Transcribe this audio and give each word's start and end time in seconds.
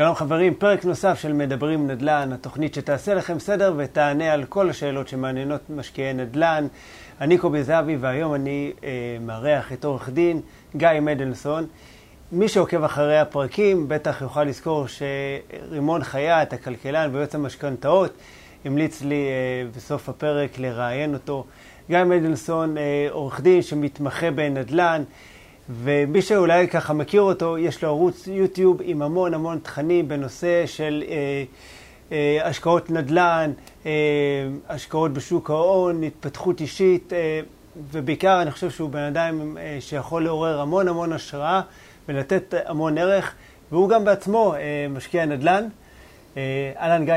שלום 0.00 0.14
חברים, 0.14 0.54
פרק 0.54 0.84
נוסף 0.84 1.18
של 1.18 1.32
מדברים 1.32 1.90
נדל"ן, 1.90 2.32
התוכנית 2.32 2.74
שתעשה 2.74 3.14
לכם 3.14 3.38
סדר 3.38 3.74
ותענה 3.76 4.32
על 4.32 4.44
כל 4.44 4.70
השאלות 4.70 5.08
שמעניינות 5.08 5.60
משקיעי 5.70 6.12
נדל"ן. 6.12 6.66
אני 7.20 7.38
קובי 7.38 7.62
זהבי 7.62 7.96
והיום 7.96 8.34
אני 8.34 8.72
אה, 8.84 8.88
מארח 9.20 9.72
את 9.72 9.84
עורך 9.84 10.08
דין 10.08 10.40
גיא 10.76 10.88
מדלסון. 11.02 11.66
מי 12.32 12.48
שעוקב 12.48 12.84
אחרי 12.84 13.18
הפרקים 13.18 13.88
בטח 13.88 14.22
יוכל 14.22 14.44
לזכור 14.44 14.86
שרימון 14.86 16.04
חייט, 16.04 16.52
הכלכלן 16.52 17.10
ויועץ 17.12 17.34
המשכנתאות, 17.34 18.12
המליץ 18.64 19.02
לי 19.02 19.26
אה, 19.28 19.70
בסוף 19.76 20.08
הפרק 20.08 20.58
לראיין 20.58 21.14
אותו. 21.14 21.44
גיא 21.88 22.04
מדלסון, 22.04 22.78
אה, 22.78 23.08
עורך 23.10 23.40
דין 23.40 23.62
שמתמחה 23.62 24.30
בנדל"ן. 24.30 25.02
ומי 25.72 26.22
שאולי 26.22 26.68
ככה 26.68 26.92
מכיר 26.92 27.22
אותו, 27.22 27.58
יש 27.58 27.82
לו 27.82 27.88
ערוץ 27.88 28.26
יוטיוב 28.26 28.80
עם 28.84 29.02
המון 29.02 29.34
המון 29.34 29.58
תכנים 29.62 30.08
בנושא 30.08 30.66
של 30.66 31.04
אה, 31.08 31.44
אה, 32.12 32.48
השקעות 32.48 32.90
נדל"ן, 32.90 33.50
אה, 33.86 33.90
השקעות 34.68 35.12
בשוק 35.12 35.50
ההון, 35.50 36.02
התפתחות 36.02 36.60
אישית, 36.60 37.12
אה, 37.12 37.40
ובעיקר 37.92 38.42
אני 38.42 38.50
חושב 38.50 38.70
שהוא 38.70 38.90
בן 38.90 39.02
אדם 39.02 39.56
אה, 39.58 39.76
שיכול 39.80 40.24
לעורר 40.24 40.60
המון 40.60 40.88
המון 40.88 41.12
השראה 41.12 41.60
ולתת 42.08 42.54
המון 42.66 42.98
ערך, 42.98 43.34
והוא 43.72 43.88
גם 43.88 44.04
בעצמו 44.04 44.54
אה, 44.54 44.86
משקיע 44.90 45.26
נדל"ן. 45.26 45.68
אה, 46.36 46.72
אהלן 46.80 47.04
גיא, 47.04 47.14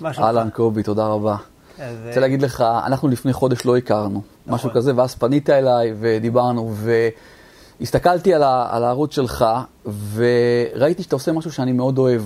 מה 0.00 0.12
שלומך? 0.12 0.26
אהלן 0.28 0.50
קובי, 0.50 0.82
תודה 0.82 1.06
רבה. 1.06 1.36
אז... 1.78 1.96
רוצה 2.06 2.20
להגיד 2.20 2.42
לך, 2.42 2.64
אנחנו 2.86 3.08
לפני 3.08 3.32
חודש 3.32 3.66
לא 3.66 3.76
הכרנו, 3.76 4.22
נכון. 4.46 4.54
משהו 4.54 4.70
כזה, 4.70 4.92
ואז 4.96 5.14
פנית 5.14 5.50
אליי 5.50 5.94
ודיברנו, 6.00 6.70
ו... 6.74 7.08
הסתכלתי 7.80 8.34
על, 8.34 8.42
ה, 8.42 8.68
על 8.70 8.84
הערוץ 8.84 9.14
שלך, 9.14 9.44
וראיתי 10.14 11.02
שאתה 11.02 11.16
עושה 11.16 11.32
משהו 11.32 11.52
שאני 11.52 11.72
מאוד 11.72 11.98
אוהב, 11.98 12.22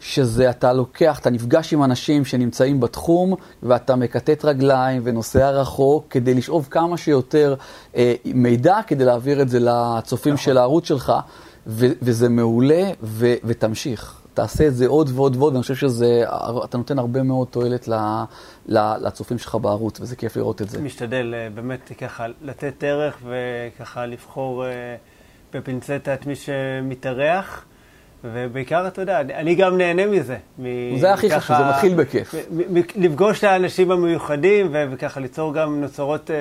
שזה 0.00 0.50
אתה 0.50 0.72
לוקח, 0.72 1.18
אתה 1.18 1.30
נפגש 1.30 1.72
עם 1.72 1.84
אנשים 1.84 2.24
שנמצאים 2.24 2.80
בתחום, 2.80 3.34
ואתה 3.62 3.96
מקטט 3.96 4.44
רגליים 4.44 5.02
ונוסע 5.04 5.50
רחוק, 5.50 6.06
כדי 6.10 6.34
לשאוב 6.34 6.68
כמה 6.70 6.96
שיותר 6.96 7.54
אה, 7.96 8.14
מידע, 8.24 8.78
כדי 8.86 9.04
להעביר 9.04 9.42
את 9.42 9.48
זה 9.48 9.58
לצופים 9.60 10.34
נכון. 10.34 10.44
של 10.44 10.58
הערוץ 10.58 10.88
שלך, 10.88 11.12
ו, 11.66 11.86
וזה 12.02 12.28
מעולה, 12.28 12.90
ו, 13.02 13.34
ותמשיך. 13.44 14.23
תעשה 14.34 14.66
את 14.66 14.74
זה 14.74 14.86
עוד 14.86 15.10
ועוד 15.14 15.36
ועוד, 15.36 15.52
ואני 15.52 15.62
חושב 15.62 15.74
שאתה 15.74 16.78
נותן 16.78 16.98
הרבה 16.98 17.22
מאוד 17.22 17.48
תועלת 17.48 17.88
לצופים 19.00 19.38
שלך 19.38 19.54
בערוץ, 19.54 20.00
וזה 20.00 20.16
כיף 20.16 20.36
לראות 20.36 20.62
את 20.62 20.68
זה. 20.68 20.82
משתדל 20.82 21.34
אה, 21.36 21.48
באמת 21.54 21.92
ככה 21.98 22.26
לתת 22.42 22.84
ערך 22.84 23.18
וככה 23.24 24.06
לבחור 24.06 24.66
אה, 24.66 24.96
בפינצטה 25.52 26.14
את 26.14 26.26
מי 26.26 26.34
שמתארח. 26.36 27.64
ובעיקר, 28.32 28.86
אתה 28.86 29.00
יודע, 29.02 29.20
אני 29.20 29.54
גם 29.54 29.78
נהנה 29.78 30.06
מזה. 30.06 30.36
זה 31.00 31.12
הכי 31.12 31.30
חשוב, 31.30 31.56
זה 31.56 31.64
מתחיל 31.64 31.94
בכיף. 31.94 32.34
לפגוש 32.96 33.38
את 33.38 33.44
האנשים 33.44 33.90
המיוחדים, 33.90 34.66
וככה 34.72 35.20
ליצור 35.20 35.54
גם 35.54 35.80
נוצרות 35.80 36.30
אה, 36.30 36.36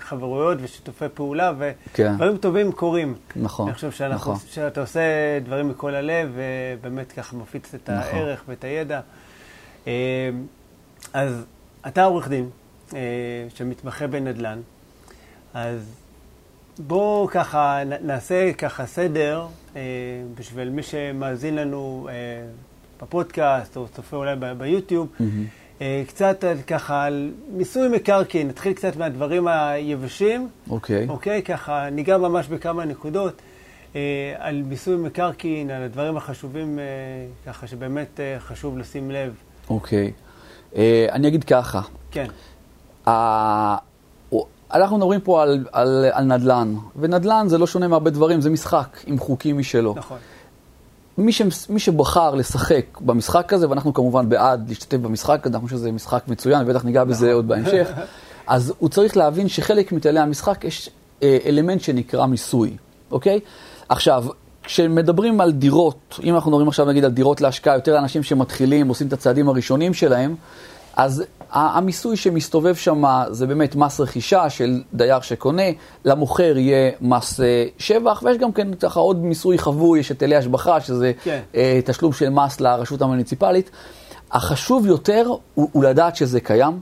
חברויות 0.00 0.58
ושיתופי 0.62 1.04
פעולה, 1.14 1.52
ודברים 1.58 1.76
כן. 2.18 2.36
טובים 2.36 2.72
קורים. 2.72 3.14
נכון, 3.36 3.66
אני 3.66 3.74
חושב 3.74 3.90
שאנחנו, 3.90 4.32
נכון. 4.32 4.46
שאתה 4.50 4.80
עושה 4.80 5.00
דברים 5.44 5.68
מכל 5.68 5.94
הלב, 5.94 6.32
ובאמת 6.34 7.12
ככה 7.12 7.36
מפיץ 7.36 7.74
את 7.74 7.90
נכון. 7.90 8.18
הערך 8.18 8.42
ואת 8.48 8.64
הידע. 8.64 9.00
אה, 9.86 9.92
אז 11.12 11.44
אתה 11.86 12.04
עורך 12.04 12.28
דין 12.28 12.48
אה, 12.94 13.00
שמתמחה 13.54 14.06
בנדל"ן, 14.06 14.60
אז 15.54 15.94
בואו 16.78 17.28
ככה 17.30 17.82
נעשה 18.02 18.52
ככה 18.52 18.86
סדר 18.86 19.46
בשביל 20.34 20.70
מי 20.70 20.82
שמאזין 20.82 21.54
לנו 21.54 22.08
אה, 22.10 22.14
בפודקאסט 23.02 23.76
או 23.76 23.86
צופה 23.88 24.16
אולי 24.16 24.36
ביוטיוב. 24.58 25.08
Mm-hmm. 25.08 25.22
אה, 25.80 26.02
קצת 26.06 26.44
ככה 26.66 27.04
על 27.04 27.32
מיסוי 27.52 27.88
מקרקעין, 27.88 28.48
נתחיל 28.48 28.72
קצת 28.72 28.96
מהדברים 28.96 29.48
היבשים. 29.48 30.48
אוקיי. 30.70 31.06
Okay. 31.06 31.10
אוקיי, 31.10 31.38
okay, 31.38 31.42
ככה 31.42 31.90
ניגע 31.90 32.18
ממש 32.18 32.46
בכמה 32.46 32.84
נקודות. 32.84 33.42
אה, 33.96 34.34
על 34.38 34.62
מיסוי 34.62 34.96
מקרקעין, 34.96 35.70
על 35.70 35.82
הדברים 35.82 36.16
החשובים, 36.16 36.78
אה, 36.78 36.84
ככה 37.46 37.66
שבאמת 37.66 38.20
אה, 38.20 38.36
חשוב 38.40 38.78
לשים 38.78 39.10
לב. 39.10 39.34
אוקיי. 39.70 40.12
Okay. 40.16 40.76
אה, 40.76 41.06
אני 41.12 41.28
אגיד 41.28 41.44
ככה. 41.44 41.80
כן. 42.10 42.26
אנחנו 44.72 44.96
מדברים 44.96 45.20
פה 45.20 45.42
על, 45.42 45.64
על, 45.72 46.06
על 46.12 46.24
נדל"ן, 46.24 46.74
ונדל"ן 46.96 47.48
זה 47.48 47.58
לא 47.58 47.66
שונה 47.66 47.88
מהרבה 47.88 48.10
דברים, 48.10 48.40
זה 48.40 48.50
משחק 48.50 48.98
עם 49.06 49.18
חוקים 49.18 49.58
משלו. 49.58 49.94
נכון. 49.96 50.18
מי, 51.18 51.32
ש, 51.32 51.42
מי 51.68 51.80
שבחר 51.80 52.34
לשחק 52.34 52.84
במשחק 53.00 53.52
הזה, 53.52 53.68
ואנחנו 53.68 53.94
כמובן 53.94 54.28
בעד 54.28 54.68
להשתתף 54.68 54.96
במשחק 54.96 55.46
הזה, 55.46 55.54
אנחנו 55.54 55.68
חושב 55.68 55.76
שזה 55.76 55.92
משחק 55.92 56.22
מצוין, 56.28 56.62
ובטח 56.62 56.84
ניגע 56.84 57.04
בזה 57.04 57.26
נכון. 57.26 57.36
עוד 57.36 57.48
בהמשך, 57.48 57.90
אז 58.46 58.72
הוא 58.78 58.88
צריך 58.88 59.16
להבין 59.16 59.48
שחלק 59.48 59.92
מכללי 59.92 60.20
המשחק 60.20 60.64
יש 60.64 60.90
אה, 61.22 61.38
אלמנט 61.46 61.80
שנקרא 61.80 62.26
מיסוי, 62.26 62.76
אוקיי? 63.10 63.40
עכשיו, 63.88 64.24
כשמדברים 64.62 65.40
על 65.40 65.52
דירות, 65.52 66.18
אם 66.24 66.34
אנחנו 66.34 66.50
מדברים 66.50 66.68
עכשיו 66.68 66.86
נגיד 66.86 67.04
על 67.04 67.10
דירות 67.10 67.40
להשקעה, 67.40 67.74
יותר 67.74 67.98
אנשים 67.98 68.22
שמתחילים, 68.22 68.88
עושים 68.88 69.06
את 69.06 69.12
הצעדים 69.12 69.48
הראשונים 69.48 69.94
שלהם, 69.94 70.34
אז 70.96 71.24
המיסוי 71.52 72.16
שמסתובב 72.16 72.74
שם 72.74 73.02
זה 73.30 73.46
באמת 73.46 73.76
מס 73.76 74.00
רכישה 74.00 74.50
של 74.50 74.82
דייר 74.94 75.20
שקונה, 75.20 75.62
למוכר 76.04 76.58
יהיה 76.58 76.90
מס 77.00 77.40
אה, 77.40 77.64
שבח, 77.78 78.22
ויש 78.24 78.38
גם 78.38 78.52
כן 78.52 78.74
ככה 78.74 79.00
עוד 79.00 79.24
מיסוי 79.24 79.58
חבוי, 79.58 80.00
יש 80.00 80.08
היטלי 80.08 80.36
השבחה, 80.36 80.80
שזה 80.80 81.12
כן. 81.24 81.40
אה, 81.54 81.80
תשלום 81.84 82.12
של 82.12 82.28
מס 82.28 82.60
לרשות 82.60 83.02
המוניציפלית. 83.02 83.70
החשוב 84.32 84.86
יותר 84.86 85.26
הוא, 85.54 85.68
הוא 85.72 85.84
לדעת 85.84 86.16
שזה 86.16 86.40
קיים. 86.40 86.80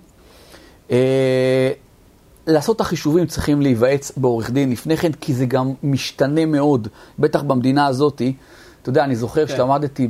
אה, 0.91 1.71
לעשות 2.47 2.77
את 2.77 2.81
החישובים 2.81 3.27
צריכים 3.27 3.61
להיוועץ 3.61 4.13
בעורך 4.17 4.51
דין 4.51 4.71
לפני 4.71 4.97
כן, 4.97 5.13
כי 5.13 5.35
זה 5.35 5.47
גם 5.47 5.73
משתנה 5.83 6.47
מאוד, 6.47 6.89
בטח 7.19 7.43
במדינה 7.43 7.87
הזאתי. 7.87 8.35
אתה 8.87 8.91
יודע, 8.91 9.05
אני 9.05 9.17
זוכר 9.17 9.47
כן. 9.47 9.57
שלמדתי 9.57 10.09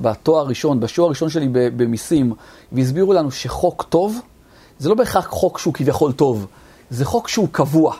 בתואר 0.00 0.40
הראשון, 0.40 0.80
בשיעור 0.80 1.06
הראשון 1.06 1.28
שלי 1.28 1.48
במיסים, 1.52 2.34
והסבירו 2.72 3.12
לנו 3.12 3.30
שחוק 3.30 3.82
טוב, 3.82 4.20
זה 4.78 4.88
לא 4.88 4.94
בהכרח 4.94 5.26
חוק 5.26 5.58
שהוא 5.58 5.74
כביכול 5.74 6.12
טוב, 6.12 6.46
זה 6.90 7.04
חוק 7.04 7.28
שהוא 7.28 7.48
קבוע. 7.52 7.94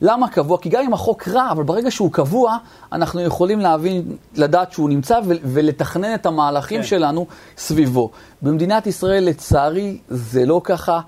למה 0.00 0.28
קבוע? 0.28 0.58
כי 0.58 0.68
גם 0.68 0.82
אם 0.82 0.94
החוק 0.94 1.28
רע, 1.28 1.50
אבל 1.50 1.62
ברגע 1.62 1.90
שהוא 1.90 2.12
קבוע, 2.12 2.56
אנחנו 2.92 3.20
יכולים 3.20 3.60
להבין, 3.60 4.16
לדעת 4.34 4.72
שהוא 4.72 4.88
נמצא 4.88 5.20
ולתכנן 5.26 6.14
את 6.14 6.26
המהלכים 6.26 6.80
כן. 6.80 6.86
שלנו 6.86 7.26
סביבו. 7.56 8.10
במדינת 8.42 8.86
ישראל, 8.86 9.24
לצערי, 9.24 9.98
זה 10.08 10.46
לא 10.46 10.60
ככה. 10.64 11.00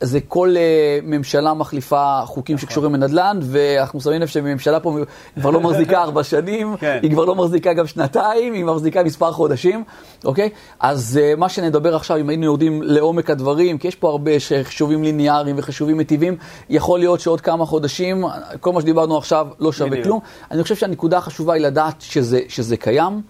זה 0.00 0.20
כל 0.28 0.54
uh, 0.54 1.04
ממשלה 1.04 1.54
מחליפה 1.54 2.20
חוקים 2.24 2.56
נכון. 2.56 2.68
שקשורים 2.68 2.94
לנדל"ן, 2.94 3.38
ואנחנו 3.42 4.00
שמים 4.00 4.20
לב 4.20 4.28
שממשלה 4.28 4.80
פה 4.80 4.98
כבר 5.40 5.50
לא 5.50 5.60
מחזיקה 5.60 6.02
ארבע 6.02 6.24
שנים, 6.24 6.76
כן. 6.80 6.98
היא 7.02 7.10
כבר 7.10 7.24
לא 7.24 7.34
מחזיקה 7.34 7.72
גם 7.72 7.86
שנתיים, 7.86 8.52
היא 8.52 8.64
מחזיקה 8.64 9.02
מספר 9.02 9.32
חודשים, 9.32 9.84
אוקיי? 10.24 10.50
אז 10.80 11.20
uh, 11.20 11.40
מה 11.40 11.48
שנדבר 11.48 11.96
עכשיו, 11.96 12.16
אם 12.16 12.28
היינו 12.28 12.44
יורדים 12.44 12.82
לעומק 12.82 13.30
הדברים, 13.30 13.78
כי 13.78 13.88
יש 13.88 13.94
פה 13.94 14.08
הרבה 14.10 14.30
חישובים 14.62 15.02
ליניאריים 15.02 15.56
וחישובים 15.58 15.98
מטיבים, 15.98 16.36
יכול 16.70 16.98
להיות 16.98 17.20
שעוד 17.20 17.40
כמה 17.40 17.66
חודשים, 17.66 18.24
כל 18.60 18.72
מה 18.72 18.80
שדיברנו 18.80 19.18
עכשיו 19.18 19.46
לא 19.60 19.72
שווה 19.72 19.90
בדיוק. 19.90 20.04
כלום. 20.04 20.20
אני 20.50 20.62
חושב 20.62 20.74
שהנקודה 20.74 21.18
החשובה 21.18 21.54
היא 21.54 21.62
לדעת 21.62 22.00
שזה, 22.00 22.40
שזה 22.48 22.76
קיים. 22.76 23.22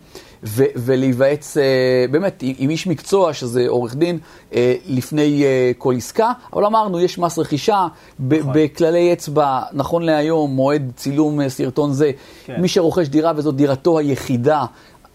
ו- 0.44 0.64
ולהיוועץ 0.76 1.56
uh, 1.56 1.60
באמת 2.10 2.42
עם 2.58 2.70
איש 2.70 2.86
מקצוע, 2.86 3.32
שזה 3.32 3.64
עורך 3.68 3.94
דין, 3.94 4.18
uh, 4.50 4.54
לפני 4.86 5.42
uh, 5.42 5.78
כל 5.78 5.94
עסקה. 5.96 6.32
אבל 6.52 6.64
אמרנו, 6.64 7.00
יש 7.00 7.18
מס 7.18 7.38
רכישה, 7.38 7.86
נכון. 8.20 8.52
בכללי 8.54 9.12
אצבע, 9.12 9.60
נכון 9.72 10.02
להיום, 10.02 10.50
מועד 10.50 10.92
צילום 10.96 11.40
uh, 11.40 11.48
סרטון 11.48 11.92
זה, 11.92 12.10
כן. 12.44 12.60
מי 12.60 12.68
שרוכש 12.68 13.08
דירה 13.08 13.32
וזאת 13.36 13.56
דירתו 13.56 13.98
היחידה, 13.98 14.64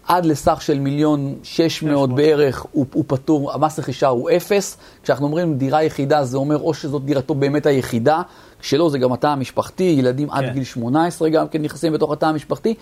עד 0.06 0.26
לסך 0.26 0.62
של 0.62 0.78
מיליון 0.78 1.34
שש 1.42 1.82
מאות 1.82 2.14
בערך, 2.14 2.66
הוא, 2.72 2.86
הוא 2.92 3.04
פטור, 3.06 3.52
המס 3.52 3.78
רכישה 3.78 4.08
הוא 4.08 4.30
אפס. 4.30 4.76
כשאנחנו 5.02 5.26
אומרים 5.26 5.58
דירה 5.58 5.82
יחידה, 5.82 6.24
זה 6.24 6.36
אומר 6.36 6.58
או 6.58 6.74
שזאת 6.74 7.04
דירתו 7.04 7.34
באמת 7.34 7.66
היחידה, 7.66 8.22
כשלא 8.60 8.90
זה 8.90 8.98
גם 8.98 9.12
התא 9.12 9.26
המשפחתי, 9.26 9.94
ילדים 9.98 10.28
כן. 10.28 10.36
עד 10.36 10.52
גיל 10.52 10.64
18 10.64 11.28
גם 11.28 11.48
כן 11.48 11.62
נכנסים 11.62 11.92
בתוך 11.92 12.12
התא 12.12 12.26
המשפחתי, 12.26 12.74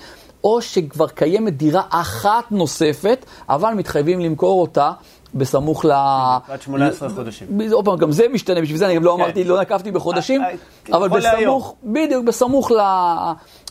או 0.45 0.63
שכבר 0.63 1.09
קיימת 1.09 1.57
דירה 1.57 1.83
אחת 1.91 2.45
נוספת, 2.51 3.25
אבל 3.49 3.75
מתחייבים 3.75 4.21
למכור 4.21 4.61
אותה 4.61 4.93
בסמוך 5.35 5.85
ל... 5.85 5.91
עד 5.91 6.63
18 6.63 7.09
חודשים. 7.09 7.61
עוד 7.73 7.85
פעם, 7.85 7.97
גם 7.97 8.13
זה 8.13 8.29
משתנה, 8.33 8.61
בשביל 8.61 8.79
זה 8.79 8.87
אני 8.87 8.95
גם 8.95 9.05
לא 9.05 9.15
כן. 9.17 9.23
אמרתי, 9.23 9.45
לא 9.45 9.61
נקבתי 9.61 9.91
בחודשים, 9.91 10.43
אה, 10.43 10.49
אה, 10.93 10.97
אבל 10.97 11.09
בסמוך, 11.09 11.75
בדיוק, 11.85 12.25
בסמוך 12.25 12.73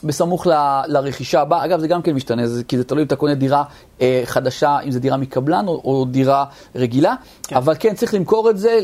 בסמוך 0.03 0.47
ל, 0.47 0.51
לרכישה 0.87 1.41
הבאה. 1.41 1.65
אגב, 1.65 1.79
זה 1.79 1.87
גם 1.87 2.01
כן 2.01 2.13
משתנה, 2.13 2.47
זה, 2.47 2.63
כי 2.63 2.77
זה 2.77 2.83
תלוי 2.83 3.01
אם 3.01 3.07
אתה 3.07 3.15
קונה 3.15 3.33
דירה 3.33 3.63
אה, 4.01 4.21
חדשה, 4.25 4.79
אם 4.85 4.91
זה 4.91 4.99
דירה 4.99 5.17
מקבלן 5.17 5.67
או, 5.67 5.81
או 5.83 6.05
דירה 6.05 6.45
רגילה. 6.75 7.15
כן. 7.47 7.55
אבל 7.55 7.75
כן, 7.79 7.95
צריך 7.95 8.13
למכור 8.13 8.49
את 8.49 8.57
זה, 8.57 8.79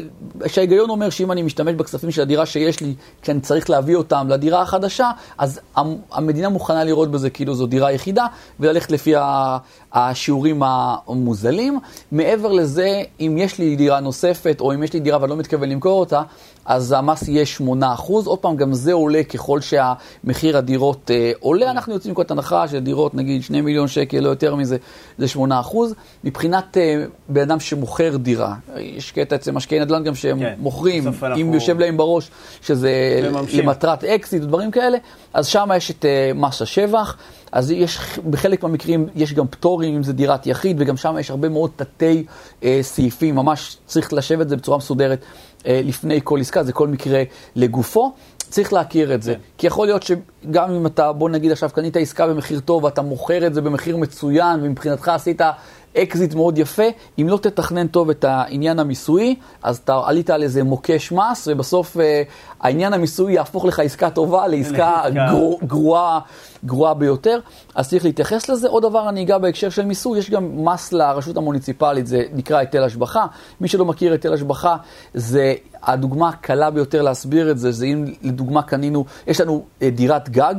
שההיגיון 0.47 0.89
אומר 0.89 1.09
שאם 1.09 1.31
אני 1.31 1.41
משתמש 1.41 1.75
בכספים 1.75 2.11
של 2.11 2.21
הדירה 2.21 2.45
שיש 2.45 2.81
לי, 2.81 2.95
כשאני 3.21 3.39
צריך 3.41 3.69
להביא 3.69 3.95
אותם 3.95 4.27
לדירה 4.29 4.61
החדשה, 4.61 5.11
אז 5.37 5.59
המדינה 6.11 6.49
מוכנה 6.49 6.83
לראות 6.83 7.11
בזה 7.11 7.29
כאילו 7.29 7.55
זו 7.55 7.65
דירה 7.67 7.91
יחידה, 7.91 8.25
וללכת 8.59 8.91
לפי 8.91 9.13
השיעורים 9.93 10.61
המוזלים. 10.63 11.79
מעבר 12.11 12.51
לזה, 12.51 13.03
אם 13.19 13.35
יש 13.39 13.59
לי 13.59 13.75
דירה 13.75 13.99
נוספת, 13.99 14.57
או 14.61 14.73
אם 14.73 14.83
יש 14.83 14.93
לי 14.93 14.99
דירה 14.99 15.21
ואני 15.21 15.29
לא 15.29 15.37
מתכוון 15.37 15.69
למכור 15.69 15.99
אותה, 15.99 16.21
אז 16.67 16.91
המס 16.91 17.27
יהיה 17.27 17.45
8%. 17.59 17.63
עוד 18.07 18.39
פעם, 18.39 18.55
גם 18.55 18.73
זה 18.73 18.93
עולה 18.93 19.23
ככל 19.23 19.59
שהמחיר 19.61 20.57
הדירות 20.57 21.11
אה, 21.11 21.31
עולה. 21.39 21.71
אנחנו 21.71 21.93
יוצאים 21.93 22.11
מנקודת 22.11 22.31
הנחה 22.31 22.67
שדירות, 22.67 23.15
נגיד 23.15 23.43
2 23.43 23.65
מיליון 23.65 23.87
שקל, 23.87 24.19
לא 24.19 24.29
יותר 24.29 24.55
מזה, 24.55 24.77
זה 25.17 25.25
8%. 25.35 25.39
מבחינת 26.23 26.77
אה, 26.77 27.05
בן 27.29 27.41
אדם 27.41 27.59
שמוכר 27.59 28.17
דירה, 28.17 28.55
יש 28.77 29.11
קטע 29.11 29.35
אצל 29.35 29.51
משקיעי 29.51 29.81
נדל"ן 29.81 30.03
גם 30.03 30.15
שהם 30.15 30.39
כן, 30.39 30.53
מוכרים, 30.57 31.07
אם 31.07 31.13
אנחנו... 31.23 31.53
יושב 31.53 31.79
להם 31.79 31.97
בראש 31.97 32.31
שזה 32.61 32.91
וממשים. 33.23 33.59
למטרת 33.59 34.03
אקזיט 34.03 34.43
ודברים 34.43 34.71
כאלה, 34.71 34.97
אז 35.33 35.47
שם 35.47 35.69
יש 35.75 35.91
את 35.91 36.05
אה, 36.05 36.31
מס 36.35 36.61
השבח. 36.61 37.17
אז 37.51 37.71
יש, 37.71 37.99
בחלק 38.29 38.63
מהמקרים 38.63 39.07
יש 39.15 39.33
גם 39.33 39.47
פטורים, 39.47 39.95
אם 39.95 40.03
זה 40.03 40.13
דירת 40.13 40.47
יחיד, 40.47 40.75
וגם 40.79 40.97
שם 40.97 41.15
יש 41.19 41.29
הרבה 41.29 41.49
מאוד 41.49 41.71
תתי 41.75 42.25
אה, 42.63 42.79
סעיפים, 42.81 43.35
ממש 43.35 43.77
צריך 43.85 44.13
לשבת 44.13 44.41
את 44.41 44.49
זה 44.49 44.55
בצורה 44.55 44.77
מסודרת 44.77 45.19
אה, 45.21 45.27
לפני 45.65 46.19
כל 46.23 46.39
עסקה, 46.39 46.63
זה 46.63 46.73
כל 46.73 46.87
מקרה 46.87 47.23
לגופו. 47.55 48.13
צריך 48.49 48.73
להכיר 48.73 49.13
את 49.13 49.23
זה. 49.23 49.33
כן. 49.33 49.39
כי 49.57 49.67
יכול 49.67 49.87
להיות 49.87 50.03
שגם 50.03 50.71
אם 50.71 50.85
אתה, 50.85 51.11
בוא 51.13 51.29
נגיד 51.29 51.51
עכשיו, 51.51 51.69
קנית 51.73 51.97
עסקה 51.97 52.27
במחיר 52.27 52.59
טוב 52.59 52.83
ואתה 52.83 53.01
מוכר 53.01 53.47
את 53.47 53.53
זה 53.53 53.61
במחיר 53.61 53.97
מצוין, 53.97 54.59
ומבחינתך 54.63 55.07
עשית 55.07 55.41
אקזיט 55.97 56.33
מאוד 56.33 56.57
יפה, 56.57 56.83
אם 57.21 57.27
לא 57.29 57.37
תתכנן 57.37 57.87
טוב 57.87 58.09
את 58.09 58.23
העניין 58.23 58.79
המיסויי, 58.79 59.35
אז 59.63 59.77
אתה 59.77 60.01
עלית 60.05 60.29
על 60.29 60.43
איזה 60.43 60.63
מוקש 60.63 61.11
מס, 61.11 61.47
ובסוף 61.51 61.97
אה, 61.97 62.23
העניין 62.61 62.93
המיסויי 62.93 63.35
יהפוך 63.35 63.65
לך 63.65 63.79
עסקה 63.79 64.09
טובה 64.09 64.47
לעסקה 64.47 65.03
גרוע, 65.29 65.57
גרועה, 65.63 66.19
גרועה 66.65 66.93
ביותר. 66.93 67.39
אז 67.75 67.89
צריך 67.89 68.05
להתייחס 68.05 68.49
לזה. 68.49 68.67
עוד 68.67 68.83
דבר 68.83 69.09
אני 69.09 69.23
אגע 69.23 69.37
בהקשר 69.37 69.69
של 69.69 69.85
מיסוי, 69.85 70.19
יש 70.19 70.29
גם 70.29 70.65
מס 70.65 70.93
לרשות 70.93 71.37
המוניציפלית, 71.37 72.07
זה 72.07 72.23
נקרא 72.33 72.57
היטל 72.57 72.83
השבחה. 72.83 73.25
מי 73.61 73.67
שלא 73.67 73.85
מכיר 73.85 74.11
היטל 74.11 74.33
השבחה, 74.33 74.77
זה 75.13 75.53
הדוגמה 75.83 76.29
הקלה 76.29 76.69
ביותר 76.69 77.01
להסביר 77.01 77.51
את 77.51 77.59
זה, 77.59 77.71
זה 77.71 77.85
אם 77.85 78.05
לדוגמה 78.21 78.61
קנינו, 78.61 79.05
יש 79.27 79.41
לנו 79.41 79.63
אה, 79.81 79.89
דירת 79.89 80.29
גג. 80.29 80.55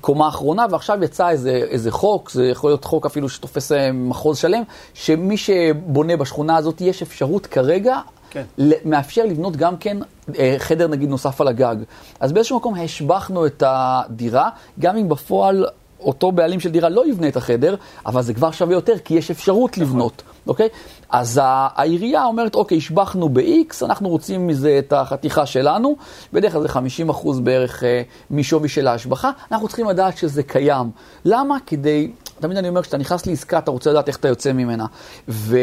קומה 0.00 0.28
אחרונה, 0.28 0.66
ועכשיו 0.70 1.04
יצא 1.04 1.28
איזה, 1.28 1.50
איזה 1.50 1.90
חוק, 1.90 2.30
זה 2.30 2.44
יכול 2.44 2.70
להיות 2.70 2.84
חוק 2.84 3.06
אפילו 3.06 3.28
שתופס 3.28 3.72
אה, 3.72 3.92
מחוז 3.92 4.38
שלם, 4.38 4.62
שמי 4.94 5.36
שבונה 5.36 6.16
בשכונה 6.16 6.56
הזאת, 6.56 6.80
יש 6.80 7.02
אפשרות 7.02 7.46
כרגע, 7.46 8.00
כן. 8.30 8.44
מאפשר 8.84 9.24
לבנות 9.24 9.56
גם 9.56 9.76
כן 9.76 9.96
אה, 10.38 10.54
חדר 10.58 10.88
נגיד 10.88 11.08
נוסף 11.08 11.40
על 11.40 11.48
הגג. 11.48 11.76
אז 12.20 12.32
באיזשהו 12.32 12.56
מקום 12.56 12.74
השבחנו 12.74 13.46
את 13.46 13.62
הדירה, 13.66 14.48
גם 14.78 14.96
אם 14.96 15.08
בפועל 15.08 15.66
אותו 16.00 16.32
בעלים 16.32 16.60
של 16.60 16.70
דירה 16.70 16.88
לא 16.88 17.08
יבנה 17.08 17.28
את 17.28 17.36
החדר, 17.36 17.74
אבל 18.06 18.22
זה 18.22 18.34
כבר 18.34 18.50
שווה 18.50 18.74
יותר, 18.74 18.98
כי 19.04 19.14
יש 19.14 19.30
אפשרות 19.30 19.70
נכון. 19.70 19.82
לבנות, 19.82 20.22
אוקיי? 20.48 20.68
אז 21.10 21.40
העירייה 21.42 22.24
אומרת, 22.24 22.54
אוקיי, 22.54 22.78
השבחנו 22.78 23.28
ב-X, 23.28 23.84
אנחנו 23.84 24.08
רוצים 24.08 24.46
מזה 24.46 24.76
את 24.78 24.92
החתיכה 24.92 25.46
שלנו, 25.46 25.96
בדרך 26.32 26.52
כלל 26.52 26.62
זה 26.62 26.68
50 26.68 27.08
אחוז 27.08 27.40
בערך 27.40 27.84
אה, 27.84 28.02
משווי 28.30 28.68
של 28.68 28.86
ההשבחה, 28.86 29.30
אנחנו 29.52 29.68
צריכים 29.68 29.86
לדעת 29.86 30.16
שזה 30.16 30.42
קיים. 30.42 30.90
למה? 31.24 31.56
כדי, 31.66 32.10
תמיד 32.40 32.56
אני 32.56 32.68
אומר, 32.68 32.82
כשאתה 32.82 32.96
נכנס 32.96 33.26
לעסקה, 33.26 33.58
אתה 33.58 33.70
רוצה 33.70 33.90
לדעת 33.90 34.08
איך 34.08 34.16
אתה 34.16 34.28
יוצא 34.28 34.52
ממנה. 34.52 34.86
ו... 35.28 35.58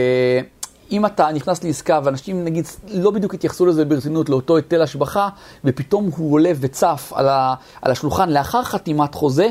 אם 0.92 1.06
אתה 1.06 1.32
נכנס 1.32 1.64
לעסקה 1.64 2.00
ואנשים 2.04 2.44
נגיד 2.44 2.66
לא 2.88 3.12
בדיוק 3.12 3.34
התייחסו 3.34 3.66
לזה 3.66 3.86
ברצינות, 3.86 4.30
לאותו 4.30 4.58
היטל 4.58 4.82
השבחה, 4.82 5.30
ופתאום 5.66 6.10
הוא 6.18 6.34
עולה 6.34 6.52
וצף 6.60 7.14
על 7.82 7.92
השולחן 7.92 8.30
לאחר 8.30 8.64
חתימת 8.64 9.16
חוזה, 9.16 9.50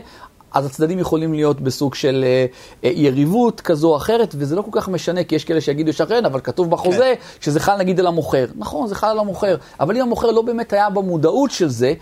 אז 0.55 0.67
הצדדים 0.67 0.99
יכולים 0.99 1.35
להיות 1.35 1.61
בסוג 1.61 1.95
של 1.95 2.25
אה, 2.27 2.47
אה, 2.85 2.91
יריבות 2.95 3.61
כזו 3.61 3.89
או 3.89 3.97
אחרת, 3.97 4.35
וזה 4.39 4.56
לא 4.56 4.62
כל 4.62 4.71
כך 4.73 4.89
משנה, 4.89 5.25
כי 5.25 5.35
יש 5.35 5.45
כאלה 5.45 5.61
שיגידו 5.61 5.93
שכן, 5.93 6.25
אבל 6.25 6.41
כתוב 6.41 6.71
בחוזה 6.71 7.15
כן. 7.19 7.41
שזה 7.41 7.61
חל 7.61 7.77
נגיד 7.77 8.01
על 8.01 8.06
המוכר. 8.06 8.47
נכון, 8.56 8.87
זה 8.87 8.95
חל 8.95 9.06
על 9.06 9.19
המוכר, 9.19 9.56
אבל 9.81 9.97
אם 9.97 10.03
המוכר 10.03 10.31
לא 10.31 10.43
באמת 10.43 10.73
היה 10.73 10.91
במודעות 10.91 11.51
של 11.51 11.69
זה, 11.69 11.95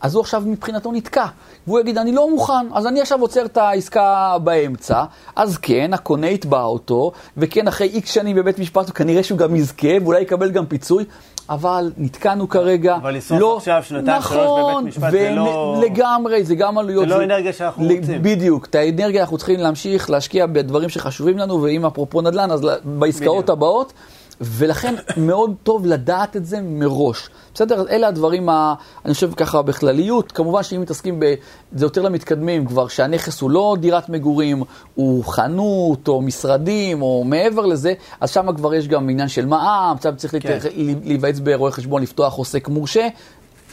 אז 0.00 0.14
הוא 0.14 0.20
עכשיו 0.20 0.42
מבחינתו 0.46 0.92
נתקע. 0.92 1.26
והוא 1.66 1.80
יגיד, 1.80 1.98
אני 1.98 2.12
לא 2.12 2.30
מוכן, 2.30 2.52
אז 2.74 2.86
אני 2.86 3.00
עכשיו 3.00 3.20
עוצר 3.20 3.44
את 3.44 3.56
העסקה 3.56 4.36
באמצע. 4.44 5.04
אז 5.36 5.58
כן, 5.58 5.94
הקונה 5.94 6.28
יתבע 6.28 6.62
אותו, 6.62 7.12
וכן, 7.36 7.68
אחרי 7.68 7.86
איקס 7.86 8.10
שנים 8.10 8.36
בבית 8.36 8.58
משפט, 8.58 8.90
כנראה 8.94 9.22
שהוא 9.22 9.38
גם 9.38 9.56
יזכה, 9.56 9.88
ואולי 10.02 10.20
יקבל 10.20 10.50
גם 10.50 10.66
פיצוי. 10.66 11.04
אבל 11.50 11.92
נתקענו 11.96 12.48
כרגע. 12.48 12.96
אבל 12.96 13.14
לסוף 13.14 13.40
לא, 13.40 13.56
עכשיו 13.56 13.82
שנתיים 13.82 14.18
נכון, 14.18 14.36
שלוש 14.36 14.72
בבית 14.72 14.96
משפט 14.96 15.10
זה 15.10 15.32
לא... 15.36 15.80
לגמרי, 15.84 16.44
זה 16.44 16.54
גם 16.54 16.78
עלויות. 16.78 17.08
זה 17.08 17.14
לא 17.14 17.24
אנרגיה 17.24 17.52
שאנחנו 17.52 17.82
רוצים. 17.84 18.22
בדיוק, 18.22 18.66
את 18.66 18.74
האנרגיה 18.74 19.20
אנחנו 19.20 19.36
צריכים 19.38 19.60
להמשיך 19.60 20.10
להשקיע 20.10 20.46
בדברים 20.46 20.88
שחשובים 20.88 21.38
לנו, 21.38 21.62
ואם 21.62 21.86
אפרופו 21.86 22.20
נדל"ן, 22.20 22.50
אז 22.50 22.66
בעסקאות 22.84 23.44
בדיוק. 23.44 23.50
הבאות. 23.50 23.92
ולכן 24.40 24.94
מאוד 25.16 25.54
טוב 25.62 25.86
לדעת 25.86 26.36
את 26.36 26.46
זה 26.46 26.60
מראש. 26.62 27.30
בסדר? 27.54 27.84
אלה 27.90 28.08
הדברים, 28.08 28.48
ה, 28.48 28.74
אני 29.04 29.14
חושב 29.14 29.32
ככה 29.34 29.62
בכלליות. 29.62 30.32
כמובן 30.32 30.62
שאם 30.62 30.80
מתעסקים 30.80 31.20
ב... 31.20 31.34
זה 31.72 31.84
יותר 31.84 32.02
למתקדמים 32.02 32.66
כבר, 32.66 32.88
שהנכס 32.88 33.40
הוא 33.40 33.50
לא 33.50 33.76
דירת 33.80 34.08
מגורים, 34.08 34.62
הוא 34.94 35.24
חנות 35.24 36.08
או 36.08 36.22
משרדים 36.22 37.02
או 37.02 37.24
מעבר 37.24 37.66
לזה, 37.66 37.92
אז 38.20 38.30
שם 38.30 38.56
כבר 38.56 38.74
יש 38.74 38.88
גם 38.88 39.08
עניין 39.08 39.28
של 39.28 39.46
מע"מ, 39.46 39.96
עכשיו 39.96 40.14
צריך 40.16 40.34
כן. 40.40 40.58
להיוועץ 41.04 41.38
ברואה 41.38 41.72
חשבון, 41.72 42.02
לפתוח 42.02 42.34
עוסק 42.34 42.68
מורשה. 42.68 43.08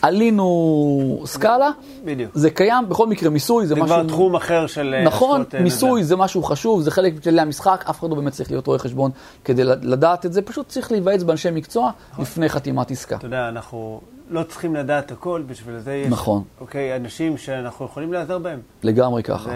עלינו 0.05 1.21
סקאלה, 1.25 1.69
בדיוק. 2.05 2.31
זה 2.33 2.49
קיים, 2.49 2.89
בכל 2.89 3.07
מקרה 3.07 3.29
מיסוי 3.29 3.65
זה, 3.65 3.75
זה 3.75 3.81
משהו... 3.81 3.87
זה 3.87 3.93
כבר 4.01 4.07
תחום 4.07 4.35
אחר 4.35 4.67
של... 4.67 4.95
אה, 4.97 5.03
נכון, 5.03 5.43
אה, 5.53 5.61
מיסוי 5.61 6.03
זה 6.03 6.15
משהו 6.15 6.43
חשוב, 6.43 6.81
זה 6.81 6.91
חלק 6.91 7.13
מכללי 7.13 7.41
המשחק, 7.41 7.85
אף 7.89 7.99
אחד 7.99 8.09
לא 8.09 8.15
באמת 8.15 8.33
צריך 8.33 8.51
להיות 8.51 8.67
רואה 8.67 8.79
חשבון 8.79 9.11
כדי 9.43 9.63
לדעת 9.63 10.25
את 10.25 10.33
זה, 10.33 10.41
פשוט 10.41 10.67
צריך 10.67 10.91
להיוועץ 10.91 11.23
באנשי 11.23 11.51
מקצוע 11.51 11.91
נכון. 12.11 12.25
לפני 12.25 12.49
חתימת 12.49 12.91
עסקה. 12.91 13.15
אתה 13.15 13.25
יודע, 13.25 13.49
אנחנו 13.49 14.01
לא 14.29 14.43
צריכים 14.43 14.75
לדעת 14.75 15.11
הכל, 15.11 15.43
בשביל 15.47 15.79
זה 15.79 15.93
יש... 15.93 16.07
נכון. 16.11 16.43
אוקיי, 16.61 16.95
אנשים 16.95 17.37
שאנחנו 17.37 17.85
יכולים 17.85 18.13
לעזור 18.13 18.37
בהם. 18.37 18.59
לגמרי 18.83 19.23
ככה. 19.23 19.49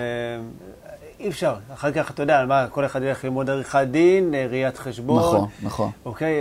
אי 1.19 1.27
אפשר. 1.29 1.53
אחר 1.73 1.91
כך, 1.91 2.11
אתה 2.11 2.23
יודע, 2.23 2.45
מה, 2.47 2.67
כל 2.71 2.85
אחד 2.85 3.01
ילך 3.03 3.23
ללמוד 3.23 3.49
עריכת 3.49 3.79
דין, 3.91 4.33
ראיית 4.49 4.77
חשבון. 4.77 5.19
נכון, 5.19 5.47
נכון. 5.63 5.89
אוקיי, 6.05 6.33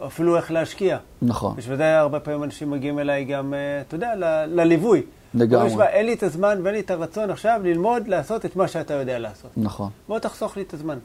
אה, 0.00 0.06
אפילו 0.06 0.36
איך 0.36 0.50
להשקיע. 0.52 0.98
נכון. 1.22 1.56
בשביל 1.56 1.76
זה 1.76 1.98
הרבה 1.98 2.20
פעמים 2.20 2.44
אנשים 2.44 2.70
מגיעים 2.70 2.98
אליי 2.98 3.24
גם, 3.24 3.54
אה, 3.54 3.58
אתה 3.80 3.94
יודע, 3.94 4.14
ל- 4.14 4.44
לליווי. 4.60 5.02
לגמרי. 5.34 5.70
שמה, 5.70 5.86
אין 5.86 6.06
לי 6.06 6.14
את 6.14 6.22
הזמן 6.22 6.58
ואין 6.62 6.74
לי 6.74 6.80
את 6.80 6.90
הרצון 6.90 7.30
עכשיו 7.30 7.60
ללמוד 7.64 8.08
לעשות 8.08 8.44
את 8.44 8.56
מה 8.56 8.68
שאתה 8.68 8.94
יודע 8.94 9.18
לעשות. 9.18 9.50
נכון. 9.56 9.88
בוא 10.08 10.18
תחסוך 10.18 10.56
לי 10.56 10.62
את 10.62 10.74
הזמן. 10.74 10.98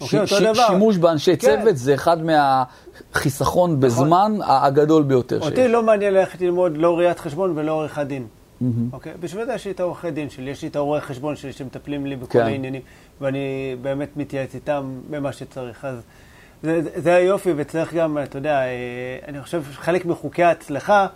ש- 0.00 0.02
אוקיי, 0.02 0.26
ש- 0.26 0.32
דבר. 0.42 0.66
שימוש 0.68 0.96
באנשי 0.96 1.36
כן. 1.36 1.60
צוות 1.62 1.76
זה 1.76 1.94
אחד 1.94 2.16
מהחיסכון 2.22 3.70
נכון. 3.70 3.80
בזמן 3.80 4.32
הגדול 4.44 5.02
ביותר 5.02 5.36
אותי 5.36 5.48
שיש. 5.48 5.58
אותי 5.58 5.72
לא 5.72 5.82
מעניין 5.82 6.14
ללכת 6.14 6.40
ללמוד 6.40 6.76
לא 6.76 6.98
ראיית 6.98 7.18
חשבון 7.18 7.52
ולא 7.58 7.80
עריכת 7.80 8.06
דין. 8.06 8.26
Mm-hmm. 8.62 8.64
אוקיי? 8.92 9.12
בשביל 9.20 9.44
זה 9.44 9.54
יש 9.54 9.64
לי 9.64 9.70
את 9.70 9.80
העורכי 9.80 10.10
דין 10.10 10.30
שלי, 10.30 10.50
יש 10.50 10.62
לי 10.62 10.68
את 10.68 10.76
העורכי 10.76 11.06
חשבון 11.06 11.36
שלי 11.36 11.52
שמטפלים 11.52 12.06
לי 12.06 12.16
בכל 12.16 12.32
כן. 12.32 12.44
העניינים, 12.44 12.82
ואני 13.20 13.76
באמת 13.82 14.16
מתייעץ 14.16 14.54
איתם 14.54 15.00
במה 15.10 15.32
שצריך. 15.32 15.84
אז 15.84 16.02
זה, 16.62 16.80
זה, 16.96 17.14
היופי, 17.14 17.52
וצריך 17.56 17.94
גם, 17.94 18.18
אתה 18.22 18.38
יודע, 18.38 18.58
אה, 18.58 19.18
אני 19.28 19.42
חושב 19.42 19.62
שחלק 19.72 20.06
מחוקי 20.06 20.42
ההצלחה 20.42 21.06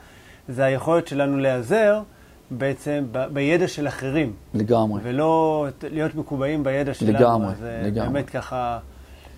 זה 0.49 0.65
היכולת 0.65 1.09
שלנו 1.09 1.39
להיעזר 1.39 2.03
בעצם 2.51 3.05
ב, 3.13 3.25
בידע 3.33 3.69
של 3.69 3.89
אחרים. 3.89 4.33
לגמרי. 4.55 5.01
ולא 5.05 5.67
להיות 5.91 6.15
מקובעים 6.15 6.65
בידע 6.65 6.95
שלנו. 6.95 7.13
לגמרי, 7.13 7.55
זה 7.61 7.81
לגמרי. 7.85 8.09
באמת 8.09 8.31
ככה... 8.31 8.79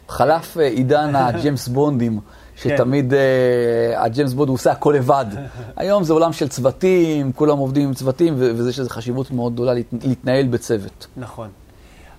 חלף 0.09 0.57
אה, 0.59 0.67
עידן 0.67 1.17
הג'יימס 1.17 1.69
בונדים. 1.69 2.21
שתמיד 2.57 3.11
כן. 3.11 3.17
uh, 3.17 3.99
הג'יימס 3.99 4.33
בונד 4.33 4.49
הוא 4.49 4.55
עושה 4.55 4.73
הכל 4.73 4.95
לבד. 4.99 5.27
היום 5.77 6.05
זה 6.05 6.13
עולם 6.13 6.33
של 6.33 6.49
צוותים, 6.49 7.33
כולם 7.33 7.59
עובדים 7.59 7.89
עם 7.89 7.95
צוותים, 7.95 8.35
וזה 8.37 8.73
שזה 8.73 8.91
חשיבות 8.91 9.31
מאוד 9.31 9.53
גדולה 9.53 9.75
להת, 9.75 9.87
להתנהל 10.05 10.47
בצוות. 10.47 11.07
נכון. 11.17 11.49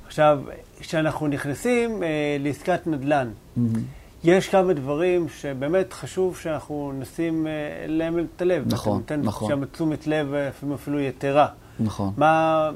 עכשיו, 0.08 0.40
כשאנחנו 0.80 1.28
נכנסים 1.28 2.00
uh, 2.00 2.04
לעסקת 2.40 2.88
נדל"ן, 2.88 3.30
mm-hmm. 3.58 3.62
יש 4.24 4.50
כמה 4.50 4.74
דברים 4.74 5.28
שבאמת 5.30 5.94
חשוב 5.94 6.38
שאנחנו 6.38 6.92
נשים 7.00 7.48
uh, 7.48 7.50
להם 7.88 8.20
את 8.36 8.42
הלב. 8.42 8.64
נכון, 8.68 9.02
נכון. 9.24 9.50
שם 9.50 9.66
תשומת 9.66 10.08
לב 10.08 10.34
אפילו 10.74 11.00
יתרה. 11.00 11.48
נכון. 11.80 12.14
מה, 12.18 12.70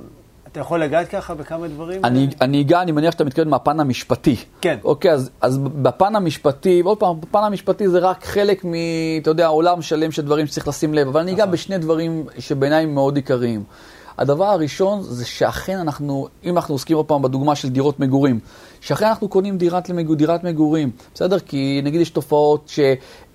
אתה 0.51 0.59
יכול 0.59 0.83
לגעת 0.83 1.07
ככה 1.07 1.33
בכמה 1.33 1.67
דברים? 1.67 2.05
אני, 2.05 2.27
אני 2.41 2.61
אגע, 2.61 2.81
אני 2.81 2.91
מניח 2.91 3.11
שאתה 3.11 3.23
מתכוון 3.23 3.49
מהפן 3.49 3.79
המשפטי. 3.79 4.35
כן. 4.61 4.77
אוקיי, 4.83 5.11
אז, 5.11 5.29
אז 5.41 5.57
בפן 5.57 6.15
המשפטי, 6.15 6.81
עוד 6.85 6.97
פעם, 6.97 7.21
בפן 7.21 7.43
המשפטי 7.43 7.89
זה 7.89 7.99
רק 7.99 8.25
חלק 8.25 8.65
מ... 8.65 8.73
אתה 9.21 9.29
יודע, 9.29 9.47
עולם 9.47 9.81
שלם 9.81 10.11
של 10.11 10.21
דברים 10.21 10.47
שצריך 10.47 10.67
לשים 10.67 10.93
לב, 10.93 11.07
אבל 11.07 11.19
אני 11.19 11.31
אגע 11.31 11.43
נכון. 11.43 11.53
בשני 11.53 11.77
דברים 11.77 12.25
שבעיניי 12.39 12.83
הם 12.83 12.93
מאוד 12.93 13.15
עיקריים. 13.15 13.63
הדבר 14.17 14.45
הראשון 14.45 15.01
זה 15.01 15.25
שאכן 15.25 15.77
אנחנו, 15.77 16.27
אם 16.43 16.55
אנחנו 16.55 16.75
עוסקים 16.75 16.97
עוד 16.97 17.05
פעם 17.05 17.21
בדוגמה 17.21 17.55
של 17.55 17.69
דירות 17.69 17.99
מגורים, 17.99 18.39
שאכן 18.81 19.05
אנחנו 19.05 19.27
קונים 19.27 19.57
דירת, 19.57 19.89
למגור, 19.89 20.15
דירת 20.15 20.43
מגורים, 20.43 20.91
בסדר? 21.13 21.39
כי 21.39 21.81
נגיד 21.83 22.01
יש 22.01 22.09
תופעות 22.09 22.71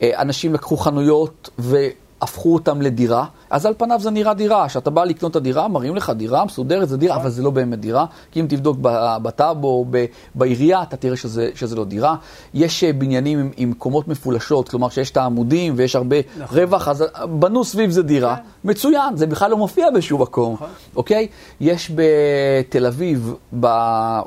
שאנשים 0.00 0.54
לקחו 0.54 0.76
חנויות 0.76 1.50
ו... 1.58 1.76
הפכו 2.24 2.54
אותם 2.54 2.82
לדירה, 2.82 3.24
אז 3.50 3.66
על 3.66 3.74
פניו 3.78 4.00
זה 4.00 4.10
נראה 4.10 4.34
דירה. 4.34 4.68
כשאתה 4.68 4.90
בא 4.90 5.04
לקנות 5.04 5.30
את 5.30 5.36
הדירה, 5.36 5.68
מראים 5.68 5.96
לך 5.96 6.12
דירה 6.16 6.44
מסודרת, 6.44 6.88
זה 6.88 6.96
דירה, 6.96 7.16
אבל 7.16 7.30
זה 7.30 7.42
לא 7.42 7.50
באמת 7.50 7.80
דירה. 7.80 8.06
כי 8.32 8.40
אם 8.40 8.46
תבדוק 8.48 8.78
בטאבו 9.22 9.68
או 9.68 9.86
בעירייה, 10.34 10.82
אתה 10.82 10.96
תראה 10.96 11.16
שזה, 11.16 11.50
שזה 11.54 11.76
לא 11.76 11.84
דירה. 11.84 12.16
יש 12.54 12.84
אה, 12.84 12.92
בניינים 12.92 13.38
עם, 13.38 13.50
עם 13.56 13.72
קומות 13.72 14.08
מפולשות, 14.08 14.68
כלומר 14.68 14.88
שיש 14.88 15.10
את 15.10 15.16
העמודים 15.16 15.74
ויש 15.76 15.96
הרבה 15.96 16.16
נכון. 16.38 16.58
רווח, 16.58 16.88
אז 16.88 17.04
בנו 17.38 17.64
סביב 17.64 17.90
זה 17.90 18.02
דירה. 18.02 18.36
כן. 18.36 18.42
מצוין, 18.64 19.16
זה 19.16 19.26
בכלל 19.26 19.50
לא 19.50 19.56
מופיע 19.56 19.90
בשום 19.90 20.22
מקום, 20.22 20.54
נכון. 20.54 20.68
אוקיי? 20.96 21.28
יש 21.60 21.92
בתל 21.94 22.86
אביב, 22.86 23.34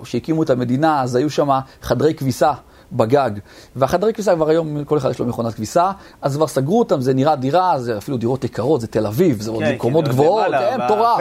כשהקימו 0.04 0.44
את 0.44 0.50
המדינה, 0.50 1.02
אז 1.02 1.16
היו 1.16 1.30
שם 1.30 1.50
חדרי 1.82 2.14
כביסה. 2.14 2.52
בגג. 2.92 3.32
והחדרי 3.76 4.14
כביסה 4.14 4.36
כבר 4.36 4.50
היום, 4.50 4.84
כל 4.84 4.98
אחד 4.98 5.10
יש 5.12 5.20
לו 5.20 5.26
מכונת 5.26 5.54
כביסה, 5.54 5.92
אז 6.22 6.36
כבר 6.36 6.48
סגרו 6.48 6.80
אותם, 6.80 7.02
זה 7.02 7.14
נראה 7.14 7.36
דירה, 7.36 7.80
זה 7.80 7.98
אפילו 7.98 8.18
דירות 8.18 8.44
יקרות, 8.44 8.82
זה 8.82 8.88
תל 8.88 9.06
אביב, 9.06 9.42
זה 9.42 9.52
עוד 9.52 9.64
כן, 9.64 9.76
מקומות 9.76 10.06
כן, 10.06 10.12
גבוהות, 10.12 10.46
כן, 10.52 10.82
מטורף. 10.86 11.20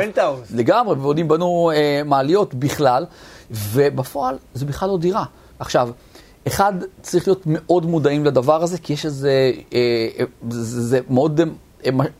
לגמרי, 0.54 0.96
ועוד 0.96 1.18
אם 1.18 1.28
בנו 1.28 1.70
אה, 1.74 2.02
מעליות 2.04 2.54
בכלל, 2.54 3.06
ובפועל 3.50 4.36
זה 4.54 4.66
בכלל 4.66 4.88
לא 4.88 4.98
דירה. 4.98 5.24
עכשיו, 5.58 5.88
אחד, 6.46 6.72
צריך 7.02 7.28
להיות 7.28 7.42
מאוד 7.46 7.86
מודעים 7.86 8.24
לדבר 8.24 8.62
הזה, 8.62 8.78
כי 8.78 8.92
יש 8.92 9.06
איזה, 9.06 9.52
אה, 9.74 10.08
אה, 10.18 10.24
זה, 10.50 10.82
זה 10.82 11.00
מאוד 11.10 11.40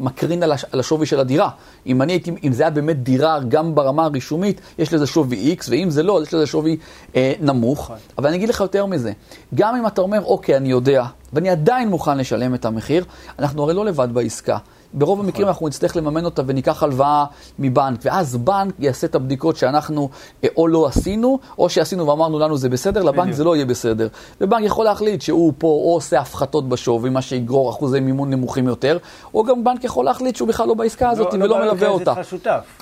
מקרין 0.00 0.42
על, 0.42 0.52
הש, 0.52 0.64
על 0.72 0.80
השווי 0.80 1.06
של 1.06 1.20
הדירה. 1.20 1.50
אם 1.86 2.02
אני 2.02 2.12
הייתי, 2.12 2.30
אם 2.44 2.52
זה 2.52 2.62
היה 2.62 2.70
באמת 2.70 3.02
דירה 3.02 3.40
גם 3.48 3.74
ברמה 3.74 4.04
הרישומית, 4.04 4.60
יש 4.78 4.92
לזה 4.92 5.06
שווי 5.06 5.56
X, 5.58 5.64
ואם 5.70 5.90
זה 5.90 6.02
לא, 6.02 6.18
אז 6.18 6.26
יש 6.26 6.34
לזה 6.34 6.46
שווי 6.46 6.76
אה, 7.16 7.32
נמוך. 7.40 7.80
נכון. 7.80 7.96
אבל 8.18 8.28
אני 8.28 8.36
אגיד 8.36 8.48
לך 8.48 8.60
יותר 8.60 8.86
מזה, 8.86 9.12
גם 9.54 9.76
אם 9.76 9.86
אתה 9.86 10.00
אומר, 10.00 10.24
אוקיי, 10.24 10.56
אני 10.56 10.68
יודע, 10.68 11.04
ואני 11.32 11.50
עדיין 11.50 11.88
מוכן 11.88 12.18
לשלם 12.18 12.54
את 12.54 12.64
המחיר, 12.64 13.04
אנחנו 13.38 13.62
הרי 13.62 13.74
לא 13.74 13.84
לבד 13.84 14.08
בעסקה. 14.12 14.58
ברוב 14.94 15.20
המקרים 15.20 15.42
נכון. 15.42 15.48
אנחנו 15.48 15.68
נצטרך 15.68 15.96
לממן 15.96 16.24
אותה 16.24 16.42
וניקח 16.46 16.82
הלוואה 16.82 17.24
מבנק, 17.58 18.00
ואז 18.04 18.36
בנק 18.36 18.74
יעשה 18.78 19.06
את 19.06 19.14
הבדיקות 19.14 19.56
שאנחנו 19.56 20.08
אה, 20.44 20.48
או 20.56 20.68
לא 20.68 20.86
עשינו, 20.86 21.38
או 21.58 21.68
שעשינו 21.68 22.06
ואמרנו 22.06 22.38
לנו 22.38 22.56
זה 22.56 22.68
בסדר, 22.68 23.02
לבנק 23.02 23.34
זה 23.34 23.44
לא 23.44 23.56
יהיה 23.56 23.66
בסדר. 23.66 24.08
ובנק 24.40 24.64
יכול 24.64 24.84
להחליט 24.84 25.22
שהוא 25.22 25.52
פה 25.58 25.66
או 25.66 25.94
עושה 25.94 26.20
הפחתות 26.20 26.68
בשווי, 26.68 27.10
מה 27.10 27.22
שיגרור 27.22 27.70
אחוזי 27.70 28.00
מימון 28.00 28.30
נמוכים 28.30 28.68
יותר, 28.68 28.98
או 29.34 29.44
גם 29.44 29.64
בנק 29.64 29.84
יכול 29.84 30.04
להחליט 30.04 30.36
שהוא 30.36 30.48
בכלל 30.48 30.68
לא 30.68 30.74
בעסקה 30.74 31.10
הזאת 31.10 31.34
לא, 31.34 31.44
ולא 31.44 31.48
לא 31.48 31.64
מלווה 31.64 31.88
אותה. 31.88 32.14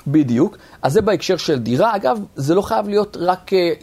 בדיוק. 0.07 0.57
אז 0.81 0.93
זה 0.93 1.01
בהקשר 1.01 1.37
של 1.37 1.59
דירה. 1.59 1.95
אגב, 1.95 2.19
זה 2.35 2.55
לא 2.55 2.61
חייב 2.61 2.89
להיות 2.89 3.17
רק 3.19 3.53
אה, 3.53 3.73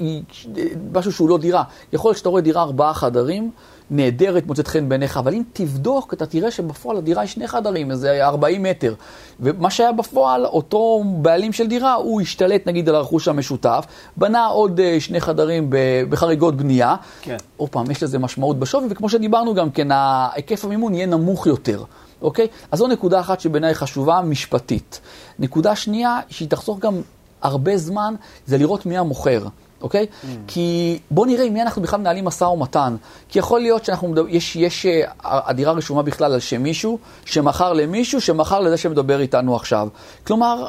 משהו 0.92 1.12
שהוא 1.12 1.28
לא 1.28 1.38
דירה. 1.38 1.62
יכול 1.92 2.08
להיות 2.08 2.18
שאתה 2.18 2.28
רואה 2.28 2.42
דירה 2.42 2.62
ארבעה 2.62 2.94
חדרים, 2.94 3.50
נהדרת, 3.90 4.46
מוצאת 4.46 4.68
חן 4.68 4.88
בעיניך, 4.88 5.16
אבל 5.16 5.34
אם 5.34 5.42
תבדוק, 5.52 6.14
אתה 6.14 6.26
תראה 6.26 6.50
שבפועל 6.50 6.96
הדירה 6.96 7.20
היא 7.20 7.28
שני 7.28 7.48
חדרים, 7.48 7.90
איזה 7.90 8.26
40 8.26 8.62
מטר. 8.62 8.94
ומה 9.40 9.70
שהיה 9.70 9.92
בפועל, 9.92 10.46
אותו 10.46 11.04
בעלים 11.04 11.52
של 11.52 11.66
דירה, 11.66 11.94
הוא 11.94 12.20
השתלט 12.20 12.66
נגיד 12.66 12.88
על 12.88 12.94
הרכוש 12.94 13.28
המשותף, 13.28 13.84
בנה 14.16 14.46
עוד 14.46 14.80
אה, 14.80 14.96
שני 15.00 15.20
חדרים 15.20 15.70
בחריגות 16.08 16.56
בנייה. 16.56 16.96
כן. 17.22 17.36
עוד 17.56 17.68
פעם, 17.68 17.90
יש 17.90 18.02
לזה 18.02 18.18
משמעות 18.18 18.58
בשווי, 18.58 18.86
וכמו 18.90 19.08
שדיברנו 19.08 19.54
גם 19.54 19.70
כן, 19.70 19.88
היקף 20.34 20.64
המימון 20.64 20.94
יהיה 20.94 21.06
נמוך 21.06 21.46
יותר. 21.46 21.84
אוקיי? 22.22 22.46
אז 22.70 22.78
זו 22.78 22.86
נקודה 22.86 23.20
אחת 23.20 23.40
שבעיניי 23.40 23.74
חשובה, 23.74 24.20
משפטית. 24.20 25.00
נקודה 25.38 25.76
שנייה, 25.76 26.20
שהיא 26.28 26.48
תחסוך 26.48 26.78
גם 26.78 27.00
הרבה 27.42 27.76
זמן, 27.76 28.14
זה 28.46 28.58
לראות 28.58 28.86
מי 28.86 28.98
המוכר. 28.98 29.46
אוקיי? 29.82 30.06
Mm. 30.06 30.26
כי 30.46 30.98
בואו 31.10 31.26
נראה 31.26 31.44
עם 31.44 31.54
מי 31.54 31.62
אנחנו 31.62 31.82
בכלל 31.82 32.00
מנהלים 32.00 32.24
משא 32.24 32.44
ומתן. 32.44 32.96
כי 33.28 33.38
יכול 33.38 33.60
להיות 33.60 33.84
שאנחנו, 33.84 34.08
מדבר, 34.08 34.28
יש, 34.28 34.56
יש, 34.56 34.86
אה, 34.86 35.02
הדירה 35.24 35.72
רשומה 35.72 36.02
בכלל 36.02 36.32
על 36.32 36.40
שם 36.40 36.62
מישהו, 36.62 36.98
שמכר 37.24 37.72
למישהו, 37.72 38.20
שמכר 38.20 38.60
לזה 38.60 38.76
שמדבר 38.76 39.20
איתנו 39.20 39.56
עכשיו. 39.56 39.88
כלומר, 40.26 40.66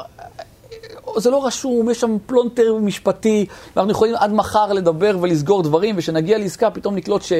זה 1.16 1.30
לא 1.30 1.46
רשום, 1.46 1.90
יש 1.90 2.00
שם 2.00 2.16
פלונטר 2.26 2.74
משפטי, 2.74 3.46
ואנחנו 3.76 3.92
יכולים 3.92 4.14
עד 4.14 4.32
מחר 4.32 4.72
לדבר 4.72 5.16
ולסגור 5.20 5.62
דברים, 5.62 5.94
ושנגיע 5.98 6.38
לעסקה 6.38 6.70
פתאום 6.70 6.94
נקלוט 6.94 7.22
ש, 7.22 7.32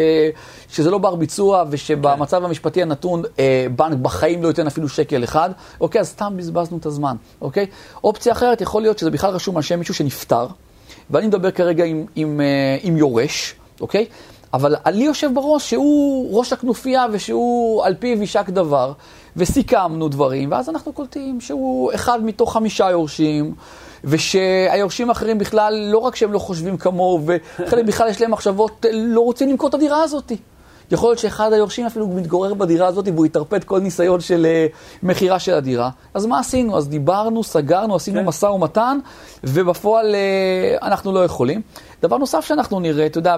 שזה 0.70 0.90
לא 0.90 0.98
בר 0.98 1.14
ביצוע, 1.14 1.64
ושבמצב 1.70 2.38
כן. 2.38 2.44
המשפטי 2.44 2.82
הנתון 2.82 3.22
אה, 3.38 3.66
בנק 3.76 3.98
בחיים 3.98 4.42
לא 4.42 4.48
ייתן 4.48 4.66
אפילו 4.66 4.88
שקל 4.88 5.24
אחד, 5.24 5.50
אוקיי, 5.80 6.00
אז 6.00 6.08
סתם 6.08 6.32
בזבזנו 6.36 6.78
את 6.78 6.86
הזמן, 6.86 7.16
אוקיי? 7.40 7.66
אופציה 8.04 8.32
אחרת 8.32 8.60
יכול 8.60 8.82
להיות 8.82 8.98
שזה 8.98 9.10
בכלל 9.10 9.30
רשום 9.30 9.56
על 9.56 9.62
שם 9.62 9.78
מישהו 9.78 9.94
שנפטר. 9.94 10.46
ואני 11.10 11.26
מדבר 11.26 11.50
כרגע 11.50 11.84
עם, 11.84 12.06
עם, 12.16 12.40
אה, 12.40 12.76
עם 12.82 12.96
יורש, 12.96 13.54
אוקיי? 13.80 14.06
אבל 14.54 14.74
לי 14.86 15.04
יושב 15.04 15.30
בראש 15.34 15.70
שהוא 15.70 16.38
ראש 16.38 16.52
הכנופיה 16.52 17.06
ושהוא 17.12 17.84
על 17.84 17.94
פיו 17.94 18.20
יישק 18.20 18.50
דבר, 18.50 18.92
וסיכמנו 19.36 20.08
דברים, 20.08 20.50
ואז 20.50 20.68
אנחנו 20.68 20.92
קולטים 20.92 21.40
שהוא 21.40 21.94
אחד 21.94 22.24
מתוך 22.24 22.52
חמישה 22.52 22.90
יורשים, 22.90 23.54
ושהיורשים 24.04 25.08
האחרים 25.08 25.38
בכלל, 25.38 25.88
לא 25.92 25.98
רק 25.98 26.16
שהם 26.16 26.32
לא 26.32 26.38
חושבים 26.38 26.76
כמוהו, 26.76 27.20
וחלק 27.26 27.84
בכלל 27.84 28.08
יש 28.08 28.20
להם 28.20 28.30
מחשבות, 28.30 28.86
לא 28.92 29.20
רוצים 29.20 29.48
למכור 29.48 29.68
את 29.68 29.74
הדירה 29.74 30.02
הזאת. 30.02 30.32
יכול 30.90 31.10
להיות 31.10 31.18
שאחד 31.18 31.52
היורשים 31.52 31.86
אפילו 31.86 32.08
מתגורר 32.08 32.54
בדירה 32.54 32.86
הזאת 32.86 33.08
והוא 33.08 33.26
יטרפד 33.26 33.64
כל 33.64 33.80
ניסיון 33.80 34.20
של 34.20 34.46
uh, 34.70 34.76
מכירה 35.02 35.38
של 35.38 35.54
הדירה. 35.54 35.90
אז 36.14 36.26
מה 36.26 36.38
עשינו? 36.38 36.76
אז 36.76 36.88
דיברנו, 36.88 37.44
סגרנו, 37.44 37.96
עשינו 37.96 38.20
כן. 38.20 38.26
משא 38.26 38.46
ומתן, 38.46 38.98
ובפועל 39.44 40.14
uh, 40.14 40.84
אנחנו 40.84 41.12
לא 41.12 41.24
יכולים. 41.24 41.60
דבר 42.02 42.18
נוסף 42.18 42.44
שאנחנו 42.44 42.80
נראה, 42.80 43.06
אתה 43.06 43.18
יודע, 43.18 43.36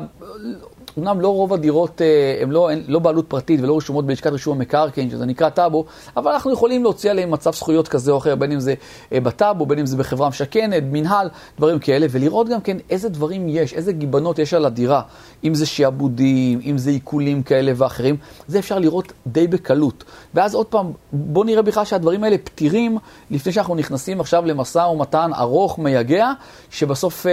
אמנם 0.99 1.21
לא 1.21 1.29
רוב 1.29 1.53
הדירות 1.53 2.01
הן 2.41 2.49
אה, 2.49 2.53
לא, 2.53 2.71
לא 2.89 2.99
בעלות 2.99 3.25
פרטית 3.29 3.61
ולא 3.63 3.77
רשומות 3.77 4.07
בלשכת 4.07 4.33
רישום 4.33 4.57
המקרקעין, 4.57 5.11
שזה 5.11 5.27
נקרא 5.27 5.49
טאבו, 5.49 5.85
אבל 6.17 6.33
אנחנו 6.33 6.53
יכולים 6.53 6.83
להוציא 6.83 7.11
עליהן 7.11 7.29
מצב 7.33 7.55
זכויות 7.55 7.89
כזה 7.89 8.13
או 8.13 8.19
אחר, 8.19 8.35
בין 8.35 8.53
אם 8.53 8.61
זה 8.61 8.75
אה, 9.13 9.21
בטאבו, 9.21 9.67
בין 9.67 9.79
אם 9.79 9.87
זה 9.87 9.97
בחברה 9.97 10.29
משכנת, 10.29 10.83
מנהל, 10.91 11.29
דברים 11.59 11.79
כאלה, 11.79 12.07
ולראות 12.11 12.49
גם 12.49 12.61
כן 12.61 12.77
איזה 12.91 13.09
דברים 13.09 13.49
יש, 13.49 13.75
איזה 13.75 13.93
גיבנות 13.93 14.39
יש 14.39 14.55
על 14.55 14.65
הדירה, 14.65 15.03
אם 15.47 15.55
זה 15.55 15.67
שעבודים, 15.67 16.61
אם 16.65 16.79
זה 16.79 16.91
עיקולים 16.91 17.43
כאלה 17.43 17.73
ואחרים, 17.77 18.17
זה 18.49 18.59
אפשר 18.59 18.79
לראות 18.79 19.13
די 19.27 19.47
בקלות. 19.47 20.05
ואז 20.35 20.55
עוד 20.55 20.67
פעם, 20.67 20.93
בואו 21.13 21.45
נראה 21.45 21.63
בכלל 21.63 21.85
שהדברים 21.85 22.25
האלה 22.25 22.39
פתירים 22.39 22.99
לפני 23.31 23.53
שאנחנו 23.53 23.75
נכנסים 23.75 24.21
עכשיו 24.21 24.47
למשא 24.47 24.79
ומתן 24.79 25.31
ארוך, 25.39 25.79
מייגע, 25.79 26.33
שבסוף 26.71 27.27
אה, 27.27 27.33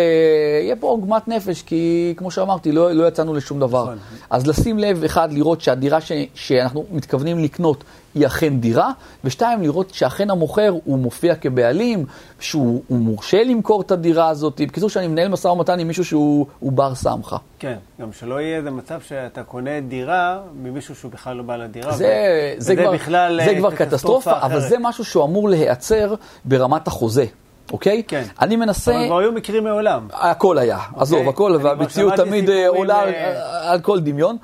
יהיה 0.64 0.76
פה 0.76 0.88
עוגמת 0.88 1.28
נפש, 1.28 1.62
כי 1.62 2.14
כמו 2.18 2.32
שאמרתי, 2.32 2.72
לא, 2.72 2.92
לא 2.92 3.08
יצאנו 3.08 3.34
לשום 3.34 3.60
דבר. 3.60 3.84
נכון. 3.84 3.98
אז 4.30 4.48
לשים 4.48 4.80
לב, 4.80 5.04
אחד, 5.04 5.34
לראות 5.34 5.62
שהדירה 5.62 6.02
ש, 6.02 6.12
שאנחנו 6.34 6.86
מתכוונים 6.92 7.40
לקנות 7.40 7.84
היא 8.16 8.28
אכן 8.28 8.60
דירה, 8.60 8.92
ושתיים, 9.24 9.62
לראות 9.62 9.94
שאכן 9.94 10.30
המוכר 10.30 10.74
הוא 10.86 11.00
מופיע 11.00 11.36
כבעלים, 11.36 12.06
שהוא 12.40 12.82
מורשה 12.90 13.44
למכור 13.44 13.82
את 13.82 13.92
הדירה 13.92 14.30
הזאת. 14.30 14.62
בקיצור, 14.62 14.90
שאני 14.90 15.08
מנהל 15.08 15.28
משא 15.28 15.48
ומתן 15.48 15.80
עם 15.80 15.88
מישהו 15.88 16.06
שהוא 16.06 16.46
בר 16.62 16.96
סמכה. 16.96 17.38
כן, 17.60 17.78
גם 18.02 18.14
שלא 18.14 18.42
יהיה 18.42 18.58
איזה 18.58 18.72
מצב 18.72 19.02
שאתה 19.02 19.44
קונה 19.44 19.80
דירה 19.80 20.40
ממישהו 20.64 20.96
שהוא 20.96 21.12
בכלל 21.12 21.38
לא 21.38 21.44
בעל 21.44 21.62
הדירה. 21.62 21.92
זה, 21.92 22.14
ו... 22.58 22.62
זה, 22.62 22.76
כבר, 22.76 22.92
בכלל 22.92 23.40
זה 23.46 23.56
כבר 23.58 23.76
קטסטרופה, 23.76 24.32
אחרת. 24.32 24.44
אבל 24.44 24.60
זה 24.60 24.76
משהו 24.80 25.06
שהוא 25.06 25.26
אמור 25.26 25.50
להיעצר 25.50 26.16
ברמת 26.46 26.88
החוזה. 26.88 27.26
אוקיי? 27.72 28.04
כן. 28.08 28.24
אני 28.42 28.56
מנסה... 28.56 28.96
אבל 28.96 29.06
כבר 29.06 29.18
היו 29.18 29.32
מקרים 29.32 29.64
מעולם. 29.64 30.08
הכל 30.14 30.58
היה, 30.58 30.78
אוקיי? 30.78 31.02
עזוב, 31.02 31.30
הכל, 31.30 31.58
והמציאות 31.62 32.14
תמיד 32.14 32.50
אה, 32.50 32.68
עולה 32.68 33.04
אה, 33.04 33.72
על 33.72 33.80
כל 33.80 34.00
דמיון. 34.00 34.38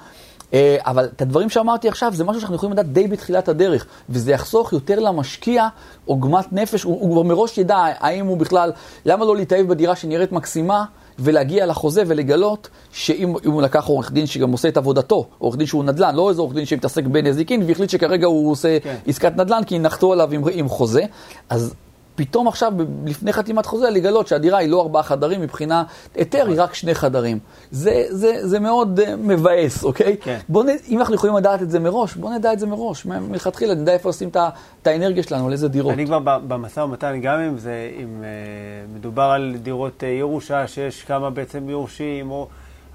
אה, 0.53 0.77
אבל 0.82 1.06
את 1.15 1.22
הדברים 1.22 1.50
שאמרתי 1.50 1.88
עכשיו, 1.88 2.13
זה 2.15 2.24
משהו 2.24 2.41
שאנחנו 2.41 2.56
יכולים 2.56 2.74
לדעת 2.74 2.91
די 2.94 3.08
בתחילת 3.08 3.48
הדרך, 3.48 3.86
וזה 4.10 4.32
יחסוך 4.32 4.74
יותר 4.74 5.00
למשקיע 5.00 5.68
עוגמת 6.06 6.53
נפש, 6.53 6.84
הוא, 6.84 7.01
הוא 7.01 7.12
כבר 7.12 7.24
מראש 7.24 7.58
ידע 7.58 7.86
האם 8.00 8.25
הוא 8.25 8.38
בכלל, 8.38 8.72
למה 9.06 9.25
לא 9.25 9.36
להתאהב 9.36 9.68
בדירה 9.68 9.96
שנראית 9.96 10.32
מקסימה, 10.32 10.86
ולהגיע 11.20 11.65
לחוזה 11.65 12.03
ולגלות 12.08 12.70
שאם 12.91 13.34
הוא 13.46 13.62
לקח 13.62 13.86
עורך 13.86 14.12
דין 14.12 14.25
שגם 14.25 14.51
עושה 14.51 14.68
את 14.68 14.77
עבודתו, 14.77 15.27
עורך 15.38 15.58
דין 15.58 15.68
שהוא 15.68 15.84
נדל"ן, 15.84 16.15
לא 16.15 16.29
איזה 16.29 16.41
עורך 16.41 16.53
דין 16.53 16.65
שמתעסק 16.65 17.03
בנזיקין, 17.03 17.63
והחליט 17.68 17.89
שכרגע 17.89 18.27
הוא 18.27 18.51
עושה 18.51 18.79
כן. 18.79 18.96
עסקת 19.08 19.36
נדל"ן 19.36 19.63
כי 19.63 19.79
נחתו 19.79 20.13
עליו 20.13 20.32
עם, 20.32 20.44
עם 20.53 20.70
חוזה, 20.70 21.03
אז 21.50 21.74
פתאום 22.20 22.48
עכשיו, 22.48 22.74
לפני 23.06 23.34
חתימת 23.34 23.66
חוזה, 23.66 23.90
לגלות 23.90 24.28
שהדירה 24.28 24.58
היא 24.58 24.70
לא 24.70 24.82
ארבעה 24.82 25.04
חדרים, 25.04 25.42
מבחינה 25.42 25.84
היתר 26.16 26.48
היא 26.48 26.62
רק 26.62 26.74
שני 26.74 26.96
חדרים. 26.96 27.40
זה, 27.72 28.06
זה, 28.10 28.48
זה 28.48 28.60
מאוד 28.60 29.00
uh, 29.00 29.04
מבאס, 29.18 29.84
אוקיי? 29.84 30.18
כן. 30.22 30.40
בוא 30.50 30.64
נ... 30.64 30.68
אם 30.90 31.00
אנחנו 31.00 31.16
יכולים 31.16 31.36
לדעת 31.36 31.62
את 31.62 31.72
זה 31.72 31.80
מראש, 31.80 32.16
בוא 32.16 32.32
נדע 32.32 32.54
את 32.54 32.60
זה 32.60 32.68
מראש. 32.68 33.06
מלכתחילה 33.06 33.76
נדע 33.76 33.94
איפה 33.94 34.10
לשים 34.10 34.30
את 34.30 34.88
האנרגיה 34.88 35.24
שלנו, 35.24 35.46
על 35.46 35.52
איזה 35.52 35.68
דירות. 35.68 35.94
אני 35.94 36.06
כבר 36.06 36.20
במשא 36.20 36.80
ומתן, 36.80 37.22
גם 37.22 37.40
אם 37.40 37.58
זה, 37.58 37.92
אם 38.04 38.24
uh, 38.24 38.96
מדובר 38.98 39.24
על 39.24 39.56
דירות 39.62 40.04
uh, 40.04 40.06
ירושה, 40.06 40.68
שיש 40.68 41.04
כמה 41.04 41.30
בעצם 41.30 41.70
יורשים, 41.70 42.32
או 42.32 42.48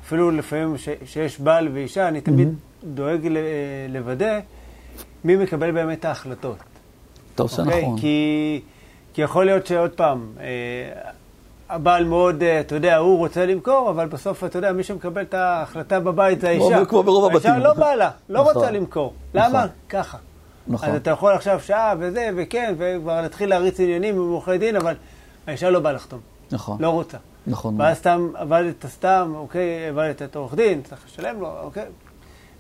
אפילו 0.06 0.30
לפעמים 0.30 0.78
ש, 0.78 0.88
שיש 1.04 1.40
בעל 1.40 1.68
ואישה, 1.74 2.08
אני 2.08 2.20
תמיד 2.20 2.48
mm-hmm. 2.48 2.86
דואג 2.86 3.26
ל, 3.26 3.38
לוודא 3.88 4.38
מי 5.24 5.36
מקבל 5.36 5.70
באמת 5.70 6.04
ההחלטות. 6.04 6.56
אתה 7.34 7.42
עושה 7.42 7.62
okay? 7.62 7.66
נכון. 7.66 7.98
כי... 7.98 8.60
כי 9.14 9.22
יכול 9.22 9.44
להיות 9.44 9.66
שעוד 9.66 9.90
פעם, 9.90 10.32
אה, 10.40 11.10
הבעל 11.68 12.04
מאוד, 12.04 12.42
אה, 12.42 12.60
אתה 12.60 12.74
יודע, 12.74 12.96
הוא 12.96 13.18
רוצה 13.18 13.46
למכור, 13.46 13.90
אבל 13.90 14.06
בסוף, 14.06 14.44
אתה 14.44 14.58
יודע, 14.58 14.72
מי 14.72 14.82
שמקבל 14.82 15.22
את 15.22 15.34
ההחלטה 15.34 16.00
בבית 16.00 16.40
זה 16.40 16.48
האישה. 16.48 16.84
כמו 16.84 17.02
ברוב 17.02 17.24
הבתים. 17.24 17.50
האישה 17.50 17.64
לא 17.64 17.74
בא 17.74 17.94
לה, 17.94 18.10
לא 18.28 18.40
נכון. 18.40 18.54
רוצה 18.54 18.70
למכור. 18.70 19.14
נכון. 19.34 19.50
למה? 19.50 19.66
ככה. 19.88 20.18
נכון. 20.66 20.88
אז 20.88 20.94
אתה 20.94 21.10
יכול 21.10 21.32
עכשיו 21.32 21.60
שעה 21.60 21.94
וזה, 21.98 22.30
וכן, 22.36 22.74
וכבר 22.78 23.22
להתחיל 23.22 23.48
להריץ 23.48 23.80
עניינים 23.80 24.14
עם 24.14 24.30
עורכי 24.30 24.58
דין, 24.58 24.76
אבל 24.76 24.94
האישה 25.46 25.70
לא 25.70 25.80
באה 25.80 25.92
לחתום, 25.92 26.20
נכון. 26.52 26.76
לא 26.80 26.88
רוצה. 26.88 27.18
נכון. 27.46 27.80
ואז 27.80 27.96
סתם 27.96 28.30
עבדת 28.34 28.86
סתם, 28.86 29.32
אוקיי, 29.36 29.88
עבדת 29.88 30.22
את 30.22 30.36
עורך 30.36 30.54
דין, 30.54 30.82
צריך 30.82 31.00
לשלם 31.06 31.40
לו, 31.40 31.60
אוקיי. 31.60 31.84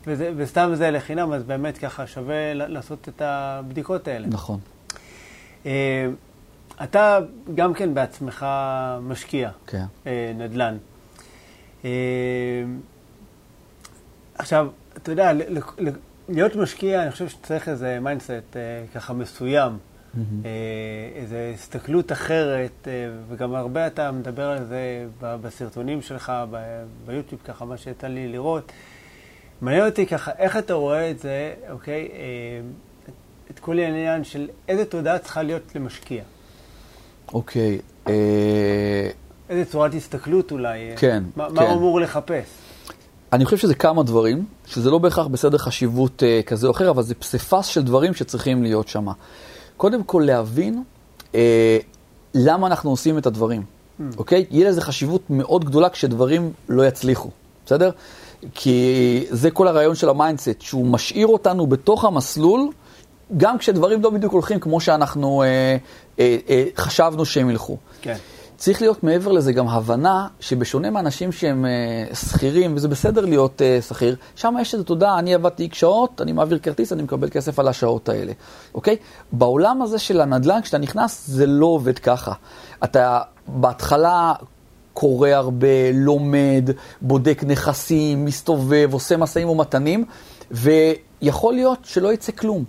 וזה, 0.06 0.32
וסתם 0.36 0.70
זה 0.74 0.90
לחינם, 0.90 1.32
אז 1.32 1.42
באמת 1.42 1.78
ככה 1.78 2.06
שווה 2.06 2.54
לעשות 2.54 3.08
את 3.08 3.22
הבדיקות 3.24 4.08
האלה. 4.08 4.26
נכון. 4.26 4.58
אתה 6.82 7.18
גם 7.54 7.74
כן 7.74 7.94
בעצמך 7.94 8.46
משקיע, 9.02 9.50
כן. 9.66 9.84
אה, 10.06 10.32
נדל"ן. 10.38 10.76
אה, 11.84 11.90
עכשיו, 14.38 14.66
אתה 14.96 15.12
יודע, 15.12 15.32
ל- 15.32 15.58
ל- 15.58 15.88
ל- 15.88 15.92
להיות 16.28 16.56
משקיע, 16.56 17.02
אני 17.02 17.10
חושב 17.10 17.28
שצריך 17.28 17.68
איזה 17.68 17.98
mindset 18.00 18.30
אה, 18.30 18.60
ככה 18.94 19.12
מסוים, 19.12 19.78
אה, 20.44 20.50
איזו 21.14 21.36
הסתכלות 21.54 22.12
אחרת, 22.12 22.88
וגם 23.28 23.54
הרבה 23.54 23.86
אתה 23.86 24.12
מדבר 24.12 24.48
על 24.50 24.64
זה 24.64 24.80
ב- 25.20 25.36
בסרטונים 25.42 26.02
שלך, 26.02 26.32
ב- 26.50 26.84
ביוטיוב, 27.06 27.40
ככה, 27.44 27.64
מה 27.64 27.76
שיצא 27.76 28.06
לי 28.06 28.28
לראות. 28.28 28.72
מעניין 29.60 29.86
אותי 29.86 30.06
ככה, 30.06 30.30
איך 30.38 30.56
אתה 30.56 30.74
רואה 30.74 31.10
את 31.10 31.18
זה, 31.18 31.54
אוקיי, 31.70 32.08
את 33.50 33.58
כל 33.58 33.78
העניין 33.78 34.24
של 34.24 34.48
איזה 34.68 34.84
תודעה 34.84 35.18
צריכה 35.18 35.42
להיות 35.42 35.62
למשקיע. 35.76 36.22
אוקיי. 37.34 37.78
אה, 38.08 38.12
איזה 39.48 39.64
צורת 39.64 39.94
הסתכלות 39.94 40.52
אולי. 40.52 40.90
אה, 40.90 40.96
כן, 40.96 41.24
מה, 41.36 41.48
כן. 41.48 41.54
מה 41.54 41.62
הוא 41.62 41.72
אמור 41.72 42.00
לחפש? 42.00 42.44
אני 43.32 43.44
חושב 43.44 43.56
שזה 43.56 43.74
כמה 43.74 44.02
דברים, 44.02 44.44
שזה 44.66 44.90
לא 44.90 44.98
בהכרח 44.98 45.26
בסדר 45.26 45.58
חשיבות 45.58 46.22
אה, 46.22 46.40
כזה 46.46 46.66
או 46.66 46.72
אחר, 46.72 46.90
אבל 46.90 47.02
זה 47.02 47.14
פסיפס 47.14 47.66
של 47.66 47.82
דברים 47.82 48.14
שצריכים 48.14 48.62
להיות 48.62 48.88
שם. 48.88 49.06
קודם 49.76 50.04
כל 50.04 50.22
להבין 50.26 50.82
אה, 51.34 51.78
למה 52.34 52.66
אנחנו 52.66 52.90
עושים 52.90 53.18
את 53.18 53.26
הדברים, 53.26 53.62
Mm. 54.00 54.02
אוקיי? 54.18 54.44
יהיה 54.50 54.68
לזה 54.68 54.80
חשיבות 54.80 55.22
מאוד 55.30 55.64
גדולה 55.64 55.88
כשדברים 55.88 56.52
לא 56.68 56.86
יצליחו, 56.86 57.30
בסדר? 57.66 57.90
כי 58.54 59.24
זה 59.30 59.50
כל 59.50 59.68
הרעיון 59.68 59.94
של 59.94 60.08
ה 60.08 60.14
mindset, 60.14 60.60
שהוא 60.60 60.86
משאיר 60.86 61.26
אותנו 61.26 61.66
בתוך 61.66 62.04
המסלול, 62.04 62.68
גם 63.36 63.58
כשדברים 63.58 64.02
לא 64.02 64.10
בדיוק 64.10 64.32
הולכים 64.32 64.60
כמו 64.60 64.80
שאנחנו 64.80 65.42
אה, 65.42 65.76
אה, 66.18 66.36
אה, 66.48 66.64
חשבנו 66.76 67.24
שהם 67.24 67.50
ילכו. 67.50 67.76
כן. 68.02 68.16
צריך 68.56 68.82
להיות 68.82 69.04
מעבר 69.04 69.32
לזה 69.32 69.52
גם 69.52 69.68
הבנה 69.68 70.28
שבשונה 70.40 70.90
מאנשים 70.90 71.32
שהם 71.32 71.64
אה, 71.66 72.14
שכירים, 72.14 72.76
וזה 72.76 72.88
בסדר 72.88 73.24
להיות 73.24 73.62
אה, 73.62 73.78
שכיר, 73.82 74.16
שם 74.36 74.54
יש 74.60 74.74
איזו 74.74 74.84
תודעה, 74.84 75.18
אני 75.18 75.34
עבדתי 75.34 75.62
איקס 75.62 75.76
שעות, 75.78 76.20
אני 76.20 76.32
מעביר 76.32 76.58
כרטיס, 76.58 76.92
אני 76.92 77.02
מקבל 77.02 77.28
כסף 77.28 77.58
על 77.58 77.68
השעות 77.68 78.08
האלה, 78.08 78.32
אוקיי? 78.74 78.96
בעולם 79.32 79.82
הזה 79.82 79.98
של 79.98 80.20
הנדל"ן, 80.20 80.60
כשאתה 80.62 80.78
נכנס, 80.78 81.24
זה 81.28 81.46
לא 81.46 81.66
עובד 81.66 81.98
ככה. 81.98 82.32
אתה 82.84 83.20
בהתחלה 83.46 84.32
קורא 84.92 85.28
הרבה, 85.28 85.92
לומד, 85.94 86.70
בודק 87.00 87.42
נכסים, 87.46 88.24
מסתובב, 88.24 88.88
עושה 88.92 89.16
משאים 89.16 89.48
ומתנים, 89.48 90.04
ויכול 90.50 91.54
להיות 91.54 91.78
שלא 91.82 92.12
יצא 92.12 92.32
כלום. 92.32 92.64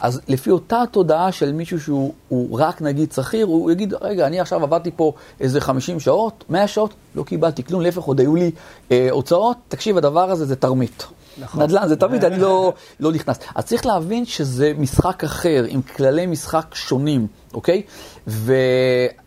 אז 0.00 0.20
לפי 0.28 0.50
אותה 0.50 0.82
תודעה 0.90 1.32
של 1.32 1.52
מישהו 1.52 1.80
שהוא 1.80 2.14
הוא 2.28 2.60
רק 2.60 2.82
נגיד 2.82 3.12
שכיר, 3.12 3.46
הוא 3.46 3.70
יגיד, 3.70 3.94
רגע, 4.00 4.26
אני 4.26 4.40
עכשיו 4.40 4.62
עבדתי 4.62 4.90
פה 4.96 5.12
איזה 5.40 5.60
50 5.60 6.00
שעות, 6.00 6.44
100 6.48 6.68
שעות, 6.68 6.94
לא 7.14 7.22
קיבלתי 7.22 7.64
כלום, 7.64 7.80
להפך, 7.80 8.02
עוד 8.02 8.20
היו 8.20 8.34
לי 8.34 8.50
אה, 8.92 9.08
הוצאות, 9.10 9.56
תקשיב, 9.68 9.96
הדבר 9.96 10.30
הזה 10.30 10.46
זה 10.46 10.56
תרמית. 10.56 11.06
נכון. 11.38 11.62
נדל"ן 11.62 11.88
זה 11.88 11.96
תרמית, 11.96 12.24
אני 12.24 12.38
לא, 12.44 12.72
לא 13.00 13.12
נכנס. 13.12 13.38
אז 13.54 13.64
צריך 13.64 13.86
להבין 13.86 14.24
שזה 14.24 14.72
משחק 14.78 15.24
אחר, 15.24 15.64
עם 15.68 15.82
כללי 15.82 16.26
משחק 16.26 16.74
שונים, 16.74 17.26
אוקיי? 17.54 17.82
ו... 18.26 18.54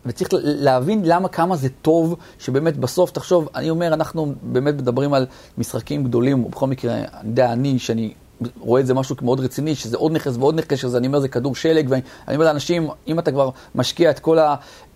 וצריך 0.06 0.28
להבין 0.42 1.00
למה, 1.04 1.28
כמה 1.28 1.56
זה 1.56 1.68
טוב, 1.82 2.16
שבאמת 2.38 2.76
בסוף, 2.76 3.10
תחשוב, 3.10 3.48
אני 3.54 3.70
אומר, 3.70 3.94
אנחנו 3.94 4.32
באמת 4.42 4.74
מדברים 4.74 5.14
על 5.14 5.26
משחקים 5.58 6.04
גדולים, 6.04 6.44
ובכל 6.44 6.66
מקרה, 6.66 6.94
אני 6.94 7.28
יודע, 7.28 7.52
אני, 7.52 7.78
שאני 7.78 8.12
רואה 8.58 8.80
את 8.80 8.86
זה 8.86 8.94
משהו 8.94 9.16
מאוד 9.22 9.40
רציני, 9.40 9.74
שזה 9.74 9.96
עוד 9.96 10.12
נכס 10.12 10.36
ועוד 10.36 10.54
נכס, 10.54 10.78
שזה 10.78 10.98
אני 10.98 11.06
אומר 11.06 11.20
זה 11.20 11.28
כדור 11.28 11.54
שלג, 11.54 11.86
ואני 11.88 12.02
אני 12.28 12.36
אומר 12.36 12.46
לאנשים, 12.46 12.88
אם 13.06 13.18
אתה 13.18 13.30
כבר 13.30 13.50
משקיע 13.74 14.10
את 14.10 14.18
כל 14.18 14.38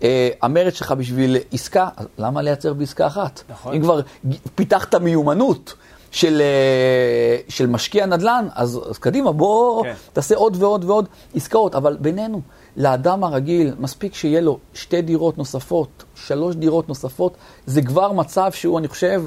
אה, 0.03 0.29
המרץ 0.41 0.73
שלך 0.73 0.91
בשביל 0.91 1.37
עסקה, 1.51 1.89
אז 1.97 2.05
למה 2.17 2.41
לייצר 2.41 2.73
בעסקה 2.73 3.07
אחת? 3.07 3.41
נכון. 3.49 3.73
אם 3.73 3.81
כבר 3.81 4.01
פיתחת 4.55 4.95
מיומנות 4.95 5.73
של, 6.11 6.41
אה, 6.41 7.37
של 7.49 7.67
משקיע 7.67 8.05
נדל"ן, 8.05 8.47
אז, 8.55 8.79
אז 8.89 8.97
קדימה, 8.97 9.31
בוא 9.31 9.83
כן. 9.83 9.93
תעשה 10.13 10.35
עוד 10.35 10.57
ועוד 10.59 10.83
ועוד 10.83 11.07
עסקאות, 11.35 11.75
אבל 11.75 11.97
בינינו, 11.99 12.41
לאדם 12.77 13.23
הרגיל, 13.23 13.73
מספיק 13.79 14.15
שיהיה 14.15 14.41
לו 14.41 14.57
שתי 14.73 15.01
דירות 15.01 15.37
נוספות, 15.37 16.03
שלוש 16.15 16.55
דירות 16.55 16.89
נוספות, 16.89 17.37
זה 17.65 17.81
כבר 17.81 18.11
מצב 18.11 18.51
שהוא, 18.51 18.79
אני 18.79 18.87
חושב, 18.87 19.23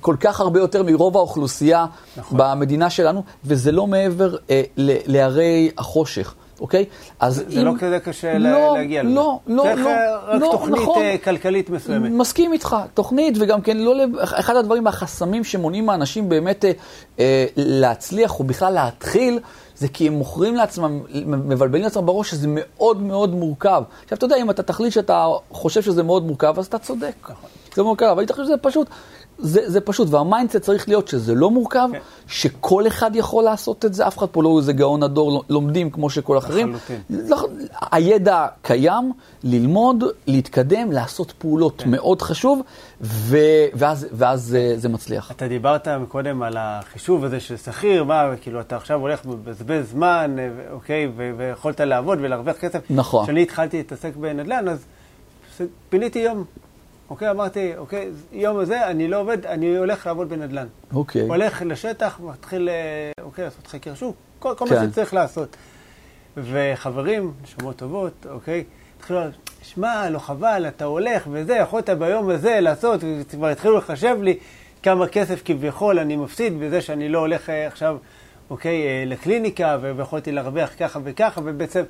כל 0.00 0.16
כך 0.20 0.40
הרבה 0.40 0.60
יותר 0.60 0.82
מרוב 0.82 1.16
האוכלוסייה 1.16 1.86
נכון. 2.16 2.38
במדינה 2.40 2.90
שלנו, 2.90 3.22
וזה 3.44 3.72
לא 3.72 3.86
מעבר 3.86 4.36
אה, 4.50 4.62
ל- 4.76 4.96
להרי 5.16 5.70
החושך. 5.78 6.34
אוקיי? 6.60 6.84
אז 7.20 7.44
זה 7.48 7.64
לא 7.64 7.72
כזה 7.80 7.98
קשה 8.00 8.38
לא, 8.38 8.72
להגיע 8.76 9.02
לזה. 9.02 9.14
לא, 9.14 9.38
לא, 9.46 9.62
צריך 9.62 9.80
לא, 9.80 9.88
אה, 9.90 10.16
רק 10.26 10.40
לא, 10.40 10.48
תוכנית 10.52 10.82
נכון. 10.82 11.02
אה, 11.02 11.16
כלכלית 11.24 11.70
מסוימת. 11.70 12.10
מסכים 12.10 12.52
איתך, 12.52 12.76
תוכנית, 12.94 13.34
וגם 13.40 13.60
כן, 13.60 13.76
לא, 13.76 13.94
אחד 14.22 14.56
הדברים, 14.56 14.86
החסמים 14.86 15.44
שמונעים 15.44 15.86
מאנשים 15.86 16.28
באמת 16.28 16.64
אה, 16.64 16.72
אה, 17.18 17.46
להצליח, 17.56 18.40
או 18.40 18.44
בכלל 18.44 18.72
להתחיל, 18.72 19.38
זה 19.76 19.88
כי 19.88 20.06
הם 20.06 20.12
מוכרים 20.12 20.54
לעצמם, 20.54 21.00
מבלבלים 21.24 21.82
לעצמם 21.82 22.06
בראש 22.06 22.30
שזה 22.30 22.46
מאוד 22.50 23.02
מאוד 23.02 23.34
מורכב. 23.34 23.82
עכשיו, 24.02 24.18
אתה 24.18 24.24
יודע, 24.24 24.36
אם 24.36 24.50
אתה 24.50 24.62
תחליט 24.62 24.92
שאתה 24.92 25.26
חושב 25.50 25.82
שזה 25.82 26.02
מאוד 26.02 26.26
מורכב, 26.26 26.58
אז 26.58 26.66
אתה 26.66 26.78
צודק. 26.78 27.14
נכון. 27.22 27.50
זה 27.74 27.82
מורכב, 27.82 28.06
אבל 28.06 28.24
אתה 28.24 28.32
חושב 28.32 28.44
שזה 28.44 28.56
פשוט. 28.56 28.88
זה, 29.38 29.70
זה 29.70 29.80
פשוט, 29.80 30.08
וה 30.10 30.20
mindset 30.20 30.56
צריך 30.56 30.88
להיות 30.88 31.08
שזה 31.08 31.34
לא 31.34 31.50
מורכב, 31.50 31.88
כן. 31.92 31.98
שכל 32.26 32.86
אחד 32.86 33.16
יכול 33.16 33.44
לעשות 33.44 33.84
את 33.84 33.94
זה, 33.94 34.06
אף 34.06 34.18
אחד 34.18 34.26
פה 34.26 34.42
לא 34.42 34.58
איזה 34.58 34.72
גאון 34.72 35.02
הדור, 35.02 35.44
לומדים 35.48 35.90
כמו 35.90 36.10
שכל 36.10 36.38
אחרים. 36.38 36.74
לחלוטין. 36.74 37.00
לא, 37.28 37.46
הידע 37.92 38.46
קיים, 38.62 39.12
ללמוד, 39.44 40.04
להתקדם, 40.26 40.92
לעשות 40.92 41.32
פעולות 41.38 41.82
כן. 41.82 41.90
מאוד 41.90 42.22
חשוב, 42.22 42.60
ו, 43.00 43.38
ואז, 43.74 44.06
ואז 44.12 44.42
זה, 44.42 44.74
זה 44.76 44.88
מצליח. 44.88 45.30
אתה 45.30 45.48
דיברת 45.48 45.88
קודם 46.08 46.42
על 46.42 46.56
החישוב 46.58 47.24
הזה 47.24 47.40
של 47.40 47.56
שכיר, 47.56 48.04
מה, 48.04 48.30
כאילו, 48.40 48.60
אתה 48.60 48.76
עכשיו 48.76 49.00
הולך 49.00 49.26
מבזבז 49.26 49.90
זמן, 49.90 50.36
אה, 50.38 50.48
אוקיי, 50.72 51.12
ו- 51.16 51.30
ויכולת 51.36 51.80
לעבוד 51.80 52.18
ולהרוויח 52.22 52.56
כסף. 52.56 52.80
נכון. 52.90 53.24
כשאני 53.24 53.42
התחלתי 53.42 53.76
להתעסק 53.76 54.16
בנדל"ן, 54.16 54.68
אז 54.68 54.84
פיניתי 55.88 56.18
יום. 56.18 56.44
אוקיי, 57.10 57.30
אמרתי, 57.30 57.76
אוקיי, 57.76 58.10
יום 58.32 58.58
הזה 58.58 58.86
אני 58.90 59.08
לא 59.08 59.20
עובד, 59.20 59.46
אני 59.46 59.76
הולך 59.76 60.06
לעבוד 60.06 60.28
בנדל"ן. 60.28 60.66
אוקיי. 60.94 61.22
הולך 61.22 61.62
לשטח, 61.66 62.20
מתחיל, 62.20 62.68
אה, 62.68 63.24
אוקיי, 63.24 63.44
לעשות 63.44 63.66
חקר 63.66 63.94
שוק, 63.94 64.16
כל, 64.38 64.54
כל 64.58 64.66
כן. 64.68 64.74
מה 64.74 64.90
שצריך 64.90 65.14
לעשות. 65.14 65.56
וחברים, 66.36 67.32
נשמות 67.42 67.76
טובות, 67.76 68.26
אוקיי, 68.30 68.64
התחילו, 68.98 69.20
שמע, 69.62 70.10
לא 70.10 70.18
חבל, 70.18 70.64
אתה 70.68 70.84
הולך 70.84 71.28
וזה, 71.30 71.56
יכולת 71.56 71.90
ביום 71.90 72.30
הזה 72.30 72.60
לעשות, 72.60 73.00
וכבר 73.20 73.46
התחילו 73.46 73.76
לחשב 73.76 74.16
לי 74.20 74.38
כמה 74.82 75.06
כסף 75.06 75.42
כביכול 75.44 75.98
אני 75.98 76.16
מפסיד 76.16 76.60
בזה 76.60 76.80
שאני 76.80 77.08
לא 77.08 77.18
הולך 77.18 77.50
אה, 77.50 77.66
עכשיו, 77.66 77.96
אוקיי, 78.50 78.82
אה, 78.82 79.04
לקליניקה, 79.06 79.78
ויכולתי 79.96 80.32
להרוויח 80.32 80.70
ככה 80.78 80.98
וככה, 81.04 81.40
ובעצם 81.44 81.82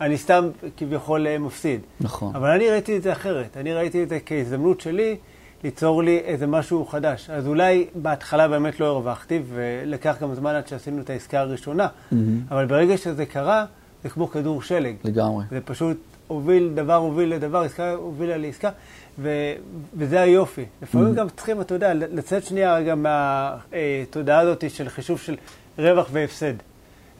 אני 0.00 0.18
סתם 0.18 0.48
כביכול 0.76 1.26
אה, 1.26 1.38
מפסיד. 1.38 1.80
נכון. 2.00 2.36
אבל 2.36 2.50
אני 2.50 2.70
ראיתי 2.70 2.96
את 2.96 3.02
זה 3.02 3.12
אחרת. 3.12 3.56
אני 3.56 3.72
ראיתי 3.72 4.02
את 4.02 4.08
זה 4.08 4.18
כהזדמנות 4.26 4.80
שלי 4.80 5.16
ליצור 5.64 6.02
לי 6.02 6.18
איזה 6.18 6.46
משהו 6.46 6.86
חדש. 6.86 7.30
אז 7.30 7.46
אולי 7.46 7.86
בהתחלה 7.94 8.48
באמת 8.48 8.80
לא 8.80 8.86
הרווחתי, 8.86 9.42
ולקח 9.48 10.16
גם 10.20 10.34
זמן 10.34 10.54
עד 10.54 10.68
שעשינו 10.68 11.02
את 11.02 11.10
העסקה 11.10 11.40
הראשונה, 11.40 11.88
מהמם. 12.12 12.40
אבל 12.50 12.66
ברגע 12.66 12.96
שזה 12.96 13.26
קרה, 13.26 13.64
זה 14.02 14.08
כמו 14.08 14.30
כדור 14.30 14.62
שלג. 14.62 14.94
לגמרי. 15.04 15.44
זה 15.50 15.60
פשוט 15.60 15.96
הוביל, 16.26 16.70
דבר 16.74 16.94
הוביל 16.94 17.34
לדבר, 17.34 17.58
עסקה 17.58 17.92
הובילה 17.92 18.36
לעסקה, 18.36 18.70
ו, 19.18 19.52
וזה 19.94 20.20
היופי. 20.20 20.64
לפעמים 20.82 21.14
גם 21.14 21.28
צריכים, 21.28 21.60
אתה 21.60 21.74
יודע, 21.74 21.94
לצאת 21.94 22.44
שנייה 22.44 22.74
רגע 22.76 22.94
מהתודעה 22.94 24.38
הזאת 24.38 24.70
של 24.70 24.88
חישוב 24.88 25.18
של 25.18 25.36
רווח 25.78 26.08
והפסד. 26.12 26.54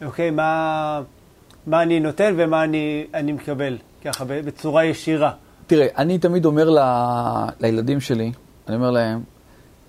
אוקיי, 0.05 0.31
מה, 0.31 1.03
מה 1.67 1.83
אני 1.83 2.01
נותן 2.01 2.35
ומה 2.39 2.65
אני, 2.65 3.05
אני 3.15 3.33
מקבל, 3.33 3.77
ככה, 4.05 4.25
בצורה 4.25 4.85
ישירה. 4.85 5.31
תראה, 5.67 5.87
אני 5.99 6.19
תמיד 6.19 6.45
אומר 6.45 6.71
ל... 6.71 6.79
לילדים 7.61 8.01
שלי, 8.01 8.33
אני 8.69 8.77
אומר 8.77 8.91
להם, 8.91 9.21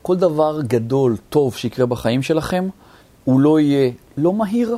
כל 0.02 0.16
דבר 0.16 0.62
גדול, 0.62 1.18
טוב 1.30 1.56
שיקרה 1.56 1.86
בחיים 1.86 2.22
שלכם, 2.22 2.68
הוא 3.24 3.40
לא 3.40 3.60
יהיה 3.60 3.92
לא 4.18 4.34
מהיר 4.34 4.78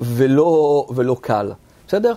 ולא, 0.00 0.86
ולא 0.94 1.16
קל, 1.20 1.52
בסדר? 1.88 2.14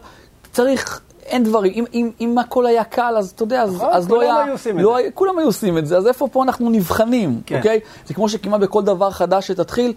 צריך 0.51 1.01
אין 1.25 1.43
דברים, 1.43 1.73
אם, 1.73 1.85
אם, 1.93 2.11
אם 2.21 2.37
הכל 2.37 2.65
היה 2.65 2.83
קל, 2.83 3.15
אז 3.17 3.29
אתה 3.35 3.43
יודע, 3.43 3.61
אז, 3.61 3.75
נכון, 3.75 3.89
אז 3.93 4.09
לא 4.09 4.15
כולם 4.15 4.21
היה... 4.21 4.43
היו 4.43 4.51
עושים 4.51 4.79
את 4.79 4.83
לא 4.83 4.91
זה. 4.93 4.97
היה, 4.97 5.11
כולם 5.11 5.37
היו 5.37 5.47
עושים 5.47 5.77
את 5.77 5.87
זה, 5.87 5.97
אז 5.97 6.07
איפה 6.07 6.27
פה 6.31 6.43
אנחנו 6.43 6.69
נבחנים, 6.69 7.41
כן. 7.45 7.57
אוקיי? 7.57 7.79
זה 8.07 8.13
כמו 8.13 8.29
שכמעט 8.29 8.61
בכל 8.61 8.83
דבר 8.83 9.11
חדש 9.11 9.47
שתתחיל, 9.47 9.93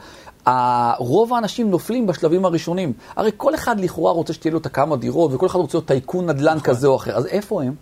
רוב 0.98 1.34
האנשים 1.34 1.70
נופלים 1.70 2.06
בשלבים 2.06 2.44
הראשונים. 2.44 2.92
הרי 3.16 3.30
כל 3.36 3.54
אחד 3.54 3.80
לכאורה 3.80 4.12
רוצה 4.12 4.32
שתהיה 4.32 4.52
לו 4.52 4.58
את 4.58 4.66
הכמה 4.66 4.96
דירות, 4.96 5.34
וכל 5.34 5.46
אחד 5.46 5.58
רוצה 5.58 5.78
להיות 5.78 5.88
טייקון 5.88 6.30
נדל"ן 6.30 6.56
נכון. 6.56 6.74
כזה 6.74 6.86
או 6.86 6.96
אחר, 6.96 7.16
אז 7.16 7.26
איפה 7.26 7.62
הם? 7.62 7.74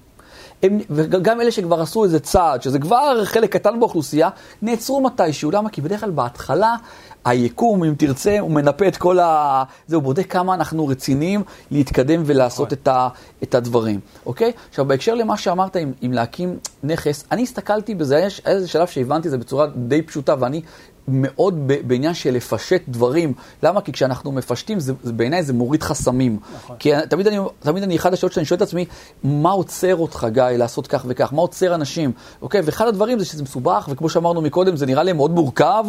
הם, 0.63 0.79
וגם 0.91 1.41
אלה 1.41 1.51
שכבר 1.51 1.81
עשו 1.81 2.05
איזה 2.05 2.21
צעד, 2.21 2.63
שזה 2.63 2.79
כבר 2.79 3.25
חלק 3.25 3.53
קטן 3.53 3.81
באוכלוסייה, 3.81 4.29
נעצרו 4.63 5.01
מתישהו. 5.01 5.51
למה? 5.51 5.71
כי 5.71 5.81
בדרך 5.81 6.01
כלל 6.01 6.11
בהתחלה, 6.11 6.77
היקום, 7.25 7.85
אם 7.85 7.95
תרצה, 7.99 8.39
הוא 8.39 8.51
מנפה 8.51 8.89
את 8.89 8.97
כל 8.97 9.19
ה... 9.19 9.65
זה, 9.87 9.97
הוא 9.97 10.03
בודק 10.03 10.33
כמה 10.33 10.55
אנחנו 10.55 10.87
רציניים 10.87 11.43
להתקדם 11.71 12.23
ולעשות 12.27 12.73
את, 12.73 12.89
ה, 12.89 13.09
את 13.43 13.55
הדברים, 13.55 14.01
אוקיי? 14.27 14.53
עכשיו, 14.69 14.85
בהקשר 14.85 15.15
למה 15.15 15.37
שאמרת 15.37 15.77
עם, 15.77 15.93
עם 16.01 16.13
להקים 16.13 16.59
נכס, 16.83 17.25
אני 17.33 17.43
הסתכלתי 17.43 17.95
בזה, 17.95 18.17
היה 18.17 18.29
איזה 18.47 18.69
שלב 18.69 18.87
שהבנתי 18.87 19.29
את 19.29 19.31
זה 19.31 19.39
בצורה 19.39 19.67
די 19.67 20.03
פשוטה, 20.03 20.35
ואני 20.39 20.63
מאוד 21.09 21.55
בעניין 21.87 22.15
של 22.15 22.35
לפשט 22.35 22.83
דברים. 22.89 23.33
למה? 23.63 23.81
כי 23.81 23.93
כשאנחנו 23.93 24.33
מפשטים, 24.33 24.81
זה, 24.81 24.93
זה, 25.03 25.13
בעיניי 25.13 25.43
זה 25.43 25.53
מוריד 25.53 25.83
חסמים. 25.83 26.39
נכון. 26.55 26.77
כי 26.79 26.91
תמיד 27.11 27.27
אני, 27.27 27.39
תמיד 27.61 27.83
אני, 27.83 27.97
אחד 27.97 28.13
השאלות 28.13 28.33
שאני 28.33 28.47
שואל 28.47 28.57
את 28.57 28.63
עצמי, 28.63 28.85
מה 29.23 29.51
עוצר 29.51 29.97
אותך, 29.97 30.27
גיא, 30.33 30.43
לעשות 30.43 30.87
כך 30.87 31.05
וכך? 31.09 31.33
מה 31.33 31.41
עוצר 31.43 31.75
אנשים? 31.75 32.13
אוקיי? 32.43 32.61
ואחד 32.65 32.87
הדברים 32.87 33.19
זה 33.19 33.25
שזה 33.25 33.43
מסובך, 33.43 33.89
וכמו 33.91 34.09
שאמרנו 34.09 34.41
מקודם, 34.41 34.77
זה 34.77 34.87
נראה 34.87 35.03
לי 35.03 35.13
מאוד 35.13 35.31
מורכב 35.31 35.85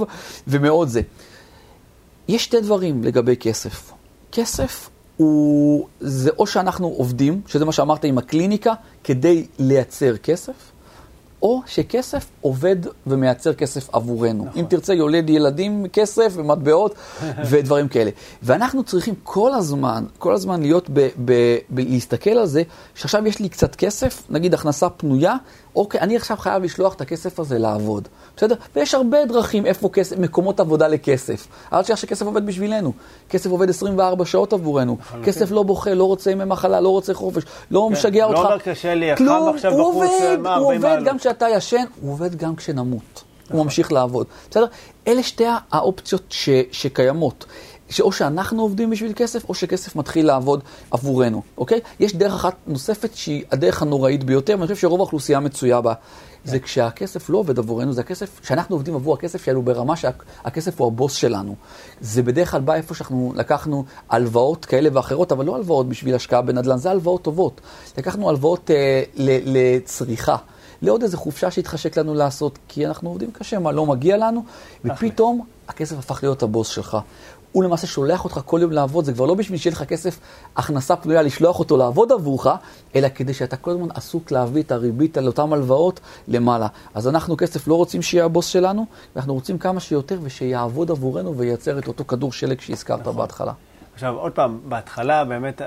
ומאוד 0.48 0.88
זה. 0.88 1.02
יש 2.28 2.44
שתי 2.44 2.62
דברים 2.62 3.04
לגבי 3.04 3.36
כסף. 3.36 3.92
כסף 4.32 4.90
הוא, 5.18 5.88
זה 6.00 6.30
או 6.38 6.48
שאנחנו 6.48 6.88
עובדים, 6.88 7.42
שזה 7.48 7.66
מה 7.66 7.72
שאמרת 7.72 8.04
עם 8.04 8.18
הקליניקה, 8.18 8.74
כדי 9.04 9.46
לייצר 9.60 10.18
כסף, 10.18 10.54
או 11.42 11.62
שכסף 11.66 12.26
עובד 12.42 12.76
ומייצר 13.08 13.54
כסף 13.54 13.90
עבורנו. 13.96 14.46
נכון. 14.46 14.62
אם 14.62 14.66
תרצה, 14.70 14.94
יולד 14.94 15.30
ילדים 15.30 15.86
כסף 15.94 16.34
ומטבעות 16.36 16.96
ודברים 17.50 17.88
כאלה. 17.88 18.12
ואנחנו 18.44 18.84
צריכים 18.84 19.14
כל 19.24 19.54
הזמן, 19.54 20.06
כל 20.18 20.34
הזמן 20.34 20.62
להיות, 20.62 20.90
ב, 20.90 21.08
ב, 21.26 21.58
ב, 21.70 21.80
להסתכל 21.80 22.30
על 22.30 22.46
זה, 22.46 22.64
שעכשיו 22.96 23.28
יש 23.28 23.40
לי 23.40 23.50
קצת 23.50 23.76
כסף, 23.76 24.24
נגיד 24.30 24.54
הכנסה 24.54 24.90
פנויה, 24.90 25.36
אוקיי, 25.78 26.02
אני 26.02 26.16
עכשיו 26.16 26.38
חייב 26.38 26.64
לשלוח 26.64 26.94
את 26.94 27.02
הכסף 27.02 27.40
הזה 27.40 27.58
לעבוד, 27.58 28.08
בסדר? 28.38 28.56
ויש 28.76 28.94
הרבה 28.94 29.26
דרכים 29.26 29.66
איפה 29.66 29.90
כסף, 29.90 30.18
מקומות 30.18 30.60
עבודה 30.60 30.88
לכסף. 30.88 31.48
אל 31.74 31.82
תשכח 31.82 31.96
שכסף 31.96 32.26
עובד 32.26 32.46
בשבילנו. 32.46 32.94
כסף 33.30 33.50
עובד 33.50 33.70
24 33.70 34.26
שעות 34.26 34.54
עבורנו. 34.54 34.98
כסף 35.24 35.52
לא 35.52 35.64
בוכה, 35.64 35.94
לא 35.94 36.04
רוצה 36.04 36.32
ימי 36.32 36.46
מחלה, 36.46 36.80
לא 36.82 36.90
רוצה 36.90 37.14
חופש, 37.14 37.44
לא 37.72 37.90
משגע 37.90 38.26
לא 38.26 38.30
אותך. 38.30 38.40
אומר 38.40 38.60
קשה 38.60 38.96
לי, 38.96 39.18
כלום, 39.18 39.50
עכשיו 39.50 39.74
הוא 39.74 39.92
בחוץ, 39.92 40.10
עובד, 40.22 40.38
הוא 40.46 40.74
40 40.74 40.86
עובד. 40.86 41.04
גם 41.06 41.18
כשאתה 41.18 41.46
ישן, 41.50 41.84
הוא 42.02 42.12
עובד 42.12 42.36
גם 42.36 42.56
כשנמות. 42.56 43.24
הוא 43.52 43.64
ממשיך 43.64 43.92
לעבוד. 43.92 44.28
בסדר? 44.50 44.66
אלה 45.08 45.24
שתי 45.24 45.46
האופציות 45.72 46.24
ש, 46.30 46.50
שקיימות. 46.72 47.46
שאו 47.90 48.12
שאנחנו 48.12 48.62
עובדים 48.62 48.90
בשביל 48.90 49.14
כסף, 49.16 49.50
או 49.50 49.54
שכסף 49.54 49.96
מתחיל 49.96 50.26
לעבוד 50.26 50.64
עבורנו, 50.92 51.42
אוקיי? 51.58 51.80
יש 52.00 52.16
דרך 52.16 52.34
אחת 52.34 52.56
נוספת 52.68 53.10
שהיא 53.16 53.44
הדרך 53.52 53.82
הנוראית 53.82 54.24
ביותר, 54.24 54.54
ואני 54.54 54.68
חושב 54.68 54.76
שרוב 54.76 55.00
האוכלוסייה 55.00 55.40
מצויה 55.40 55.82
בה. 55.82 55.94
זה 56.46 56.60
כשהכסף 56.60 57.30
לא 57.30 57.38
עובד 57.38 57.60
עבורנו, 57.60 57.94
זה 57.94 58.02
הכסף, 58.02 58.40
שאנחנו 58.44 58.76
עובדים 58.76 58.96
עבור 58.96 59.14
הכסף 59.14 59.46
שלנו 59.46 59.62
ברמה 59.62 59.96
שהכסף 59.96 60.82
הוא 60.82 60.88
הבוס 60.88 61.14
שלנו. 61.14 61.56
זה 62.02 62.24
בדרך 62.24 62.52
כלל 62.52 62.62
בא 62.62 62.74
איפה 62.74 62.96
שאנחנו 62.96 63.34
לקחנו 63.36 63.86
הלוואות 64.10 64.66
כאלה 64.66 64.90
ואחרות, 64.94 65.32
אבל 65.32 65.46
לא 65.46 65.56
הלוואות 65.56 65.90
בשביל 65.90 66.16
השקעה 66.16 66.42
בנדל"ן, 66.42 66.78
זה 66.78 66.92
הלוואות 66.92 67.22
טובות. 67.22 67.62
לקחנו 67.98 68.30
הלוואות 68.30 68.72
אה, 68.72 69.04
ל- 69.16 69.58
לצריכה. 69.58 70.36
לעוד 70.82 71.04
איזה 71.04 71.18
חופשה 71.18 71.52
שהתחשק 71.52 71.98
לנו 71.98 72.14
לעשות, 72.14 72.60
כי 72.68 72.88
אנחנו 72.88 73.10
עובדים 73.10 73.32
קשה, 73.32 73.60
מה 73.60 73.72
לא 73.72 73.86
מגיע 73.86 74.18
לנו, 74.18 74.44
ופתאום 74.86 75.46
הכסף 75.68 76.00
הפך 76.00 76.20
להיות 76.24 76.44
הבוס 76.44 76.68
שלך. 76.68 76.98
הוא 77.58 77.64
למעשה 77.64 77.88
שולח 77.88 78.24
אותך 78.24 78.40
כל 78.46 78.60
יום 78.62 78.72
לעבוד, 78.72 79.06
זה 79.06 79.14
כבר 79.14 79.26
לא 79.26 79.34
בשביל 79.34 79.60
שיהיה 79.60 79.72
לך 79.76 79.84
כסף, 79.84 80.20
הכנסה 80.56 80.96
פנויה 80.96 81.22
לשלוח 81.22 81.60
אותו 81.60 81.78
לעבוד 81.78 82.12
עבורך, 82.12 82.48
אלא 82.96 83.08
כדי 83.16 83.34
שאתה 83.34 83.58
כל 83.58 83.72
הזמן 83.72 83.88
עסוק 83.94 84.32
להביא 84.32 84.64
את 84.64 84.72
הריבית 84.72 85.18
על 85.18 85.28
אותן 85.28 85.54
הלוואות 85.54 86.00
למעלה. 86.28 86.68
אז 86.94 87.08
אנחנו 87.08 87.38
כסף 87.38 87.68
לא 87.68 87.76
רוצים 87.76 88.02
שיהיה 88.02 88.26
הבוס 88.26 88.46
שלנו, 88.48 88.86
ואנחנו 89.16 89.34
רוצים 89.34 89.58
כמה 89.58 89.80
שיותר 89.80 90.20
ושיעבוד 90.24 90.92
עבורנו 90.92 91.38
וייצר 91.38 91.80
את 91.80 91.88
אותו 91.88 92.04
כדור 92.06 92.32
שלג 92.32 92.62
שהזכרת 92.62 93.00
נכון. 93.02 93.16
בהתחלה. 93.16 93.54
עכשיו, 93.94 94.16
עוד 94.16 94.32
פעם, 94.32 94.60
בהתחלה 94.70 95.26
באמת 95.26 95.62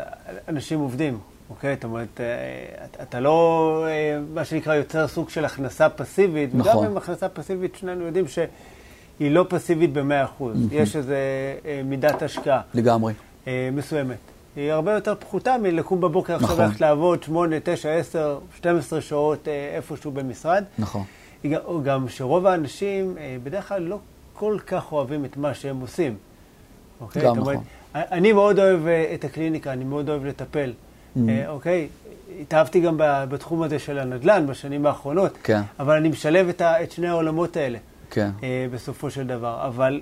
אנשים 0.49 0.81
עובדים, 0.81 1.19
אוקיי? 1.51 1.75
זאת 1.75 1.85
אומרת, 1.85 2.21
אה, 2.21 2.85
אתה- 3.03 3.21
לא, 3.21 3.85
אה, 3.89 4.19
מה 4.35 4.45
שנקרא, 4.45 4.75
יוצר 4.75 5.09
סוג 5.09 5.29
של 5.31 5.45
הכנסה 5.45 5.89
פסיבית. 5.89 6.51
נכון. 6.55 6.77
וגם 6.77 6.91
עם 6.91 6.97
הכנסה 6.97 7.29
פסיבית, 7.29 7.77
שנינו 7.77 8.05
יודעים 8.07 8.25
שהיא 9.21 9.31
לא 9.31 9.47
פסיבית 9.49 9.93
ב-100%. 9.93 10.43
יש 10.73 10.97
איזו 10.97 11.13
אה, 11.65 11.81
מידת 11.85 12.23
השקעה 12.23 12.61
לגמרי. 12.75 13.13
אה, 13.47 13.69
מסוימת. 13.73 14.17
היא 14.57 14.73
הרבה 14.73 14.93
יותר 14.93 15.15
פחותה 15.15 15.57
מלקום 15.63 16.01
בבוקר 16.01 16.35
עכשיו 16.35 16.49
נכון. 16.49 16.65
ללכת 16.65 16.81
לעבוד 16.81 17.23
8, 17.23 17.57
9, 17.63 17.91
10, 17.91 18.39
12 18.57 19.01
שעות 19.01 19.49
אה, 19.49 19.73
איפשהו 19.77 20.11
במשרד. 20.11 20.65
נכון. 20.79 21.03
היא 21.43 21.57
גם- 21.85 22.09
שרוב 22.09 22.47
האנשים 22.47 23.15
בדרך 23.43 23.69
כלל 23.69 23.83
לא 23.83 23.99
כל 24.35 24.57
כך 24.67 24.93
אוהבים 24.93 25.25
את 25.25 25.37
מה 25.37 25.55
שהם 25.55 25.81
עושים. 25.81 26.15
אוקיי? 27.01 27.23
גם 27.23 27.35
זאת 27.35 27.39
אומרת, 27.43 27.57
נכון. 27.57 27.65
אני 28.13 28.33
מאוד 28.33 28.59
אוהב 28.59 28.81
את 29.15 29.25
הקליניקה, 29.25 29.73
אני 29.73 29.85
מאוד 29.85 30.09
אוהב 30.09 30.25
לטפל. 30.27 30.73
Mhm. 31.17 31.19
אה, 31.29 31.49
אוקיי? 31.49 31.89
התאהבתי 32.41 32.81
גם 32.81 32.95
בתחום 32.99 33.63
הזה 33.63 33.79
של 33.79 33.99
הנדל"ן 33.99 34.47
בשנים 34.47 34.87
האחרונות, 34.87 35.39
כן. 35.43 35.61
אבל 35.81 35.97
אני 35.97 36.09
משלב 36.09 36.49
את, 36.49 36.61
ה, 36.61 36.83
את 36.83 36.93
שני 36.93 37.09
העולמות 37.09 37.57
האלה 37.57 37.79
כן. 38.11 38.31
אה, 38.43 38.67
בסופו 38.73 39.11
של 39.11 39.27
דבר. 39.27 39.67
אבל 39.67 40.01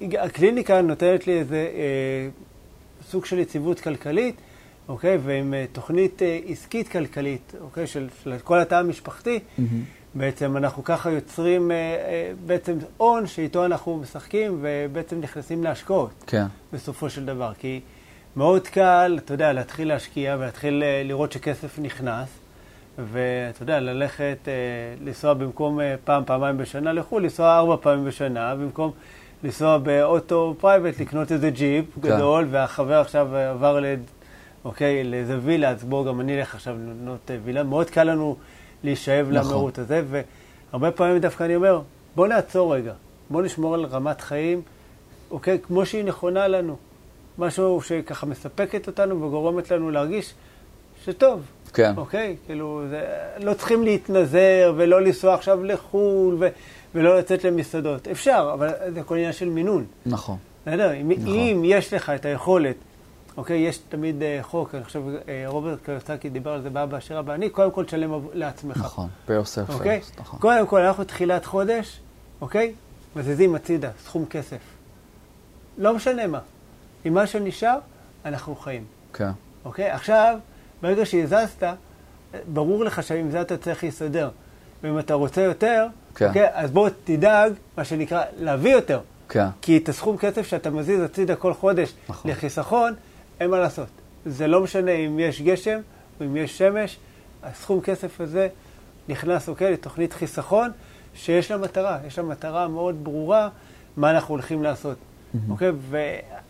הקליניקה 0.00 0.82
נותנת 0.82 1.26
לי 1.26 1.38
איזה 1.38 1.70
אה, 1.74 2.28
סוג 3.10 3.24
של 3.24 3.38
יציבות 3.38 3.80
כלכלית, 3.80 4.36
אוקיי? 4.88 5.18
ועם 5.24 5.54
אה, 5.54 5.64
תוכנית 5.72 6.22
אה, 6.22 6.40
עסקית 6.46 6.88
כלכלית, 6.88 7.52
אוקיי? 7.60 7.86
של, 7.86 8.08
של 8.24 8.38
כל 8.44 8.58
התא 8.58 8.74
המשפחתי. 8.74 9.40
מהמם. 9.58 9.84
בעצם 10.14 10.56
אנחנו 10.56 10.84
ככה 10.84 11.10
יוצרים 11.10 11.70
אה, 11.70 11.76
אה, 11.76 12.32
בעצם 12.46 12.78
הון 12.96 13.26
שאיתו 13.26 13.64
אנחנו 13.64 13.96
משחקים 13.96 14.58
ובעצם 14.62 15.20
נכנסים 15.20 15.64
להשקעות 15.64 16.24
כן. 16.26 16.46
בסופו 16.72 17.10
של 17.10 17.24
דבר. 17.24 17.52
כי 17.58 17.80
מאוד 18.36 18.68
קל, 18.68 19.18
אתה 19.24 19.34
יודע, 19.34 19.52
להתחיל 19.52 19.88
להשקיע 19.88 20.36
ולהתחיל 20.38 20.82
אה, 20.82 21.02
לראות 21.04 21.32
שכסף 21.32 21.78
נכנס, 21.78 22.28
ואתה 22.98 23.62
יודע, 23.62 23.80
ללכת, 23.80 24.38
אה, 24.48 24.52
לנסוע 25.04 25.34
במקום 25.34 25.80
אה, 25.80 25.94
פעם, 26.04 26.22
פעמיים 26.26 26.58
בשנה 26.58 26.92
לחו"ל, 26.92 27.22
לנסוע 27.22 27.58
ארבע 27.58 27.76
פעמים 27.80 28.04
בשנה, 28.04 28.54
במקום 28.54 28.90
לנסוע 29.44 29.78
באוטו 29.78 30.54
private, 30.60 31.00
לקנות 31.00 31.32
איזה 31.32 31.50
ג'יפ 31.50 31.84
כן. 31.94 32.00
גדול, 32.00 32.46
והחבר 32.50 33.00
עכשיו 33.00 33.36
עבר 33.36 33.80
ל... 33.80 33.84
אוקיי, 34.64 35.04
לאיזה 35.04 35.38
וילה, 35.42 35.70
אז 35.70 35.84
בואו 35.84 36.04
גם 36.04 36.20
אני 36.20 36.38
אלך 36.38 36.54
עכשיו 36.54 36.76
לקנות 36.88 37.30
אה, 37.30 37.36
וילה. 37.44 37.62
מאוד 37.62 37.90
קל 37.90 38.04
לנו 38.04 38.36
להישאב 38.84 39.26
נכון. 39.30 39.50
למהות 39.52 39.78
הזה, 39.78 40.02
והרבה 40.10 40.90
פעמים 40.90 41.18
דווקא 41.18 41.44
אני 41.44 41.56
אומר, 41.56 41.80
בואו 42.16 42.26
נעצור 42.26 42.74
רגע, 42.74 42.92
בואו 43.30 43.44
נשמור 43.44 43.74
על 43.74 43.84
רמת 43.84 44.20
חיים, 44.20 44.62
אוקיי, 45.30 45.58
כמו 45.62 45.86
שהיא 45.86 46.04
נכונה 46.04 46.48
לנו. 46.48 46.76
משהו 47.38 47.82
שככה 47.82 48.26
מספקת 48.26 48.86
אותנו 48.86 49.22
וגורמת 49.22 49.70
לנו 49.70 49.90
להרגיש 49.90 50.34
שטוב, 51.04 51.42
כן. 51.74 51.92
אוקיי? 51.96 52.36
כאילו, 52.46 52.82
זה, 52.90 53.04
לא 53.38 53.54
צריכים 53.54 53.82
להתנזר 53.82 54.72
ולא 54.76 55.02
לנסוע 55.02 55.34
עכשיו 55.34 55.64
לחו"ל 55.64 56.36
ו, 56.40 56.48
ולא 56.94 57.18
לצאת 57.18 57.44
למסעדות. 57.44 58.08
אפשר, 58.08 58.50
אבל 58.54 58.70
זה 58.94 59.02
כל 59.02 59.14
עניין 59.14 59.32
של 59.32 59.48
מינון. 59.48 59.84
נכון. 60.06 60.36
בסדר? 60.62 60.94
אם, 60.94 61.10
נכון. 61.10 61.34
אם 61.34 61.62
יש 61.64 61.94
לך 61.94 62.10
את 62.10 62.24
היכולת, 62.24 62.76
אוקיי, 63.36 63.58
יש 63.58 63.78
תמיד 63.78 64.22
אה, 64.22 64.38
חוק, 64.42 64.74
אני 64.74 64.84
חושב, 64.84 65.02
אה, 65.28 65.44
רוברט 65.46 65.78
קרסקי 65.82 66.28
דיבר 66.28 66.50
על 66.50 66.62
זה 66.62 66.70
באבא 66.70 66.98
אשר 66.98 67.18
הבא, 67.18 67.34
אני 67.34 67.50
קודם 67.50 67.70
כל 67.70 67.84
תשלם 67.84 68.12
לעצמך. 68.32 68.76
נכון. 68.76 69.08
yourself 69.28 69.72
אוקיי? 69.72 70.00
first. 70.00 70.20
נכון. 70.20 70.40
קודם 70.40 70.66
כל, 70.66 70.80
אנחנו 70.80 71.04
תחילת 71.04 71.44
חודש, 71.44 72.00
אוקיי? 72.40 72.74
מזיזים 73.16 73.54
הצידה, 73.54 73.90
סכום 74.04 74.26
כסף. 74.26 74.58
לא 75.78 75.94
משנה 75.94 76.26
מה. 76.26 76.40
עם 77.04 77.14
מה 77.14 77.26
שנשאר, 77.26 77.78
אנחנו 78.24 78.56
חיים. 78.56 78.84
כן. 79.12 79.30
אוקיי? 79.64 79.90
עכשיו, 79.90 80.38
ברגע 80.82 81.06
שהזזת, 81.06 81.62
ברור 82.52 82.84
לך 82.84 83.02
שעם 83.02 83.30
זה 83.30 83.40
אתה 83.40 83.56
צריך 83.56 83.84
להסתדר. 83.84 84.30
ואם 84.82 84.98
אתה 84.98 85.14
רוצה 85.14 85.42
יותר, 85.42 85.86
כן. 86.14 86.28
אוקיי? 86.28 86.48
אז 86.52 86.70
בוא 86.70 86.88
תדאג, 87.04 87.52
מה 87.76 87.84
שנקרא, 87.84 88.22
להביא 88.38 88.72
יותר. 88.72 89.00
כן. 89.28 89.46
כי 89.62 89.76
את 89.76 89.88
הסכום 89.88 90.16
כסף 90.16 90.46
שאתה 90.46 90.70
מזיז 90.70 91.00
הצידה 91.00 91.36
כל 91.36 91.54
חודש 91.54 91.92
נכון. 92.08 92.30
לחיסכון, 92.30 92.94
אין 93.40 93.50
מה 93.50 93.58
לעשות. 93.58 93.88
זה 94.26 94.46
לא 94.46 94.60
משנה 94.60 94.90
אם 94.90 95.18
יש 95.18 95.42
גשם 95.42 95.80
או 96.20 96.26
אם 96.26 96.36
יש 96.36 96.58
שמש, 96.58 96.98
הסכום 97.42 97.80
כסף 97.80 98.20
הזה 98.20 98.48
נכנס, 99.08 99.48
אוקיי, 99.48 99.72
לתוכנית 99.72 100.12
חיסכון 100.12 100.70
שיש 101.14 101.50
לה 101.50 101.56
מטרה, 101.56 101.98
יש 102.06 102.18
לה 102.18 102.24
מטרה 102.24 102.68
מאוד 102.68 103.04
ברורה 103.04 103.48
מה 103.96 104.10
אנחנו 104.10 104.34
הולכים 104.34 104.62
לעשות. 104.62 104.96
אוקיי, 105.50 105.72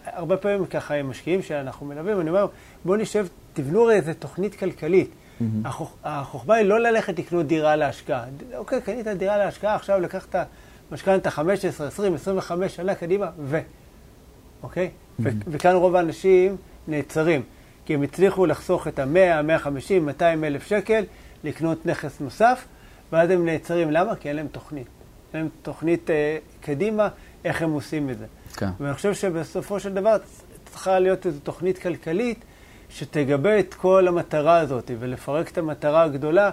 הרבה 0.05 0.37
פעמים 0.37 0.67
ככה 0.67 0.95
עם 0.95 1.11
משקיעים 1.11 1.43
שאנחנו 1.43 1.87
מלווים, 1.87 2.21
אני 2.21 2.31
אומר, 2.31 2.47
בואו 2.85 2.97
נשב, 2.97 3.27
תבנו 3.55 3.91
איזה 3.91 4.15
תוכנית 4.15 4.55
כלכלית. 4.55 5.11
Mm-hmm. 5.11 5.45
החוכ... 5.65 5.95
החוכמה 6.05 6.55
היא 6.55 6.67
לא 6.67 6.81
ללכת 6.81 7.19
לקנות 7.19 7.47
דירה 7.47 7.77
להשקעה. 7.77 8.25
אוקיי, 8.57 8.81
קנית 8.81 9.07
דירה 9.09 9.37
להשקעה, 9.37 9.75
עכשיו 9.75 10.01
לקחת 10.01 10.37
משכנתה 10.93 11.31
15, 11.31 11.87
20, 11.87 12.15
25 12.15 12.77
שנה 12.77 12.95
קדימה, 12.95 13.31
ו... 13.39 13.61
אוקיי? 14.63 14.87
Mm-hmm. 14.87 15.23
ו... 15.23 15.29
וכאן 15.47 15.75
רוב 15.75 15.97
האנשים 15.97 16.57
נעצרים, 16.89 17.43
כי 17.87 17.95
הם 17.95 18.03
הצליחו 18.03 18.47
לחסוך 18.47 18.89
את 18.89 18.99
ה-100, 18.99 19.43
150, 19.43 20.07
200 20.07 20.45
אלף 20.45 20.67
שקל, 20.67 21.05
לקנות 21.45 21.87
נכס 21.87 22.21
נוסף, 22.21 22.65
ואז 23.13 23.31
הם 23.31 23.45
נעצרים. 23.45 23.91
למה? 23.91 24.17
כי 24.17 24.29
אין 24.29 24.37
להם 24.37 24.49
תוכנית. 24.49 24.87
אין 25.35 25.41
להם 25.43 25.51
תוכנית 25.63 26.11
אה, 26.11 26.39
קדימה, 26.61 27.09
איך 27.45 27.63
הם 27.63 27.71
עושים 27.71 28.11
את 28.11 28.19
זה. 28.19 28.27
כן. 28.57 28.69
ואני 28.81 28.95
חושב 28.95 29.15
שבסופו 29.15 29.81
של 29.81 29.95
דבר 29.95 30.17
צריכה 30.65 30.99
להיות 30.99 31.27
איזו 31.27 31.41
תוכנית 31.41 31.79
כלכלית 31.79 32.45
שתגבה 32.91 33.59
את 33.59 33.75
כל 33.75 34.09
המטרה 34.09 34.59
הזאת, 34.59 34.91
ולפרק 34.99 35.51
את 35.51 35.59
המטרה 35.59 36.03
הגדולה 36.03 36.51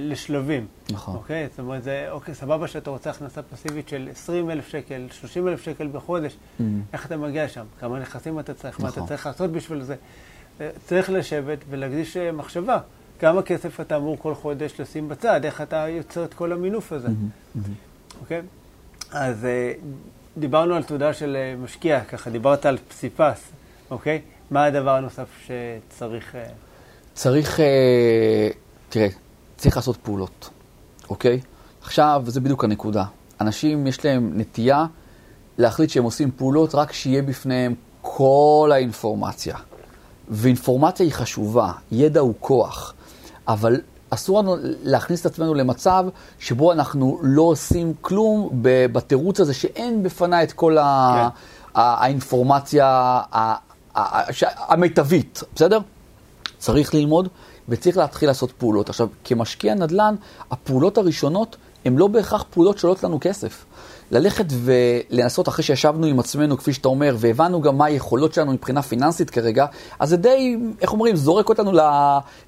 לשלבים. 0.00 0.66
נכון. 0.90 1.14
אוקיי? 1.14 1.48
זאת 1.50 1.58
אומרת, 1.58 1.82
זה, 1.82 2.06
אוקיי, 2.10 2.34
סבבה 2.34 2.68
שאתה 2.68 2.90
רוצה 2.90 3.10
הכנסה 3.10 3.42
פסיבית 3.42 3.88
של 3.88 4.08
20 4.12 4.50
אלף 4.50 4.68
שקל, 4.68 5.06
30 5.10 5.48
אלף 5.48 5.62
שקל 5.62 5.88
בחודש, 5.92 6.32
mm-hmm. 6.32 6.62
איך 6.92 7.06
אתה 7.06 7.16
מגיע 7.16 7.48
שם? 7.48 7.64
כמה 7.80 7.98
נכסים 7.98 8.40
אתה 8.40 8.54
צריך? 8.54 8.74
נכון. 8.74 8.84
מה 8.84 8.90
אתה 8.90 9.00
נכון. 9.00 9.08
צריך 9.08 9.26
לעשות 9.26 9.50
בשביל 9.50 9.82
זה? 9.82 9.94
אה, 10.60 10.70
צריך 10.86 11.10
לשבת 11.10 11.58
ולהקדיש 11.70 12.16
אה, 12.16 12.32
מחשבה. 12.32 12.78
כמה 13.18 13.42
כסף 13.42 13.80
אתה 13.80 13.96
אמור 13.96 14.18
כל 14.18 14.34
חודש 14.34 14.80
לשים 14.80 15.08
בצד? 15.08 15.44
איך 15.44 15.60
אתה 15.60 15.88
יוצר 15.88 16.24
את 16.24 16.34
כל 16.34 16.52
המינוף 16.52 16.92
הזה? 16.92 17.08
Mm-hmm. 17.08 17.58
Mm-hmm. 17.58 18.20
אוקיי? 18.20 18.42
אז 19.10 19.44
אה, 19.44 19.72
דיברנו 20.38 20.74
על 20.74 20.82
תעודה 20.82 21.12
של 21.12 21.36
משקיע, 21.62 22.04
ככה 22.04 22.30
דיברת 22.30 22.66
על 22.66 22.78
פסיפס, 22.88 23.52
אוקיי? 23.90 24.20
מה 24.50 24.64
הדבר 24.64 24.90
הנוסף 24.90 25.28
שצריך... 25.46 26.36
צריך, 27.14 27.60
תראה, 28.88 29.08
צריך 29.56 29.76
לעשות 29.76 29.96
פעולות, 29.96 30.50
אוקיי? 31.10 31.40
עכשיו, 31.82 32.22
זה 32.26 32.40
בדיוק 32.40 32.64
הנקודה. 32.64 33.04
אנשים, 33.40 33.86
יש 33.86 34.04
להם 34.04 34.32
נטייה 34.34 34.86
להחליט 35.58 35.90
שהם 35.90 36.04
עושים 36.04 36.30
פעולות 36.30 36.74
רק 36.74 36.92
שיהיה 36.92 37.22
בפניהם 37.22 37.74
כל 38.02 38.70
האינפורמציה. 38.72 39.56
ואינפורמציה 40.28 41.06
היא 41.06 41.12
חשובה, 41.12 41.72
ידע 41.92 42.20
הוא 42.20 42.34
כוח, 42.40 42.94
אבל 43.48 43.80
אסור 44.10 44.38
לנו 44.38 44.56
להכניס 44.82 45.20
את 45.20 45.26
עצמנו 45.26 45.54
למצב 45.54 46.04
שבו 46.38 46.72
אנחנו 46.72 47.18
לא 47.22 47.42
עושים 47.42 47.92
כלום 48.00 48.50
בתירוץ 48.62 49.40
הזה 49.40 49.54
שאין 49.54 50.02
בפניי 50.02 50.44
את 50.44 50.52
כל 50.52 50.76
כן. 50.78 51.28
האינפורמציה 51.74 53.20
המיטבית, 53.94 55.42
בסדר? 55.54 55.78
צריך 56.58 56.94
ללמוד 56.94 57.28
וצריך 57.68 57.96
להתחיל 57.96 58.28
לעשות 58.28 58.52
פעולות. 58.52 58.88
עכשיו, 58.88 59.08
כמשקיע 59.24 59.74
נדל"ן, 59.74 60.14
הפעולות 60.50 60.98
הראשונות 60.98 61.56
הן 61.84 61.96
לא 61.96 62.06
בהכרח 62.06 62.44
פעולות 62.50 62.78
שעולות 62.78 63.04
לנו 63.04 63.18
כסף. 63.20 63.64
ללכת 64.14 64.44
ולנסות 64.48 65.48
אחרי 65.48 65.64
שישבנו 65.64 66.06
עם 66.06 66.18
עצמנו, 66.18 66.58
כפי 66.58 66.72
שאתה 66.72 66.88
אומר, 66.88 67.16
והבנו 67.18 67.60
גם 67.60 67.78
מה 67.78 67.84
היכולות 67.84 68.34
שלנו 68.34 68.52
מבחינה 68.52 68.82
פיננסית 68.82 69.30
כרגע, 69.30 69.66
אז 69.98 70.08
זה 70.08 70.16
די, 70.16 70.56
איך 70.80 70.92
אומרים, 70.92 71.16
זורק 71.16 71.48
אותנו 71.48 71.72
לא, 71.72 71.84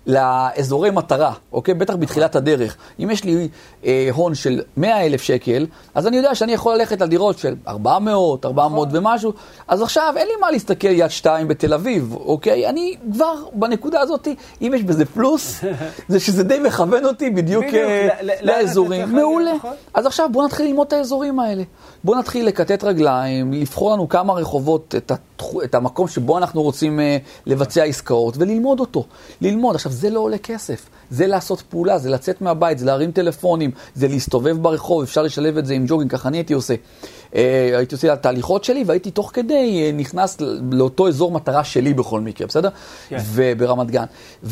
לאזורי 0.07 0.91
מטרה, 0.91 1.33
אוקיי? 1.53 1.75
בטח 1.75 1.95
בתחילת 1.97 2.37
הדרך. 2.37 2.77
אם 3.01 3.11
יש 3.11 3.25
לי 3.25 3.49
אה, 3.85 4.09
הון 4.13 4.35
של 4.35 4.63
100 4.77 5.07
אלף 5.07 5.23
שקל, 5.23 5.67
אז 5.95 6.07
אני 6.07 6.17
יודע 6.17 6.35
שאני 6.35 6.53
יכול 6.53 6.75
ללכת 6.75 7.03
על 7.03 7.09
דירות 7.09 7.39
של 7.39 7.55
400, 7.69 8.47
400 8.47 8.89
נכון. 8.89 9.07
ומשהו, 9.07 9.33
אז 9.69 9.83
עכשיו 9.83 10.15
אין 10.17 10.27
לי 10.27 10.35
מה 10.41 10.51
להסתכל 10.51 10.89
יד 10.89 11.11
שתיים 11.11 11.49
בתל 11.49 11.75
אביב, 11.75 12.15
אוקיי? 12.15 12.69
אני 12.69 12.97
כבר 13.13 13.35
בנקודה 13.53 14.01
הזאת, 14.01 14.29
אם 14.63 14.73
יש 14.77 14.83
בזה 14.83 15.05
פלוס, 15.05 15.65
זה 16.09 16.21
שזה 16.21 16.45
די 16.45 16.59
מכוון 16.59 17.05
אותי 17.05 17.31
בדיוק, 17.31 17.65
בדיוק 17.65 17.75
אה, 17.75 18.09
לאזורים. 18.43 19.13
מעולה. 19.13 19.53
אז 19.95 20.07
עכשיו 20.07 20.29
בואו 20.33 20.47
נתחיל 20.47 20.67
ללמוד 20.67 20.87
את 20.87 20.93
האזורים 20.93 21.41
האלה. 21.41 21.56
בואו 22.05 22.19
נתחיל 22.19 22.47
לקטט 22.47 22.85
רגליים, 22.85 23.53
לבחור 23.53 23.93
לנו 23.93 24.09
כמה 24.09 24.33
רחובות, 24.33 24.95
את, 24.99 25.11
התח... 25.11 25.45
את 25.65 25.75
המקום 25.75 26.09
שבו 26.09 26.39
אנחנו 26.39 26.63
רוצים 26.63 26.99
uh, 26.99 27.03
לבצע 27.47 27.83
עסקאות, 27.83 28.37
וללמוד 28.37 28.81
אותו. 28.81 29.05
ללמוד. 29.41 29.75
עכשיו, 29.75 29.93
זה 29.93 30.11
לא 30.11 30.21
עולה 30.21 30.39
כסף. 30.39 30.89
זה 31.11 31.27
לעשות 31.27 31.61
פעולה, 31.61 31.99
זה 31.99 32.11
לצאת 32.11 32.41
מהבית, 32.41 32.79
זה 32.79 32.87
להרים 32.87 33.13
טלפונים, 33.13 33.71
זה 33.95 34.09
להסתובב 34.09 34.57
ברחוב, 34.63 35.03
אפשר 35.03 35.23
לשלב 35.23 35.57
את 35.57 35.67
זה 35.67 35.75
עם 35.75 35.85
ג'וגינג, 35.89 36.11
ככה 36.11 36.29
אני 36.29 36.37
הייתי 36.37 36.55
עושה. 36.55 36.75
Uh, 36.75 37.37
הייתי 37.77 37.95
עושה 37.95 38.13
את 38.13 38.19
התהליכות 38.19 38.65
שלי, 38.65 38.85
והייתי 38.87 39.11
תוך 39.11 39.31
כדי 39.35 39.91
uh, 39.91 39.97
נכנס 39.97 40.39
לאותו 40.73 41.09
אזור 41.09 41.33
מטרה 41.33 41.65
שלי 41.65 41.95
בכל 41.95 42.21
מקרה, 42.21 42.47
בסדר? 42.47 42.69
כן. 43.09 43.19
וברמת 43.33 43.91
גן. 43.91 44.05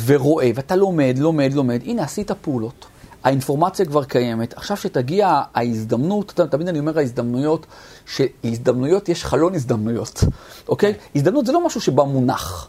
ורואה, 0.06 0.50
ואתה 0.54 0.76
לומד, 0.76 1.16
לומד, 1.18 1.52
לומד. 1.52 1.80
הנה, 1.84 2.02
עשית 2.02 2.30
פעולות. 2.30 2.86
האינפורמציה 3.24 3.86
כבר 3.86 4.04
קיימת. 4.04 4.54
עכשיו 4.56 4.76
שתגיע 4.76 5.42
ההזדמנות, 5.54 6.40
תמיד 6.50 6.68
אני 6.68 6.78
אומר 6.78 6.98
ההזדמנויות, 6.98 7.66
שהזדמנויות, 8.06 9.08
יש 9.08 9.24
חלון 9.24 9.54
הזדמנויות, 9.54 10.24
אוקיי? 10.68 10.94
הזדמנות 11.14 11.46
זה 11.46 11.52
לא 11.52 11.66
משהו 11.66 11.80
שבא 11.80 12.02
מונח. 12.02 12.68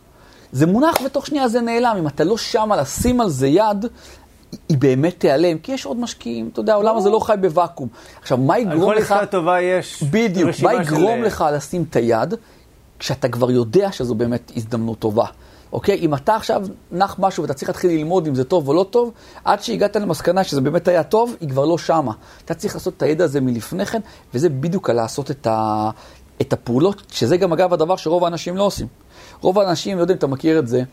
זה 0.52 0.66
מונח 0.66 0.96
ותוך 1.06 1.26
שנייה 1.28 1.48
זה 1.48 1.62
נעלם. 1.62 1.96
אם 2.00 2.08
אתה 2.08 2.24
לא 2.24 2.38
שמה 2.38 2.76
לשים 2.76 3.22
על 3.22 3.30
זה 3.30 3.48
יד, 3.48 3.86
היא 4.70 4.78
באמת 4.78 5.20
תיעלם, 5.20 5.58
כי 5.58 5.72
יש 5.72 5.86
עוד 5.86 5.98
משקיעים, 5.98 6.50
אתה 6.54 6.60
יודע, 6.60 6.74
העולם 6.74 6.98
הזה 6.98 7.10
לא 7.10 7.20
חי 7.20 7.36
בוואקום. 7.42 7.88
עכשיו, 8.22 8.38
מה 8.38 8.60
יגרום 8.60 8.94
לך... 8.94 9.12
על 9.12 9.18
כל 9.18 9.24
עסקה 9.24 9.26
טובה 9.26 9.62
יש 9.62 10.04
בדיוק, 10.04 10.50
מה 10.64 10.74
יגרום 10.74 11.20
של... 11.20 11.26
לך 11.26 11.46
לשים 11.54 11.86
את 11.90 11.96
היד, 11.96 12.34
כשאתה 13.00 13.30
כבר 13.30 13.52
יודע 13.52 13.92
שזו 13.92 14.16
באמת 14.16 14.52
הזדמנות 14.56 15.00
טובה. 15.00 15.26
אוקיי? 15.76 16.00
אם 16.00 16.14
אתה 16.14 16.36
עכשיו 16.36 16.62
נח 16.92 17.16
משהו 17.20 17.44
ואתה 17.44 17.54
צריך 17.54 17.70
להתחיל 17.70 17.92
ללמוד 17.92 18.28
אם 18.28 18.36
זה 18.36 18.44
טוב 18.44 18.68
או 18.68 18.74
לא 18.74 18.86
טוב, 18.90 19.12
עד 19.46 19.64
שהגעת 19.64 19.96
למסקנה 19.96 20.44
שזה 20.44 20.62
באמת 20.62 20.88
היה 20.88 21.04
טוב, 21.04 21.36
היא 21.42 21.50
כבר 21.50 21.66
לא 21.66 21.78
שמה. 21.78 22.12
אתה 22.46 22.54
צריך 22.54 22.76
לעשות 22.76 22.94
את 22.98 23.02
הידע 23.02 23.24
הזה 23.24 23.42
מלפני 23.42 23.86
כן, 23.86 24.00
וזה 24.34 24.50
בדיוק 24.50 24.90
על 24.90 24.96
לעשות 24.96 25.32
את, 25.32 25.48
ה... 25.48 25.90
את 26.42 26.54
הפעולות, 26.54 27.04
שזה 27.12 27.38
גם 27.38 27.54
אגב 27.54 27.74
הדבר 27.74 27.96
שרוב 27.96 28.24
האנשים 28.24 28.58
לא 28.58 28.64
עושים. 28.64 28.88
רוב 29.42 29.60
האנשים, 29.60 29.98
לא 29.98 30.02
יודע 30.02 30.14
אם 30.14 30.18
אתה 30.18 30.28
מכיר 30.28 30.60
את 30.60 30.68
זה, 30.68 30.84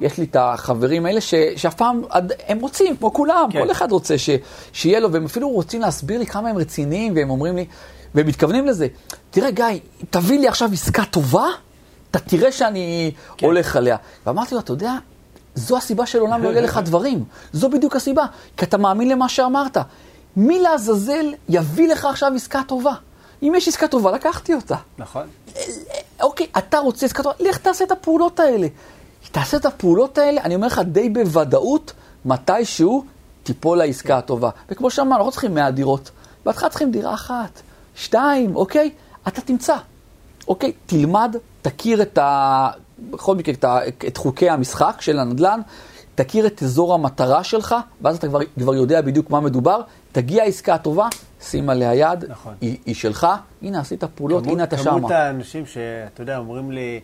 יש 0.00 0.18
לי 0.18 0.24
את 0.24 0.36
החברים 0.38 1.06
האלה 1.06 1.20
ש, 1.20 1.34
שאף 1.56 1.74
פעם, 1.74 2.02
הם 2.48 2.60
רוצים, 2.60 2.96
כמו 2.96 3.12
כולם, 3.12 3.48
כן. 3.52 3.60
כל 3.60 3.70
אחד 3.70 3.92
רוצה 3.92 4.18
ש, 4.18 4.30
שיהיה 4.72 5.00
לו, 5.00 5.12
והם 5.12 5.24
אפילו 5.24 5.48
רוצים 5.48 5.80
להסביר 5.80 6.18
לי 6.18 6.26
כמה 6.26 6.48
הם 6.48 6.58
רציניים, 6.58 7.12
והם 7.16 7.30
אומרים 7.30 7.56
לי, 7.56 7.66
והם 8.14 8.26
מתכוונים 8.26 8.66
לזה, 8.66 8.86
תראה 9.30 9.50
גיא, 9.50 9.66
תביא 10.10 10.38
לי 10.38 10.48
עכשיו 10.48 10.70
עסקה 10.72 11.04
טובה, 11.04 11.46
אתה 12.10 12.18
תראה 12.18 12.52
שאני 12.52 13.12
כן. 13.36 13.46
הולך 13.46 13.76
עליה. 13.76 13.96
ואמרתי 14.26 14.54
לו, 14.54 14.60
אתה 14.60 14.72
יודע, 14.72 14.92
זו 15.54 15.76
הסיבה 15.76 16.06
של 16.06 16.18
עולם 16.18 16.42
לא 16.42 16.48
יהיה 16.48 16.60
לך 16.60 16.80
דברים. 16.84 17.24
זו 17.52 17.68
בדיוק 17.68 17.96
הסיבה, 17.96 18.24
כי 18.56 18.64
אתה 18.64 18.76
מאמין 18.76 19.08
למה 19.08 19.28
שאמרת. 19.28 19.76
מי 20.36 20.60
לעזאזל 20.60 21.34
יביא 21.48 21.88
לך 21.88 22.04
עכשיו 22.04 22.32
עסקה 22.34 22.60
טובה? 22.68 22.92
אם 23.42 23.52
יש 23.56 23.68
עסקה 23.68 23.88
טובה, 23.88 24.12
לקחתי 24.12 24.54
אותה. 24.54 24.76
נכון. 24.98 25.26
אוקיי, 26.22 26.46
אתה 26.58 26.78
רוצה 26.78 27.06
עסקה 27.06 27.22
טובה, 27.22 27.34
לך 27.40 27.58
תעשה 27.58 27.84
את 27.84 27.90
הפעולות 27.90 28.40
האלה. 28.40 28.66
תעשה 29.32 29.56
את 29.56 29.66
הפעולות 29.66 30.18
האלה, 30.18 30.40
אני 30.42 30.54
אומר 30.54 30.66
לך 30.66 30.78
די 30.78 31.08
בוודאות, 31.08 31.92
מתישהו 32.24 33.04
תיפול 33.42 33.80
העסקה 33.80 34.18
הטובה. 34.18 34.50
וכמו 34.68 34.90
שאמרנו, 34.90 35.14
אנחנו 35.14 35.26
לא 35.26 35.30
צריכים 35.30 35.54
100 35.54 35.70
דירות. 35.70 36.10
בהתחלה 36.44 36.68
צריכים 36.68 36.90
דירה 36.90 37.14
אחת, 37.14 37.60
שתיים, 37.94 38.56
אוקיי? 38.56 38.90
אתה 39.28 39.40
תמצא. 39.40 39.76
אוקיי, 40.48 40.72
תלמד, 40.86 41.36
תכיר 41.66 42.02
את 42.02 42.18
ה... 42.18 42.70
בכל 43.10 43.36
מקרה, 43.36 43.54
את, 43.54 43.64
ה... 43.64 43.78
את 44.06 44.16
חוקי 44.16 44.50
המשחק 44.50 44.96
של 45.00 45.18
הנדל"ן, 45.18 45.60
תכיר 46.14 46.46
את 46.46 46.62
אזור 46.62 46.94
המטרה 46.94 47.44
שלך, 47.44 47.74
ואז 48.02 48.16
אתה 48.16 48.28
כבר, 48.28 48.40
כבר 48.58 48.74
יודע 48.74 49.00
בדיוק 49.00 49.30
מה 49.30 49.40
מדובר. 49.40 49.80
תגיע 50.12 50.42
העסקה 50.42 50.74
הטובה, 50.74 51.08
שים 51.40 51.70
עליה 51.70 51.94
יד, 51.94 52.24
נכון. 52.28 52.54
היא, 52.60 52.76
היא 52.86 52.94
שלך, 52.94 53.26
הנה 53.62 53.80
עשית 53.80 54.04
פעולות, 54.04 54.42
כמות, 54.42 54.54
הנה 54.54 54.64
אתה 54.64 54.78
שמה. 54.78 54.92
כמות 54.92 55.10
האנשים 55.10 55.66
שאתה 55.66 56.22
יודע, 56.22 56.38
אומרים 56.38 56.72
לי, 56.72 57.00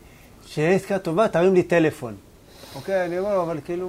שיהיה 0.47 0.71
עסקה 0.71 0.99
טובה, 0.99 1.29
תרים 1.29 1.55
לי 1.55 1.63
טלפון. 1.63 2.15
אוקיי, 2.75 3.07
אני 3.07 3.19
אומר, 3.19 3.43
אבל 3.43 3.59
כאילו, 3.65 3.89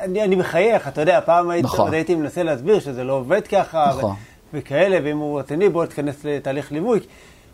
אני, 0.00 0.24
אני 0.24 0.36
מחייך, 0.36 0.88
אתה 0.88 1.00
יודע, 1.00 1.20
פעם 1.24 1.50
הייתי, 1.50 1.66
נכון. 1.66 1.94
הייתי 1.94 2.14
מנסה 2.14 2.42
להסביר 2.42 2.80
שזה 2.80 3.04
לא 3.04 3.12
עובד 3.12 3.46
ככה, 3.46 3.86
נכון. 3.88 4.10
ו- 4.10 4.14
וכאלה, 4.54 4.98
ואם 5.04 5.18
הוא 5.18 5.40
רציני, 5.40 5.68
בוא 5.68 5.86
תיכנס 5.86 6.24
לתהליך 6.24 6.72
ליווי. 6.72 7.00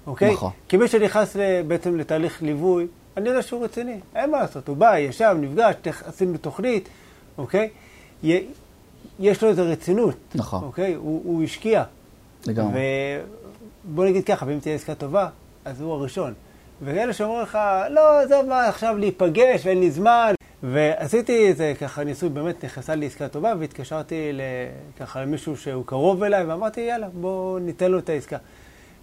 אוקיי? 0.06 0.32
נכון. 0.32 0.50
כי 0.68 0.76
מי 0.76 0.88
שנכנס 0.88 1.36
בעצם 1.66 1.96
לתהליך 1.96 2.42
ליווי, 2.42 2.86
אני 3.16 3.28
יודע 3.28 3.42
שהוא 3.42 3.64
רציני, 3.64 4.00
אין 4.14 4.30
מה 4.30 4.40
לעשות, 4.40 4.68
הוא 4.68 4.76
בא, 4.76 4.98
ישב, 4.98 5.36
נפגש, 5.40 5.74
עשינו 6.06 6.38
תוכנית, 6.38 6.88
אוקיי? 7.38 7.68
יש 9.20 9.42
לו 9.42 9.48
איזו 9.48 9.62
רצינות, 9.66 10.16
נכון. 10.34 10.64
אוקיי? 10.64 10.94
הוא, 10.94 11.22
הוא 11.24 11.42
השקיע. 11.42 11.84
לגמרי. 12.46 12.80
ובוא 13.84 14.04
נגיד 14.04 14.24
ככה, 14.24 14.46
ואם 14.46 14.58
תהיה 14.60 14.74
עסקה 14.74 14.94
טובה, 14.94 15.28
אז 15.64 15.80
הוא 15.80 15.92
הראשון. 15.92 16.34
ואלה 16.82 17.12
שאומרים 17.12 17.42
לך, 17.42 17.58
לא, 17.90 18.20
עזוב 18.20 18.46
מה, 18.46 18.68
עכשיו 18.68 18.96
להיפגש 18.98 19.66
ואין 19.66 19.80
לי 19.80 19.90
זמן. 19.90 20.34
ועשיתי 20.62 21.48
איזה 21.48 21.72
ככה 21.80 22.04
ניסוי, 22.04 22.28
באמת 22.28 22.64
נכנסה 22.64 22.94
לי 22.94 23.06
עסקה 23.06 23.28
טובה, 23.28 23.54
והתקשרתי 23.58 24.32
ככה 25.00 25.22
למישהו 25.22 25.56
שהוא 25.56 25.86
קרוב 25.86 26.22
אליי, 26.22 26.44
ואמרתי, 26.44 26.80
יאללה, 26.80 27.08
בוא 27.08 27.60
ניתן 27.60 27.90
לו 27.90 27.98
את 27.98 28.08
העסקה. 28.08 28.36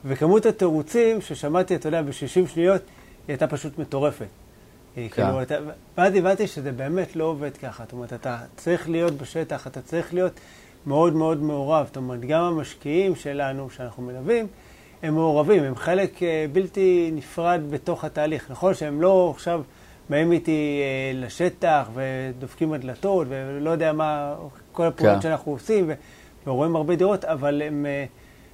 וכמות 0.05 0.45
התירוצים 0.45 1.21
ששמעתי, 1.21 1.75
אתה 1.75 1.87
יודע, 1.87 2.01
ב-60 2.01 2.11
שניות, 2.47 2.81
היא 2.81 2.89
הייתה 3.27 3.47
פשוט 3.47 3.79
מטורפת. 3.79 4.25
כן. 4.95 5.07
כאילו, 5.11 5.41
אתה- 5.41 5.57
ואז 5.97 6.15
הבנתי 6.15 6.47
שזה 6.47 6.71
באמת 6.71 7.15
לא 7.15 7.23
עובד 7.23 7.57
ככה. 7.57 7.83
זאת 7.83 7.93
אומרת, 7.93 8.13
אתה 8.13 8.37
צריך 8.57 8.89
להיות 8.89 9.13
בשטח, 9.13 9.67
אתה 9.67 9.81
צריך 9.81 10.13
להיות 10.13 10.39
מאוד 10.85 11.13
מאוד 11.13 11.41
מעורב. 11.43 11.85
זאת 11.87 11.97
אומרת, 11.97 12.19
גם 12.21 12.43
המשקיעים 12.43 13.15
שלנו, 13.15 13.69
שאנחנו 13.69 14.03
מלווים, 14.03 14.47
הם 15.03 15.13
מעורבים, 15.13 15.63
הם 15.63 15.75
חלק 15.75 16.23
אה, 16.23 16.45
בלתי 16.51 17.11
נפרד 17.13 17.61
בתוך 17.69 18.03
התהליך. 18.03 18.51
נכון 18.51 18.73
שהם 18.73 19.01
לא 19.01 19.31
עכשיו 19.35 19.61
באים 20.09 20.31
איתי 20.31 20.81
אה, 20.81 21.19
לשטח 21.19 21.89
ודופקים 21.93 22.73
הדלתות 22.73 23.27
ולא 23.29 23.69
יודע 23.69 23.93
מה, 23.93 24.35
כל 24.71 24.85
הפעולות 24.85 25.15
כן. 25.15 25.21
שאנחנו 25.21 25.51
עושים, 25.51 25.91
ורואים 26.47 26.75
הרבה 26.75 26.95
דירות, 26.95 27.25
אבל 27.25 27.61
הם 27.61 27.85
אה, 27.85 28.05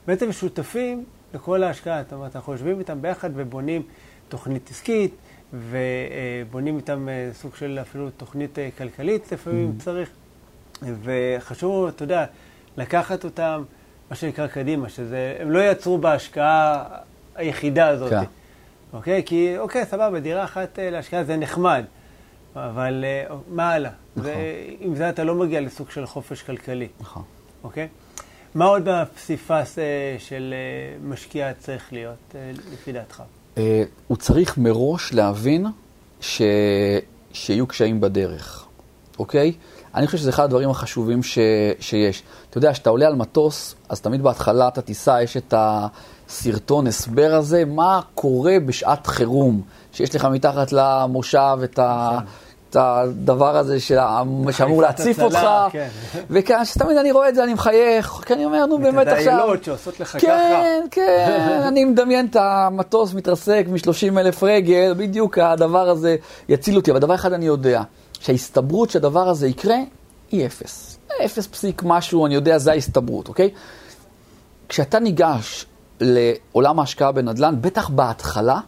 בעצם 0.07 0.31
שותפים 0.31 1.05
לכל 1.35 1.63
ההשקעה. 1.63 2.03
זאת 2.03 2.13
אומרת, 2.13 2.35
אנחנו 2.35 2.53
יושבים 2.53 2.79
איתם 2.79 3.01
ביחד 3.01 3.29
ובונים 3.35 3.81
תוכנית 4.29 4.69
עסקית, 4.71 5.15
ובונים 5.53 6.77
איתם 6.77 7.09
אה, 7.09 7.29
סוג 7.33 7.55
של 7.55 7.79
אפילו 7.81 8.09
תוכנית 8.09 8.59
אה, 8.59 8.69
כלכלית 8.77 9.31
לפעמים 9.31 9.73
Mm. 9.79 9.83
צריך. 9.83 10.09
וחשוב, 11.03 11.87
אתה 11.87 12.03
יודע, 12.03 12.25
לקחת 12.77 13.23
אותם, 13.23 13.63
מה 14.09 14.15
שנקרא 14.15 14.47
קדימה, 14.47 14.89
שזה, 14.89 15.37
הם 15.39 15.51
לא 15.51 15.59
יעצרו 15.59 15.97
בהשקעה 15.97 16.83
היחידה 17.35 17.87
הזאת. 17.87 18.09
כן. 18.09 18.23
אוקיי? 18.93 19.23
כי, 19.25 19.57
אוקיי, 19.57 19.85
סבבה, 19.85 20.19
דירה 20.19 20.43
אחת 20.43 20.79
אה, 20.79 20.89
להשקעה 20.89 21.23
זה 21.23 21.37
נחמד, 21.37 21.83
אבל 22.55 23.05
מה 23.47 23.71
הלאה? 23.71 23.91
נכון. 24.15 24.31
ועם 24.81 24.95
זה 24.95 25.09
אתה 25.09 25.23
לא 25.23 25.35
מגיע 25.35 25.61
לסוג 25.61 25.91
של 25.91 26.05
חופש 26.05 26.41
כלכלי, 26.41 26.87
נכון. 26.99 27.23
אוקיי? 27.63 27.87
מה 28.55 28.65
עוד 28.65 28.83
בפסיפס 28.85 29.79
אה, 29.79 30.15
של 30.19 30.53
אה, 30.53 30.97
משקיע 31.09 31.53
צריך 31.53 31.93
להיות, 31.93 32.35
אה, 32.35 32.51
לפי 32.73 32.91
דעתך? 32.91 33.23
הוא 34.07 34.17
צריך 34.17 34.57
מראש 34.57 35.13
להבין 35.13 35.65
ש... 36.21 36.41
שיהיו 37.33 37.67
קשיים 37.67 38.01
בדרך, 38.01 38.65
אוקיי? 39.19 39.53
אני 39.95 40.05
חושב 40.05 40.17
שזה 40.17 40.29
אחד 40.29 40.43
הדברים 40.43 40.69
החשובים 40.69 41.23
ש... 41.23 41.37
שיש. 41.79 42.23
אתה 42.49 42.57
יודע, 42.57 42.73
כשאתה 42.73 42.89
עולה 42.89 43.07
על 43.07 43.15
מטוס, 43.15 43.75
אז 43.89 44.01
תמיד 44.01 44.21
בהתחלת 44.23 44.77
הטיסה 44.77 45.21
יש 45.21 45.37
את 45.37 45.53
הסרטון 45.57 46.87
הסבר 46.87 47.33
הזה, 47.33 47.65
מה 47.65 48.01
קורה 48.13 48.57
בשעת 48.65 49.07
חירום, 49.07 49.61
שיש 49.91 50.15
לך 50.15 50.25
מתחת 50.25 50.71
למושב 50.71 51.57
את 51.63 51.79
ה... 51.79 52.19
את 52.75 52.81
הדבר 52.81 53.57
הזה 53.57 53.79
שה- 53.79 54.21
שאמור 54.51 54.81
להציף 54.81 55.19
אותך, 55.19 55.47
כן. 55.71 55.87
וכאן, 56.29 56.65
שתמיד 56.65 56.97
אני 56.97 57.11
רואה 57.11 57.29
את 57.29 57.35
זה, 57.35 57.43
אני 57.43 57.53
מחייך, 57.53 58.23
כי 58.25 58.33
אני 58.33 58.45
אומר, 58.45 58.65
נו 58.65 58.79
באמת 58.79 59.07
את 59.07 59.13
עכשיו... 59.13 59.33
הדיילות 59.33 59.63
שעושות 59.63 59.99
לך 59.99 60.09
ככה. 60.11 60.19
כן, 60.19 60.83
כן, 60.91 61.59
אני 61.67 61.85
מדמיין 61.85 62.25
את 62.25 62.35
המטוס 62.35 63.13
מתרסק 63.13 63.65
מ-30 63.69 64.19
אלף 64.19 64.43
רגל, 64.43 64.93
בדיוק 64.97 65.37
הדבר 65.37 65.89
הזה 65.89 66.15
יציל 66.49 66.75
אותי. 66.75 66.91
אבל 66.91 66.99
דבר 66.99 67.15
אחד 67.15 67.33
אני 67.33 67.45
יודע, 67.45 67.81
שההסתברות 68.19 68.89
שהדבר 68.89 69.29
הזה 69.29 69.47
יקרה, 69.47 69.77
היא 70.31 70.45
אפס. 70.45 70.97
אפס 71.25 71.47
פסיק 71.47 71.81
משהו, 71.85 72.25
אני 72.25 72.35
יודע, 72.35 72.57
זה 72.57 72.71
ההסתברות, 72.71 73.27
אוקיי? 73.27 73.49
כשאתה 74.69 74.99
ניגש 74.99 75.65
לעולם 75.99 76.79
ההשקעה 76.79 77.11
בנדל"ן, 77.11 77.55
בטח 77.61 77.89
בהתחלה, 77.89 78.59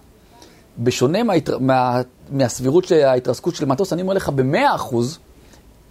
בשונה 0.79 1.23
מההתר... 1.23 1.57
מה... 1.59 2.01
מהסבירות 2.31 2.85
של 2.85 3.05
ההתרסקות 3.05 3.55
של 3.55 3.65
מטוס, 3.65 3.93
אני 3.93 4.01
אומר 4.01 4.13
לך, 4.13 4.29
במאה 4.29 4.75
אחוז 4.75 5.19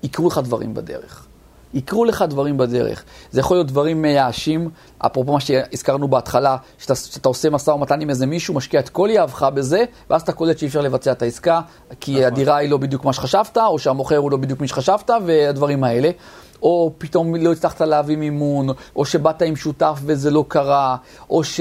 יקרו 0.02 0.28
לך 0.28 0.40
דברים 0.44 0.74
בדרך. 0.74 1.26
יקרו 1.74 2.04
לך 2.04 2.24
דברים 2.28 2.56
בדרך. 2.56 3.04
זה 3.30 3.40
יכול 3.40 3.56
להיות 3.56 3.66
דברים 3.66 4.02
מייאשים, 4.02 4.70
אפרופו 4.98 5.32
מה 5.32 5.40
שהזכרנו 5.40 6.08
בהתחלה, 6.08 6.56
שאתה, 6.78 6.94
שאתה 6.94 7.28
עושה 7.28 7.50
משא 7.50 7.70
ומתן 7.70 8.00
עם 8.00 8.10
איזה 8.10 8.26
מישהו, 8.26 8.54
משקיע 8.54 8.80
את 8.80 8.88
כל 8.88 9.08
יהבך 9.12 9.42
בזה, 9.54 9.84
ואז 10.10 10.22
אתה 10.22 10.32
קולט 10.32 10.58
שאי 10.58 10.68
אפשר 10.68 10.80
לבצע 10.80 11.12
את 11.12 11.22
העסקה, 11.22 11.60
כי 12.00 12.12
נכון. 12.12 12.24
הדירה 12.24 12.56
היא 12.56 12.70
לא 12.70 12.76
בדיוק 12.76 13.04
מה 13.04 13.12
שחשבת, 13.12 13.58
או 13.58 13.78
שהמוכר 13.78 14.16
הוא 14.16 14.30
לא 14.30 14.36
בדיוק 14.36 14.60
מי 14.60 14.68
שחשבת, 14.68 15.10
והדברים 15.26 15.84
האלה. 15.84 16.10
או 16.62 16.92
פתאום 16.98 17.34
לא 17.34 17.52
הצלחת 17.52 17.80
להביא 17.80 18.16
מימון, 18.16 18.68
או 18.96 19.04
שבאת 19.04 19.42
עם 19.42 19.56
שותף 19.56 19.98
וזה 20.02 20.30
לא 20.30 20.44
קרה, 20.48 20.96
או 21.30 21.44
ש... 21.44 21.60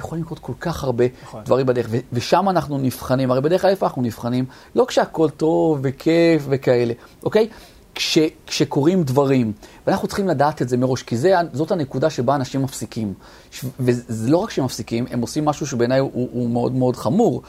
יכולים 0.00 0.24
לקרות 0.24 0.38
כל 0.38 0.52
כך 0.60 0.84
הרבה 0.84 1.04
נכון. 1.22 1.44
דברים 1.44 1.66
בדרך, 1.66 1.86
ו- 1.90 1.98
ושם 2.12 2.48
אנחנו 2.48 2.78
נבחנים. 2.78 3.30
הרי 3.30 3.40
בדרך 3.40 3.60
כלל 3.62 3.70
איפה 3.70 3.86
אנחנו 3.86 4.02
נבחנים? 4.02 4.44
לא 4.74 4.84
כשהכול 4.88 5.30
טוב 5.30 5.78
וכיף 5.82 6.46
וכאלה, 6.48 6.92
אוקיי? 7.22 7.48
כש, 7.94 8.18
כשקורים 8.46 9.02
דברים, 9.02 9.52
ואנחנו 9.86 10.08
צריכים 10.08 10.28
לדעת 10.28 10.62
את 10.62 10.68
זה 10.68 10.76
מראש, 10.76 11.02
כי 11.02 11.16
זה, 11.16 11.34
זאת 11.52 11.70
הנקודה 11.72 12.10
שבה 12.10 12.34
אנשים 12.34 12.62
מפסיקים. 12.62 13.14
ש- 13.50 13.64
וזה 13.80 14.30
לא 14.30 14.36
רק 14.36 14.50
שהם 14.50 14.64
מפסיקים, 14.64 15.06
הם 15.10 15.20
עושים 15.20 15.44
משהו 15.44 15.66
שבעיניי 15.66 15.98
הוא, 15.98 16.10
הוא 16.32 16.50
מאוד 16.50 16.72
מאוד 16.74 16.96
חמור. 16.96 17.42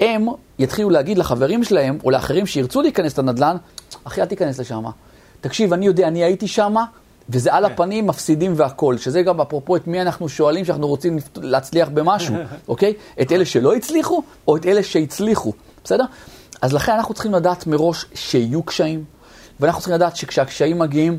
הם 0.00 0.26
יתחילו 0.58 0.90
להגיד 0.90 1.18
לחברים 1.18 1.64
שלהם, 1.64 1.98
או 2.04 2.10
לאחרים 2.10 2.46
שירצו 2.46 2.82
להיכנס 2.82 3.18
לנדל"ן, 3.18 3.56
אחי, 4.04 4.20
אל 4.20 4.26
תיכנס 4.26 4.60
לשם. 4.60 4.84
תקשיב, 5.40 5.72
אני 5.72 5.86
יודע, 5.86 6.08
אני 6.08 6.24
הייתי 6.24 6.48
שם, 6.48 6.74
וזה 7.28 7.54
על 7.54 7.66
כן. 7.66 7.72
הפנים, 7.72 8.06
מפסידים 8.06 8.52
והכול. 8.56 8.98
שזה 8.98 9.22
גם 9.22 9.40
אפרופו 9.40 9.76
את 9.76 9.86
מי 9.86 10.02
אנחנו 10.02 10.28
שואלים 10.28 10.64
שאנחנו 10.64 10.88
רוצים 10.88 11.18
להצליח 11.36 11.88
במשהו, 11.88 12.34
אוקיי? 12.68 12.92
את 13.20 13.32
אלה 13.32 13.44
שלא 13.44 13.74
הצליחו, 13.74 14.22
או 14.48 14.56
את 14.56 14.66
אלה 14.66 14.82
שהצליחו, 14.82 15.52
בסדר? 15.84 16.04
אז 16.62 16.72
לכן 16.72 16.92
אנחנו 16.92 17.14
צריכים 17.14 17.34
לדעת 17.34 17.66
מראש 17.66 18.06
שיהיו 18.14 18.62
קשיים, 18.62 19.04
ואנחנו 19.60 19.80
צריכים 19.80 19.94
לדעת 19.94 20.16
שכשהקשיים 20.16 20.78
מגיעים, 20.78 21.18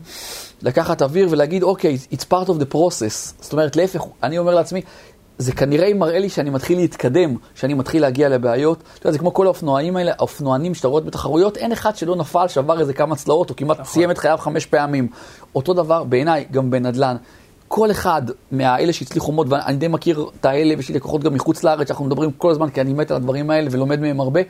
לקחת 0.62 1.02
אוויר 1.02 1.28
ולהגיד, 1.32 1.64
אוקיי, 1.64 1.98
it's 2.12 2.24
part 2.24 2.48
of 2.48 2.62
the 2.62 2.74
process. 2.74 3.34
זאת 3.42 3.54
אומרת, 3.54 3.76
להפך, 3.76 4.02
אני 4.24 4.38
אומר 4.38 4.56
לעצמי, 4.56 4.82
זה 5.38 5.52
כנראה 5.52 5.94
מראה 5.94 6.20
לי 6.20 6.30
שאני 6.30 6.50
מתחיל 6.50 6.78
להתקדם, 6.78 7.36
שאני 7.56 7.74
מתחיל 7.74 8.02
להגיע 8.02 8.30
לבעיות. 8.30 8.84
אתה 8.94 9.02
יודע, 9.02 9.12
זה 9.12 9.20
כמו 9.20 9.34
כל 9.34 9.46
האופנוענים 9.46 9.98
האלה, 9.98 10.12
האופנוענים 10.18 10.74
שאתה 10.74 10.88
רואה 10.88 11.02
בתחרויות, 11.02 11.58
אין 11.58 11.72
אחד 11.72 11.96
שלא 11.96 12.16
נפל, 12.16 12.48
שבר 12.48 12.80
איזה 12.80 12.94
כמה 12.94 13.16
צלעות, 13.16 13.50
או 13.50 13.56
כמעט 13.56 13.84
סיים 13.84 14.12
את 14.12 14.18
חייו 14.18 14.38
חמש 14.38 14.66
פעמים. 14.66 15.08
אותו 15.56 15.74
דבר 15.74 16.04
בעיניי, 16.04 16.46
גם 16.52 16.72
בנדל"ן. 16.72 17.16
כל 17.68 17.92
אחד 17.92 18.22
מהאלה 18.52 18.94
שהצליחו 18.94 19.32
מאוד, 19.32 19.54
ואני 19.54 19.78
די 19.78 19.88
מכיר 19.88 20.26
את 20.40 20.46
האלה, 20.46 20.74
ויש 20.78 20.90
לי 20.90 20.96
לקוחות 20.96 21.24
גם 21.24 21.34
מחוץ 21.34 21.64
לארץ, 21.64 21.88
שאנחנו 21.88 22.06
מדברים 22.06 22.32
כל 22.32 22.52
הזמן, 22.52 22.70
כי 22.70 22.82
אני 22.82 22.94
מת 22.94 23.12
על 23.12 23.18
הדברים 23.18 23.50
האלה 23.50 23.68
ולומד 23.72 24.00
מהם 24.00 24.20
הרבה. 24.20 24.42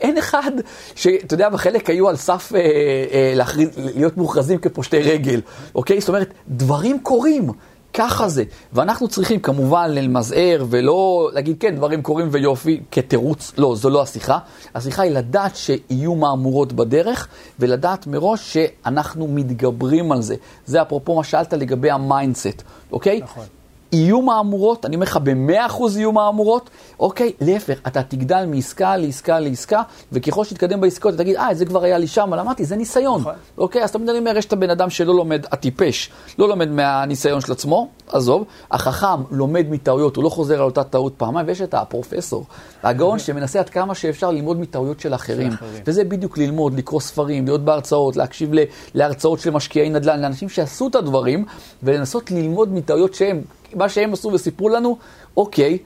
אין 0.00 0.18
אחד 0.18 0.50
שאתה 0.94 1.34
יודע, 1.34 1.48
בחלק 1.48 1.90
היו 1.90 2.08
על 2.08 2.16
סף 2.16 2.52
אה, 2.54 2.60
אה, 2.60 3.32
להכריז, 3.34 3.68
להיות 3.76 4.16
מוכרזים 4.16 4.58
כפושטי 4.58 4.98
רגל, 4.98 5.40
אוקיי? 5.74 6.00
זאת 6.00 6.08
אומרת, 6.08 6.34
דברים 6.48 6.98
קורים, 7.02 7.50
ככה 7.96 8.28
זה. 8.28 8.44
ואנחנו 8.72 9.08
צריכים 9.08 9.40
כמובן 9.40 9.90
למזער 9.90 10.64
ולא 10.70 11.30
להגיד, 11.32 11.56
כן, 11.60 11.76
דברים 11.76 12.02
קורים 12.02 12.28
ויופי, 12.30 12.80
כתירוץ. 12.90 13.52
לא, 13.58 13.74
זו 13.76 13.90
לא 13.90 14.02
השיחה. 14.02 14.38
השיחה 14.74 15.02
היא 15.02 15.12
לדעת 15.12 15.56
שיהיו 15.56 16.14
מהמורות 16.14 16.72
בדרך, 16.72 17.28
ולדעת 17.58 18.06
מראש 18.06 18.52
שאנחנו 18.52 19.28
מתגברים 19.28 20.12
על 20.12 20.22
זה. 20.22 20.34
זה 20.66 20.82
אפרופו 20.82 21.14
מה 21.16 21.24
שאלת 21.24 21.52
לגבי 21.52 21.90
ה 21.90 21.98
mindset, 21.98 22.62
אוקיי? 22.92 23.20
נכון. 23.22 23.44
יהיו 23.92 24.22
מהמורות, 24.22 24.86
אני 24.86 24.96
אומר 24.96 25.06
לך 25.06 25.16
במאה 25.22 25.66
אחוז 25.66 25.96
יהיו 25.96 26.12
מהמורות, 26.12 26.70
אוקיי, 27.00 27.32
להפך, 27.40 27.78
אתה 27.86 28.02
תגדל 28.02 28.44
מעסקה 28.46 28.96
לעסקה 28.96 29.40
לעסקה, 29.40 29.82
וככל 30.12 30.44
שתתקדם 30.44 30.80
בעסקאות, 30.80 31.14
אתה 31.14 31.22
תגיד, 31.22 31.36
אה, 31.36 31.54
זה 31.54 31.64
כבר 31.66 31.82
היה 31.82 31.98
לי 31.98 32.06
שם, 32.06 32.22
אבל 32.22 32.38
אמרתי, 32.38 32.64
זה 32.64 32.76
ניסיון. 32.76 33.20
נכון. 33.20 33.34
אוקיי, 33.58 33.84
אז 33.84 33.92
תמיד 33.92 34.08
אני 34.08 34.18
אומר, 34.18 34.36
יש 34.36 34.46
את 34.46 34.52
הבן 34.52 34.70
אדם 34.70 34.90
שלא 34.90 35.14
לומד, 35.14 35.46
הטיפש, 35.50 36.10
לא 36.38 36.48
לומד 36.48 36.70
מהניסיון 36.70 37.40
של 37.40 37.52
עצמו, 37.52 37.88
עזוב, 38.08 38.44
החכם 38.70 39.22
לומד 39.30 39.66
מטעויות, 39.70 40.16
הוא 40.16 40.24
לא 40.24 40.28
חוזר 40.28 40.54
על 40.54 40.60
אותה 40.60 40.84
טעות 40.84 41.14
פעמיים, 41.16 41.46
ויש 41.46 41.60
את 41.60 41.74
הפרופסור, 41.74 42.44
הגאון 42.82 43.18
שמנסה 43.18 43.58
עד 43.58 43.68
כמה 43.68 43.94
שאפשר 43.94 44.30
ללמוד 44.30 44.60
מטעויות 44.60 45.00
של 45.00 45.14
אחרים. 45.14 45.52
אחרים. 45.52 45.82
וזה 45.86 46.04
בדיוק 46.04 46.38
ללמוד, 46.38 46.78
לקרוא 46.78 47.00
ספרים, 47.00 47.44
להיות 47.44 47.64
בהרצאות, 47.64 48.16
להקשיב 48.16 48.50
להרצאות 48.94 49.40
של 49.40 49.50
משקיעי 49.50 49.90
נדל"ן, 49.90 50.20
לאנשים 50.20 50.48
שעשו 50.48 50.88
את 50.88 50.94
הדברים, 50.94 51.44
ולנסות 51.82 52.30
ללמוד 52.30 52.72
מטעויות 52.72 53.14
שהם, 53.14 53.42
מה 53.74 53.88
שהם 53.88 54.12
עשו 54.12 54.28
וסיפרו 54.32 54.68
לנו, 54.68 54.98
אוקיי, 55.36 55.78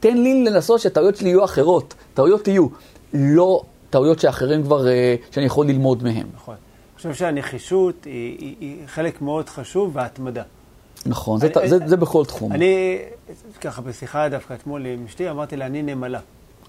תן 0.00 0.16
לי 0.16 0.44
לנסות 0.44 0.80
שהטעויות 0.80 1.16
שלי 1.16 1.28
יהיו 1.28 1.44
אחרות, 1.44 1.94
טעויות 2.14 2.48
יהיו, 2.48 2.66
לא 3.14 3.62
טעויות 3.90 4.18
שאחרים 4.20 4.62
כבר, 4.62 4.88
אה, 4.88 5.14
שאני 5.30 5.46
יכול 5.46 5.66
ללמוד 5.66 6.02
מהם. 6.02 6.26
נכון. 6.34 6.54
אני 6.54 6.96
חושב 6.96 7.14
שהנחישות 7.14 8.04
היא, 8.04 8.38
היא, 8.38 8.54
היא 8.60 8.76
חלק 8.86 9.22
מאוד 9.22 9.48
חשוב, 9.48 9.90
וההתמדה. 9.96 10.42
נכון, 11.06 11.40
זה, 11.40 11.48
אני- 11.56 11.68
זה, 11.68 11.78
זה 11.86 11.96
בכל 11.96 12.24
תחום. 12.24 12.52
אני, 12.52 12.98
ככה 13.60 13.82
בשיחה 13.82 14.28
דווקא 14.28 14.54
אתמול 14.54 14.86
עם 14.86 15.04
אשתי, 15.08 15.30
אמרתי 15.30 15.56
לה, 15.56 15.66
אני 15.66 15.82
נמלה. 15.82 16.20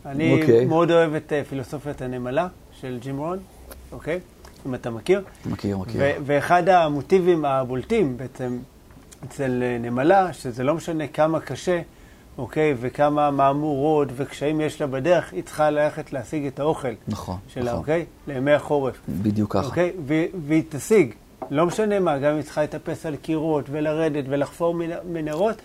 אני 0.06 0.42
אוקיי. 0.42 0.66
מאוד 0.66 0.92
אוהב 0.92 1.14
את 1.14 1.34
אה, 1.34 1.42
פילוסופיית 1.50 2.02
הנמלה 2.02 2.48
של 2.82 2.98
ג'ים 3.02 3.18
רון, 3.18 3.40
אוקיי? 3.92 4.20
אם 4.66 4.76
אתה 4.76 4.90
מכיר. 4.90 5.22
מכיר, 5.46 5.78
מכיר. 5.78 6.02
ואחד 6.26 6.70
המוטיבים 6.70 7.46
הבולטים 7.46 8.18
בעצם 8.18 8.58
אצל 9.24 9.64
אה, 9.64 9.78
נמלה, 9.80 10.34
שזה 10.34 10.64
לא 10.64 10.76
משנה 10.76 11.08
כמה 11.08 11.40
קשה, 11.40 11.82
אוקיי, 12.38 12.74
וכמה 12.80 13.32
מהמורות 13.32 14.08
וקשיים 14.16 14.62
יש 14.62 14.82
לה 14.82 14.88
בדרך, 14.88 15.34
היא 15.34 15.44
צריכה 15.44 15.70
ללכת 15.70 16.14
להשיג 16.14 16.46
את 16.46 16.60
האוכל 16.60 16.88
נכון, 17.08 17.38
שלה, 17.48 17.64
נכון. 17.64 17.78
אוקיי? 17.78 18.06
לימי 18.28 18.52
החורף. 18.52 18.96
בדיוק 19.10 19.54
ככה. 19.54 19.66
אוקיי? 19.66 19.92
והיא 20.48 20.64
תשיג, 20.70 21.14
לא 21.52 21.66
משנה 21.66 22.00
מה, 22.00 22.18
גם 22.18 22.30
אם 22.32 22.36
היא 22.36 22.44
צריכה 22.44 22.64
לטפס 22.64 23.06
על 23.06 23.16
קירות 23.16 23.66
ולרדת 23.72 24.24
ולחפור 24.30 24.74
מנ- 24.74 25.08
מנהרות, 25.14 25.56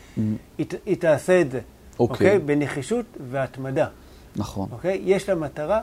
היא, 0.58 0.66
ת- 0.68 0.74
היא 0.86 0.96
תעשה 0.96 1.40
את 1.40 1.50
זה. 1.50 1.58
Mm. 1.58 2.00
אוקיי. 2.00 2.38
בנחישות 2.38 3.04
והתמדה. 3.30 3.86
נכון. 4.36 4.68
אוקיי? 4.72 5.00
יש 5.04 5.28
לה 5.28 5.34
מטרה, 5.34 5.80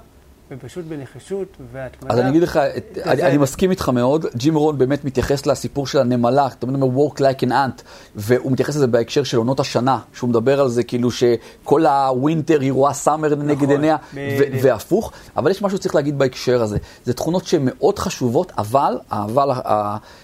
ופשוט 0.52 0.86
בנחישות 0.86 1.48
והתמדה. 1.74 2.14
אז 2.14 2.20
אני 2.20 2.30
אגיד 2.30 2.44
לך, 2.44 2.58
את- 2.58 2.98
אני, 3.06 3.24
אני 3.24 3.38
מסכים 3.38 3.72
איתך 3.72 3.90
מאוד, 3.90 4.26
ג'ים 4.36 4.56
רון 4.56 4.78
באמת 4.78 5.06
מתייחס 5.06 5.46
לסיפור 5.46 5.88
של 5.88 6.00
הנמלה, 6.00 6.48
אתה 6.48 6.68
אומר 6.68 6.80
work 7.08 7.18
like 7.20 7.44
an 7.48 7.52
ant, 7.52 7.82
והוא 8.16 8.52
מתייחס 8.52 8.76
לזה 8.76 8.88
בהקשר 8.88 9.24
של 9.24 9.38
עונות 9.38 9.60
השנה, 9.60 10.00
שהוא 10.14 10.30
מדבר 10.30 10.62
על 10.62 10.70
זה 10.70 10.84
כאילו 10.84 11.10
שכל 11.12 11.86
הווינטר 11.86 12.60
היא 12.62 12.72
רואה 12.72 12.94
סאמר 12.94 13.36
נגד 13.36 13.70
עיניה, 13.70 13.98
בדיוק. 14.14 14.64
והפוך, 14.66 15.12
אבל 15.38 15.52
יש 15.52 15.62
משהו 15.62 15.78
שצריך 15.78 15.96
להגיד 15.96 16.18
בהקשר 16.20 16.62
הזה, 16.62 16.78
זה 17.06 17.14
תכונות 17.14 17.46
שהן 17.46 17.62
מאוד 17.66 18.00
חשובות, 18.00 18.52
אבל, 18.58 18.98
אבל 19.12 19.50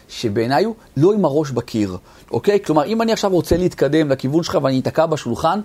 שבעיניי 0.09 0.63
הוא 0.63 0.75
לא 0.97 1.13
עם 1.13 1.25
הראש 1.25 1.51
בקיר, 1.51 1.97
אוקיי? 2.31 2.59
כלומר, 2.65 2.85
אם 2.85 3.01
אני 3.01 3.11
עכשיו 3.13 3.31
רוצה 3.31 3.57
להתקדם 3.57 4.09
לכיוון 4.09 4.43
שלך 4.43 4.57
ואני 4.63 4.79
אתקע 4.79 5.05
בשולחן, 5.05 5.59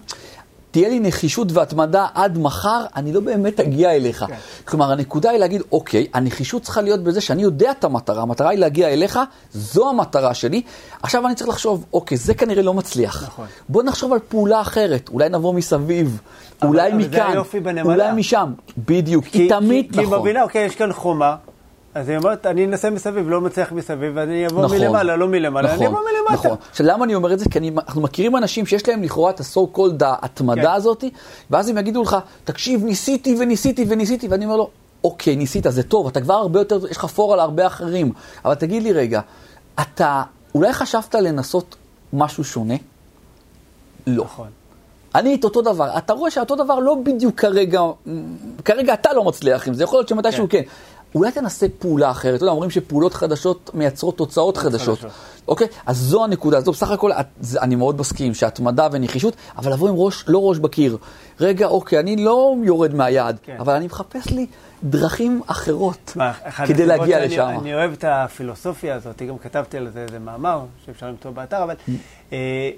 תהיה 0.71 0.89
לי 0.89 1.01
נחישות 1.01 1.53
והתמדה 1.53 2.07
עד 2.15 2.39
מחר, 2.39 2.85
אני 2.97 3.13
לא 3.13 3.21
באמת 3.21 3.61
אגיע 3.61 3.93
אליך. 3.93 4.25
כן. 4.29 4.35
כלומר, 4.65 4.93
הנקודה 4.93 5.31
היא 5.31 5.39
להגיד, 5.39 5.63
אוקיי, 5.73 6.07
הנחישות 6.15 6.63
צריכה 6.63 6.81
להיות 6.83 7.03
בזה 7.05 7.21
שאני 7.21 7.43
יודע 7.43 7.71
את 7.71 7.85
המטרה, 7.85 8.23
המטרה 8.23 8.51
היא 8.51 8.59
להגיע 8.59 8.89
אליך, 8.89 9.19
זו 9.53 9.89
המטרה 9.91 10.35
שלי. 10.35 10.63
עכשיו 11.03 11.27
אני 11.27 11.35
צריך 11.35 11.49
לחשוב, 11.49 11.85
אוקיי, 11.93 12.17
זה 12.19 12.35
כנראה 12.35 12.63
לא 12.63 12.75
מצליח. 12.75 13.23
נכון. 13.27 13.47
בוא 13.69 13.83
נחשוב 13.83 14.13
על 14.13 14.19
פעולה 14.29 14.61
אחרת, 14.61 15.09
אולי 15.13 15.29
נבוא 15.29 15.55
מסביב, 15.55 16.21
אבל- 16.63 16.69
אולי 16.69 16.89
אבל 16.93 16.99
מכאן. 16.99 17.37
אולי 17.85 18.13
משם. 18.17 18.53
בדיוק, 18.79 19.25
כי- 19.25 19.39
היא 19.43 19.51
תמיד 19.51 19.87
כי, 19.91 19.93
כי 19.95 20.03
נכון. 20.03 20.15
היא 20.15 20.21
מבינה, 20.21 20.43
אוקיי, 20.43 20.65
יש 20.67 20.75
כאן 20.77 20.93
חומה, 20.93 21.37
אז 21.97 22.09
היא 22.09 22.19
אומרת, 22.19 22.47
אני 22.47 22.65
אנסה 22.65 22.91
מסביב, 22.91 23.29
לא 23.29 23.41
מצליח 23.41 23.73
מסביב, 23.73 24.13
ואני 24.15 24.47
אבוא 24.47 24.65
נכון. 24.65 24.79
מלמעלה, 24.79 25.17
לא 25.17 25.29
מלמעלה, 25.29 25.75
אני 25.75 25.87
אבוא 25.87 25.99
מלמטה. 25.99 26.35
נכון. 26.35 26.57
עכשיו, 26.71 26.87
למה 26.87 27.05
אני 27.05 27.15
אומר 27.15 27.33
את 27.33 27.39
זה? 27.39 27.45
כי 27.51 27.59
אני, 27.59 27.71
אנחנו 27.89 28.01
מכירים 28.01 28.37
אנשים 28.37 28.67
שיש 28.67 28.89
להם 28.89 29.03
לכאורה 29.03 29.31
את 29.31 29.41
ה-so 29.41 29.77
called 29.77 30.05
ההתמדה 30.05 30.63
כן. 30.63 30.69
הזאת, 30.69 31.05
ואז 31.51 31.69
הם 31.69 31.79
יגידו 31.79 32.03
לך, 32.03 32.17
תקשיב, 32.45 32.85
ניסיתי 32.85 33.37
וניסיתי 33.41 33.85
וניסיתי, 33.89 34.29
ואני 34.29 34.45
אומר 34.45 34.57
לו, 34.57 34.71
אוקיי, 35.05 35.37
ניסית, 35.37 35.67
זה 35.69 35.83
טוב, 35.83 36.07
אתה 36.07 36.21
כבר 36.21 36.35
הרבה 36.35 36.61
יותר, 36.61 36.87
יש 36.91 36.97
לך 36.97 37.05
פור 37.05 37.33
על 37.33 37.41
הרבה 37.41 37.67
אחרים, 37.67 38.13
אבל 38.45 38.55
תגיד 38.55 38.83
לי 38.83 38.93
רגע, 38.93 39.21
אתה 39.81 40.23
אולי 40.55 40.73
חשבת 40.73 41.15
לנסות 41.15 41.77
משהו 42.13 42.45
שונה? 42.45 42.75
לא. 44.07 44.25
נכון. 44.25 44.49
אני 45.15 45.35
את 45.35 45.45
אותו 45.45 45.63
דבר, 45.63 45.99
אתה 45.99 46.13
רואה 46.13 46.31
שאותו 46.31 46.57
דבר 46.57 46.79
לא 46.79 46.97
בדיוק 47.05 47.41
כרגע, 47.41 47.81
כרגע 48.65 48.95
אתה 48.95 49.13
לא 49.13 49.25
מצליח 49.25 49.69
עם 49.69 49.75
זה, 49.75 49.85
יכול 49.85 49.99
להיות 49.99 50.09
שמתישהו 50.09 50.47
כן. 50.49 50.63
כן. 50.63 50.69
אולי 51.15 51.33
תנסה 51.33 51.67
פעולה 51.79 52.11
אחרת, 52.11 52.35
אתה 52.35 52.45
יודע, 52.45 52.53
אומרים 52.53 52.71
שפעולות 52.71 53.15
חדשות 53.15 53.71
מייצרות 53.75 54.17
תוצאות 54.17 54.57
חדשות. 54.57 54.99
חדשות. 54.99 55.11
אוקיי? 55.49 55.67
אז 55.87 55.97
זו 55.97 56.25
הנקודה, 56.25 56.61
זו 56.61 56.73
בסך 56.73 56.91
הכל, 56.91 57.13
את- 57.13 57.27
זה- 57.41 57.61
אני 57.61 57.75
מאוד 57.77 58.01
מסכים 58.01 58.35
שהתמדה 58.35 58.89
ונחישות, 58.93 59.35
אבל 59.57 59.73
לבוא 59.73 59.89
עם 59.89 59.95
ראש, 59.97 60.25
לא 60.29 60.39
ראש 60.43 60.59
בקיר. 60.59 60.97
רגע, 61.41 61.67
אוקיי, 61.67 61.99
אני 62.01 62.17
לא 62.25 62.55
יורד 62.65 62.95
מהיעד, 62.95 63.37
כן. 63.43 63.57
אבל 63.59 63.73
אני 63.75 63.87
מחפש 63.87 64.27
לי 64.27 64.47
דרכים 64.85 65.41
אחרות 65.47 66.13
אחת 66.43 66.67
כדי 66.69 66.87
להגיע 66.87 67.17
שאני- 67.19 67.33
לשם. 67.35 67.49
אני 67.61 67.75
אוהב 67.75 67.93
את 67.93 68.05
הפילוסופיה 68.09 68.95
הזאת, 68.95 69.23
גם 69.23 69.39
כתבתי 69.39 69.77
על 69.77 69.89
זה 69.93 70.03
איזה 70.03 70.19
מאמר 70.19 70.61
שאפשר 70.87 71.07
למצוא 71.07 71.31
באתר, 71.31 71.63
אבל. 71.63 71.75
אה, 72.33 72.71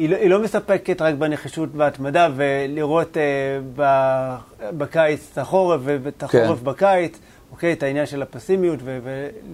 שהיא 0.00 0.10
לא, 0.10 0.16
היא 0.16 0.30
לא 0.30 0.42
מספקת 0.42 1.02
רק 1.02 1.14
בנחישות 1.14 1.68
וההתמדה, 1.76 2.28
ולראות 2.36 3.16
אה, 3.16 3.22
ב- 3.76 4.36
בקיץ 4.78 5.28
את 5.32 5.38
החורף 5.38 5.80
ואת 5.84 6.22
החורף 6.22 6.58
כן. 6.58 6.64
בקיץ, 6.64 7.18
אוקיי, 7.52 7.72
את 7.72 7.82
העניין 7.82 8.06
של 8.06 8.22
הפסימיות 8.22 8.78
ו- 8.84 8.98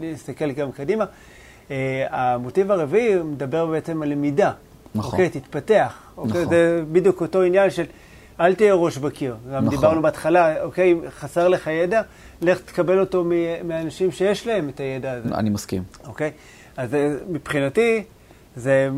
ולהסתכל 0.01 0.51
גם 0.53 0.72
קדימה. 0.72 1.05
אה, 1.70 2.07
המוטיב 2.11 2.70
הרביעי 2.72 3.22
מדבר 3.22 3.66
בעצם 3.66 4.03
על 4.03 4.09
למידה. 4.09 4.53
נכון. 4.94 5.11
אוקיי, 5.12 5.40
תתפתח. 5.40 5.99
אוקיי, 6.16 6.30
נכון. 6.40 6.55
זה 6.55 6.82
בדיוק 6.92 7.20
אותו 7.20 7.42
עניין 7.42 7.70
של 7.70 7.84
אל 8.40 8.55
תהיה 8.55 8.74
ראש 8.74 8.99
בקיר. 8.99 9.36
גם 9.53 9.64
נכון. 9.64 9.68
דיברנו 9.76 10.03
בהתחלה, 10.03 10.62
אוקיי, 10.62 10.94
חסר 11.11 11.49
לך 11.49 11.66
ידע, 11.66 12.03
לך 12.42 12.61
תקבל 12.61 13.01
אותו 13.01 13.24
מ- 13.24 13.30
מהאנשים 13.68 14.11
שיש 14.12 14.47
להם 14.47 14.68
את 14.68 14.80
הידע 14.80 15.12
הזה. 15.12 15.34
אני 15.34 15.51
מסכים. 15.51 15.82
אוקיי? 16.07 16.30
אז 16.76 16.94
אה, 16.94 17.14
מבחינתי, 17.28 18.03
זה... 18.57 18.88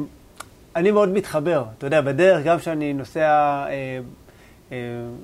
אני 0.76 0.90
מאוד 0.90 1.08
מתחבר. 1.08 1.64
אתה 1.78 1.86
יודע, 1.86 2.00
בדרך, 2.00 2.44
גם 2.44 2.58
כשאני 2.58 2.92
נוסע, 2.92 3.20
אה, 3.20 4.00
אה, 4.72 4.76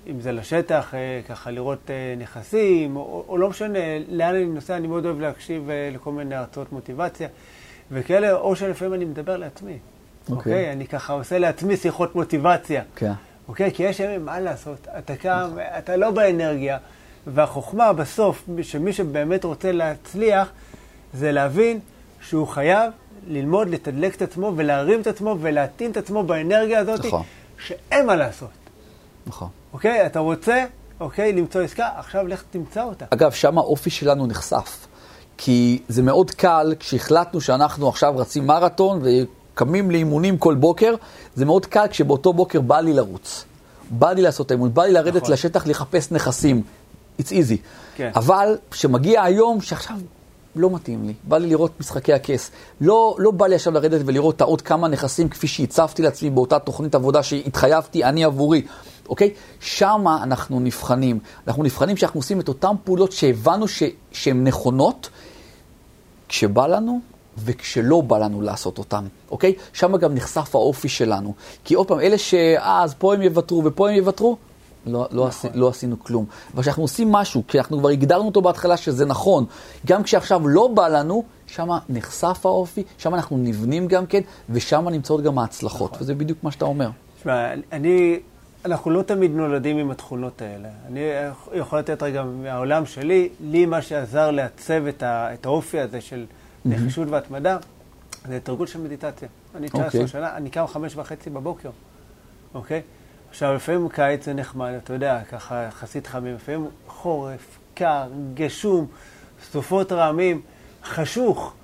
אם 0.07 0.21
זה 0.21 0.33
לשטח, 0.33 0.95
אה, 0.95 1.21
ככה 1.29 1.51
לראות 1.51 1.91
אה, 1.91 2.15
נכסים, 2.19 2.97
או, 2.97 3.25
או 3.29 3.39
לא 3.39 3.49
משנה 3.49 3.79
לאן 4.09 4.35
אני 4.35 4.45
נוסע, 4.45 4.77
אני 4.77 4.87
מאוד 4.87 5.05
אוהב 5.07 5.21
להקשיב 5.21 5.71
אה, 5.71 5.91
לכל 5.93 6.13
מיני 6.13 6.35
הרצאות 6.35 6.73
מוטיבציה, 6.73 7.29
וכאלה, 7.91 8.33
או 8.33 8.57
שלפעמים 8.57 8.95
אני 8.95 9.05
מדבר 9.05 9.37
לעצמי. 9.37 9.79
אוקיי. 10.31 10.37
אוקיי? 10.37 10.73
אני 10.73 10.87
ככה 10.87 11.13
עושה 11.13 11.39
לעצמי 11.39 11.77
שיחות 11.77 12.15
מוטיבציה. 12.15 12.83
כן. 12.97 13.13
אוקיי? 13.49 13.71
כי 13.73 13.83
יש 13.83 14.01
ימים, 14.01 14.25
מה 14.25 14.41
לעשות? 14.41 14.87
אתה 14.99 15.17
קם, 15.17 15.51
אתה 15.79 15.97
לא 15.97 16.11
באנרגיה, 16.11 16.79
והחוכמה 17.27 17.93
בסוף, 17.93 18.49
שמי 18.63 18.93
שבאמת 18.93 19.45
רוצה 19.45 19.73
להצליח, 19.73 20.53
זה 21.15 21.33
להבין 21.33 21.81
שהוא 22.21 22.49
חייב 22.49 22.93
ללמוד, 23.29 23.69
לתדלק 23.69 24.15
את 24.17 24.23
עצמו 24.23 24.53
ולהרים 24.57 25.01
את 25.01 25.07
עצמו 25.07 25.37
ולהטעין 25.41 25.91
את 25.91 25.97
עצמו 25.97 26.23
באנרגיה 26.23 26.79
הזאת, 26.79 27.05
נכון. 27.05 27.23
שאין 27.59 28.07
מה 28.07 28.17
לעשות. 28.17 28.49
נכון. 29.27 29.49
אוקיי? 29.73 30.07
אתה 30.07 30.19
רוצה, 30.19 30.65
אוקיי, 31.01 31.33
למצוא 31.33 31.61
עסקה, 31.61 31.89
עכשיו 31.97 32.27
לך 32.27 32.43
תמצא 32.51 32.83
אותה. 32.83 33.05
אגב, 33.11 33.33
שם 33.33 33.59
האופי 33.59 33.91
שלנו 33.91 34.27
נחשף. 34.27 34.87
כי 35.37 35.83
זה 35.89 36.03
מאוד 36.03 36.31
קל, 36.31 36.75
כשהחלטנו 36.81 37.41
שאנחנו 37.41 37.89
עכשיו 37.89 38.15
רצים 38.17 38.47
מרתון 38.47 39.03
וקמים 39.05 39.91
לאימונים 39.91 40.39
כל 40.39 40.55
בוקר, 40.55 40.95
זה 41.35 41.45
מאוד 41.45 41.67
קל 41.67 41.87
כשבאותו 41.91 42.33
בוקר 42.33 42.61
בא 42.61 42.81
לי 42.81 42.93
לרוץ. 42.93 43.45
בא 43.91 44.13
לי 44.13 44.23
לעשות 44.23 44.53
אימון, 44.53 44.75
בא 44.75 44.85
לי 44.85 44.93
לרדת 44.93 45.23
נכון. 45.23 45.33
לשטח 45.33 45.67
לחפש 45.67 46.13
נכסים. 46.13 46.63
It's 47.21 47.29
easy. 47.29 47.57
כן. 47.97 48.11
אבל 48.17 48.59
כשמגיע 48.71 49.23
היום 49.23 49.61
שעכשיו 49.61 49.97
לא 50.57 50.71
מתאים 50.71 51.05
לי, 51.05 51.15
בא 51.25 51.39
לי 51.39 51.49
לראות 51.49 51.81
משחקי 51.81 52.13
הכס. 52.13 52.51
לא, 52.81 53.17
לא 53.19 53.31
בא 53.31 53.47
לי 53.47 53.55
עכשיו 53.55 53.73
לרדת 53.73 54.01
ולראות 54.05 54.37
את 54.37 54.41
העוד 54.41 54.63
כמה 54.63 54.89
נכסים 54.89 55.29
כפי 55.29 55.47
שהצבתי 55.47 56.03
לעצמי 56.03 56.31
באותה 56.31 56.59
תוכנית 56.59 56.95
עבודה 56.95 57.23
שהתחייבתי 57.23 58.05
אני 58.05 58.25
עבורי. 58.25 58.63
אוקיי? 59.09 59.31
שמה 59.61 60.23
אנחנו 60.23 60.61
נבחנים. 60.61 61.19
אנחנו 61.47 61.63
נבחנים 61.63 61.97
שאנחנו 61.97 62.21
עושים 62.21 62.41
את 62.41 62.49
אותן 62.49 62.73
פעולות 62.85 63.13
שהבנו 63.13 63.69
ש, 63.69 63.83
שהן 64.13 64.47
נכונות, 64.47 65.11
כשבא 66.29 66.67
לנו 66.67 67.01
וכשלא 67.39 68.01
בא 68.01 68.19
לנו 68.19 68.43
לעשות 68.43 68.79
אותן, 68.79 69.05
אוקיי? 69.31 69.55
שם 69.73 69.97
גם 69.97 70.15
נחשף 70.15 70.55
האופי 70.55 70.89
שלנו. 70.89 71.35
כי 71.65 71.75
עוד 71.75 71.89
פעם, 71.89 72.01
אלה 72.01 72.19
שאה, 72.19 72.83
אז 72.83 72.95
פה 72.95 73.15
הם 73.15 73.23
יוותרו 73.23 73.63
ופה 73.65 73.89
הם 73.89 73.95
יוותרו, 73.95 74.37
לא, 74.87 75.07
לא, 75.11 75.27
עשי, 75.27 75.49
לא 75.55 75.69
עשינו 75.69 76.01
כלום. 76.01 76.25
אבל 76.55 76.63
כשאנחנו 76.63 76.83
עושים 76.83 77.13
משהו, 77.13 77.43
כי 77.49 77.59
אנחנו 77.59 77.79
כבר 77.79 77.89
הגדרנו 77.89 78.27
אותו 78.27 78.43
בהתחלה 78.43 78.77
שזה 78.77 79.07
נכון, 79.07 79.45
גם 79.87 80.03
כשעכשיו 80.03 80.49
לא 80.49 80.69
בא 80.69 80.89
לנו, 80.89 81.25
שם 81.47 81.69
נחשף 81.89 82.41
האופי, 82.45 82.83
שם 82.99 83.15
אנחנו 83.15 83.39
נבנים 83.39 83.89
גם 83.89 84.07
כן, 84.07 84.21
ושם 84.51 84.89
נמצאות 84.89 85.23
גם 85.23 85.39
ההצלחות, 85.39 85.91
נכון. 85.91 86.03
וזה 86.03 86.15
בדיוק 86.15 86.39
מה 86.43 86.51
שאתה 86.51 86.65
אומר. 86.65 86.91
תשמע, 87.19 87.53
אני, 87.73 88.21
אנחנו 88.65 88.91
לא 88.91 89.03
תמיד 89.03 89.31
נולדים 89.31 89.79
עם 89.79 89.91
התכונות 89.91 90.43
האלה. 90.43 90.69
אני 90.89 91.01
יכול 91.55 91.79
לתת 91.79 92.03
רגע 92.03 92.25
מהעולם 92.43 92.87
שלי, 92.87 93.29
לי 93.41 93.67
מה 93.67 93.83
שעזר 93.83 94.31
לעצב 94.31 94.87
את, 94.87 95.03
ה, 95.03 95.35
את 95.35 95.47
האופי 95.47 95.81
הזה 95.81 96.01
של 96.01 96.27
נחישות 96.65 97.09
והתמדה, 97.11 97.59
זה 98.29 98.41
תרגול 98.43 98.67
של 98.67 98.81
מדיטציה. 98.81 99.29
אני 99.55 99.69
19 99.69 99.87
אוקיי. 99.87 100.09
שנה, 100.09 100.37
אני 100.37 100.51
קם 100.51 100.67
חמש 100.67 100.97
וחצי 100.97 101.31
בבוקר, 101.31 101.71
אוקיי? 102.55 102.83
עכשיו, 103.35 103.55
לפעמים 103.55 103.89
קיץ 103.89 104.25
זה 104.25 104.35
נחמד, 104.35 104.73
אתה 104.85 104.93
יודע, 104.93 105.21
ככה 105.31 105.63
יחסית 105.63 106.07
חמים, 106.07 106.35
לפעמים 106.35 106.69
חורף, 106.87 107.59
קר, 107.75 108.09
גשום, 108.35 108.87
סופות 109.51 109.93
רעמים, 109.93 110.41
חשוך, 110.85 111.55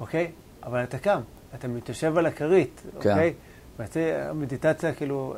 אוקיי? 0.00 0.30
אבל 0.62 0.82
אתה 0.82 0.98
קם, 0.98 1.20
אתה 1.54 1.68
מתיישב 1.68 2.18
על 2.18 2.26
הכרית, 2.26 2.80
כן. 3.00 3.10
אוקיי? 3.10 3.34
ויוצא 3.78 4.26
המדיטציה, 4.30 4.92
כאילו, 4.92 5.34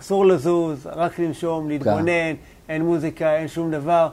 אסור 0.00 0.26
לזוז, 0.26 0.86
רק 0.86 1.18
לנשום, 1.18 1.68
להתבונן, 1.68 2.34
אין 2.68 2.82
מוזיקה, 2.82 3.36
אין 3.36 3.48
שום 3.48 3.70
דבר. 3.70 4.08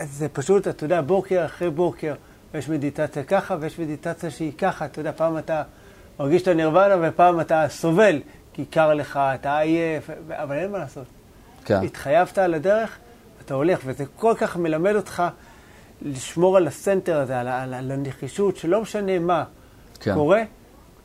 זה 0.00 0.28
פשוט, 0.28 0.68
אתה 0.68 0.84
יודע, 0.84 1.00
בוקר 1.00 1.44
אחרי 1.44 1.70
בוקר, 1.70 2.14
יש 2.54 2.68
מדיטציה 2.68 3.22
ככה 3.22 3.56
ויש 3.60 3.78
מדיטציה 3.78 4.30
שהיא 4.30 4.52
ככה. 4.58 4.84
אתה 4.84 5.00
יודע, 5.00 5.12
פעם 5.16 5.38
אתה 5.38 5.62
מרגיש 6.20 6.42
את 6.42 6.48
הנירוונה 6.48 6.94
ופעם 7.02 7.40
אתה 7.40 7.64
סובל, 7.68 8.20
כי 8.52 8.64
קר 8.64 8.94
לך, 8.94 9.16
אתה 9.16 9.58
עייף, 9.58 10.10
אבל 10.30 10.56
אין 10.56 10.70
מה 10.70 10.78
לעשות. 10.78 11.06
כן. 11.64 11.82
התחייבת 11.82 12.38
על 12.38 12.54
הדרך, 12.54 12.98
אתה 13.44 13.54
הולך, 13.54 13.80
וזה 13.84 14.04
כל 14.16 14.34
כך 14.38 14.56
מלמד 14.56 14.94
אותך 14.94 15.22
לשמור 16.02 16.56
על 16.56 16.66
הסנטר 16.66 17.18
הזה, 17.18 17.40
על, 17.40 17.48
על, 17.48 17.74
על 17.74 17.90
הנחישות, 17.90 18.56
שלא 18.56 18.82
משנה 18.82 19.18
מה 19.18 19.44
כן. 20.00 20.14
קורה, 20.14 20.42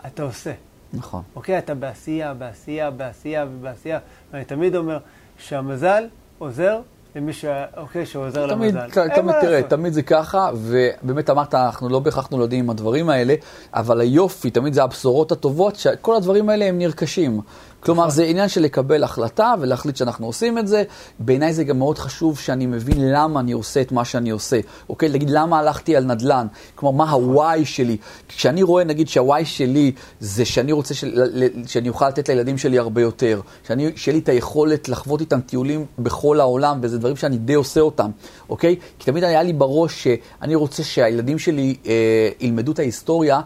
אתה 0.07 0.23
עושה. 0.23 0.53
נכון. 0.93 1.21
אוקיי? 1.35 1.57
אתה 1.57 1.75
בעשייה, 1.75 2.33
בעשייה, 2.33 2.91
בעשייה 2.91 3.45
ובעשייה. 3.49 3.99
ואני 4.31 4.45
תמיד 4.45 4.75
אומר 4.75 4.99
שהמזל 5.37 6.07
עוזר 6.37 6.81
למי 7.17 7.33
ש... 7.33 7.45
אוקיי, 7.77 8.05
שעוזר 8.05 8.47
תמיד, 8.47 8.75
למזל. 8.75 9.07
תמיד, 9.15 9.35
תראה. 9.41 9.63
תמיד 9.63 9.93
זה 9.93 10.01
ככה, 10.01 10.49
ובאמת 10.55 11.29
אמרת, 11.29 11.55
אנחנו 11.55 11.89
לא 11.89 11.99
בהכרח 11.99 12.29
נולדים 12.29 12.63
עם 12.63 12.69
הדברים 12.69 13.09
האלה, 13.09 13.35
אבל 13.73 14.01
היופי, 14.01 14.49
תמיד 14.49 14.73
זה 14.73 14.83
הבשורות 14.83 15.31
הטובות, 15.31 15.75
שכל 15.75 16.15
הדברים 16.15 16.49
האלה 16.49 16.65
הם 16.65 16.77
נרכשים. 16.77 17.41
כלומר, 17.87 18.09
זה 18.09 18.23
עניין 18.23 18.49
של 18.49 18.61
לקבל 18.61 19.03
החלטה 19.03 19.53
ולהחליט 19.59 19.95
שאנחנו 19.95 20.25
עושים 20.25 20.57
את 20.57 20.67
זה. 20.67 20.83
בעיניי 21.19 21.53
זה 21.53 21.63
גם 21.63 21.77
מאוד 21.77 21.97
חשוב 21.97 22.39
שאני 22.39 22.65
מבין 22.65 23.11
למה 23.11 23.39
אני 23.39 23.51
עושה 23.51 23.81
את 23.81 23.91
מה 23.91 24.05
שאני 24.05 24.29
עושה. 24.29 24.59
אוקיי? 24.89 25.09
להגיד 25.09 25.29
למה 25.29 25.59
הלכתי 25.59 25.95
על 25.95 26.03
נדל"ן. 26.03 26.47
כלומר, 26.75 27.05
מה 27.05 27.11
ה-why 27.11 27.65
שלי. 27.65 27.97
כשאני 28.27 28.63
רואה, 28.63 28.83
נגיד, 28.83 29.07
שה-why 29.07 29.45
שלי 29.45 29.91
זה 30.19 30.45
שאני 30.45 30.71
רוצה 30.71 30.93
של... 30.93 31.23
שאני 31.67 31.89
אוכל 31.89 32.07
לתת 32.07 32.29
לילדים 32.29 32.57
שלי 32.57 32.79
הרבה 32.79 33.01
יותר. 33.01 33.41
שאני, 33.67 33.91
שיהיה 33.95 34.15
לי 34.15 34.23
את 34.23 34.29
היכולת 34.29 34.89
לחוות 34.89 35.21
איתם 35.21 35.41
טיולים 35.41 35.85
בכל 35.99 36.39
העולם, 36.39 36.79
וזה 36.81 36.97
דברים 36.97 37.15
שאני 37.15 37.37
די 37.37 37.53
עושה 37.53 37.79
אותם, 37.79 38.11
אוקיי? 38.49 38.75
כי 38.99 39.11
תמיד 39.11 39.23
היה 39.23 39.43
לי 39.43 39.53
בראש 39.53 40.03
שאני 40.03 40.55
רוצה 40.55 40.83
שהילדים 40.83 41.39
שלי 41.39 41.75
אה, 41.85 42.29
ילמדו 42.39 42.71
את 42.71 42.79
ההיסטוריה. 42.79 43.41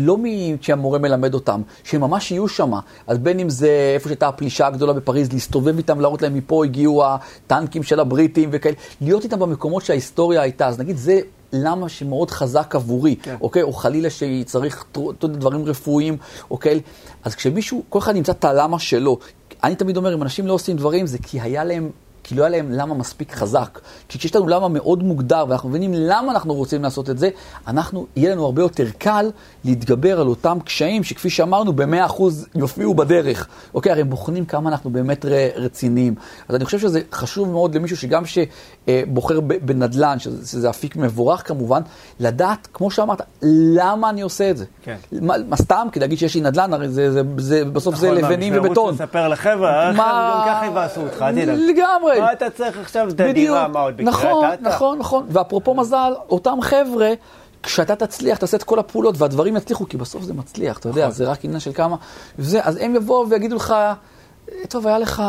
לא 0.00 0.16
שהמורה 0.60 0.98
מלמד 0.98 1.34
אותם, 1.34 1.62
שהם 1.84 2.00
ממש 2.00 2.30
יהיו 2.30 2.48
שם. 2.48 2.72
אז 3.06 3.18
בין 3.18 3.40
אם 3.40 3.48
זה 3.48 3.92
איפה 3.94 4.08
שהייתה 4.08 4.28
הפלישה 4.28 4.66
הגדולה 4.66 4.92
בפריז, 4.92 5.32
להסתובב 5.32 5.76
איתם, 5.76 6.00
להראות 6.00 6.22
להם 6.22 6.34
מפה 6.34 6.64
הגיעו 6.64 7.04
הטנקים 7.04 7.82
של 7.82 8.00
הבריטים 8.00 8.48
וכאלה, 8.52 8.74
להיות 9.00 9.24
איתם 9.24 9.38
במקומות 9.38 9.84
שההיסטוריה 9.84 10.42
הייתה. 10.42 10.66
אז 10.68 10.78
נגיד 10.78 10.96
זה 10.96 11.20
למה 11.52 11.88
שמאוד 11.88 12.30
חזק 12.30 12.74
עבורי, 12.74 13.16
כן. 13.16 13.36
אוקיי? 13.40 13.62
או 13.62 13.72
חלילה 13.72 14.08
שצריך 14.10 14.84
דברים 15.22 15.64
רפואיים, 15.64 16.16
אוקיי? 16.50 16.80
אז 17.24 17.34
כשמישהו, 17.34 17.82
כל 17.88 17.98
אחד 17.98 18.14
נמצא 18.14 18.32
את 18.32 18.44
הלמה 18.44 18.78
שלו. 18.78 19.18
אני 19.64 19.74
תמיד 19.74 19.96
אומר, 19.96 20.14
אם 20.14 20.22
אנשים 20.22 20.46
לא 20.46 20.52
עושים 20.52 20.76
דברים, 20.76 21.06
זה 21.06 21.18
כי 21.18 21.40
היה 21.40 21.64
להם 21.64 21.90
כי 22.30 22.36
לא 22.36 22.42
היה 22.42 22.50
להם 22.50 22.70
למה 22.70 22.94
מספיק 22.94 23.32
חזק. 23.32 23.80
כי 24.08 24.18
כשיש 24.18 24.36
לנו 24.36 24.48
למה 24.48 24.68
מאוד 24.68 25.02
מוגדר, 25.02 25.44
ואנחנו 25.48 25.68
מבינים 25.68 25.94
למה 25.94 26.32
אנחנו 26.32 26.54
רוצים 26.54 26.82
לעשות 26.82 27.10
את 27.10 27.18
זה, 27.18 27.28
אנחנו, 27.66 28.06
יהיה 28.16 28.32
לנו 28.32 28.44
הרבה 28.44 28.62
יותר 28.62 28.84
קל 28.98 29.30
להתגבר 29.64 30.20
על 30.20 30.26
אותם 30.26 30.58
קשיים 30.64 31.04
שכפי 31.04 31.30
שאמרנו, 31.30 31.72
במאה 31.72 32.06
אחוז 32.06 32.46
יופיעו 32.54 32.94
בדרך. 32.94 33.48
אוקיי, 33.74 33.92
הרי 33.92 34.00
הם 34.00 34.10
בוחנים 34.10 34.44
כמה 34.44 34.70
אנחנו 34.70 34.90
באמת 34.90 35.24
רציניים. 35.56 36.14
אז 36.48 36.54
אני 36.54 36.64
חושב 36.64 36.78
שזה 36.78 37.00
חשוב 37.12 37.48
מאוד 37.48 37.74
למישהו 37.74 37.96
שגם 37.96 38.22
שבוחר 38.26 39.40
בנדל"ן, 39.40 40.18
שזה, 40.18 40.46
שזה 40.48 40.70
אפיק 40.70 40.96
מבורך 40.96 41.48
כמובן, 41.48 41.82
לדעת, 42.20 42.68
כמו 42.72 42.90
שאמרת, 42.90 43.22
למה 43.42 44.10
אני 44.10 44.20
עושה 44.20 44.50
את 44.50 44.56
זה. 44.56 44.64
כן. 44.82 44.96
מה, 45.12 45.34
מה 45.48 45.56
סתם? 45.56 45.86
כי 45.92 46.00
להגיד 46.00 46.18
שיש 46.18 46.34
לי 46.34 46.40
נדל"ן, 46.40 46.74
הרי 46.74 46.88
זה, 46.88 47.12
זה, 47.12 47.22
זה, 47.36 47.64
בסוף 47.64 47.94
נכון, 47.94 48.08
זה 48.08 48.14
לבנים 48.14 48.52
ובטון. 48.56 48.70
נכון, 48.70 48.84
מה, 48.84 48.92
בשביל 48.92 49.06
לספר 49.06 49.28
לחבר'ה, 49.28 49.92
מה... 49.92 50.42
גם 50.46 50.54
ככה 50.54 50.66
יבאסו 50.66 51.00
אותך, 51.00 51.22
אל 51.22 51.32
תדאג. 51.32 51.58
לגמרי. 51.58 52.19
מה 52.20 52.32
אתה 52.32 52.50
צריך 52.50 52.78
עכשיו 52.78 53.08
את 53.08 53.20
הדירה, 53.20 53.68
מה 53.68 53.80
עוד 53.80 53.96
בקריית 53.96 54.12
נכון, 54.12 54.48
נכון, 54.60 54.98
נכון. 54.98 55.26
ואפרופו 55.28 55.74
מזל, 55.74 56.12
אותם 56.30 56.58
חבר'ה... 56.62 57.12
כשאתה 57.62 57.96
תצליח, 57.96 58.38
תעשה 58.38 58.56
את 58.56 58.62
כל 58.62 58.78
הפעולות 58.78 59.14
והדברים 59.18 59.56
יצליחו, 59.56 59.88
כי 59.88 59.96
בסוף 59.96 60.22
זה 60.22 60.34
מצליח, 60.34 60.78
אתה 60.78 60.88
יודע, 60.88 61.02
נכון. 61.02 61.12
זה 61.12 61.30
רק 61.30 61.44
עניין 61.44 61.60
של 61.60 61.72
כמה... 61.72 61.96
וזה, 62.38 62.60
אז 62.64 62.76
הם 62.76 62.96
יבואו 62.96 63.28
ויגידו 63.30 63.56
לך, 63.56 63.74
טוב, 64.68 64.86
היה 64.86 64.98
לך, 64.98 65.22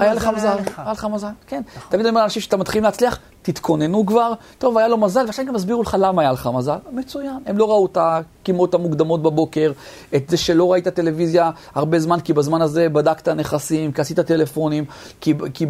היה 0.00 0.14
לך 0.14 0.26
מזל, 0.36 0.56
היה 0.76 0.92
לך 0.92 1.04
מזל, 1.12 1.28
כן. 1.46 1.62
נכון. 1.76 1.90
תמיד 1.90 2.00
אני 2.00 2.08
אומר 2.08 2.20
לאנשים 2.20 2.42
שאתה 2.42 2.56
מתחילים 2.56 2.84
להצליח, 2.84 3.18
תתכוננו 3.46 4.06
כבר, 4.06 4.32
טוב, 4.58 4.78
היה 4.78 4.88
לו 4.88 4.96
מזל, 4.96 5.24
ועכשיו 5.26 5.46
גם 5.46 5.54
יסבירו 5.54 5.82
לך 5.82 5.96
למה 6.00 6.22
היה 6.22 6.32
לך 6.32 6.50
מזל, 6.54 6.76
מצוין. 6.92 7.38
הם 7.46 7.58
לא 7.58 7.70
ראו 7.70 7.86
את 7.86 7.98
הקימות 8.00 8.74
המוקדמות 8.74 9.22
בבוקר, 9.22 9.72
את 10.14 10.28
זה 10.28 10.36
שלא 10.36 10.72
ראית 10.72 10.88
טלוויזיה 10.88 11.50
הרבה 11.74 11.98
זמן, 11.98 12.20
כי 12.20 12.32
בזמן 12.32 12.62
הזה 12.62 12.88
בדקת 12.88 13.28
נכסים, 13.28 13.92
כי 13.92 14.00
עשית 14.00 14.20
טלפונים, 14.20 14.84
כי, 15.20 15.34
כי 15.54 15.66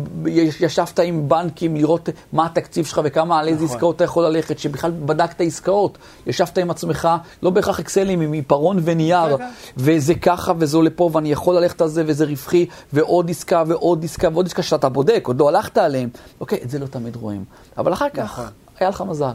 ישבת 0.61 0.99
עם 0.99 1.29
בנקים 1.29 1.77
לראות 1.77 2.09
מה 2.33 2.47
התקציב 2.47 2.85
שלך 2.87 3.01
וכמה, 3.05 3.39
על 3.39 3.49
איזה 3.49 3.65
נכון. 3.65 3.77
עסקאות 3.77 3.97
אתה 3.97 4.05
יכול 4.05 4.25
ללכת, 4.25 4.59
שבכלל 4.59 4.91
בדקת 4.91 5.41
עסקאות, 5.41 5.99
ישבת 6.27 6.59
עם 6.59 6.71
עצמך, 6.71 7.09
לא 7.43 7.51
בהכרח 7.51 7.81
אקסלים, 7.81 8.21
עם 8.21 8.33
עיפרון 8.33 8.79
ונייר, 8.85 9.37
וזה 9.77 10.15
ככה 10.15 10.53
וזה 10.59 10.77
עולה 10.77 10.91
פה, 10.91 11.11
ואני 11.13 11.33
יכול 11.33 11.57
ללכת 11.57 11.81
על 11.81 11.89
זה, 11.89 12.03
וזה 12.07 12.25
רווחי, 12.25 12.67
ועוד 12.93 13.31
עסקה 13.31 13.63
ועוד 13.67 14.05
עסקה 14.05 14.29
ועוד 14.33 14.47
עסקה 14.47 14.63
שאתה 14.63 14.89
בודק, 14.89 15.25
עוד 15.27 15.41
לא 15.41 15.49
הלכת 15.49 15.79
עליהם. 15.79 16.09
אוקיי, 16.41 16.59
את 16.63 16.71
זה 16.71 16.79
לא 16.79 16.87
תמיד 16.87 17.17
רואים. 17.17 17.45
אבל 17.79 17.93
אחר 17.93 18.09
כך 18.09 18.19
נכון. 18.19 18.47
היה 18.81 18.89
לך 18.89 19.01
מזל. 19.01 19.33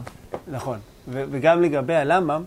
נכון. 0.48 0.78
ו- 1.08 1.24
וגם 1.30 1.62
לגבי 1.62 1.94
הלמה, 1.94 2.38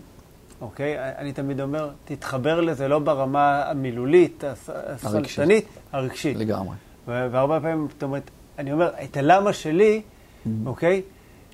אוקיי, 0.60 0.96
אני 1.18 1.32
תמיד 1.32 1.60
אומר, 1.60 1.90
תתחבר 2.04 2.60
לזה 2.60 2.88
לא 2.88 2.98
ברמה 2.98 3.62
המילולית, 3.70 4.44
הסלטנית, 4.68 5.68
הרגשית. 5.92 6.36
לגמרי. 6.36 6.76
ו- 7.08 7.26
והרבה 7.30 7.60
פעמים, 7.60 7.88
זאת 7.92 8.02
אומרת, 8.02 8.30
אני 8.58 8.72
אומר, 8.72 8.90
את 9.04 9.16
הלמה 9.16 9.52
שלי, 9.52 10.02
mm-hmm. 10.02 10.48
אוקיי, 10.66 11.02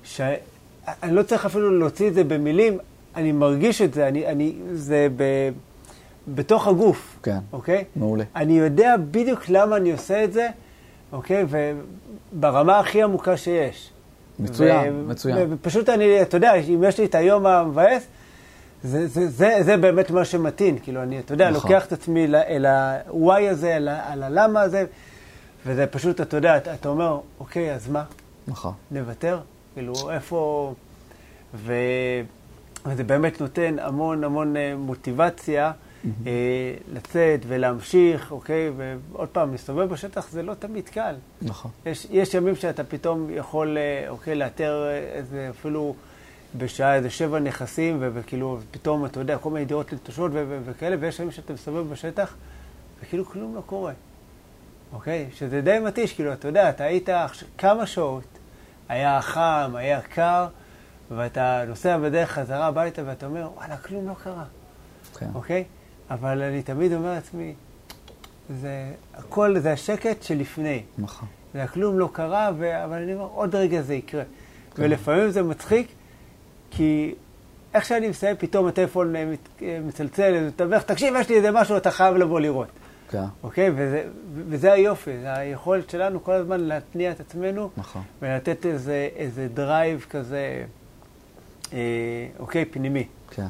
שאני 0.03 0.35
לא 1.11 1.23
צריך 1.23 1.45
אפילו 1.45 1.79
להוציא 1.79 2.07
את 2.07 2.13
זה 2.13 2.23
במילים, 2.23 2.77
אני 3.15 3.31
מרגיש 3.31 3.81
את 3.81 3.93
זה, 3.93 4.07
אני, 4.07 4.27
אני, 4.27 4.55
זה 4.73 5.07
ב... 5.15 5.23
בתוך 6.27 6.67
הגוף. 6.67 7.19
כן, 7.23 7.39
אוקיי? 7.53 7.83
מעולה. 7.95 8.23
אני 8.35 8.59
יודע 8.59 8.95
בדיוק 9.11 9.49
למה 9.49 9.77
אני 9.77 9.91
עושה 9.91 10.23
את 10.23 10.33
זה, 10.33 10.49
אוקיי? 11.11 11.45
וברמה 12.33 12.79
הכי 12.79 13.03
עמוקה 13.03 13.37
שיש. 13.37 13.92
מצוין, 14.39 14.93
ו- 14.93 15.09
מצוין. 15.09 15.53
ופשוט 15.53 15.89
אני, 15.89 16.21
אתה 16.21 16.37
יודע, 16.37 16.53
אם 16.53 16.83
יש 16.87 16.99
לי 16.99 17.05
את 17.05 17.15
היום 17.15 17.45
המבאס, 17.45 18.07
זה, 18.83 19.07
זה, 19.07 19.27
זה, 19.27 19.57
זה 19.61 19.77
באמת 19.77 20.11
מה 20.11 20.25
שמתאים. 20.25 20.79
כאילו, 20.79 21.03
אני, 21.03 21.19
אתה 21.19 21.33
יודע, 21.33 21.49
נכון. 21.51 21.71
לוקח 21.71 21.85
את 21.85 21.91
עצמי 21.91 22.25
אל 22.25 22.65
ה-why 22.65 23.41
הזה, 23.51 23.77
אל, 23.77 23.89
אל 23.89 24.23
הלמה 24.23 24.61
הזה, 24.61 24.85
וזה 25.65 25.87
פשוט, 25.87 26.21
אתה 26.21 26.37
יודע, 26.37 26.57
אתה, 26.57 26.73
אתה 26.73 26.89
אומר, 26.89 27.19
אוקיי, 27.39 27.73
אז 27.73 27.89
מה? 27.89 28.03
נכון. 28.47 28.73
נוותר? 28.91 29.39
כאילו, 29.73 29.93
איפה... 30.11 30.73
ו... 31.55 31.73
וזה 32.85 33.03
באמת 33.03 33.41
נותן 33.41 33.75
המון 33.81 34.23
המון 34.23 34.57
אה, 34.57 34.73
מוטיבציה. 34.77 35.71
אה, 36.05 36.31
לצאת 36.93 37.39
ולהמשיך, 37.47 38.31
אוקיי? 38.31 38.71
ועוד 38.77 39.29
פעם, 39.29 39.51
להסתובב 39.51 39.89
בשטח 39.89 40.29
זה 40.29 40.43
לא 40.43 40.53
תמיד 40.53 40.89
קל. 40.89 41.15
נכון. 41.41 41.71
יש, 41.85 42.07
יש 42.11 42.33
ימים 42.33 42.55
שאתה 42.55 42.83
פתאום 42.83 43.27
יכול, 43.29 43.77
אה, 43.77 44.09
אוקיי, 44.09 44.35
לאתר 44.35 44.89
איזה 45.13 45.49
אפילו 45.49 45.95
בשעה 46.57 46.95
איזה 46.95 47.09
שבע 47.09 47.39
נכסים, 47.39 47.97
וכאילו, 47.99 48.59
פתאום, 48.71 49.05
אתה 49.05 49.19
יודע, 49.19 49.37
כל 49.37 49.49
מיני 49.49 49.65
דירות 49.65 49.93
נטושות 49.93 50.31
וכאלה, 50.65 50.95
ויש 50.99 51.19
ימים 51.19 51.31
שאתה 51.31 51.53
מסתובב 51.53 51.93
בשטח, 51.93 52.35
וכאילו 53.01 53.25
כלום 53.25 53.55
לא 53.55 53.61
קורה. 53.65 53.93
אוקיי? 54.93 55.29
שזה 55.33 55.61
די 55.61 55.79
מתיש, 55.79 56.13
כאילו, 56.13 56.33
אתה 56.33 56.47
יודע, 56.47 56.69
אתה 56.69 56.83
היית 56.83 57.09
כמה 57.57 57.85
שעות, 57.85 58.23
היה 58.89 59.21
חם, 59.21 59.71
היה 59.75 60.01
קר, 60.01 60.47
ואתה 61.11 61.63
נוסע 61.67 61.97
בדרך 61.97 62.31
חזרה 62.31 62.65
הביתה 62.67 63.01
ואתה 63.05 63.25
אומר, 63.25 63.49
וואלה, 63.55 63.77
כלום 63.77 64.07
לא 64.07 64.13
קרה. 64.23 64.43
כן. 65.19 65.27
אוקיי? 65.35 65.63
אבל 66.09 66.41
אני 66.41 66.61
תמיד 66.61 66.93
אומר 66.93 67.13
לעצמי, 67.13 67.53
זה 68.49 68.91
הכל, 69.13 69.59
זה 69.59 69.71
השקט 69.73 70.23
שלפני. 70.23 70.83
נכון. 70.97 71.27
זה 71.53 71.67
כלום 71.67 71.99
לא 71.99 72.09
קרה, 72.13 72.51
ו... 72.57 72.83
אבל 72.83 73.01
אני 73.01 73.13
אומר, 73.13 73.27
עוד 73.33 73.55
רגע 73.55 73.81
זה 73.81 73.93
יקרה. 73.93 74.23
כן. 74.75 74.83
ולפעמים 74.83 75.29
זה 75.29 75.43
מצחיק, 75.43 75.87
כי 76.71 77.15
איך 77.73 77.85
שאני 77.85 78.09
מסיים, 78.09 78.35
פתאום 78.39 78.67
הטלפון 78.67 79.15
אה, 79.15 79.33
אה, 79.61 79.79
מצלצל, 79.85 80.47
מתווך, 80.47 80.83
תקשיב, 80.83 81.13
יש 81.19 81.29
לי 81.29 81.35
איזה 81.35 81.51
משהו, 81.51 81.77
אתה 81.77 81.91
חייב 81.91 82.15
לבוא 82.15 82.39
לראות. 82.39 82.67
כן. 83.09 83.23
אוקיי? 83.43 83.69
וזה, 83.69 84.03
וזה 84.33 84.73
היופי, 84.73 85.11
זה 85.21 85.33
היכולת 85.33 85.89
שלנו 85.89 86.23
כל 86.23 86.31
הזמן 86.31 86.59
להתניע 86.59 87.11
את 87.11 87.19
עצמנו. 87.19 87.69
נכון. 87.77 88.01
ולתת 88.21 88.65
איזה, 88.65 89.09
איזה 89.15 89.47
drive 89.53 90.05
כזה, 90.09 90.63
אה, 91.73 91.79
אוקיי, 92.39 92.65
פנימי. 92.65 93.07
כן. 93.29 93.45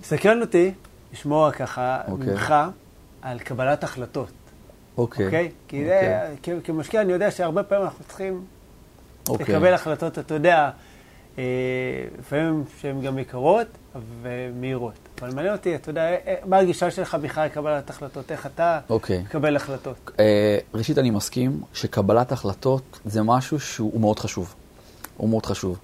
מסקרן 0.00 0.40
אותי, 0.40 0.72
לשמוע 1.12 1.52
ככה 1.52 2.00
okay. 2.06 2.10
אוקיי. 2.10 2.32
ממך 2.32 2.54
על 3.22 3.38
קבלת 3.38 3.84
החלטות. 3.84 4.30
אוקיי. 4.96 5.24
Okay. 5.24 5.26
אוקיי? 5.26 5.48
Okay? 5.48 5.68
כי 5.68 5.82
okay. 5.82 5.86
זה, 5.86 6.28
אוקיי. 6.32 6.60
כמשקיע 6.64 7.00
אני 7.00 7.12
יודע 7.12 7.30
שהרבה 7.30 7.62
פעמים 7.62 7.84
אנחנו 7.84 8.04
צריכים 8.08 8.44
okay. 9.28 9.32
לקבל 9.32 9.74
החלטות, 9.74 10.18
אתה 10.18 10.34
יודע, 10.34 10.70
אה, 11.38 11.44
לפעמים 12.18 12.64
שהן 12.80 13.00
גם 13.00 13.18
יקרות 13.18 13.66
ומהירות. 14.22 14.94
אבל 15.20 15.34
מעניין 15.34 15.54
אותי, 15.54 15.74
אתה 15.74 15.90
יודע, 15.90 16.02
אה, 16.02 16.34
מה 16.44 16.58
הגישה 16.58 16.90
שלך 16.90 17.14
בכלל 17.14 17.46
לקבלת 17.46 17.90
החלטות? 17.90 18.32
איך 18.32 18.46
אתה 18.46 18.80
okay. 18.90 19.12
מקבל 19.24 19.56
החלטות? 19.56 19.96
Uh, 20.06 20.20
ראשית, 20.74 20.98
אני 20.98 21.10
מסכים 21.10 21.60
שקבלת 21.72 22.32
החלטות 22.32 23.00
זה 23.04 23.22
משהו 23.22 23.60
שהוא 23.60 24.00
מאוד 24.00 24.18
חשוב. 24.18 24.54
הוא 25.16 25.28
מאוד 25.28 25.46
חשוב. 25.46 25.78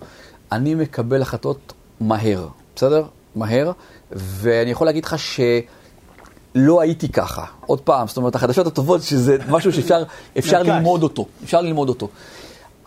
אני 0.52 0.74
מקבל 0.74 1.22
החלטות 1.22 1.72
מהר, 2.00 2.48
בסדר? 2.76 3.06
מהר, 3.36 3.72
ואני 4.12 4.70
יכול 4.70 4.86
להגיד 4.86 5.04
לך 5.04 5.16
שלא 5.18 6.80
הייתי 6.80 7.08
ככה. 7.08 7.44
עוד 7.66 7.80
פעם, 7.80 8.08
זאת 8.08 8.16
אומרת, 8.16 8.34
החדשות 8.34 8.66
הטובות 8.66 9.02
שזה 9.02 9.36
משהו 9.48 9.72
שאפשר 9.72 10.02
אפשר 10.38 10.62
ללמוד 10.62 11.02
אותו. 11.02 11.26
אפשר 11.44 11.60
ללמוד 11.60 11.88
אותו. 11.88 12.08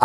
Uh, 0.00 0.04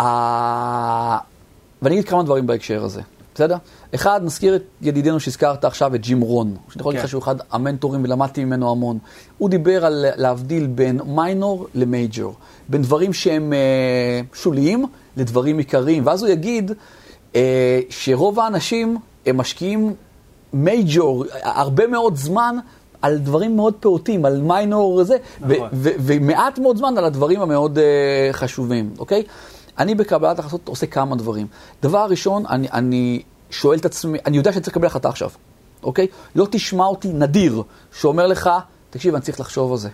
ואני 1.82 1.94
אגיד 1.94 2.08
כמה 2.08 2.22
דברים 2.22 2.46
בהקשר 2.46 2.84
הזה, 2.84 3.00
בסדר? 3.34 3.56
אחד, 3.94 4.20
נזכיר 4.24 4.56
את 4.56 4.62
ידידנו 4.82 5.20
שהזכרת 5.20 5.64
עכשיו, 5.64 5.94
את 5.94 6.00
ג'ים 6.00 6.20
רון, 6.20 6.56
שאני 6.68 6.80
יכול 6.80 6.90
להגיד 6.90 6.98
לך 6.98 7.06
כן. 7.06 7.10
שהוא 7.10 7.22
אחד 7.22 7.36
המנטורים 7.50 8.04
ולמדתי 8.04 8.44
ממנו 8.44 8.70
המון. 8.70 8.98
הוא 9.38 9.50
דיבר 9.50 9.86
על 9.86 10.04
להבדיל 10.16 10.66
בין 10.66 11.00
מיינור 11.06 11.66
למייג'ור, 11.74 12.34
בין 12.68 12.82
דברים 12.82 13.12
שהם 13.12 13.52
uh, 13.52 14.36
שוליים 14.36 14.86
לדברים 15.16 15.58
עיקריים, 15.58 16.06
ואז 16.06 16.22
הוא 16.22 16.30
יגיד 16.30 16.70
uh, 17.32 17.36
שרוב 17.90 18.40
האנשים 18.40 18.96
הם 19.26 19.36
משקיעים 19.36 19.94
מייג'ור, 20.64 21.24
הרבה 21.42 21.86
מאוד 21.86 22.16
זמן 22.16 22.56
על 23.02 23.18
דברים 23.18 23.56
מאוד 23.56 23.74
פעוטים, 23.80 24.24
על 24.24 24.40
מיינור 24.40 25.04
זה, 25.04 25.16
נכון. 25.40 25.68
ומעט 25.72 26.58
מאוד 26.58 26.76
זמן 26.76 26.98
על 26.98 27.04
הדברים 27.04 27.40
המאוד 27.40 27.78
uh, 27.78 27.80
חשובים, 28.32 28.94
אוקיי? 28.98 29.22
אני 29.78 29.94
בקבלת 29.94 30.38
החלטות 30.38 30.68
עושה 30.68 30.86
כמה 30.86 31.16
דברים. 31.16 31.46
דבר 31.82 32.06
ראשון, 32.10 32.46
אני, 32.46 32.68
אני 32.72 33.22
שואל 33.50 33.78
את 33.78 33.84
עצמי, 33.84 34.18
אני 34.26 34.36
יודע 34.36 34.52
שאני 34.52 34.62
צריך 34.62 34.76
לקבל 34.76 34.86
החלטה 34.86 35.08
עכשיו, 35.08 35.30
אוקיי? 35.82 36.06
לא 36.34 36.46
תשמע 36.50 36.84
אותי 36.84 37.08
נדיר 37.12 37.62
שאומר 37.92 38.26
לך, 38.26 38.50
תקשיב, 38.90 39.14
אני 39.14 39.22
צריך 39.22 39.40
לחשוב 39.40 39.72
על 39.72 39.78
זה. 39.78 39.88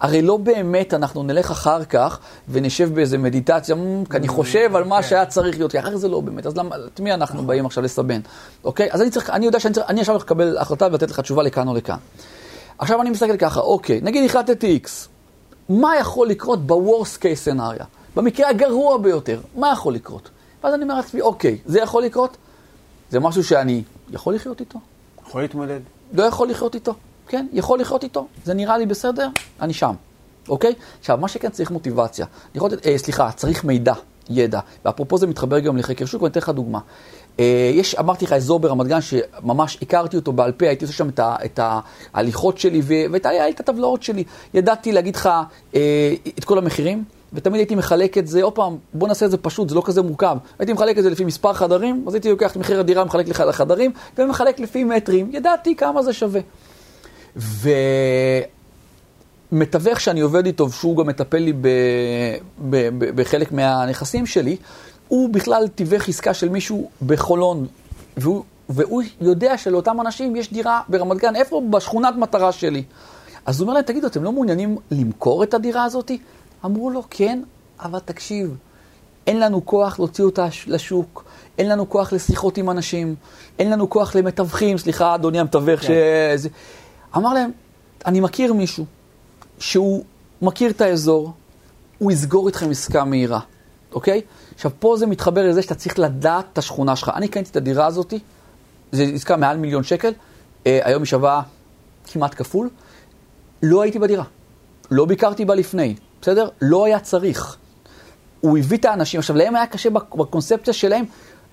הרי 0.00 0.22
לא 0.22 0.36
באמת 0.36 0.94
אנחנו 0.94 1.22
נלך 1.22 1.50
אחר 1.50 1.84
כך 1.84 2.18
ונשב 2.48 2.94
באיזה 2.94 3.18
מדיטציה, 3.18 3.76
כי 4.10 4.16
אני 4.16 4.28
חושב 4.28 4.76
על 4.76 4.84
מה 4.84 5.02
כן. 5.02 5.08
שהיה 5.08 5.26
צריך 5.26 5.56
להיות, 5.56 5.70
כי 5.70 5.78
אחר 5.78 5.90
כך 5.90 5.96
זה 5.96 6.08
לא 6.08 6.20
באמת, 6.20 6.46
אז 6.46 6.56
למה, 6.56 6.76
את 6.94 7.00
מי 7.00 7.14
אנחנו 7.14 7.46
באים 7.46 7.66
עכשיו 7.66 7.84
לסבן, 7.84 8.20
אוקיי? 8.64 8.88
אז 8.92 9.02
אני 9.02 9.10
צריך, 9.10 9.30
אני 9.30 9.46
יודע 9.46 9.60
שאני 9.60 9.74
צריך, 9.74 9.86
אני 9.88 10.00
עכשיו 10.00 10.14
הולך 10.14 10.24
לקבל 10.24 10.58
החלטה 10.58 10.86
ולתת 10.86 11.10
לך 11.10 11.20
תשובה 11.20 11.42
לכאן 11.42 11.68
או 11.68 11.74
לכאן. 11.74 11.96
עכשיו 12.78 13.02
אני 13.02 13.10
מסתכל 13.10 13.36
ככה, 13.36 13.60
אוקיי, 13.60 14.00
נגיד 14.02 14.30
החלטתי 14.30 14.80
X, 14.84 14.88
מה 15.68 15.96
יכול 16.00 16.28
לקרות 16.28 16.66
ב-Worst 16.66 17.18
case 17.18 17.48
scenario? 17.48 17.84
במקרה 18.16 18.48
הגרוע 18.48 18.98
ביותר, 18.98 19.40
מה 19.54 19.72
יכול 19.72 19.94
לקרות? 19.94 20.30
ואז 20.64 20.74
אני 20.74 20.82
אומר 20.82 20.94
לעצמי, 20.94 21.20
אוקיי, 21.20 21.58
זה 21.66 21.80
יכול 21.80 22.02
לקרות? 22.02 22.36
זה 23.10 23.20
משהו 23.20 23.44
שאני 23.44 23.82
יכול 24.10 24.34
לחיות 24.34 24.60
איתו? 24.60 24.78
יכול 25.26 25.42
להתמודד. 25.42 25.80
לא 26.12 26.22
יכול 26.22 26.48
לחיות 26.48 26.74
איתו. 26.74 26.94
כן, 27.28 27.46
יכול 27.52 27.80
לחיות 27.80 28.04
איתו, 28.04 28.26
זה 28.44 28.54
נראה 28.54 28.78
לי 28.78 28.86
בסדר, 28.86 29.28
אני 29.60 29.72
שם, 29.72 29.94
אוקיי? 30.48 30.74
עכשיו, 31.00 31.18
מה 31.20 31.28
שכן 31.28 31.50
צריך 31.50 31.70
מוטיבציה, 31.70 32.26
יכול, 32.54 32.70
אה, 32.86 32.98
סליחה, 32.98 33.30
צריך 33.32 33.64
מידע, 33.64 33.94
ידע, 34.30 34.60
ואפרופו 34.84 35.18
זה 35.18 35.26
מתחבר 35.26 35.58
גם 35.58 35.76
לחקר 35.76 36.04
שוק, 36.04 36.22
ואני 36.22 36.30
אתן 36.30 36.40
לך 36.40 36.48
דוגמה. 36.48 36.78
אה, 37.40 37.70
יש, 37.74 37.94
אמרתי 37.94 38.24
לך, 38.24 38.32
אזור 38.32 38.60
ברמת 38.60 38.86
גן 38.86 39.00
שממש 39.00 39.78
הכרתי 39.82 40.16
אותו 40.16 40.32
בעל 40.32 40.52
פה, 40.52 40.66
הייתי 40.66 40.84
עושה 40.84 40.96
שם 40.96 41.08
את, 41.08 41.18
ה, 41.18 41.36
את 41.44 41.60
ההליכות 42.14 42.58
שלי 42.58 42.82
ואת 43.10 43.26
את 43.26 43.60
הטבלאות 43.60 44.02
שלי. 44.02 44.24
ידעתי 44.54 44.92
להגיד 44.92 45.16
לך 45.16 45.28
אה, 45.74 46.14
את 46.38 46.44
כל 46.44 46.58
המחירים, 46.58 47.04
ותמיד 47.32 47.60
הייתי 47.60 47.74
מחלק 47.74 48.18
את 48.18 48.26
זה, 48.26 48.42
עוד 48.42 48.52
פעם, 48.52 48.76
בוא 48.94 49.08
נעשה 49.08 49.26
את 49.26 49.30
זה 49.30 49.36
פשוט, 49.36 49.68
זה 49.68 49.74
לא 49.74 49.82
כזה 49.84 50.02
מורכב. 50.02 50.36
הייתי 50.58 50.72
מחלק 50.72 50.98
את 50.98 51.02
זה 51.02 51.10
לפי 51.10 51.24
מספר 51.24 51.52
חדרים, 51.52 52.04
אז 52.06 52.14
הייתי 52.14 52.30
לוקח 52.30 52.52
את 52.52 52.56
מחיר 52.56 52.80
הדירה, 52.80 53.04
מחלק 53.04 53.28
לחדרים, 53.28 53.90
ומחלק 54.18 54.60
לפי 54.60 54.84
מטרים, 54.84 55.30
ידעתי 55.32 55.76
כמה 55.76 56.02
זה 56.02 56.12
שווה. 56.12 56.40
ומתווך 59.52 60.00
שאני 60.00 60.20
עובד 60.20 60.46
איתו, 60.46 60.70
שהוא 60.70 60.96
גם 60.96 61.06
מטפל 61.06 61.38
לי 61.38 61.52
ב, 61.52 61.68
ב, 62.70 62.88
ב, 62.98 63.20
בחלק 63.20 63.52
מהנכסים 63.52 64.26
שלי, 64.26 64.56
הוא 65.08 65.28
בכלל 65.28 65.68
תיווך 65.74 66.08
עסקה 66.08 66.34
של 66.34 66.48
מישהו 66.48 66.90
בחולון, 67.06 67.66
והוא, 68.16 68.44
והוא 68.68 69.02
יודע 69.20 69.58
שלאותם 69.58 70.00
אנשים 70.00 70.36
יש 70.36 70.52
דירה 70.52 70.80
ברמת 70.88 71.16
גן, 71.16 71.36
איפה? 71.36 71.62
בשכונת 71.70 72.14
מטרה 72.16 72.52
שלי. 72.52 72.82
אז 73.46 73.60
הוא 73.60 73.64
אומר 73.64 73.74
להם, 73.74 73.82
תגידו, 73.82 74.06
אתם 74.06 74.24
לא 74.24 74.32
מעוניינים 74.32 74.76
למכור 74.90 75.42
את 75.42 75.54
הדירה 75.54 75.84
הזאת? 75.84 76.10
אמרו 76.64 76.90
לו, 76.90 77.02
כן, 77.10 77.42
אבל 77.80 77.98
תקשיב, 77.98 78.56
אין 79.26 79.40
לנו 79.40 79.66
כוח 79.66 79.98
להוציא 79.98 80.24
אותה 80.24 80.46
לשוק, 80.66 81.24
אין 81.58 81.68
לנו 81.68 81.88
כוח 81.88 82.12
לשיחות 82.12 82.56
עם 82.58 82.70
אנשים, 82.70 83.14
אין 83.58 83.70
לנו 83.70 83.90
כוח 83.90 84.16
למתווכים, 84.16 84.78
סליחה, 84.78 85.14
אדוני 85.14 85.40
המתווך, 85.40 85.80
כן. 85.80 85.86
שזה... 86.36 86.48
אמר 87.16 87.34
להם, 87.34 87.50
אני 88.06 88.20
מכיר 88.20 88.52
מישהו 88.52 88.84
שהוא 89.58 90.04
מכיר 90.42 90.70
את 90.70 90.80
האזור, 90.80 91.32
הוא 91.98 92.12
יסגור 92.12 92.46
איתכם 92.46 92.70
עסקה 92.70 93.04
מהירה, 93.04 93.40
אוקיי? 93.92 94.20
עכשיו, 94.54 94.70
פה 94.78 94.96
זה 94.96 95.06
מתחבר 95.06 95.48
לזה 95.48 95.62
שאתה 95.62 95.74
צריך 95.74 95.98
לדעת 95.98 96.44
את 96.52 96.58
השכונה 96.58 96.96
שלך. 96.96 97.12
אני 97.14 97.28
קניתי 97.28 97.50
את 97.50 97.56
הדירה 97.56 97.86
הזאת, 97.86 98.14
זו 98.92 99.02
עסקה 99.02 99.36
מעל 99.36 99.56
מיליון 99.56 99.82
שקל, 99.82 100.12
אה, 100.66 100.80
היום 100.82 101.02
היא 101.02 101.06
שווה 101.06 101.42
כמעט 102.06 102.34
כפול. 102.34 102.70
לא 103.62 103.82
הייתי 103.82 103.98
בדירה, 103.98 104.24
לא 104.90 105.04
ביקרתי 105.04 105.44
בה 105.44 105.54
לפני, 105.54 105.94
בסדר? 106.22 106.48
לא 106.62 106.84
היה 106.84 107.00
צריך. 107.00 107.56
הוא 108.40 108.58
הביא 108.58 108.78
את 108.78 108.84
האנשים, 108.84 109.20
עכשיו, 109.20 109.36
להם 109.36 109.56
היה 109.56 109.66
קשה 109.66 109.90
בקונספציה 109.90 110.74
שלהם, 110.74 111.04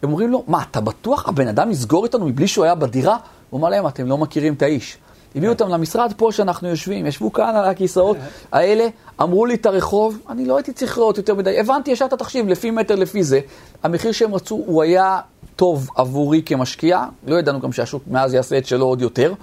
הם 0.04 0.10
אומרים 0.10 0.32
לו, 0.32 0.44
מה, 0.48 0.64
אתה 0.72 0.82
בטוח 0.82 1.30
הבן 1.30 1.48
אדם 1.48 1.72
יסגור 1.72 2.06
איתנו 2.06 2.26
מבלי 2.26 2.48
שהוא 2.48 2.66
היה 2.66 2.76
בדירה? 2.76 3.18
הוא 3.50 3.60
אמר 3.60 3.70
להם, 3.70 3.88
אתם 3.88 4.08
לא 4.08 4.18
מכירים 4.18 4.54
את 4.54 4.62
האיש. 4.62 4.98
הביאו 5.36 5.52
אותם 5.52 5.70
למשרד 5.70 6.14
פה 6.18 6.32
שאנחנו 6.32 6.68
יושבים, 6.68 7.06
ישבו 7.06 7.34
כאן 7.34 7.56
על 7.56 7.66
הכיסאות 7.66 8.18
האלה, 8.52 8.88
אמרו 9.22 9.46
לי 9.46 9.54
את 9.54 9.66
הרחוב, 9.66 10.18
אני 10.30 10.46
לא 10.46 10.58
הייתי 10.58 10.74
צריך 10.74 10.98
לראות 10.98 11.18
יותר 11.18 11.36
מדי, 11.36 11.60
הבנתי 11.60 11.92
ישר 11.92 12.06
את 12.06 12.14
התחשיב, 12.14 12.48
לפי 12.48 12.72
מטר, 12.72 12.96
לפי 12.96 13.24
זה. 13.24 13.40
המחיר 13.84 14.12
שהם 14.12 14.36
רצו, 14.36 14.56
הוא 14.66 14.84
היה 14.84 15.20
טוב 15.56 15.90
עבורי 15.96 16.42
כמשקיע, 16.46 17.06
לא 17.28 17.36
ידענו 17.36 17.60
גם 17.60 17.72
שהשוק 17.72 18.04
מאז 18.08 18.34
יעשה 18.34 18.58
את 18.58 18.66
שלו 18.66 18.86
עוד 18.86 19.02
יותר, 19.02 19.34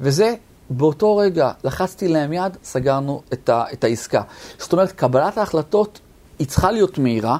וזה, 0.00 0.34
באותו 0.70 1.16
רגע 1.16 1.50
לחצתי 1.64 2.08
להם 2.08 2.32
יד, 2.32 2.56
סגרנו 2.64 3.22
את, 3.32 3.48
ה, 3.48 3.64
את 3.72 3.84
העסקה. 3.84 4.22
זאת 4.58 4.72
אומרת, 4.72 4.92
קבלת 4.92 5.38
ההחלטות 5.38 6.00
היא 6.38 6.46
צריכה 6.46 6.70
להיות 6.70 6.98
מהירה, 6.98 7.36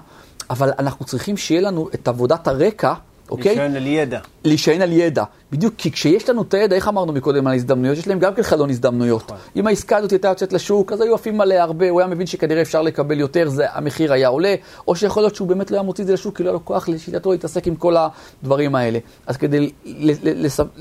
אבל 0.50 0.72
אנחנו 0.78 1.04
צריכים 1.04 1.36
שיהיה 1.36 1.61
לנו 1.61 1.88
את 1.94 2.09
עבודת 2.09 2.48
הרקע 2.48 2.94
אוקיי? 3.31 3.57
להישען 3.57 3.77
על 3.77 3.87
ידע. 3.87 4.18
להישען 4.45 4.83
על 4.83 4.93
ידע. 4.93 5.24
בדיוק, 5.53 5.74
כי 5.79 5.91
כשיש 5.93 6.29
לנו 6.29 6.43
את 6.43 6.55
הידע, 6.55 6.77
איך 6.77 6.89
אמרנו 6.89 7.12
מקודם 7.12 7.47
על 7.47 7.55
הזדמנויות? 7.55 7.99
יש 7.99 8.09
להם 8.09 8.18
גם 8.18 8.35
כן 8.35 8.43
חלון 8.43 8.70
הזדמנויות. 8.70 9.22
נכון. 9.24 9.37
אם 9.57 9.66
העסקה 9.66 9.97
הזאת 9.97 10.11
הייתה 10.11 10.29
יוצאת 10.29 10.53
לשוק, 10.53 10.93
אז 10.93 11.01
היו 11.01 11.14
עפים 11.14 11.41
עליה 11.41 11.62
הרבה, 11.62 11.91
הוא 11.91 12.01
היה 12.01 12.09
מבין 12.09 12.27
שכנראה 12.27 12.62
אפשר 12.62 12.83
לקבל 12.83 13.20
יותר, 13.20 13.49
זה, 13.49 13.66
המחיר 13.72 14.12
היה 14.12 14.29
עולה, 14.29 14.55
או 14.89 14.97
שיכול 14.97 15.22
להיות 15.22 15.35
שהוא 15.35 15.49
באמת 15.49 15.70
לא 15.70 15.77
היה 15.77 15.83
מוציא 15.83 16.05
את 16.05 16.07
זה 16.07 16.14
לשוק, 16.14 16.37
כי 16.37 16.43
לא 16.43 16.49
היה 16.49 16.53
לו 16.53 16.64
כוח 16.64 16.89
לשיטתו 16.89 17.33
להתעסק 17.33 17.66
עם 17.66 17.74
כל 17.74 17.97
הדברים 17.97 18.74
האלה. 18.74 18.99
אז 19.27 19.37
כדי 19.37 19.70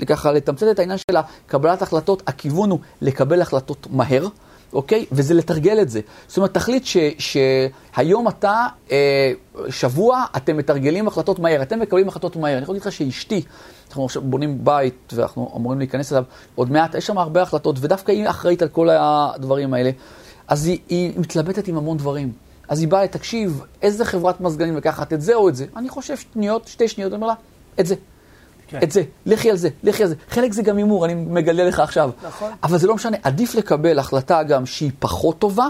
ככה 0.08 0.32
לתמצת 0.32 0.68
את 0.72 0.80
העניין 0.80 0.98
של 0.98 1.18
קבלת 1.48 1.82
החלטות, 1.82 2.24
הכיוון 2.28 2.70
הוא 2.70 2.80
לקבל 3.02 3.42
החלטות 3.42 3.88
מהר. 3.92 4.28
אוקיי? 4.76 5.06
וזה 5.12 5.34
לתרגל 5.34 5.82
את 5.82 5.90
זה. 5.90 6.02
זאת 6.28 6.38
אומרת, 6.38 6.54
תחליט 6.54 6.86
ש, 6.86 6.98
שהיום 7.18 8.28
אתה, 8.28 8.68
אה, 8.92 9.32
שבוע, 9.70 10.26
אתם 10.38 10.58
מתרגלים 10.58 11.08
החלטות 11.08 11.40
מהר, 11.40 11.62
אתם 11.62 11.80
מקבלים 11.80 12.08
החלטות 12.08 12.36
מהר. 12.36 12.54
אני 12.54 12.64
יכול 12.64 12.76
להגיד 12.76 12.88
לך 12.88 12.94
שאשתי, 12.94 13.42
אנחנו 13.88 14.06
עכשיו 14.06 14.22
בונים 14.22 14.64
בית 14.64 15.14
ואנחנו 15.16 15.54
אמורים 15.56 15.80
להיכנס 15.80 16.12
אליו 16.12 16.24
עוד 16.56 16.72
מעט, 16.72 16.96
יש 16.96 17.08
שם 17.08 17.18
הרבה 17.18 17.42
החלטות, 17.42 17.76
ודווקא 17.82 18.12
היא 18.12 18.30
אחראית 18.30 18.62
על 18.62 18.68
כל 18.68 18.90
הדברים 18.92 19.74
האלה. 19.74 19.92
אז 20.48 20.66
היא, 20.66 20.80
היא 20.90 21.12
מתלבטת 21.18 21.68
עם 21.68 21.78
המון 21.78 21.98
דברים. 21.98 22.32
אז 22.68 22.80
היא 22.80 22.88
באה, 22.88 23.08
תקשיב, 23.08 23.62
איזה 23.82 24.06
חברת 24.06 24.42
מזגנים 24.42 24.78
לקחת, 24.78 25.14
את 25.14 25.22
זה 25.22 25.36
או 25.36 25.50
את 25.50 25.56
זה? 25.56 25.66
אני 25.76 25.90
חושב 25.90 26.18
שניות, 26.18 26.68
שתי 26.68 26.88
שניות, 26.88 27.14
אני 27.14 27.16
אומר 27.16 27.28
לה, 27.28 27.34
את 27.80 27.86
זה. 27.86 27.96
כן. 28.68 28.80
את 28.84 28.92
זה, 28.92 29.04
לכי 29.26 29.50
על 29.50 29.58
זה, 29.58 29.70
לכי 29.84 30.04
על 30.04 30.10
זה. 30.10 30.16
חלק 30.30 30.54
זה 30.54 30.62
גם 30.62 30.78
הימור, 30.78 31.06
אני 31.06 31.14
מגלה 31.14 31.66
לך 31.66 31.80
עכשיו. 31.80 32.10
נכון. 32.28 32.52
אבל 32.64 32.78
זה 32.78 32.88
לא 32.88 32.96
משנה, 32.96 33.18
עדיף 33.24 33.56
לקבל 33.56 34.00
החלטה 34.00 34.44
גם 34.44 34.66
שהיא 34.66 34.92
פחות 35.00 35.40
טובה, 35.40 35.68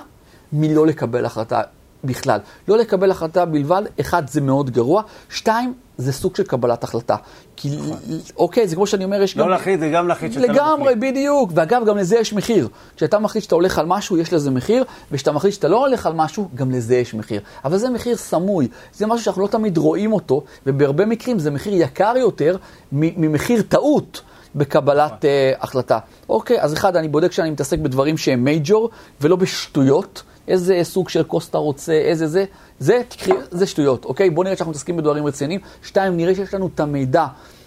מלא 0.53 0.87
לקבל 0.87 1.25
החלטה 1.25 1.61
בכלל. 2.03 2.39
לא 2.67 2.77
לקבל 2.77 3.11
החלטה 3.11 3.45
בלבד, 3.45 3.81
אחד, 3.99 4.29
זה 4.29 4.41
מאוד 4.41 4.69
גרוע, 4.69 5.01
שתיים, 5.29 5.73
זה 5.97 6.13
סוג 6.13 6.35
של 6.35 6.43
קבלת 6.43 6.83
החלטה. 6.83 7.15
כי, 7.55 7.69
נכון. 7.69 7.97
אוקיי, 8.37 8.67
זה 8.67 8.75
כמו 8.75 8.87
שאני 8.87 9.03
אומר, 9.03 9.21
יש 9.21 9.37
לא 9.37 9.43
גם... 9.43 9.49
לא 9.49 9.55
להחליט, 9.55 9.79
זה 9.79 9.89
גם 9.89 10.07
להחליט 10.07 10.31
שאתה 10.31 10.45
לא 10.45 10.47
מחליט. 10.47 10.61
לגמרי, 10.61 10.95
בדיוק. 10.95 11.51
ואגב, 11.55 11.85
גם 11.85 11.97
לזה 11.97 12.17
יש 12.17 12.33
מחיר. 12.33 12.67
כשאתה 12.95 13.19
מחליט 13.19 13.43
שאתה 13.43 13.55
הולך 13.55 13.79
על 13.79 13.85
משהו, 13.85 14.17
יש 14.17 14.33
לזה 14.33 14.51
מחיר, 14.51 14.83
וכשאתה 15.11 15.31
מחליט 15.31 15.53
שאתה 15.53 15.67
לא 15.67 15.85
הולך 15.85 16.05
על 16.05 16.13
משהו, 16.13 16.49
גם 16.55 16.71
לזה 16.71 16.95
יש 16.95 17.13
מחיר. 17.13 17.41
אבל 17.65 17.77
זה 17.77 17.89
מחיר 17.89 18.17
סמוי. 18.17 18.67
זה 18.93 19.07
משהו 19.07 19.25
שאנחנו 19.25 19.41
לא 19.41 19.47
תמיד 19.47 19.77
רואים 19.77 20.13
אותו, 20.13 20.43
ובהרבה 20.65 21.05
מקרים 21.05 21.39
זה 21.39 21.51
מחיר 21.51 21.73
יקר 21.73 22.13
יותר 22.17 22.57
ממחיר 22.91 23.61
טעות. 23.61 24.21
בקבלת 24.55 25.25
uh, 25.25 25.63
החלטה. 25.63 25.99
אוקיי, 26.29 26.61
אז 26.61 26.73
אחד, 26.73 26.95
אני 26.95 27.07
בודק 27.07 27.31
שאני 27.31 27.49
מתעסק 27.49 27.79
בדברים 27.79 28.17
שהם 28.17 28.43
מייג'ור, 28.43 28.89
ולא 29.21 29.35
בשטויות. 29.35 30.23
איזה 30.47 30.79
סוג 30.83 31.09
של 31.09 31.23
כוס 31.23 31.49
אתה 31.49 31.57
רוצה, 31.57 31.93
איזה 31.93 32.27
זה, 32.27 32.45
זה, 32.79 33.01
תקחי, 33.09 33.31
זה 33.51 33.67
שטויות, 33.67 34.05
אוקיי? 34.05 34.29
בואו 34.29 34.43
נראה 34.43 34.55
שאנחנו 34.55 34.71
מתעסקים 34.71 34.97
בדברים 34.97 35.25
רציניים. 35.25 35.59
שתיים, 35.83 36.17
נראה 36.17 36.35
שיש 36.35 36.53
לנו 36.53 36.69
את 36.75 36.79
המידע 36.79 37.25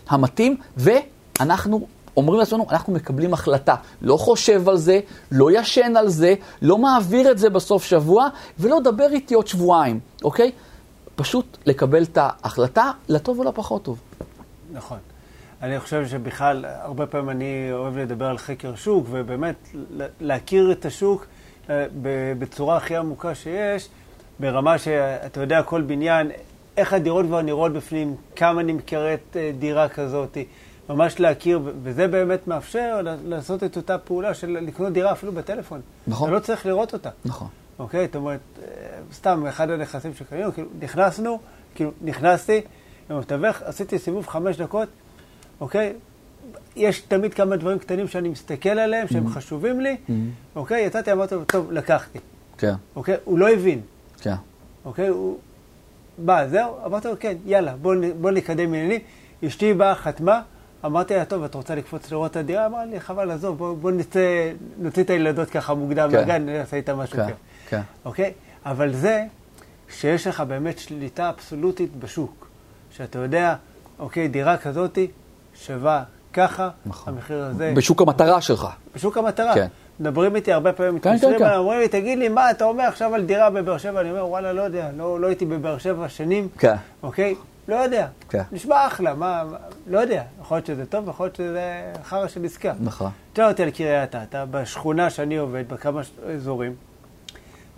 המתאים, 0.09 0.57
ואנחנו 0.77 1.87
אומרים 2.17 2.41
לעצמנו, 2.41 2.67
אנחנו 2.71 2.93
מקבלים 2.93 3.33
החלטה. 3.33 3.75
לא 4.03 4.17
חושב 4.17 4.69
על 4.69 4.77
זה, 4.77 5.01
לא 5.33 5.51
ישן 5.53 5.97
על 5.97 6.09
זה, 6.09 6.35
לא 6.63 6.79
מעביר 6.79 7.31
את 7.31 7.39
זה 7.39 7.51
בסוף 7.51 7.85
שבוע, 7.85 8.29
ולא 8.59 8.81
דבר 8.81 9.07
איתי 9.13 9.35
עוד 9.35 9.47
שבועיים, 9.47 10.01
אוקיי? 10.25 10.53
פשוט 11.17 11.59
לקבל 11.67 12.03
את 12.03 12.19
ההחלטה, 12.21 12.91
לטוב 13.09 13.39
ולפחות 13.39 13.83
טוב. 13.83 14.01
נכון. 14.73 14.99
אני 15.63 15.81
חושב 15.81 16.07
שבכלל, 16.09 16.65
הרבה 16.65 17.07
פעמים 17.07 17.31
אני 17.31 17.69
אוהב 17.73 17.99
לדבר 17.99 18.27
על 18.27 18.39
חקר 18.39 18.75
שוק, 18.75 19.07
ובאמת 19.11 19.69
להכיר 20.21 20.73
את 20.73 20.87
השוק. 20.87 21.27
בצורה 22.39 22.77
הכי 22.77 22.97
עמוקה 22.97 23.35
שיש, 23.35 23.89
ברמה 24.41 24.79
שאתה 24.79 25.41
יודע, 25.41 25.63
כל 25.63 25.83
בניין, 25.83 26.31
איך 26.77 26.93
הדירות 26.93 27.27
כבר 27.27 27.43
נראות 27.43 27.73
בפנים, 27.73 28.17
כמה 28.37 28.63
נמכרת 28.63 29.37
אה, 29.37 29.51
דירה 29.59 29.89
כזאת, 29.89 30.39
ממש 30.89 31.21
להכיר, 31.21 31.61
וזה 31.83 32.09
באמת 32.09 32.49
מאפשר 32.49 33.01
לעשות 33.25 33.65
את 33.65 33.77
אותה 33.77 33.99
פעולה 33.99 34.35
של 34.35 34.59
לקנות 34.61 34.93
דירה 34.93 35.13
אפילו 35.13 35.33
בטלפון. 35.33 35.81
נכון. 36.07 36.29
אתה 36.29 36.37
לא 36.37 36.41
צריך 36.41 36.67
לראות 36.67 36.93
אותה. 36.93 37.11
נכון. 37.25 37.49
אוקיי? 37.79 38.07
זאת 38.07 38.17
אומרת, 38.17 38.41
אה, 38.63 38.67
סתם, 39.13 39.47
אחד 39.47 39.71
הנכסים 39.71 40.15
שקנינו, 40.15 40.53
כאילו, 40.53 40.69
נכנסנו, 40.81 41.39
כאילו, 41.75 41.91
נכנסתי, 42.03 42.61
עם 43.11 43.17
המתווך, 43.17 43.63
עשיתי 43.63 43.99
סיבוב 43.99 44.27
חמש 44.27 44.57
דקות, 44.57 44.89
אוקיי? 45.61 45.93
יש 46.77 47.01
תמיד 47.01 47.35
כמה 47.35 47.57
דברים 47.57 47.79
קטנים 47.79 48.09
שאני 48.09 48.29
מסתכל 48.29 48.69
עליהם, 48.69 49.09
שהם 49.09 49.29
חשובים 49.29 49.81
לי, 49.81 49.97
אוקיי? 50.57 50.83
יצאתי, 50.85 51.13
אמרתי 51.13 51.35
לו, 51.35 51.45
טוב, 51.45 51.73
לקחתי. 51.73 52.19
כן, 52.59 52.75
אוקיי? 52.97 53.17
הוא 53.25 53.39
לא 53.39 53.49
הבין, 53.51 53.81
כן. 54.21 54.35
אוקיי? 54.85 55.09
הוא 55.09 55.39
בא, 56.19 56.47
זהו? 56.49 56.77
אמרתי 56.87 57.09
לו, 57.09 57.15
כן, 57.21 57.37
יאללה, 57.47 57.77
בוא, 57.77 57.95
נ- 57.95 58.23
בוא 58.23 58.31
נקדם 58.31 58.67
עניינים. 58.75 59.01
אשתי 59.47 59.75
באה, 59.75 59.95
חתמה, 59.95 60.41
אמרתי 60.85 61.15
לה, 61.17 61.25
טוב, 61.25 61.43
את 61.45 61.55
רוצה 61.55 61.75
לקפוץ 61.75 62.11
לראות 62.13 62.31
את 62.31 62.37
הדירה? 62.37 62.67
אמרה 62.67 62.85
לי, 62.85 63.01
חבל, 63.01 63.31
עזוב, 63.31 63.59
בוא, 63.59 63.77
בוא 63.77 63.91
נצא, 63.91 64.53
נוציא 64.79 65.03
את 65.03 65.11
הילדות 65.11 65.51
ככה 65.51 65.75
מוקדם 65.75 66.09
כן. 66.11 66.17
מהגן, 66.17 66.47
נעשה 66.47 66.77
איתם 66.77 66.97
משהו 66.99 67.17
כן. 67.17 67.33
כן. 67.69 67.81
אוקיי? 68.05 68.33
אבל 68.67 68.93
זה 68.93 69.25
שיש 69.91 70.27
לך 70.27 70.41
באמת 70.41 70.79
שליטה 70.79 71.29
אבסולוטית 71.31 71.97
בשוק. 71.97 72.49
שאתה 72.91 73.19
יודע, 73.19 73.55
אוקיי, 73.99 74.29
דירה 74.29 74.57
כזאתי 74.57 75.07
שווה 75.55 76.05
ככה, 76.33 76.69
נכון. 76.87 77.15
המחיר 77.15 77.45
הזה, 77.45 77.73
בשוק 77.77 78.03
המטרה 78.03 78.41
שלך. 78.41 78.69
בשוק 78.95 79.19
המטרה. 79.19 79.55
כן. 79.55 79.67
מדברים 80.01 80.37
איתי 80.37 80.53
הרבה 80.53 80.73
פעמים, 80.73 80.99
כן, 80.99 81.13
מתקשרים 81.13 81.33
כן, 81.33 81.39
כן. 81.39 81.45
אליי, 81.45 81.57
אומרים 81.57 81.81
לי, 81.81 81.89
תגיד 81.89 82.19
לי, 82.19 82.29
מה 82.29 82.51
אתה 82.51 82.65
אומר 82.65 82.85
עכשיו 82.85 83.15
על 83.15 83.25
דירה 83.25 83.51
בבאר 83.51 83.79
שבע? 83.79 84.01
אני 84.01 84.11
אומר, 84.11 84.29
וואלה, 84.29 84.53
לא 84.53 84.63
יודע, 84.63 84.91
לא, 84.97 85.21
לא 85.21 85.27
הייתי 85.27 85.45
בבאר 85.45 85.79
שבע 85.79 86.09
שנים, 86.09 86.49
כן. 86.59 86.75
אוקיי? 87.03 87.35
לא 87.69 87.77
יודע. 87.77 88.07
כן. 88.29 88.43
נשמע 88.53 88.87
אחלה, 88.87 89.15
מה, 89.15 89.45
לא 89.87 89.99
יודע. 89.99 90.23
יכול 90.41 90.57
להיות 90.57 90.67
שזה 90.67 90.87
טוב, 90.87 91.09
יכול 91.09 91.27
להיות 91.27 91.37
שזה 91.37 91.93
חרא 92.05 92.29
של 92.29 92.45
עסקה. 92.45 92.73
נכון. 92.81 93.11
תשאל 93.33 93.45
אותי 93.49 93.63
על 93.63 93.71
קריית 93.71 94.15
אתא, 94.15 94.45
בשכונה 94.51 95.11
שאני 95.11 95.37
עובד, 95.37 95.65
בכמה 95.69 96.01
אזורים, 96.35 96.75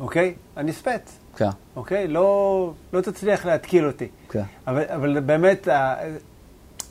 אוקיי? 0.00 0.34
אני 0.56 0.72
ספץ, 0.72 1.18
כן, 1.36 1.48
אוקיי? 1.76 2.08
לא, 2.08 2.72
לא 2.92 3.00
תצליח 3.00 3.46
להתקיל 3.46 3.86
אותי. 3.86 4.08
כן. 4.28 4.42
אבל, 4.66 4.84
אבל 4.88 5.20
באמת, 5.20 5.68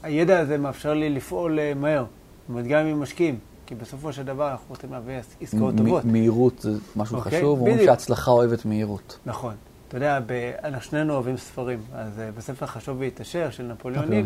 הידע 0.03 0.39
הזה 0.39 0.57
מאפשר 0.57 0.93
לי 0.93 1.09
לפעול 1.09 1.59
אה, 1.59 1.73
מהר. 1.75 2.03
זאת 2.03 2.09
אומרת, 2.49 2.67
גם 2.67 2.85
עם 2.85 2.99
משקיעים. 3.01 3.39
כי 3.65 3.75
בסופו 3.75 4.13
של 4.13 4.23
דבר 4.23 4.51
אנחנו 4.51 4.65
רוצים 4.69 4.91
להביא 4.91 5.13
עס- 5.17 5.35
עסקאות 5.41 5.75
טובות. 5.77 6.05
מהירות 6.05 6.59
זה 6.59 6.71
משהו 6.95 7.17
אוקיי, 7.17 7.37
חשוב, 7.37 7.59
אומרים. 7.59 7.85
שההצלחה 7.85 8.31
אוהבת 8.31 8.65
מהירות. 8.65 9.17
נכון. 9.25 9.53
אתה 9.87 9.97
יודע, 9.97 10.19
אנחנו 10.63 10.81
שנינו 10.89 11.13
אוהבים 11.13 11.37
ספרים. 11.37 11.79
אז 11.93 12.19
אה, 12.19 12.29
בספר 12.37 12.65
חשוב 12.65 12.97
והתעשר 12.99 13.49
של 13.51 13.71
היל. 14.13 14.25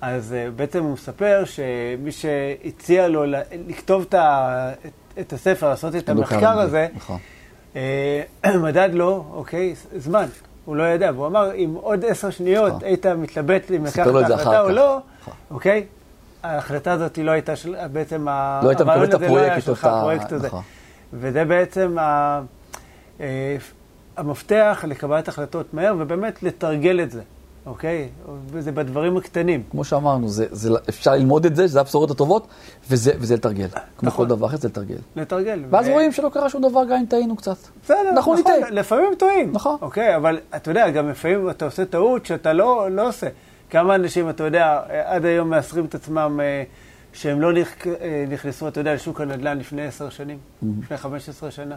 אז 0.00 0.32
אה, 0.32 0.50
בעצם 0.56 0.84
הוא 0.84 0.92
מספר 0.92 1.42
שמי 1.44 2.12
שהציע 2.12 3.08
לו 3.08 3.24
ל- 3.24 3.34
לכתוב 3.66 4.06
את 5.20 5.32
הספר, 5.32 5.68
לעשות 5.68 5.96
את 5.96 6.08
לא 6.08 6.14
המחקר. 6.14 6.60
הזה, 6.60 6.86
נכון. 6.96 7.18
מדד 8.64 8.88
לו, 8.92 9.24
אוקיי, 9.32 9.74
זמן. 9.96 10.26
הוא 10.68 10.76
לא 10.76 10.82
ידע, 10.82 11.10
והוא 11.14 11.26
אמר, 11.26 11.54
אם 11.54 11.74
עוד 11.80 12.04
עשר 12.04 12.30
שניות 12.30 12.72
נכון. 12.72 12.84
היית 12.84 13.06
מתלבט 13.06 13.70
אם 13.70 13.84
לקחת 13.84 14.06
את 14.08 14.30
ההחלטה 14.30 14.60
או. 14.60 14.68
לא, 14.68 14.98
נכון. 15.20 15.34
אוקיי? 15.50 15.86
ההחלטה 16.42 16.92
הזאת 16.92 17.16
היא 17.16 17.24
לא 17.24 17.30
הייתה 17.30 17.56
של, 17.56 17.76
בעצם, 17.92 18.28
לא 18.62 18.68
היית 18.68 18.80
מקבל 18.80 19.04
את 19.04 19.14
לא 19.14 19.26
הפרויקט, 19.26 19.62
שלך, 19.62 19.84
הפרויקט 19.84 20.32
הזה. 20.32 20.46
נכון. 20.46 20.62
וזה 21.12 21.44
בעצם 21.44 21.96
אה, 21.98 22.40
המפתח 24.16 24.84
לקבלת 24.88 25.28
החלטות 25.28 25.74
מהר, 25.74 25.94
ובאמת 25.98 26.42
לתרגל 26.42 27.00
את 27.00 27.10
זה, 27.10 27.22
אוקיי? 27.68 28.08
וזה 28.50 28.72
בדברים 28.72 29.16
הקטנים. 29.16 29.62
כמו 29.70 29.84
שאמרנו, 29.84 30.28
זה, 30.28 30.46
זה, 30.50 30.70
אפשר 30.88 31.12
ללמוד 31.12 31.46
את 31.46 31.56
זה, 31.56 31.68
שזה 31.68 31.80
הבשורות 31.80 32.10
הטובות, 32.10 32.46
וזה, 32.90 33.12
וזה 33.18 33.34
לתרגל. 33.34 33.68
כמו 33.68 34.08
נכון. 34.08 34.24
כל 34.24 34.28
דבר 34.28 34.46
אחר, 34.46 34.56
זה 34.56 34.68
לתרגל. 34.68 34.96
לתרגל. 35.16 35.64
ואז 35.70 35.88
ו- 35.88 35.92
רואים 35.92 36.12
שלא 36.12 36.28
קרה 36.28 36.50
שום 36.50 36.62
דבר, 36.62 36.84
גם 36.84 36.96
אם 36.96 37.06
טעינו 37.06 37.36
קצת. 37.36 37.56
בסדר, 37.84 38.12
נכון, 38.16 38.38
נטעה. 38.38 38.70
לפעמים 38.70 39.14
טועים. 39.18 39.52
נכון. 39.52 39.76
אוקיי, 39.82 40.16
אבל 40.16 40.38
אתה 40.56 40.70
יודע, 40.70 40.90
גם 40.90 41.08
לפעמים 41.08 41.50
אתה 41.50 41.64
עושה 41.64 41.84
טעות 41.84 42.26
שאתה 42.26 42.52
לא, 42.52 42.88
לא 42.90 43.08
עושה. 43.08 43.26
כמה 43.70 43.94
אנשים, 43.94 44.30
אתה 44.30 44.44
יודע, 44.44 44.80
עד 45.04 45.24
היום 45.24 45.50
מאסרים 45.50 45.84
את 45.84 45.94
עצמם 45.94 46.40
אה, 46.42 46.62
שהם 47.12 47.40
לא 47.40 47.52
נכ... 47.52 47.86
אה, 47.86 48.24
נכנסו, 48.28 48.68
אתה 48.68 48.80
יודע, 48.80 48.94
לשוק 48.94 49.20
הנדל"ן 49.20 49.58
לפני 49.58 49.86
עשר 49.86 50.10
שנים, 50.10 50.38
לפני 50.82 50.96
15 50.96 51.50
שנה. 51.50 51.76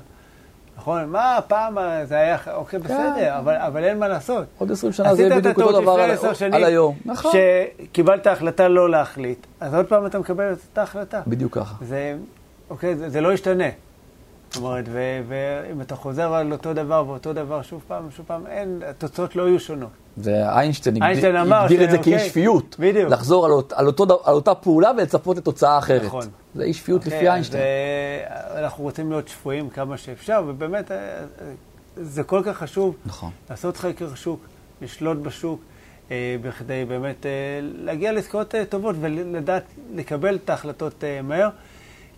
נכון? 0.82 1.06
מה, 1.06 1.40
פעם 1.48 1.78
אה, 1.78 2.06
זה 2.06 2.16
היה, 2.16 2.38
אוקיי, 2.54 2.80
בסדר, 2.80 3.38
אבל, 3.40 3.56
אבל 3.56 3.84
אין 3.84 4.00
מה 4.00 4.08
לעשות. 4.08 4.46
עוד 4.58 4.72
20 4.72 4.94
שנה 4.94 5.16
זה 5.16 5.24
יהיה 5.24 5.36
בדיוק 5.36 5.60
אותו 5.60 5.82
דבר 5.82 5.92
על, 5.92 6.34
שנים, 6.34 6.54
על 6.54 6.64
היום. 6.64 6.96
נכון. 7.06 7.32
שקיבלת 7.32 8.28
החלטה 8.28 8.68
לא 8.68 8.90
להחליט, 8.90 9.48
אז 9.60 9.74
עוד 9.74 9.86
פעם 9.86 10.06
אתה 10.06 10.20
מקבל 10.20 10.54
את 10.54 10.58
אותה 10.70 10.82
החלטה. 10.82 11.22
בדיוק 11.28 11.58
ככה. 11.58 11.76
זה, 11.86 12.16
אוקיי, 12.70 12.96
זה, 12.96 13.10
זה 13.10 13.22
לא 13.22 13.34
ישתנה. 13.34 13.70
זאת 14.52 14.64
אומרת, 14.64 14.86
ואם 15.28 15.82
אתה 15.82 15.96
חוזר 15.96 16.34
על 16.34 16.52
אותו 16.52 16.74
דבר 16.74 17.04
ואותו 17.08 17.34
דבר 17.34 17.62
שוב 17.62 17.82
פעם 17.88 18.08
ושוב 18.08 18.26
פעם, 18.26 18.48
אין, 18.48 18.82
התוצאות 18.90 19.36
לא 19.36 19.48
יהיו 19.48 19.60
שונות. 19.60 19.90
זה 20.18 20.50
איינשטיין 20.50 21.04
איינשטיין 21.04 21.36
הגדיר, 21.36 21.84
את 21.84 21.92
זה 21.92 21.98
כאי 21.98 22.20
שפיות. 22.20 22.76
בדיוק. 22.80 23.10
לחזור 23.10 23.46
על, 23.46 23.52
על, 23.74 23.88
אותו, 23.88 24.22
על 24.24 24.34
אותה 24.34 24.56
פעולה 24.56 24.92
ולצפות 24.98 25.38
לתוצאה 25.38 25.78
אחרת. 25.78 26.04
נכון. 26.04 26.26
זה 26.56 26.64
אי 26.64 26.74
שפיות 26.74 27.06
אוקיי, 27.06 27.18
לפי 27.18 27.28
אז, 27.28 27.34
איינשטיין. 27.34 27.64
אה, 27.64 28.60
אנחנו 28.60 28.84
רוצים 28.84 29.10
להיות 29.10 29.28
שפויים 29.28 29.70
כמה 29.70 29.98
שאפשר, 29.98 30.44
ובאמת, 30.48 30.92
אה, 30.92 30.98
אה, 30.98 31.24
זה 31.96 32.24
כל 32.24 32.42
כך 32.46 32.58
חשוב 32.58 32.96
נכון. 33.06 33.32
לעשות 33.50 33.78
חקר 33.78 34.16
שוק, 34.16 34.40
לשלוט 34.82 35.18
בשוק, 35.18 35.62
בכדי 36.42 36.86
באמת 36.88 37.26
להגיע 37.62 38.12
לעסקאות 38.12 38.56
טובות 38.70 38.96
ולדעת 39.00 39.64
לקבל 39.94 40.36
את 40.36 40.50
ההחלטות 40.50 41.04
מהר, 41.24 41.50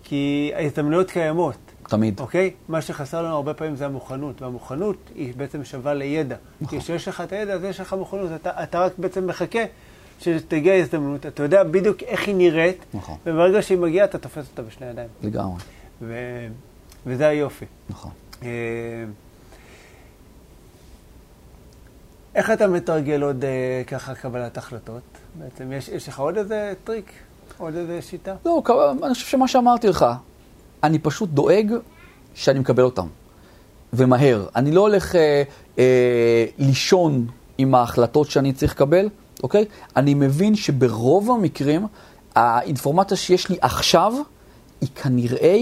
כי 0.04 0.52
ההזדמנויות 0.54 1.10
קיימות. 1.10 1.73
תמיד. 1.96 2.20
אוקיי? 2.20 2.50
מה 2.68 2.82
שחסר 2.82 3.22
לנו 3.22 3.34
הרבה 3.34 3.54
פעמים 3.54 3.76
זה 3.76 3.86
המוכנות, 3.86 4.42
והמוכנות 4.42 4.96
היא 5.14 5.34
בעצם 5.36 5.64
שווה 5.64 5.94
לידע. 5.94 6.36
נכון. 6.60 6.78
כי 6.78 6.84
כשיש 6.84 7.08
לך 7.08 7.20
את 7.20 7.32
הידע, 7.32 7.52
אז 7.52 7.64
יש 7.64 7.80
לך 7.80 7.92
מוכנות, 7.92 8.30
אתה, 8.34 8.62
אתה 8.62 8.80
רק 8.80 8.92
בעצם 8.98 9.26
מחכה 9.26 9.58
שתגיע 10.20 10.74
הזדמנות, 10.74 11.26
אתה 11.26 11.42
יודע 11.42 11.64
בדיוק 11.64 12.02
איך 12.02 12.26
היא 12.26 12.34
נראית, 12.34 12.84
נכון. 12.94 13.16
וברגע 13.26 13.62
שהיא 13.62 13.78
מגיעה 13.78 14.04
אתה 14.04 14.18
תופס 14.18 14.46
אותה 14.50 14.62
בשני 14.62 14.86
ידיים. 14.86 15.08
לגמרי. 15.22 15.60
ו... 16.02 16.14
וזה 17.06 17.28
היופי. 17.28 17.64
נכון. 17.90 18.10
אה, 18.42 18.48
איך 22.34 22.50
אתה 22.50 22.66
מתרגל 22.66 23.22
עוד 23.22 23.44
אה, 23.44 23.82
ככה 23.86 24.14
קבלת 24.14 24.58
החלטות? 24.58 25.02
בעצם 25.34 25.72
יש, 25.72 25.88
יש 25.88 26.08
לך 26.08 26.18
עוד 26.18 26.38
איזה 26.38 26.72
טריק? 26.84 27.12
עוד 27.58 27.74
איזה 27.74 28.02
שיטה? 28.02 28.34
לא, 28.46 28.62
אני 29.02 29.14
חושב 29.14 29.26
שמה 29.26 29.48
שאמרתי 29.48 29.88
לך, 29.88 30.06
אני 30.84 30.98
פשוט 30.98 31.28
דואג 31.28 31.72
שאני 32.34 32.58
מקבל 32.58 32.82
אותם. 32.82 33.06
ומהר. 33.94 34.46
אני 34.56 34.72
לא 34.72 34.80
הולך 34.80 35.16
אה, 35.16 35.42
אה, 35.78 36.46
לישון 36.58 37.26
עם 37.58 37.74
ההחלטות 37.74 38.30
שאני 38.30 38.52
צריך 38.52 38.72
לקבל, 38.72 39.08
אוקיי? 39.42 39.64
אני 39.96 40.14
מבין 40.14 40.54
שברוב 40.54 41.30
המקרים, 41.30 41.86
האינפורמציה 42.34 43.16
שיש 43.16 43.48
לי 43.48 43.56
עכשיו, 43.60 44.12
היא 44.80 44.88
כנראה 44.94 45.58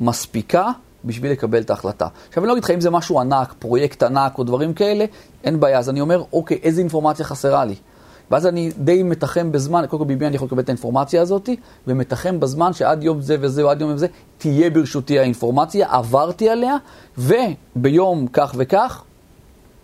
מספיקה 0.00 0.70
בשביל 1.04 1.32
לקבל 1.32 1.60
את 1.60 1.70
ההחלטה. 1.70 2.06
עכשיו, 2.28 2.42
אני 2.42 2.48
לא 2.48 2.52
אגיד 2.52 2.64
לך 2.64 2.70
אם 2.70 2.80
זה 2.80 2.90
משהו 2.90 3.20
ענק, 3.20 3.54
פרויקט 3.58 4.02
ענק 4.02 4.38
או 4.38 4.44
דברים 4.44 4.74
כאלה, 4.74 5.04
אין 5.44 5.60
בעיה. 5.60 5.78
אז 5.78 5.90
אני 5.90 6.00
אומר, 6.00 6.22
אוקיי, 6.32 6.58
איזה 6.62 6.80
אינפורמציה 6.80 7.24
חסרה 7.24 7.64
לי? 7.64 7.74
ואז 8.30 8.46
אני 8.46 8.70
די 8.78 9.02
מתחם 9.02 9.52
בזמן, 9.52 9.84
קודם 9.88 10.02
כל 10.02 10.08
ביבי 10.08 10.26
אני 10.26 10.36
יכול 10.36 10.46
לקבל 10.46 10.62
את 10.62 10.68
האינפורמציה 10.68 11.22
הזאת, 11.22 11.48
ומתחם 11.86 12.40
בזמן 12.40 12.72
שעד 12.72 13.02
יום 13.02 13.20
זה 13.20 13.36
וזה 13.40 13.62
או 13.62 13.70
עד 13.70 13.80
יום 13.80 13.96
זה, 13.96 14.06
תהיה 14.38 14.70
ברשותי 14.70 15.18
האינפורמציה, 15.18 15.86
עברתי 15.90 16.48
עליה, 16.48 16.76
וביום 17.18 18.26
כך 18.32 18.54
וכך, 18.58 19.02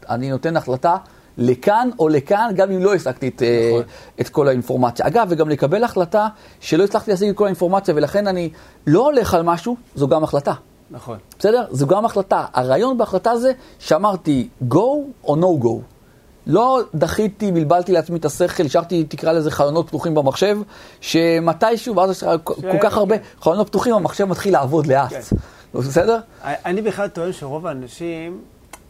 אני 0.08 0.30
נותן 0.30 0.56
החלטה 0.56 0.96
לכאן 1.38 1.90
או 1.98 2.08
לכאן, 2.08 2.50
גם 2.56 2.70
אם 2.70 2.82
לא 2.82 2.94
השגתי 2.94 3.28
את, 3.28 3.42
נכון. 3.42 3.80
נכון. 3.80 3.92
את 4.20 4.28
כל 4.28 4.48
האינפורמציה. 4.48 5.06
אגב, 5.06 5.26
וגם 5.30 5.48
לקבל 5.48 5.84
החלטה 5.84 6.28
שלא 6.60 6.84
הצלחתי 6.84 7.10
להשיג 7.10 7.28
את 7.28 7.36
כל 7.36 7.44
האינפורמציה, 7.44 7.94
ולכן 7.94 8.26
אני 8.26 8.50
לא 8.86 9.04
הולך 9.04 9.34
על 9.34 9.42
משהו, 9.42 9.76
זו 9.94 10.08
גם 10.08 10.24
החלטה. 10.24 10.52
נכון. 10.90 11.18
בסדר? 11.38 11.66
זו 11.70 11.86
גם 11.86 12.04
החלטה. 12.04 12.44
הרעיון 12.54 12.98
בהחלטה 12.98 13.36
זה 13.36 13.52
שאמרתי 13.78 14.48
go 14.70 14.84
או 15.24 15.36
no 15.36 15.64
go. 15.64 15.93
לא 16.46 16.80
דחיתי, 16.94 17.52
בלבלתי 17.52 17.92
לעצמי 17.92 18.18
את 18.18 18.24
השכל, 18.24 18.66
השארתי, 18.66 19.04
תקרא 19.04 19.32
לזה 19.32 19.50
חלונות 19.50 19.88
פתוחים 19.88 20.14
במחשב, 20.14 20.58
שמתישהו, 21.00 21.96
ואז 21.96 22.10
יש 22.10 22.22
לך 22.22 22.28
כל 22.44 22.78
כך 22.80 22.96
הרבה 22.96 23.16
חלונות 23.40 23.68
פתוחים, 23.68 23.94
המחשב 23.94 24.24
מתחיל 24.24 24.52
לעבוד 24.52 24.86
לאט. 24.86 25.10
כן. 25.10 25.36
בסדר? 25.74 26.18
אני 26.44 26.82
בכלל 26.82 27.08
טוען 27.08 27.32
שרוב 27.32 27.66
האנשים, 27.66 28.40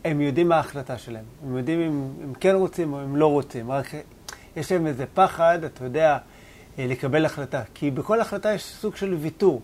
הם 0.04 0.20
יודעים 0.20 0.48
מה 0.48 0.56
ההחלטה 0.56 0.98
שלהם. 0.98 1.24
הם 1.46 1.56
יודעים 1.56 1.80
אם 1.80 2.08
הם 2.24 2.32
כן 2.40 2.54
רוצים 2.54 2.92
או 2.92 3.04
אם 3.04 3.16
לא 3.16 3.26
רוצים. 3.26 3.70
רק 3.70 3.86
יש 4.56 4.72
להם 4.72 4.86
איזה 4.86 5.04
פחד, 5.14 5.58
אתה 5.64 5.84
יודע, 5.84 6.18
אה, 6.78 6.86
לקבל 6.88 7.24
החלטה. 7.24 7.62
כי 7.74 7.90
בכל 7.90 8.20
החלטה 8.20 8.52
יש 8.52 8.64
סוג 8.80 8.96
של 8.96 9.14
ויתור. 9.14 9.60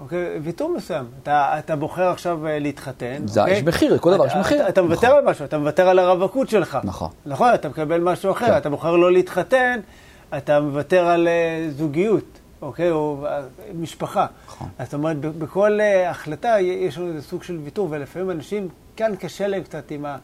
אוקיי? 0.00 0.38
ויתור 0.42 0.74
מסוים. 0.76 1.04
אתה, 1.22 1.58
אתה 1.58 1.76
בוחר 1.76 2.08
עכשיו 2.08 2.46
אה, 2.46 2.58
להתחתן. 2.58 3.22
זה- 3.26 3.40
אוקיי? 3.40 3.56
יש 3.56 3.62
מחיר, 3.62 3.94
לכל 3.94 4.14
דבר 4.14 4.26
יש 4.26 4.32
מחיר. 4.36 4.60
אתה, 4.60 4.68
אתה 4.68 4.82
מוותר 4.82 5.06
נכון. 5.06 5.18
על 5.18 5.30
משהו, 5.30 5.44
אתה 5.44 5.58
מוותר 5.58 5.88
על 5.88 5.98
הרווקות 5.98 6.48
שלך. 6.48 6.78
נכון. 6.84 7.08
נכון, 7.26 7.54
אתה 7.54 7.68
מקבל 7.68 8.00
משהו 8.00 8.30
אחר. 8.32 8.46
כן. 8.46 8.56
אתה 8.56 8.70
בוחר 8.70 8.96
לא 8.96 9.12
להתחתן, 9.12 9.80
אתה 10.36 10.60
מוותר 10.60 11.06
על 11.06 11.28
אה, 11.28 11.66
זוגיות, 11.70 12.24
אוקיי? 12.62 12.90
או 12.90 13.26
אה, 13.26 13.40
משפחה. 13.74 14.26
נכון. 14.46 14.68
אז 14.78 14.86
זאת 14.86 14.94
אומרת, 14.94 15.16
בכל 15.20 15.80
אה, 15.80 16.10
החלטה 16.10 16.56
יש 16.60 16.98
לנו 16.98 17.08
איזה 17.08 17.22
סוג 17.22 17.42
של 17.42 17.58
ויתור, 17.64 17.88
ולפעמים 17.90 18.30
אנשים, 18.30 18.68
כאן 18.96 19.16
קשה 19.16 19.46
להם 19.46 19.62
קצת 19.62 19.90
עם, 19.90 20.04
ה, 20.06 20.16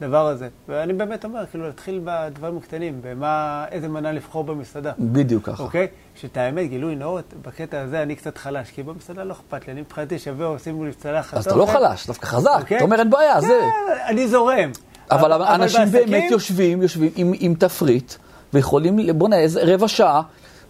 הדבר 0.00 0.26
הזה. 0.26 0.48
ואני 0.68 0.92
באמת 0.92 1.24
אומר, 1.24 1.46
כאילו, 1.46 1.66
להתחיל 1.66 2.00
בדברים 2.04 2.56
הקטנים, 2.56 3.00
במה, 3.02 3.64
איזה 3.70 3.88
מנה 3.88 4.12
לבחור 4.12 4.44
במסעדה. 4.44 4.92
בדיוק 4.98 5.46
ככה. 5.46 5.62
אוקיי? 5.62 5.86
שאת 6.14 6.36
האמת, 6.36 6.68
גילוי 6.70 6.94
נאות, 6.96 7.34
בקטע 7.42 7.80
הזה 7.80 8.02
אני 8.02 8.16
קצת 8.16 8.38
חלש, 8.38 8.70
כי 8.70 8.82
במסעדה 8.82 9.24
לא 9.24 9.32
אכפת 9.32 9.66
לי, 9.66 9.72
אני 9.72 9.80
מבחינתי 9.80 10.18
שיבואו, 10.18 10.58
שימו 10.58 10.84
לי 10.84 10.92
צלחת. 10.92 11.34
אז 11.36 11.46
אתה 11.46 11.56
לא 11.56 11.66
חלש, 11.66 12.06
דווקא 12.06 12.26
חזק. 12.26 12.50
אוקיי? 12.60 12.76
אתה 12.76 12.84
אומר, 12.84 12.98
אין 12.98 13.10
בעיה, 13.10 13.40
זה... 13.40 13.46
כן, 13.48 13.92
אני 14.08 14.28
זורם. 14.28 14.70
אבל 15.10 15.32
אנשים 15.42 15.80
בעסקים- 15.80 16.10
באמת 16.10 16.30
יושבים, 16.30 16.82
יושבים 16.82 17.10
עם, 17.16 17.32
עם 17.40 17.54
תפריט, 17.54 18.14
ויכולים, 18.54 18.98
בוא'נה, 19.18 19.38
איזה 19.38 19.60
רבע 19.64 19.88
שעה, 19.88 20.22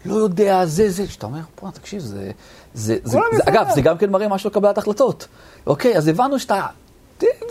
לא 0.07 0.15
יודע, 0.15 0.67
זה, 0.67 0.91
זה, 0.91 1.07
שאתה 1.09 1.27
אומר, 1.27 1.39
בוא'נה, 1.61 1.73
תקשיב, 1.75 2.01
זה, 2.01 2.31
זה, 2.75 2.97
זה, 3.05 3.19
זה. 3.33 3.43
אגב, 3.49 3.67
זה 3.75 3.81
גם 3.81 3.99
כן 3.99 4.11
מראה 4.11 4.29
משהו 4.29 4.51
לקבלת 4.51 4.79
החלטות. 4.79 5.27
אוקיי, 5.67 5.97
אז 5.97 6.09
הבנו 6.09 6.39
שאתה, 6.39 6.67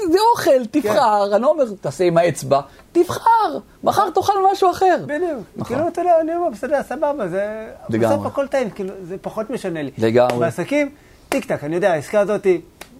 זה, 0.07 0.11
זה 0.11 0.19
אוכל, 0.33 0.65
תבחר, 0.71 1.27
כן. 1.29 1.33
אני 1.33 1.41
לא 1.41 1.51
אומר, 1.51 1.63
תעשה 1.81 2.03
עם 2.03 2.17
האצבע, 2.17 2.61
תבחר, 2.91 3.57
מחר 3.83 4.09
תאכל 4.09 4.33
משהו 4.51 4.71
אחר. 4.71 4.97
בדיוק. 5.05 5.39
נכון. 5.55 5.75
כאילו, 5.75 5.87
אתה 5.87 6.01
יודע, 6.01 6.11
אני 6.21 6.35
אומר, 6.35 6.49
בסדר, 6.49 6.83
סבבה, 6.83 7.27
זה... 7.27 7.69
לגמרי. 7.89 8.15
בסוף 8.15 8.25
הכל 8.25 8.47
טעים, 8.47 8.69
כאילו, 8.69 8.93
זה 9.03 9.15
פחות 9.21 9.49
משנה 9.49 9.81
לי. 9.81 9.91
לגמרי. 9.97 10.39
בעסקים, 10.39 10.89
טיק 11.29 11.45
טק, 11.45 11.63
אני 11.63 11.75
יודע, 11.75 11.91
העסקה 11.93 12.19
הזאת 12.19 12.47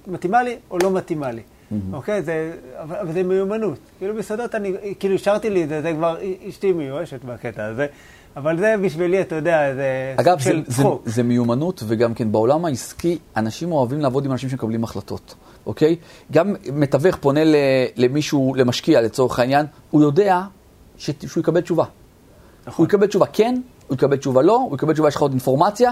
מתאימה 0.08 0.43
לי 0.43 0.58
או 0.72 0.78
לא 0.78 0.91
מתאימה 0.91 1.32
לי. 1.32 1.41
אוקיי? 1.93 2.22
זה... 2.22 2.51
אבל 2.82 3.14
זה 3.14 3.24
מיומנות. 3.24 3.78
כאילו, 3.97 4.14
מסעדות, 4.14 4.56
אני... 4.56 4.74
כאילו, 4.99 5.16
השארתי 5.16 5.49
לי 5.49 5.64
את 5.64 5.70
זה, 5.70 5.82
זה 5.82 5.93
כבר... 5.93 6.18
אשתי 6.49 6.72
מיואשת 6.72 7.24
בקטע 7.24 7.66
הזה. 7.66 7.88
אבל 8.36 8.58
זה 8.58 8.76
בשבילי, 8.84 9.22
אתה 9.22 9.36
יודע, 9.36 9.76
זה 9.76 10.16
אגב, 10.18 10.38
זה, 10.39 10.43
של 10.43 10.64
זה, 10.68 10.82
צחוק. 10.82 11.01
זה 11.06 11.24
מיומנות, 11.24 11.84
וגם 11.88 12.14
כן 12.14 12.32
בעולם 12.32 12.66
העסקי, 12.66 13.18
אנשים 13.38 13.72
אוהבים 13.72 13.99
לעבוד 13.99 14.26
עם 14.26 14.32
אנשים 14.32 14.49
שמקבלים 14.49 14.84
החלטות, 14.84 15.36
אוקיי? 15.66 15.95
גם 16.32 16.55
מתווך 16.74 17.16
פונה 17.16 17.41
למישהו, 17.95 18.53
למשקיע 18.57 19.01
לצורך 19.01 19.39
העניין, 19.39 19.66
הוא 19.91 20.01
יודע 20.01 20.41
ש- 20.97 21.09
שהוא 21.28 21.41
יקבל 21.41 21.61
תשובה. 21.61 21.84
נכון. 22.68 22.84
הוא 22.86 22.89
יקבל 22.89 23.07
תשובה 23.07 23.26
כן, 23.26 23.61
הוא 23.88 23.95
יקבל 23.95 24.18
תשובה 24.18 24.41
לא, 24.41 24.55
הוא 24.55 24.76
יקבל 24.76 24.93
תשובה, 24.93 25.07
יש 25.09 25.16
לך 25.16 25.22
עוד 25.22 25.32
אינפורמציה, 25.32 25.91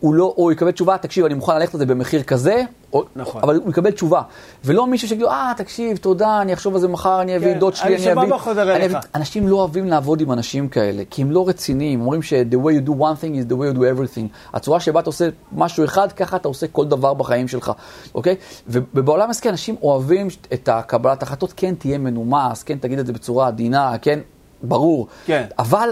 הוא 0.00 0.14
לא, 0.14 0.24
או 0.24 0.42
הוא 0.42 0.52
יקבל 0.52 0.70
תשובה, 0.70 0.98
תקשיב, 0.98 1.24
אני 1.24 1.34
מוכן 1.34 1.54
ללכת 1.58 1.74
על 1.74 1.78
זה 1.80 1.86
במחיר 1.86 2.22
כזה, 2.22 2.62
או, 2.92 3.04
נכון. 3.16 3.40
אבל 3.44 3.56
הוא 3.56 3.70
יקבל 3.70 3.90
תשובה. 3.90 4.22
ולא 4.64 4.86
מישהו 4.86 5.08
שיגיד 5.08 5.22
לו, 5.22 5.30
אה, 5.30 5.52
תקשיב, 5.56 5.96
תודה, 5.96 6.40
אני 6.42 6.52
אחשוב 6.52 6.74
על 6.74 6.80
זה 6.80 6.88
מחר, 6.88 7.20
אני 7.22 7.36
אביא 7.36 7.52
כן, 7.54 7.58
דוד 7.58 7.74
שלי, 7.74 7.96
אני 7.96 8.12
אני 8.12 8.22
אביא... 8.22 8.36
חוזר 8.38 8.62
אני 8.62 8.70
אליך. 8.84 8.94
אביא- 8.96 9.08
אנשים 9.14 9.48
לא 9.48 9.56
אוהבים 9.56 9.86
לעבוד 9.86 10.20
עם 10.20 10.32
אנשים 10.32 10.68
כאלה, 10.68 11.02
כי 11.10 11.22
הם 11.22 11.30
לא 11.30 11.48
רציניים. 11.48 12.00
אומרים 12.00 12.22
ש- 12.22 12.32
the 12.32 12.56
way 12.64 12.84
you 12.84 12.88
do 12.88 12.92
one 12.92 13.22
thing 13.22 13.48
is 13.48 13.52
the 13.52 13.56
way 13.56 13.74
you 13.74 13.78
do 13.78 13.80
everything. 13.80 14.26
הצורה 14.54 14.80
שבה 14.80 15.00
אתה 15.00 15.08
עושה 15.08 15.28
משהו 15.52 15.84
אחד, 15.84 16.12
ככה 16.12 16.36
אתה 16.36 16.48
עושה 16.48 16.66
כל 16.66 16.86
דבר 16.86 17.14
בחיים 17.14 17.48
שלך, 17.48 17.72
אוקיי? 18.14 18.36
ובעולם 18.68 19.26
העסקי 19.28 19.48
אנשים 19.48 19.76
אוהבים 19.82 20.28
את 20.52 20.68
הקבלת 20.68 21.22
החלטות, 21.22 21.52
כן 21.56 21.74
תהיה 21.74 21.98
מנומס, 21.98 22.62
כן 22.62 22.78
תגיד 22.78 22.98
את 22.98 23.06
זה 23.06 23.12
בצורה 23.12 23.46
עדינה, 23.46 23.92
כן, 24.02 24.18
ברור. 24.62 25.06
כן. 25.26 25.44
אבל 25.58 25.90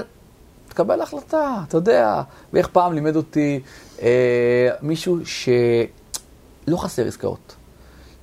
תקבל 0.68 1.00
החלטה, 1.00 1.56
אתה 1.68 1.76
יודע. 1.76 2.22
ואיך 2.52 2.66
פעם 2.68 2.92
לימד 2.92 3.16
אותי 3.16 3.60
אה, 4.02 4.70
מישהו 4.82 5.18
שלא 5.26 6.76
חסר 6.76 7.06
עסקאות. 7.06 7.56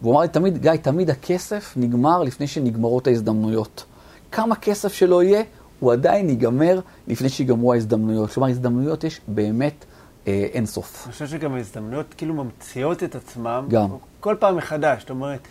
והוא 0.02 0.14
אמר 0.14 0.22
לי 0.22 0.28
תמיד, 0.28 0.58
גיא, 0.58 0.72
תמיד 0.76 1.10
הכסף 1.10 1.74
נגמר 1.76 2.24
לפני 2.24 2.48
שנגמרות 2.48 3.08
ההזדמנויות. 3.08 3.86
כמה 4.32 4.56
כסף 4.56 4.94
שלא 4.94 5.24
יהיה, 5.24 5.44
הוא 5.80 5.94
עדיין 5.94 6.30
ייגמר 6.30 6.80
לפני 7.08 7.30
שיגמרו 7.30 7.74
ההזדמנויות. 7.74 8.32
כלומר, 8.32 8.50
הזדמנויות 8.50 9.04
יש 9.04 9.22
באמת 9.28 9.86
אה, 10.28 10.48
אין 10.54 10.66
סוף. 10.66 11.04
אני 11.06 11.14
חושב 11.14 11.28
שגם 11.28 11.54
ההזדמנויות 11.54 12.14
כאילו 12.18 12.34
ממציאות 12.34 13.04
את 13.04 13.16
עצמם. 13.16 13.66
גם. 13.70 13.90
כל 14.20 14.36
פעם 14.40 14.58
מחדש. 14.58 15.02
זאת 15.02 15.10
אומרת, 15.10 15.48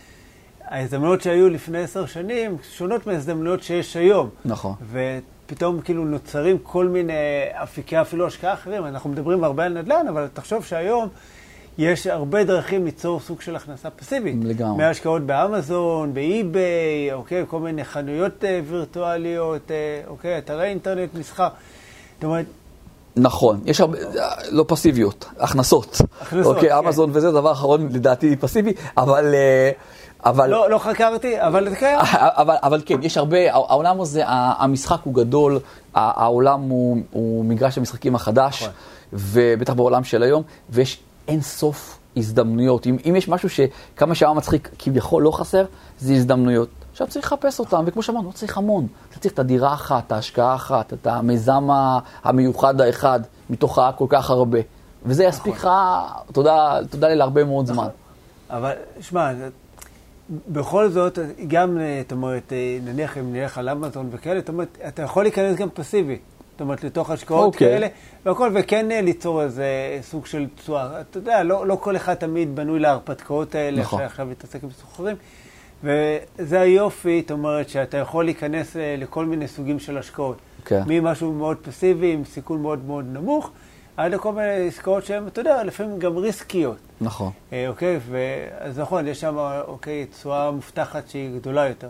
ההזדמנויות 0.64 1.22
שהיו 1.22 1.48
לפני 1.48 1.78
עשר 1.78 2.06
שנים 2.06 2.56
שונות 2.70 3.06
מההזדמנויות 3.06 3.62
שיש 3.62 3.96
היום. 3.96 4.28
נכון. 4.44 4.74
ופתאום 5.46 5.80
כאילו 5.80 6.04
נוצרים 6.04 6.58
כל 6.62 6.88
מיני 6.88 7.12
אפיקי 7.52 8.00
אפילו 8.00 8.26
השקעה 8.26 8.54
אחרים. 8.54 8.86
אנחנו 8.86 9.10
מדברים 9.10 9.44
הרבה 9.44 9.64
על 9.64 9.72
נדל"ן, 9.72 10.06
אבל 10.08 10.28
תחשוב 10.34 10.64
שהיום 10.64 11.08
יש 11.78 12.06
הרבה 12.06 12.44
דרכים 12.44 12.84
ליצור 12.84 13.20
סוג 13.20 13.40
של 13.40 13.56
הכנסה 13.56 13.90
פסיבית. 13.90 14.36
לגמרי. 14.42 14.76
מהשקעות 14.76 15.22
באמזון, 15.22 16.14
באי-ביי, 16.14 17.12
אוקיי, 17.12 17.44
כל 17.48 17.60
מיני 17.60 17.84
חנויות 17.84 18.44
אה, 18.44 18.60
וירטואליות, 18.68 19.70
אה, 19.70 20.00
אוקיי, 20.06 20.38
אתרי 20.38 20.64
אינטרנט, 20.64 21.14
מסחר. 21.14 21.48
זאת 22.14 22.24
אומרת, 22.24 22.46
נכון, 23.16 23.60
יש 23.64 23.80
הרבה, 23.80 23.98
לא 24.50 24.64
פסיביות, 24.68 25.26
הכנסות. 25.38 26.00
הכנסות, 26.20 26.56
אוקיי, 26.56 26.68
כן. 26.68 26.76
אמזון 26.76 27.10
וזה 27.12 27.30
דבר 27.30 27.52
אחרון 27.52 27.88
לדעתי 27.92 28.36
פסיבי, 28.36 28.72
אבל... 28.96 29.34
אה, 29.34 29.70
אבל... 30.24 30.50
לא, 30.50 30.70
לא 30.70 30.78
חקרתי, 30.78 31.42
אבל 31.42 31.70
זה 31.70 31.76
קיים. 31.76 31.98
אבל, 32.12 32.56
אבל 32.62 32.82
כן, 32.86 33.02
יש 33.02 33.16
הרבה, 33.16 33.52
העולם 33.52 34.00
הזה, 34.00 34.22
המשחק 34.26 34.98
הוא 35.04 35.14
גדול, 35.14 35.58
העולם 35.94 36.60
הוא, 36.60 36.98
הוא 37.10 37.44
מגרש 37.44 37.78
המשחקים 37.78 38.14
החדש, 38.14 38.62
נכון. 38.62 38.74
ובטח 39.12 39.72
בעולם 39.72 40.04
של 40.04 40.22
היום, 40.22 40.42
ויש 40.70 41.00
אין 41.28 41.40
סוף 41.40 41.98
הזדמנויות. 42.16 42.86
אם, 42.86 42.96
אם 43.08 43.16
יש 43.16 43.28
משהו 43.28 43.48
שכמה 43.48 44.14
שעה 44.14 44.34
מצחיק 44.34 44.70
כביכול 44.78 45.22
לא 45.22 45.30
חסר, 45.30 45.64
זה 45.98 46.12
הזדמנויות. 46.12 46.68
עכשיו 46.92 47.06
צריך 47.06 47.26
לחפש 47.26 47.60
אותם, 47.60 47.84
וכמו 47.86 48.02
שאמרנו, 48.02 48.26
לא 48.26 48.32
צריך 48.32 48.58
המון. 48.58 48.86
אתה 49.10 49.18
צריך 49.18 49.34
את 49.34 49.38
הדירה 49.38 49.74
אחת, 49.74 50.06
את 50.06 50.12
ההשקעה 50.12 50.52
האחת, 50.52 50.92
את 50.92 51.06
המיזם 51.06 51.68
המיוחד 52.24 52.80
האחד, 52.80 53.20
מתוך 53.50 53.78
כל 53.96 54.06
כך 54.08 54.30
הרבה. 54.30 54.58
וזה 55.06 55.24
יספיק 55.24 55.54
לך, 55.54 55.68
תודה, 56.32 56.78
תודה 56.90 57.08
לי 57.08 57.16
להרבה 57.16 57.44
מאוד 57.44 57.66
זמן. 57.66 57.86
אבל, 58.50 58.72
שמע, 59.00 59.30
בכל 60.30 60.88
זאת, 60.88 61.18
גם, 61.48 61.78
אה, 61.78 62.00
זאת 62.02 62.12
אומרת, 62.12 62.52
אה, 62.52 62.78
נניח 62.84 63.18
אם 63.18 63.32
נלך 63.32 63.58
על 63.58 63.68
אמזון 63.68 64.08
וכאלה, 64.12 64.40
זאת 64.40 64.48
אומרת, 64.48 64.78
אתה 64.88 65.02
יכול 65.02 65.22
להיכנס 65.22 65.56
גם 65.56 65.68
פסיבי. 65.70 66.18
זאת 66.52 66.60
אומרת, 66.60 66.84
לתוך 66.84 67.10
השקעות 67.10 67.54
אוקיי. 67.54 67.68
כאלה, 67.68 67.86
והכל, 68.24 68.50
וכן 68.54 68.90
אה, 68.90 69.00
ליצור 69.00 69.42
איזה 69.42 69.64
סוג 70.02 70.26
של 70.26 70.46
תשואה. 70.56 71.00
אתה 71.00 71.18
יודע, 71.18 71.42
לא, 71.42 71.66
לא 71.66 71.76
כל 71.80 71.96
אחד 71.96 72.14
תמיד 72.14 72.56
בנוי 72.56 72.80
להרפתקאות 72.80 73.54
האלה, 73.54 73.80
נכון. 73.80 74.00
שעכשיו 74.00 74.26
מתעסק 74.26 74.62
עם 74.62 74.70
סוחרים. 74.70 75.16
וזה 75.84 76.60
היופי, 76.60 77.20
זאת 77.20 77.30
אומרת, 77.30 77.68
שאתה 77.68 77.96
יכול 77.96 78.24
להיכנס 78.24 78.76
לכל 78.98 79.26
מיני 79.26 79.48
סוגים 79.48 79.78
של 79.78 79.98
השקעות. 79.98 80.36
כן. 80.64 80.82
ממשהו 80.86 81.32
מאוד 81.32 81.56
פסיבי, 81.56 82.12
עם 82.12 82.24
סיכון 82.24 82.62
מאוד 82.62 82.84
מאוד 82.84 83.04
נמוך, 83.12 83.50
עד 83.96 84.12
לכל 84.12 84.32
מיני 84.32 84.68
עסקאות 84.68 85.04
שהן, 85.04 85.26
אתה 85.26 85.40
יודע, 85.40 85.64
לפעמים 85.64 85.98
גם 85.98 86.16
ריסקיות. 86.16 86.76
נכון. 87.00 87.30
אה, 87.52 87.68
אוקיי, 87.68 88.00
ו- 88.08 88.18
אז 88.58 88.78
נכון, 88.80 89.06
יש 89.06 89.20
שם, 89.20 89.36
אוקיי, 89.66 90.06
תשואה 90.06 90.50
מובטחת 90.50 91.08
שהיא 91.08 91.30
גדולה 91.38 91.68
יותר. 91.68 91.88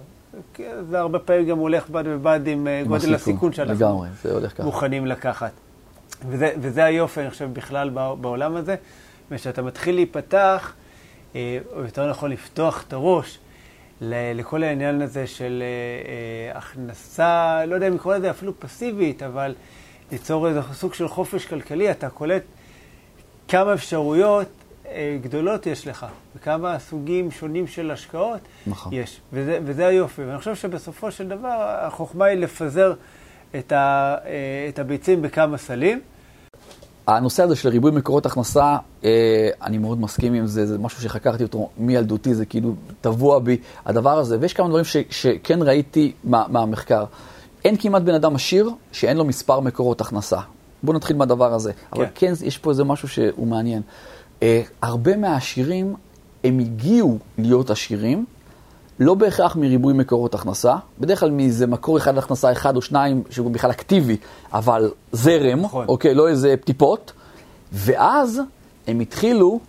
זה 0.90 0.98
הרבה 1.00 1.18
פעמים 1.18 1.46
גם 1.46 1.58
הולך 1.58 1.88
בד 1.90 2.04
בבד 2.08 2.40
עם 2.46 2.66
אה, 2.66 2.80
עם 2.80 2.86
גודל 2.86 3.14
הסיכון 3.14 3.52
שאנחנו 3.52 3.74
לגמרי, 3.74 4.08
זה 4.22 4.32
הולך 4.32 4.52
ככה. 4.52 4.62
מוכנים 4.62 5.06
לקחת. 5.06 5.50
וזה, 6.28 6.52
וזה 6.60 6.84
היופי, 6.84 7.20
אני 7.20 7.30
חושב, 7.30 7.48
בכלל 7.52 7.90
בע- 7.90 8.14
בעולם 8.14 8.56
הזה, 8.56 8.74
ושאתה 9.30 9.62
מתחיל 9.62 9.94
להיפתח, 9.94 10.72
אה, 11.36 11.58
או 11.76 11.82
יותר 11.82 12.10
נכון 12.10 12.30
לפתוח 12.30 12.84
את 12.88 12.92
הראש 12.92 13.38
לכל 14.34 14.62
העניין 14.62 15.02
הזה 15.02 15.26
של 15.26 15.62
אה, 16.52 16.58
הכנסה, 16.58 17.60
לא 17.66 17.74
יודע 17.74 17.88
אם 17.88 17.94
לקרוא 17.94 18.14
לזה 18.14 18.30
אפילו 18.30 18.60
פסיבית, 18.60 19.22
אבל 19.22 19.54
ליצור 20.12 20.48
איזה 20.48 20.60
סוג 20.72 20.94
של 20.94 21.08
חופש 21.08 21.46
כלכלי, 21.46 21.90
אתה 21.90 22.10
קולט 22.10 22.42
כמה 23.48 23.74
אפשרויות 23.74 24.46
אה, 24.86 25.18
גדולות 25.22 25.66
יש 25.66 25.86
לך, 25.86 26.06
וכמה 26.36 26.78
סוגים 26.78 27.30
שונים 27.30 27.66
של 27.66 27.90
השקעות 27.90 28.40
נכון. 28.66 28.92
יש. 28.92 29.20
וזה, 29.32 29.58
וזה 29.64 29.86
היופי. 29.86 30.24
ואני 30.24 30.38
חושב 30.38 30.54
שבסופו 30.54 31.10
של 31.10 31.28
דבר 31.28 31.78
החוכמה 31.86 32.24
היא 32.24 32.38
לפזר 32.38 32.94
את, 33.58 33.72
ה, 33.72 34.16
אה, 34.26 34.66
את 34.68 34.78
הביצים 34.78 35.22
בכמה 35.22 35.58
סלים. 35.58 36.00
הנושא 37.06 37.42
הזה 37.42 37.56
של 37.56 37.68
ריבוי 37.68 37.90
מקורות 37.90 38.26
הכנסה, 38.26 38.76
אה, 39.04 39.50
אני 39.62 39.78
מאוד 39.78 40.00
מסכים 40.00 40.34
עם 40.34 40.46
זה, 40.46 40.66
זה 40.66 40.78
משהו 40.78 41.02
שחקרתי 41.02 41.42
אותו 41.42 41.68
מילדותי, 41.78 42.34
זה 42.34 42.46
כאילו 42.46 42.74
טבוע 43.00 43.38
בי, 43.38 43.56
הדבר 43.86 44.18
הזה. 44.18 44.36
ויש 44.40 44.52
כמה 44.52 44.68
דברים 44.68 44.84
ש, 44.84 44.96
שכן 45.10 45.62
ראיתי 45.62 46.12
מה, 46.24 46.44
מהמחקר. 46.48 47.04
אין 47.64 47.76
כמעט 47.76 48.02
בן 48.02 48.14
אדם 48.14 48.34
עשיר 48.34 48.70
שאין 48.92 49.16
לו 49.16 49.24
מספר 49.24 49.60
מקורות 49.60 50.00
הכנסה. 50.00 50.38
בואו 50.82 50.96
נתחיל 50.96 51.16
מהדבר 51.16 51.54
הזה. 51.54 51.72
כן. 51.72 51.78
אבל 51.92 52.06
כן, 52.14 52.32
יש 52.44 52.58
פה 52.58 52.70
איזה 52.70 52.84
משהו 52.84 53.08
שהוא 53.08 53.46
מעניין. 53.46 53.82
אה, 54.42 54.62
הרבה 54.82 55.16
מהעשירים, 55.16 55.94
הם 56.44 56.58
הגיעו 56.58 57.18
להיות 57.38 57.70
עשירים, 57.70 58.24
לא 59.00 59.14
בהכרח 59.14 59.56
מריבוי 59.56 59.94
מקורות 59.94 60.34
הכנסה, 60.34 60.76
בדרך 61.00 61.20
כלל 61.20 61.30
מאיזה 61.30 61.66
מקור 61.66 61.96
אחד 61.98 62.18
הכנסה 62.18 62.52
אחד 62.52 62.76
או 62.76 62.82
שניים 62.82 63.22
שהוא 63.30 63.50
בכלל 63.50 63.70
אקטיבי, 63.70 64.16
אבל 64.52 64.90
זרם, 65.12 65.60
נכון. 65.60 65.86
אוקיי, 65.88 66.14
לא 66.14 66.28
איזה 66.28 66.54
טיפות, 66.64 67.12
ואז 67.72 68.40
הם 68.86 69.00
התחילו 69.00 69.60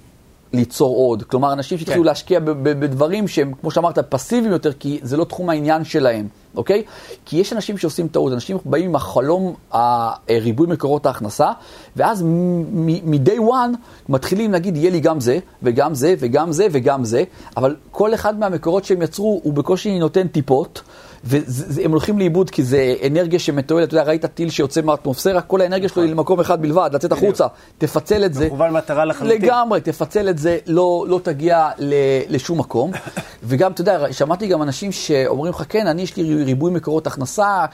ליצור 0.54 0.96
עוד. 0.96 1.24
כלומר, 1.24 1.54
אנשים 1.54 1.78
שהתחילו 1.78 2.02
כן. 2.02 2.08
להשקיע 2.08 2.40
בדברים 2.40 3.28
שהם, 3.28 3.54
כמו 3.62 3.72
שאמרת, 3.72 4.00
פסיביים 4.00 4.52
יותר, 4.52 4.74
כי 4.74 5.00
זה 5.04 5.18
לא 5.18 5.24
תחום 5.24 5.50
העניין 5.50 5.84
שלהם, 5.84 6.28
אוקיי? 6.58 6.84
כי 7.26 7.38
יש 7.38 7.54
אנשים 7.54 7.78
שעושים 7.78 8.08
טעות, 8.08 8.34
אנשים 8.34 8.58
באים 8.66 8.86
עם 8.86 8.96
החלום 8.96 9.54
הריבוי 9.72 10.68
מקורות 10.68 11.06
ההכנסה, 11.06 11.52
ואז 11.96 12.24
מ-day 12.24 13.40
one 13.40 13.78
מתחילים 14.10 14.52
להגיד, 14.52 14.78
יהיה 14.78 14.92
לי 14.92 15.00
גם 15.00 15.20
זה, 15.20 15.40
וגם 15.64 15.96
זה, 15.96 16.16
וגם 16.20 16.52
זה, 16.52 16.68
וגם 16.72 17.06
זה, 17.06 17.24
אבל 17.58 17.76
כל 17.92 18.14
אחד 18.14 18.40
מהמקורות 18.40 18.86
שהם 18.86 19.02
יצרו, 19.02 19.42
הוא 19.44 19.54
בקושי 19.54 20.00
נותן 20.00 20.28
טיפות, 20.28 20.82
והם 21.26 21.92
הולכים 21.92 22.20
לאיבוד 22.20 22.50
כי 22.50 22.64
זה 22.64 22.96
אנרגיה 23.08 23.40
שמתועלת, 23.40 23.88
אתה 23.88 23.96
יודע, 23.96 24.10
ראית 24.10 24.26
טיל 24.26 24.50
שיוצא 24.50 24.82
מהאטמוספירה, 24.82 25.42
כל 25.42 25.62
האנרגיה 25.62 25.90
שלו 25.90 26.04
היא 26.04 26.12
למקום 26.12 26.40
אחד 26.40 26.62
בלבד, 26.62 26.90
לצאת 26.94 27.12
החוצה, 27.12 27.48
תפצל 27.78 28.26
את 28.26 28.34
זה. 28.34 28.46
מכוון 28.46 28.74
מטרה 28.74 29.06
לחלוטין. 29.06 29.42
לגמרי, 29.42 29.82
תפצל 29.82 30.30
את 30.30 30.38
זה, 30.38 30.58
לא, 30.68 31.06
לא 31.08 31.20
תגיע 31.24 31.70
ל, 31.78 31.94
לשום 32.30 32.60
מקום. 32.60 32.92
וגם, 33.48 33.72
אתה 33.72 33.82
יודע, 33.82 34.14
שמעתי 34.14 34.48
גם 34.48 34.62
אנשים 34.62 34.92
שאומרים 34.92 35.54
לך, 35.54 35.64
כן, 35.70 35.88
אני, 35.88 36.02
יש 36.02 36.18
לי 36.18 36.44
ריבוי 36.44 36.72
מקורות 36.72 37.08
הכנסה, 37.08 37.66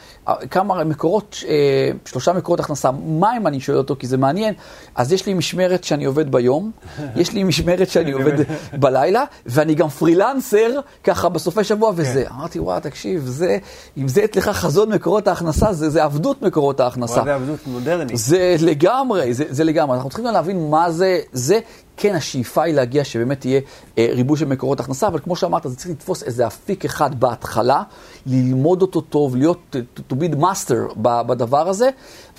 כמה 0.50 0.84
מקורות, 0.84 1.44
אה, 1.48 1.92
שלושה 2.06 2.34
מקורות 2.34 2.60
הכנסה, 2.60 2.92
מה 3.06 3.38
אם 3.38 3.48
אני 3.48 3.60
שואל 3.60 3.78
אותו, 3.78 3.96
כי 4.00 4.08
זה 4.08 4.18
מעניין. 4.18 4.54
אז 4.96 5.14
יש 5.14 5.26
לי 5.26 5.34
משמרת 5.34 5.84
שאני 5.84 6.06
עובד 6.06 6.32
ביום, 6.32 6.72
יש 7.16 7.34
לי 7.34 7.44
משמרת 7.44 7.90
שאני 7.90 8.12
עובד 8.12 8.34
בלילה, 8.74 9.24
ואני 9.46 9.76
גם 9.76 9.90
פרילנסר, 9.90 10.80
ככה 11.04 11.30
בסופי 11.30 11.64
שבוע 11.64 11.92
וזה. 11.96 12.24
כן. 12.28 12.34
אמרתי, 12.36 12.60
וואו, 12.60 12.80
תקשיב, 12.80 13.28
זה, 13.42 13.58
אם 13.98 14.08
זה 14.08 14.24
אצלך 14.24 14.48
חזון 14.50 14.94
מקורות 14.94 15.28
ההכנסה, 15.28 15.74
זה, 15.74 15.90
זה 15.90 16.04
עבדות 16.04 16.42
מקורות 16.42 16.80
ההכנסה. 16.80 17.22
זה 17.24 17.36
עבדות 17.36 17.60
מודרנית. 17.68 18.18
זה 18.18 18.56
לגמרי, 18.60 19.34
זה, 19.34 19.44
זה 19.50 19.64
לגמרי. 19.64 19.96
אנחנו 19.96 20.10
צריכים 20.10 20.26
להבין 20.26 20.70
מה 20.70 20.92
זה, 20.92 21.20
זה, 21.34 21.60
כן, 21.98 22.16
השאיפה 22.16 22.64
היא 22.64 22.74
להגיע 22.74 23.04
שבאמת 23.04 23.46
יהיה 23.46 23.62
אה, 23.98 24.08
ריבוי 24.12 24.38
של 24.38 24.46
מקורות 24.46 24.80
הכנסה, 24.80 25.08
אבל 25.08 25.20
כמו 25.20 25.36
שאמרת, 25.36 25.64
זה 25.66 25.76
צריך 25.76 25.90
לתפוס 25.90 26.24
איזה 26.24 26.48
אפיק 26.48 26.86
אחד 26.86 27.20
בהתחלה, 27.20 27.84
ללמוד 28.26 28.82
אותו 28.82 29.02
טוב, 29.02 29.36
להיות, 29.36 29.76
to, 29.76 30.02
to 30.14 30.16
be 30.16 30.36
the 30.36 30.38
master 30.38 30.94
בדבר 31.02 31.70
הזה, 31.70 31.90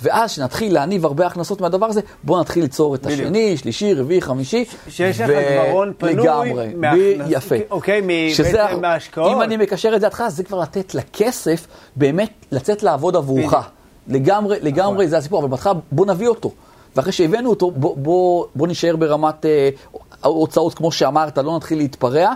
ואז 0.01 0.31
כשנתחיל 0.31 0.73
להניב 0.73 1.05
הרבה 1.05 1.27
הכנסות 1.27 1.61
מהדבר 1.61 1.85
הזה, 1.85 2.01
בואו 2.23 2.39
נתחיל 2.39 2.63
ליצור 2.63 2.95
את 2.95 3.05
השני, 3.05 3.57
שלישי, 3.57 3.93
רביעי, 3.93 4.21
חמישי. 4.21 4.65
שיש 4.89 5.19
לך 5.21 5.29
גברון 5.29 5.93
פנוי. 5.97 6.13
לגמרי, 6.13 6.73
מהכנס... 6.75 7.27
יפה. 7.29 7.55
אוקיי, 7.69 8.01
בעצם 8.01 8.81
מההשקעות. 8.81 9.31
אם 9.31 9.41
אני 9.41 9.57
מקשר 9.57 9.95
את 9.95 10.01
זה 10.01 10.07
להתחלה, 10.07 10.29
זה 10.29 10.43
כבר 10.43 10.59
לתת 10.59 10.95
לכסף, 10.95 11.67
באמת 11.95 12.31
לצאת 12.51 12.83
לעבוד 12.83 13.15
עבורך. 13.15 13.53
לגמרי, 14.07 14.57
לגמרי, 14.61 14.93
נכון. 14.93 15.07
זה 15.07 15.17
הסיפור, 15.17 15.39
אבל 15.39 15.49
בהתחלה 15.49 15.73
בוא 15.91 16.05
נביא 16.05 16.27
אותו. 16.27 16.51
ואחרי 16.95 17.11
שהבאנו 17.11 17.49
אותו, 17.49 17.71
בוא, 17.71 17.97
בוא, 17.97 18.45
בוא 18.55 18.67
נשאר 18.67 18.95
ברמת 18.95 19.45
אה, 19.45 19.69
הוצאות, 20.23 20.73
כמו 20.73 20.91
שאמרת, 20.91 21.37
לא 21.37 21.55
נתחיל 21.55 21.77
להתפרע, 21.77 22.33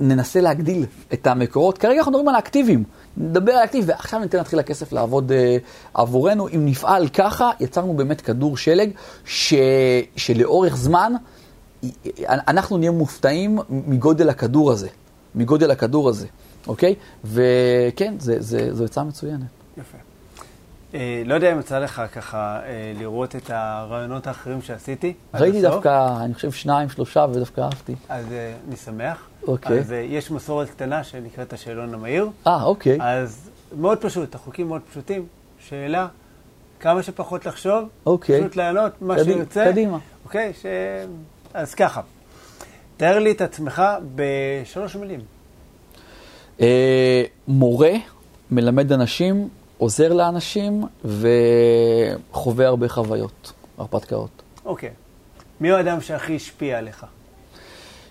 וננסה 0.00 0.40
להגדיל 0.40 0.86
את 1.12 1.26
המקורות. 1.26 1.78
כרגע 1.78 1.98
אנחנו 1.98 2.12
מדברים 2.12 2.28
על 2.28 2.34
האקטיבים, 2.34 2.84
נדבר 3.16 3.52
על 3.52 3.58
האקטיב, 3.58 3.84
ועכשיו 3.88 4.20
ניתן 4.20 4.38
להתחיל 4.38 4.58
הכסף 4.58 4.92
לעבוד 4.92 5.32
אה, 5.32 5.56
עבורנו. 5.94 6.48
אם 6.48 6.66
נפעל 6.66 7.08
ככה, 7.08 7.50
יצרנו 7.60 7.94
באמת 7.94 8.20
כדור 8.20 8.56
שלג, 8.56 8.90
ש, 9.24 9.54
שלאורך 10.16 10.76
זמן, 10.76 11.12
אנחנו 12.28 12.78
נהיה 12.78 12.90
מופתעים 12.90 13.58
מגודל 13.68 14.28
הכדור 14.28 14.72
הזה, 14.72 14.88
מגודל 15.34 15.70
הכדור 15.70 16.08
הזה, 16.08 16.26
אוקיי? 16.66 16.94
וכן, 17.24 18.14
זו 18.72 18.84
עצה 18.84 19.04
מצוינת. 19.04 19.40
יפה. 19.78 20.05
אה, 20.96 21.22
לא 21.26 21.34
יודע 21.34 21.52
אם 21.52 21.60
יצא 21.60 21.78
לך 21.78 22.02
ככה 22.12 22.60
אה, 22.66 22.92
לראות 22.98 23.36
את 23.36 23.50
הרעיונות 23.50 24.26
האחרים 24.26 24.62
שעשיתי. 24.62 25.12
ראיתי 25.34 25.62
דווקא, 25.62 26.16
אני 26.20 26.34
חושב 26.34 26.52
שניים, 26.52 26.88
שלושה, 26.88 27.26
ודווקא 27.32 27.60
אהבתי. 27.60 27.94
אז 28.08 28.32
אה, 28.32 28.54
אני 28.68 28.76
שמח. 28.76 29.28
אוקיי. 29.48 29.78
אז 29.78 29.92
יש 30.08 30.30
מסורת 30.30 30.70
קטנה 30.70 31.04
שנקראת 31.04 31.52
השאלון 31.52 31.94
המהיר. 31.94 32.28
אה, 32.46 32.62
אוקיי. 32.62 32.98
אז 33.00 33.50
מאוד 33.78 33.98
פשוט, 33.98 34.34
החוקים 34.34 34.68
מאוד 34.68 34.82
פשוטים. 34.90 35.26
שאלה, 35.68 36.08
כמה 36.80 37.02
שפחות 37.02 37.46
לחשוב, 37.46 37.88
אוקיי. 38.06 38.40
פשוט 38.40 38.56
לענות 38.56 39.02
מה 39.02 39.24
שיוצא. 39.24 39.70
קדימה. 39.70 39.98
אוקיי, 40.24 40.52
ש... 40.62 40.66
אז 41.54 41.74
ככה, 41.74 42.00
תאר 42.96 43.18
לי 43.18 43.30
את 43.30 43.40
עצמך 43.40 43.82
בשלוש 44.14 44.96
מילים. 44.96 45.20
מורה 47.48 47.92
מלמד 48.50 48.92
אנשים 48.92 49.48
עוזר 49.78 50.12
לאנשים 50.12 50.84
וחווה 51.04 52.66
הרבה 52.66 52.88
חוויות, 52.88 53.52
הרפתקאות. 53.78 54.42
אוקיי. 54.64 54.90
מי 55.60 55.70
הוא 55.70 55.76
האדם 55.76 56.00
שהכי 56.00 56.36
השפיע 56.36 56.78
עליך? 56.78 57.06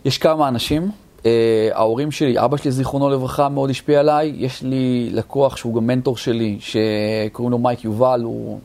יש 0.05 0.18
כמה 0.18 0.47
אנשים. 0.47 0.91
Uh, 1.18 1.28
ההורים 1.72 2.11
שלי, 2.11 2.39
אבא 2.39 2.57
שלי, 2.57 2.72
זיכרונו 2.72 3.09
לברכה, 3.09 3.49
מאוד 3.49 3.70
השפיע 3.70 3.99
עליי. 3.99 4.34
יש 4.36 4.63
לי 4.63 5.09
לקוח 5.11 5.57
שהוא 5.57 5.76
גם 5.76 5.88
מנטור 5.88 6.18
שלי, 6.18 6.57
שקוראים 6.59 7.51
לו 7.51 7.57
מייק 7.57 7.84
יובל, 7.84 8.22
הוא 8.24 8.59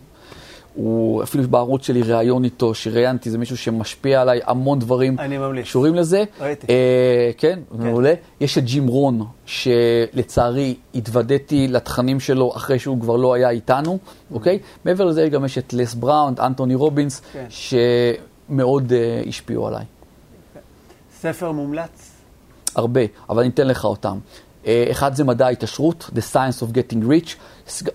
הוא 0.83 1.23
אפילו 1.23 1.49
בערוץ 1.49 1.87
שלי 1.87 2.03
ראיון 2.03 2.45
איתו, 2.45 2.75
שראיינתי, 2.75 3.31
זה 3.31 3.39
מישהו 3.39 3.57
שמשפיע 3.57 4.23
עליי 4.23 4.41
המון 4.47 4.79
דברים. 4.79 5.19
אני 5.19 5.39
ממליץ. 5.39 5.65
קשורים 5.65 5.95
לזה. 5.95 6.25
ראיתי. 6.41 6.67
אה, 6.71 7.31
כן, 7.39 7.59
כן, 7.71 7.83
מעולה. 7.87 8.15
יש 8.41 8.59
את 8.59 8.65
ג'ים 8.65 8.87
רון, 8.87 9.25
שלצערי 9.47 10.75
התוודעתי 10.95 11.69
לתכנים 11.69 12.21
שלו 12.21 12.53
אחרי 12.57 12.79
שהוא 12.79 13.01
כבר 13.01 13.17
לא 13.17 13.35
היה 13.35 13.51
איתנו, 13.51 13.99
אוקיי? 14.33 14.59
מעבר 14.85 15.05
לזה 15.05 15.29
גם 15.29 15.45
יש 15.45 15.59
את 15.59 15.73
לס 15.73 15.95
בראון, 15.95 16.35
אנטוני 16.39 16.75
רובינס, 16.75 17.23
כן. 17.33 17.47
שמאוד 17.49 18.93
uh, 18.93 19.29
השפיעו 19.29 19.69
עליי. 19.69 19.85
ספר 21.21 21.53
מומלץ? 21.53 22.11
הרבה, 22.77 23.01
אבל 23.29 23.43
אני 23.43 23.49
אתן 23.49 23.67
לך 23.67 23.85
אותם. 23.85 24.19
אה, 24.67 24.87
אחד 24.91 25.15
זה 25.15 25.25
מדע 25.25 25.47
ההתעשרות, 25.47 26.11
The 26.15 26.35
Science 26.35 26.63
of 26.63 26.75
Getting 26.75 27.05
Rich. 27.05 27.35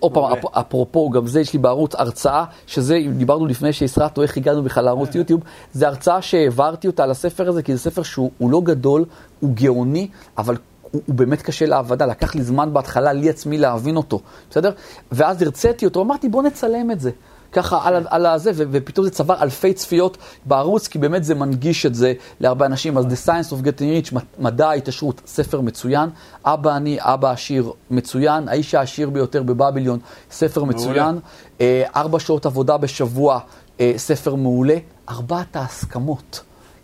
עוד 0.00 0.12
פעם, 0.14 0.32
אפרופו, 0.52 1.10
גם 1.10 1.26
זה 1.26 1.40
יש 1.40 1.52
לי 1.52 1.58
בערוץ 1.58 1.94
הרצאה, 1.94 2.44
שזה, 2.66 2.98
דיברנו 3.16 3.46
לפני 3.46 3.72
שהסרטנו 3.72 4.22
איך 4.22 4.36
הגענו 4.36 4.62
בכלל 4.62 4.84
לערוץ 4.84 5.08
אה. 5.08 5.20
יוטיוב, 5.20 5.40
זה 5.72 5.88
הרצאה 5.88 6.22
שהעברתי 6.22 6.86
אותה 6.86 7.06
לספר 7.06 7.48
הזה, 7.48 7.62
כי 7.62 7.76
זה 7.76 7.82
ספר 7.82 8.02
שהוא 8.02 8.50
לא 8.50 8.60
גדול, 8.64 9.04
הוא 9.40 9.50
גאוני, 9.54 10.08
אבל 10.38 10.56
הוא, 10.82 11.02
הוא 11.06 11.14
באמת 11.14 11.42
קשה 11.42 11.66
להבנה, 11.66 12.06
לקח 12.06 12.34
לי 12.34 12.42
זמן 12.42 12.72
בהתחלה 12.72 13.12
לי 13.12 13.30
עצמי 13.30 13.58
להבין 13.58 13.96
אותו, 13.96 14.20
בסדר? 14.50 14.70
ואז 15.12 15.42
הרציתי 15.42 15.84
אותו, 15.84 16.02
אמרתי 16.02 16.28
בוא 16.28 16.42
נצלם 16.42 16.90
את 16.90 17.00
זה. 17.00 17.10
ככה 17.56 17.80
על, 17.82 18.06
על 18.08 18.26
הזה, 18.26 18.50
ופתאום 18.56 19.04
זה 19.04 19.10
צבר 19.10 19.42
אלפי 19.42 19.72
צפיות 19.72 20.16
בערוץ, 20.44 20.88
כי 20.88 20.98
באמת 20.98 21.24
זה 21.24 21.34
מנגיש 21.34 21.86
את 21.86 21.94
זה 21.94 22.12
להרבה 22.40 22.66
אנשים. 22.66 22.98
אז 22.98 23.04
The 23.04 23.28
Science 23.28 23.52
of 23.52 23.64
Getting 23.64 24.12
Rich, 24.12 24.18
מדע 24.38 24.68
ההתעשרות, 24.68 25.20
ספר 25.26 25.60
מצוין. 25.60 26.10
אבא 26.44 26.76
אני, 26.76 26.98
אבא 27.00 27.30
עשיר 27.30 27.72
מצוין. 27.90 28.48
האיש 28.48 28.74
העשיר 28.74 29.10
ביותר 29.10 29.42
בבביליון, 29.42 29.98
ספר 30.30 30.64
מצוין. 30.64 31.18
אה, 31.60 31.84
ארבע 31.96 32.20
שעות 32.20 32.46
עבודה 32.46 32.76
בשבוע, 32.76 33.38
אה, 33.80 33.92
ספר 33.96 34.34
מעולה. 34.34 34.76
ארבעת 35.08 35.56
ההסכמות. 35.56 36.40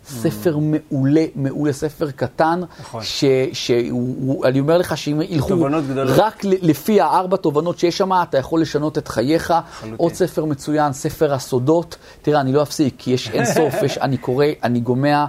ספר 0.07 0.57
מעולה, 0.57 1.25
מעולה, 1.35 1.73
ספר 1.73 2.11
קטן, 2.11 2.61
נכון. 2.79 3.01
שאני 3.53 4.59
אומר 4.59 4.77
לך 4.77 4.97
שאם 4.97 5.21
ילכו 5.21 5.55
רק 6.07 6.43
לפי 6.43 7.01
הארבע 7.01 7.37
תובנות 7.37 7.79
שיש 7.79 7.97
שם, 7.97 8.11
אתה 8.13 8.37
יכול 8.37 8.61
לשנות 8.61 8.97
את 8.97 9.07
חייך. 9.07 9.53
חלוטין. 9.71 9.95
עוד 9.97 10.13
ספר 10.13 10.45
מצוין, 10.45 10.93
ספר 10.93 11.33
הסודות. 11.33 11.95
תראה, 12.21 12.41
אני 12.41 12.51
לא 12.51 12.63
אפסיק, 12.63 12.95
כי 12.97 13.11
יש 13.11 13.29
אין 13.29 13.45
סוף, 13.45 13.73
יש, 13.85 13.97
אני 13.97 14.17
קורא, 14.17 14.45
אני 14.63 14.79
גומע 14.79 15.25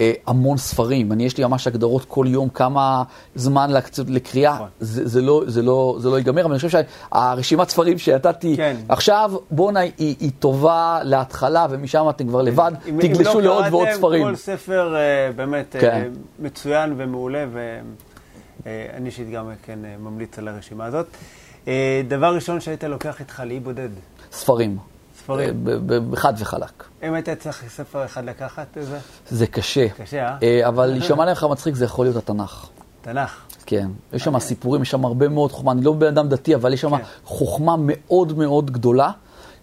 אה, 0.00 0.12
המון 0.26 0.56
ספרים. 0.56 1.12
אני, 1.12 1.24
יש 1.24 1.38
לי 1.38 1.44
ממש 1.44 1.66
הגדרות 1.66 2.04
כל 2.04 2.26
יום, 2.28 2.48
כמה 2.48 3.02
זמן 3.34 3.70
להקצות 3.70 4.10
לקריאה, 4.10 4.54
נכון. 4.54 4.68
זה, 4.80 5.08
זה, 5.08 5.22
לא, 5.22 5.42
זה, 5.46 5.62
לא, 5.62 5.96
זה 6.00 6.10
לא 6.10 6.16
ייגמר, 6.16 6.42
אבל 6.44 6.50
אני 6.50 6.60
חושב 6.60 6.82
שהרשימת 7.12 7.68
ספרים 7.68 7.98
שנתתי 7.98 8.56
כן. 8.56 8.76
עכשיו, 8.88 9.32
בואנה, 9.50 9.80
היא, 9.80 9.90
היא 9.98 10.30
טובה 10.38 11.00
להתחלה, 11.02 11.66
ומשם 11.70 12.06
אתם 12.10 12.28
כבר 12.28 12.42
לבד, 12.42 12.72
אם, 12.88 12.98
תגלשו 13.00 13.32
אם 13.32 13.44
לא 13.44 13.44
לעוד 13.44 13.64
ועוד 13.70 13.88
ספרים. 13.92 14.24
כל 14.24 14.36
ספר 14.36 14.94
uh, 14.94 15.36
באמת 15.36 15.76
כן. 15.80 16.08
uh, 16.12 16.42
מצוין 16.44 16.94
ומעולה, 16.96 17.44
ואני 17.52 19.06
אישית 19.06 19.30
גם 19.30 19.50
כן 19.62 19.78
ממליץ 19.98 20.38
על 20.38 20.48
הרשימה 20.48 20.84
הזאת. 20.84 21.06
Uh, 21.64 21.68
דבר 22.08 22.34
ראשון 22.34 22.60
שהיית 22.60 22.84
לוקח 22.84 23.20
איתך 23.20 23.42
לאי 23.46 23.60
בודד? 23.60 23.88
ספרים. 24.32 24.95
ספרים. 25.26 25.64
בחד 26.10 26.32
וחלק. 26.38 26.84
אם 27.02 27.14
היית 27.14 27.28
צריך 27.28 27.64
ספר 27.68 28.04
אחד 28.04 28.24
לקחת 28.24 28.66
איזה? 28.76 28.98
זה 29.30 29.46
קשה. 29.46 29.88
קשה, 29.88 30.36
אה? 30.42 30.68
אבל 30.68 30.86
להישמע 30.92 31.32
לך 31.32 31.46
מצחיק 31.50 31.74
זה 31.74 31.84
יכול 31.84 32.06
להיות 32.06 32.16
התנ"ך. 32.16 32.66
תנ"ך. 33.02 33.40
כן, 33.66 33.88
יש 34.12 34.24
שם 34.24 34.38
סיפורים, 34.38 34.82
יש 34.82 34.90
שם 34.90 35.04
הרבה 35.04 35.28
מאוד 35.28 35.52
חוכמה, 35.52 35.72
אני 35.72 35.84
לא 35.84 35.92
בן 35.92 36.06
אדם 36.06 36.28
דתי, 36.28 36.54
אבל 36.54 36.72
יש 36.72 36.80
שם 36.80 36.96
כן. 36.96 37.02
חוכמה 37.24 37.76
מאוד 37.78 38.38
מאוד 38.38 38.70
גדולה. 38.70 39.10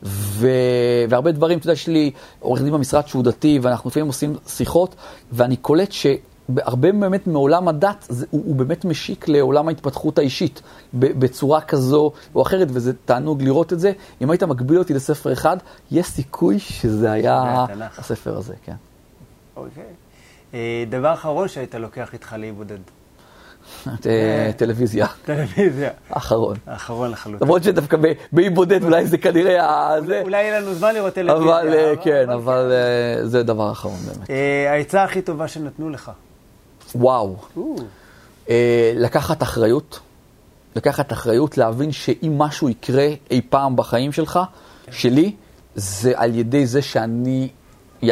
ו... 0.04 0.48
והרבה 1.10 1.32
דברים, 1.32 1.58
אתה 1.58 1.66
יודע, 1.66 1.74
יש 1.74 1.88
לי 1.88 2.12
עורך 2.40 2.62
דין 2.62 2.74
במשרד 2.74 3.08
שהוא 3.08 3.24
דתי, 3.24 3.60
ואנחנו 3.62 3.90
לפעמים 3.90 4.08
עושים 4.08 4.36
שיחות, 4.48 4.96
ואני 5.32 5.56
קולט 5.56 5.92
ש... 5.92 6.06
הרבה 6.58 6.92
באמת 6.92 7.28
מעולם 7.28 7.68
הדת, 7.68 8.06
זה, 8.10 8.26
הוא, 8.30 8.44
הוא 8.46 8.56
באמת 8.56 8.86
משיק 8.86 9.28
לעולם 9.28 9.68
ההתפתחות 9.68 10.18
האישית 10.18 10.62
בצורה 10.94 11.62
כזו 11.62 12.12
או 12.36 12.42
אחרת, 12.42 12.68
וזה 12.72 12.94
תענוג 13.06 13.44
לראות 13.44 13.74
את 13.74 13.80
זה. 13.80 13.92
אם 14.22 14.32
היית 14.32 14.44
מגביל 14.44 14.80
אותי 14.80 14.94
לספר 14.94 15.34
אחד, 15.34 15.58
יש 15.92 16.08
סיכוי 16.08 16.60
שזה 16.60 17.12
היה 17.12 17.66
הספר 17.98 18.38
הזה, 18.38 18.54
כן. 18.66 18.76
אוקיי. 19.56 19.84
אה, 20.54 20.84
דבר 20.90 21.14
אחרון 21.14 21.48
שהיית 21.48 21.76
לוקח 21.76 22.14
איתך 22.14 22.36
לאי 22.40 22.52
בודד. 22.52 22.78
אה, 24.06 24.52
טלוויזיה. 24.58 25.08
טלוויזיה. 25.26 25.90
אחרון. 26.10 26.58
אחרון 26.66 27.12
לחלוטין. 27.12 27.48
למרות 27.48 27.64
שדווקא 27.64 27.98
באי 28.32 28.50
בודד 28.50 28.84
אולי 28.84 29.06
זה 29.06 29.18
כנראה... 29.18 29.96
אולי 30.22 30.44
יהיה 30.44 30.60
לנו 30.60 30.74
זמן 30.74 30.96
לראות 30.96 31.14
טלוויזיה. 31.14 31.62
אבל 31.62 31.74
אה, 31.74 31.94
כן, 32.04 32.30
אבל 32.30 32.72
זה 33.24 33.44
דבר 33.44 33.72
אחרון 33.72 33.98
באמת. 33.98 34.30
העצה 34.70 35.04
הכי 35.04 35.22
טובה 35.22 35.48
שנתנו 35.48 35.90
לך. 35.90 36.12
וואו. 36.96 37.36
לקחת 38.96 39.44
אחריות 39.44 40.00
לקחת 40.76 41.14
אחריות, 41.14 41.58
להבין 41.58 41.92
שאם 41.92 42.38
משהו 42.38 42.70
יקרה 42.70 43.08
אי 43.32 43.42
פעם 43.50 43.76
בחיים 43.76 44.12
שלך, 44.12 44.40
שלי, 44.92 45.36
זה 45.76 46.14
על 46.16 46.36
ידי 46.36 46.66
זה 46.66 46.82
שאני 46.82 47.50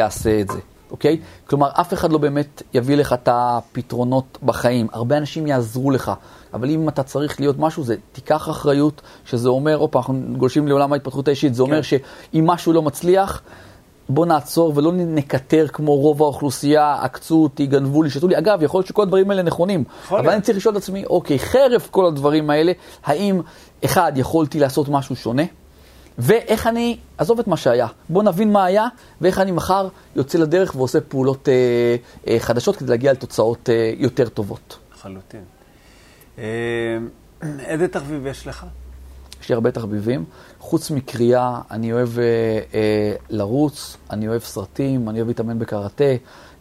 אעשה 0.00 0.40
את 0.40 0.48
זה, 0.48 0.58
אוקיי? 0.90 1.20
כלומר, 1.46 1.70
אף 1.72 1.92
אחד 1.92 2.12
לא 2.12 2.18
באמת 2.18 2.62
יביא 2.74 2.96
לך 2.96 3.12
את 3.12 3.28
הפתרונות 3.32 4.38
בחיים. 4.42 4.86
הרבה 4.92 5.18
אנשים 5.18 5.46
יעזרו 5.46 5.90
לך, 5.90 6.12
אבל 6.54 6.70
אם 6.70 6.88
אתה 6.88 7.02
צריך 7.02 7.40
להיות 7.40 7.58
משהו, 7.58 7.84
זה 7.84 7.96
תיקח 8.12 8.48
אחריות, 8.50 9.02
שזה 9.24 9.48
אומר, 9.48 9.74
הופה, 9.76 9.98
אנחנו 9.98 10.22
גולשים 10.36 10.68
לעולם 10.68 10.92
ההתפתחות 10.92 11.28
האישית, 11.28 11.54
זה 11.54 11.62
אומר 11.62 11.82
כן. 11.82 11.98
שאם 12.32 12.46
משהו 12.46 12.72
לא 12.72 12.82
מצליח, 12.82 13.42
בוא 14.14 14.26
נעצור 14.26 14.72
ולא 14.76 14.92
נקטר 14.92 15.66
כמו 15.68 15.96
רוב 15.96 16.22
האוכלוסייה, 16.22 16.96
עקצו 17.00 17.42
אותי, 17.42 17.66
גנבו 17.66 18.02
לי, 18.02 18.10
שתו 18.10 18.28
לי. 18.28 18.38
אגב, 18.38 18.62
יכול 18.62 18.78
להיות 18.78 18.86
שכל 18.86 19.02
הדברים 19.02 19.30
האלה 19.30 19.42
נכונים, 19.42 19.84
אבל. 20.10 20.30
אני 20.30 20.42
צריך 20.42 20.58
לשאול 20.58 20.76
את 20.76 20.82
עצמי, 20.82 21.04
אוקיי, 21.04 21.38
חרף 21.38 21.88
כל 21.90 22.06
הדברים 22.06 22.50
האלה, 22.50 22.72
האם, 23.04 23.40
אחד, 23.84 24.12
יכולתי 24.16 24.60
לעשות 24.60 24.88
משהו 24.88 25.16
שונה? 25.16 25.42
ואיך 26.18 26.66
אני, 26.66 26.96
עזוב 27.18 27.38
את 27.38 27.46
מה 27.46 27.56
שהיה, 27.56 27.86
בוא 28.08 28.22
נבין 28.22 28.52
מה 28.52 28.64
היה, 28.64 28.86
ואיך 29.20 29.38
אני 29.38 29.50
מחר 29.50 29.88
יוצא 30.16 30.38
לדרך 30.38 30.74
ועושה 30.76 31.00
פעולות 31.00 31.48
אה, 31.48 31.96
אה, 32.28 32.40
חדשות 32.40 32.76
כדי 32.76 32.90
להגיע 32.90 33.12
לתוצאות 33.12 33.68
אה, 33.70 33.92
יותר 33.96 34.28
טובות. 34.28 34.78
לחלוטין. 34.94 35.44
אה, 36.38 36.44
איזה 37.66 37.88
תחביב 37.88 38.26
יש 38.26 38.46
לך? 38.46 38.66
יש 39.42 39.48
לי 39.48 39.54
הרבה 39.54 39.70
תחביבים. 39.70 40.24
חוץ 40.58 40.90
מקריאה, 40.90 41.60
אני 41.70 41.92
אוהב 41.92 42.18
אה, 42.18 42.24
אה, 42.74 43.14
לרוץ, 43.30 43.96
אני 44.10 44.28
אוהב 44.28 44.42
סרטים, 44.42 45.08
אני 45.08 45.18
אוהב 45.18 45.28
להתאמן 45.28 45.58
בקראטה, 45.58 46.04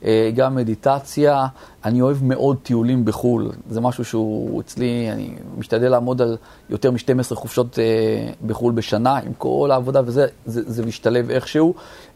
אה, 0.06 0.32
גם 0.36 0.56
מדיטציה. 0.56 1.46
אני 1.86 2.02
אוהב 2.02 2.24
מאוד 2.24 2.58
טיולים 2.64 3.06
בחו"ל. 3.06 3.52
זה 3.70 3.82
משהו 3.82 4.06
שהוא 4.06 4.62
אצלי, 4.62 5.10
אני 5.12 5.34
משתדל 5.58 5.90
לעמוד 5.90 6.22
על 6.22 6.38
יותר 6.70 6.92
מ-12 6.92 7.36
חופשות 7.36 7.80
אה, 7.80 8.32
בחו"ל 8.46 8.74
בשנה, 8.74 9.18
עם 9.18 9.34
כל 9.38 9.70
העבודה 9.72 10.02
וזה, 10.06 10.28
זה, 10.46 10.62
זה 10.66 10.86
משתלב 10.86 11.30
איכשהו. 11.30 11.74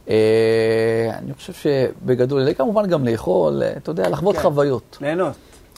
אה, 0.10 1.12
אני 1.18 1.34
חושב 1.34 1.54
שבגדול, 1.54 2.54
כמובן 2.54 2.88
גם 2.88 3.06
לאכול, 3.06 3.64
אה, 3.64 3.74
אתה 3.78 3.92
יודע, 3.92 4.10
לחוות 4.10 4.36
כן. 4.36 4.42
חוויות. 4.42 4.98
ליהנות. 5.02 5.34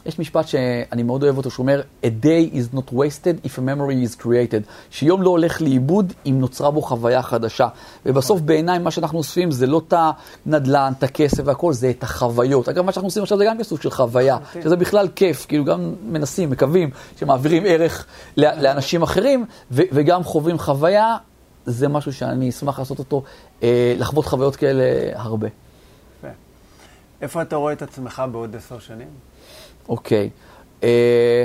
יש 0.07 0.19
משפט 0.19 0.47
שאני 0.47 1.03
מאוד 1.03 1.23
אוהב 1.23 1.37
אותו, 1.37 1.51
שאומר, 1.51 1.81
A 2.03 2.23
day 2.23 2.53
is 2.55 2.75
not 2.77 2.93
wasted 2.93 3.45
if 3.45 3.49
a 3.49 3.59
memory 3.59 4.19
is 4.19 4.21
created. 4.23 4.63
שיום 4.89 5.21
לא 5.21 5.29
הולך 5.29 5.61
לאיבוד 5.61 6.13
אם 6.25 6.39
נוצרה 6.39 6.71
בו 6.71 6.81
חוויה 6.81 7.21
חדשה. 7.21 7.67
ובסוף 8.05 8.41
בעיניי 8.41 8.79
מה 8.79 8.91
שאנחנו 8.91 9.17
אוספים 9.17 9.51
זה 9.51 9.67
לא 9.67 9.81
את 9.87 9.93
הנדל"ן, 10.45 10.93
את 10.97 11.03
הכסף 11.03 11.43
והכל, 11.45 11.73
זה 11.73 11.89
את 11.89 12.03
החוויות. 12.03 12.69
אגב, 12.69 12.85
מה 12.85 12.91
שאנחנו 12.91 13.07
עושים 13.07 13.23
עכשיו 13.23 13.37
זה 13.37 13.45
גם 13.45 13.57
כסוג 13.57 13.81
של 13.81 13.89
חוויה, 13.89 14.35
לחלוטין. 14.41 14.61
שזה 14.61 14.75
בכלל 14.75 15.07
כיף, 15.15 15.45
כאילו 15.45 15.65
גם 15.65 15.93
מנסים, 16.05 16.49
מקווים, 16.49 16.89
שמעבירים 17.19 17.63
ערך 17.65 18.05
ל- 18.37 18.61
לאנשים 18.63 19.01
אחרים, 19.01 19.45
וגם 19.71 20.23
חווים 20.23 20.57
חוויה, 20.59 21.17
זה 21.65 21.87
משהו 21.87 22.13
שאני 22.13 22.49
אשמח 22.49 22.79
לעשות 22.79 22.99
אותו, 22.99 23.23
אה, 23.63 23.95
לחוות 23.97 24.25
חוויות 24.25 24.55
כאלה 24.55 24.83
הרבה. 25.15 25.47
יפה. 25.47 26.27
איפה 27.21 27.41
אתה 27.41 27.55
רואה 27.55 27.73
את 27.73 27.81
עצמך 27.81 28.23
בעוד 28.31 28.55
עשר 28.55 28.79
שנים? 28.79 29.07
אוקיי. 29.89 30.29
אה, 30.83 31.43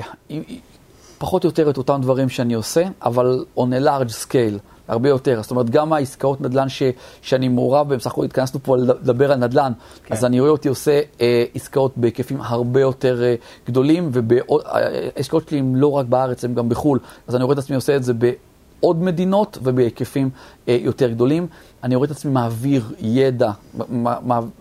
פחות 1.19 1.45
או 1.45 1.49
יותר 1.49 1.71
את 1.71 1.77
אותם 1.77 1.99
דברים 2.03 2.29
שאני 2.29 2.55
עושה, 2.55 2.83
אבל 3.03 3.45
on 3.57 3.61
a 3.61 3.85
large 3.85 4.27
scale, 4.27 4.59
הרבה 4.89 5.09
יותר. 5.09 5.43
זאת 5.43 5.51
אומרת, 5.51 5.71
גם 5.71 5.93
העסקאות 5.93 6.41
נדל"ן 6.41 6.69
ש, 6.69 6.83
שאני 7.23 7.49
מעורב 7.49 7.89
בהן, 7.89 7.99
בסך 7.99 8.11
הכל 8.11 8.25
התכנסנו 8.25 8.61
פה 8.63 8.77
לדבר 8.77 9.33
על 9.33 9.39
נדל"ן, 9.39 9.73
כן. 9.73 10.09
כן. 10.09 10.15
אז 10.15 10.25
אני 10.25 10.41
רואה 10.41 10.51
אותי 10.51 10.69
עושה 10.69 11.01
אה, 11.21 11.45
עסקאות 11.55 11.93
בהיקפים 11.97 12.41
הרבה 12.41 12.81
יותר 12.81 13.23
אה, 13.23 13.35
גדולים, 13.67 14.11
והעסקאות 14.13 15.49
שלי 15.49 15.59
הן 15.59 15.75
לא 15.75 15.93
רק 15.93 16.07
בארץ, 16.07 16.45
הן 16.45 16.55
גם 16.55 16.69
בחו"ל, 16.69 16.99
אז 17.29 17.37
אני 17.37 17.45
רואה 17.45 17.55
את 17.55 17.59
עצמי 17.59 17.77
עושה 17.77 17.97
את 17.97 18.05
זה 18.05 18.13
בעוד 18.15 19.03
מדינות 19.03 19.59
ובהיקפים 19.63 20.31
אה, 20.69 20.79
יותר 20.81 21.11
גדולים. 21.11 21.47
אני 21.85 21.95
רואה 21.95 22.07
את 22.07 22.11
עצמי 22.11 22.33
מעביר 22.33 22.95
ידע, 23.01 23.51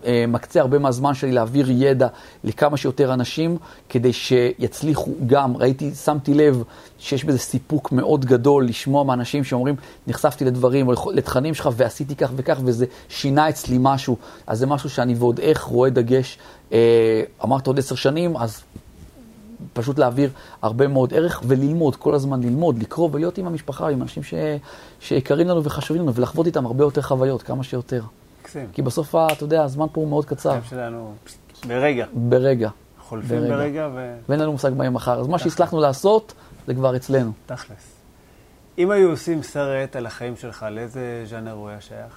אה, 0.04 0.24
מקצה 0.28 0.60
הרבה 0.60 0.78
מהזמן 0.78 1.14
שלי 1.14 1.32
להעביר 1.32 1.70
ידע 1.70 2.08
לכמה 2.44 2.76
שיותר 2.76 3.14
אנשים, 3.14 3.56
כדי 3.88 4.12
שיצליחו 4.12 5.10
גם, 5.26 5.56
ראיתי, 5.56 5.94
שמתי 5.94 6.34
לב 6.34 6.62
שיש 6.98 7.24
בזה 7.24 7.38
סיפוק 7.38 7.92
מאוד 7.92 8.24
גדול 8.24 8.66
לשמוע 8.66 9.04
מאנשים 9.04 9.44
שאומרים, 9.44 9.74
נחשפתי 10.06 10.44
לדברים 10.44 10.88
או 10.88 10.92
לתכנים 11.12 11.54
שלך 11.54 11.68
ועשיתי 11.76 12.16
כך 12.16 12.30
וכך, 12.36 12.58
וזה 12.64 12.86
שינה 13.08 13.48
אצלי 13.48 13.76
משהו. 13.80 14.16
אז 14.46 14.58
זה 14.58 14.66
משהו 14.66 14.90
שאני 14.90 15.14
ועוד 15.14 15.38
איך 15.38 15.62
רואה 15.62 15.90
דגש. 15.90 16.38
אה, 16.72 17.22
אמרת 17.44 17.66
עוד 17.66 17.78
עשר 17.78 17.94
שנים, 17.94 18.36
אז 18.36 18.62
פשוט 19.72 19.98
להעביר 19.98 20.30
הרבה 20.62 20.88
מאוד 20.88 21.14
ערך 21.14 21.42
וללמוד, 21.46 21.96
כל 21.96 22.14
הזמן 22.14 22.42
ללמוד, 22.42 22.78
לקרוא 22.78 23.08
ולהיות 23.12 23.38
עם 23.38 23.46
המשפחה, 23.46 23.88
עם 23.88 24.02
אנשים 24.02 24.22
ש... 24.22 24.34
שיקרים 25.00 25.48
לנו 25.48 25.64
וחשובים 25.64 26.02
לנו, 26.02 26.14
ולחוות 26.14 26.46
איתם 26.46 26.66
הרבה 26.66 26.84
יותר 26.84 27.02
חוויות, 27.02 27.42
כמה 27.42 27.62
שיותר. 27.64 28.02
מקסים. 28.42 28.66
כי 28.72 28.82
בסוף, 28.82 29.14
אתה 29.14 29.44
יודע, 29.44 29.64
הזמן 29.64 29.86
פה 29.92 30.00
הוא 30.00 30.08
מאוד 30.08 30.24
קצר, 30.24 30.50
החיים 30.50 30.64
שלנו 30.70 31.14
ברגע. 31.66 32.06
ברגע, 32.12 32.70
חולפים 33.00 33.40
ברגע. 33.40 33.56
ברגע 33.56 33.88
ו... 33.94 34.14
ואין 34.28 34.40
לנו 34.40 34.52
מושג 34.52 34.70
מה 34.76 34.84
יהיה 34.84 34.90
מחר. 34.90 35.20
אז 35.20 35.28
מה 35.28 35.38
שהצלחנו 35.38 35.80
לעשות, 35.80 36.34
זה 36.66 36.74
כבר 36.74 36.96
אצלנו. 36.96 37.32
תכלס. 37.46 37.92
אם 38.78 38.90
היו 38.90 39.10
עושים 39.10 39.42
סרט 39.42 39.96
על 39.96 40.06
החיים 40.06 40.36
שלך, 40.36 40.66
לאיזה 40.70 41.24
ז'אנר 41.26 41.52
הוא 41.52 41.68
היה 41.68 41.80
שייך? 41.80 42.12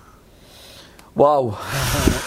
וואו. 1.18 1.52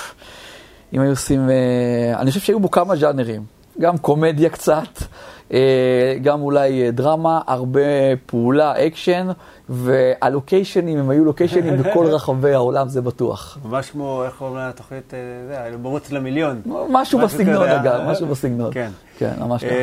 אם 0.93 1.01
היו 1.01 1.11
עושים, 1.11 1.51
אה, 1.51 2.21
אני 2.21 2.31
חושב 2.31 2.41
שהיו 2.41 2.61
בו 2.61 2.71
כמה 2.71 2.97
ז'אנרים, 2.97 3.45
גם 3.81 3.99
קומדיה 3.99 4.51
קצת, 4.51 5.03
גם 6.23 6.41
אולי 6.41 6.85
אה, 6.85 6.91
דרמה, 6.91 7.41
הרבה 7.47 7.81
פעולה, 8.27 8.87
אקשן, 8.87 9.29
והלוקיישנים, 9.69 10.99
הם 10.99 11.11
היו 11.11 11.25
לוקיישנים 11.25 11.77
בכל 11.83 12.07
רחבי 12.07 12.55
העולם, 12.55 12.89
זה 12.89 13.01
בטוח. 13.01 13.59
ממש 13.65 13.91
כמו, 13.91 14.25
איך 14.25 14.35
קוראים 14.35 14.57
לתוכנית, 14.57 15.15
אה, 15.15 15.77
מרוץ 15.77 16.11
למיליון. 16.11 16.63
משהו 16.91 17.19
בסגנון 17.19 17.69
אגב, 17.69 18.01
אה? 18.01 18.11
משהו 18.11 18.27
בסגנון. 18.27 18.73
כן. 18.73 18.91
כן, 19.19 19.33
ממש 19.41 19.65
ככה. 19.65 19.75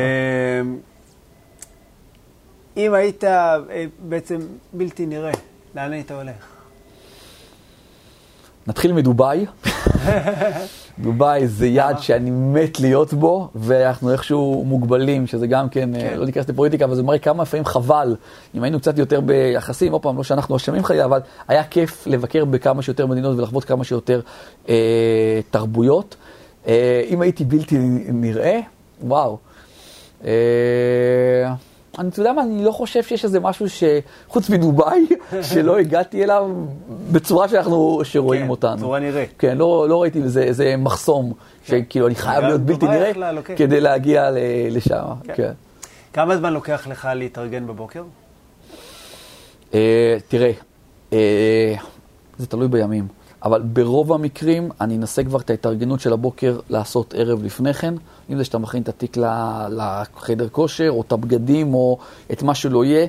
אם 2.76 2.94
היית 2.94 3.24
אה, 3.24 3.56
בעצם 3.98 4.40
בלתי 4.72 5.06
נראה, 5.06 5.32
לאן 5.74 5.92
היית 5.92 6.10
הולך? 6.10 6.56
נתחיל 8.66 8.92
מדובאי. 8.92 9.46
דובאי 10.98 11.46
זה 11.46 11.66
יעד 11.66 11.98
שאני 11.98 12.30
מת 12.30 12.80
להיות 12.80 13.12
בו, 13.12 13.48
ואנחנו 13.54 14.12
איכשהו 14.12 14.64
מוגבלים, 14.66 15.26
שזה 15.26 15.46
גם 15.46 15.68
כן, 15.68 15.90
כן. 15.94 16.00
כן. 16.00 16.18
לא 16.18 16.26
ניכנס 16.26 16.48
לפוליטיקה, 16.48 16.84
אבל 16.84 16.94
זה 16.94 17.02
מראה 17.02 17.18
כמה 17.18 17.42
לפעמים 17.42 17.64
חבל. 17.64 18.16
אם 18.54 18.62
היינו 18.62 18.80
קצת 18.80 18.98
יותר 18.98 19.20
ביחסים, 19.20 19.92
עוד 19.92 20.02
פעם, 20.02 20.16
לא 20.16 20.22
שאנחנו 20.22 20.56
אשמים 20.56 20.84
חלילה, 20.84 21.04
אבל 21.04 21.20
היה 21.48 21.64
כיף 21.64 22.06
לבקר 22.06 22.44
בכמה 22.44 22.82
שיותר 22.82 23.06
מדינות 23.06 23.38
ולחוות 23.38 23.64
כמה 23.64 23.84
שיותר 23.84 24.20
אה, 24.68 25.40
תרבויות. 25.50 26.16
אה, 26.68 27.02
אם 27.08 27.20
הייתי 27.20 27.44
בלתי 27.44 27.78
נראה, 28.08 28.60
וואו. 29.02 29.38
אה, 30.24 31.54
אני, 31.98 32.08
אתה 32.08 32.20
יודע 32.20 32.32
מה, 32.32 32.42
אני 32.42 32.64
לא 32.64 32.70
חושב 32.72 33.02
שיש 33.02 33.24
איזה 33.24 33.40
משהו 33.40 33.66
שחוץ 33.68 34.50
מדובאי, 34.50 35.06
שלא 35.52 35.78
הגעתי 35.78 36.24
אליו 36.24 36.50
בצורה 37.12 37.48
שאנחנו, 37.48 38.00
שרואים 38.04 38.42
כן, 38.42 38.48
אותנו. 38.50 38.76
בצורה 38.76 38.98
נראית. 39.00 39.30
כן, 39.38 39.58
לא, 39.58 39.86
לא 39.88 40.02
ראיתי 40.02 40.22
איזה, 40.22 40.42
איזה 40.42 40.74
מחסום, 40.78 41.32
שכאילו 41.66 42.06
אני 42.06 42.14
חייב 42.14 42.42
גם 42.42 42.48
להיות 42.48 42.60
בלתי 42.60 42.86
נראה 42.86 43.10
אחלה 43.10 43.32
לוקיישן. 43.32 43.64
כדי 43.66 43.80
להגיע 43.80 44.30
ל- 44.30 44.36
לשם. 44.70 45.04
כן. 45.24 45.32
כן. 45.36 45.52
כמה 46.12 46.36
זמן 46.36 46.52
לוקח 46.52 46.86
לך 46.90 47.08
להתארגן 47.14 47.66
בבוקר? 47.66 48.02
אה, 49.74 50.16
תראה, 50.28 50.50
אה, 51.12 51.74
זה 52.38 52.46
תלוי 52.46 52.68
בימים, 52.68 53.08
אבל 53.42 53.62
ברוב 53.62 54.12
המקרים 54.12 54.68
אני 54.80 54.96
אנסה 54.96 55.24
כבר 55.24 55.40
את 55.40 55.50
ההתארגנות 55.50 56.00
של 56.00 56.12
הבוקר 56.12 56.58
לעשות 56.70 57.14
ערב 57.16 57.42
לפני 57.44 57.74
כן, 57.74 57.94
אם 58.30 58.36
זה 58.38 58.44
שאתה 58.44 58.58
מכין 58.58 58.82
את 58.82 58.88
התיק 58.88 59.16
לחדר 59.70 60.48
כושר, 60.48 60.90
או 60.90 61.02
את 61.02 61.12
הבגדים, 61.12 61.74
או 61.74 61.98
את 62.32 62.42
מה 62.42 62.54
שלא 62.54 62.84
יהיה, 62.84 63.06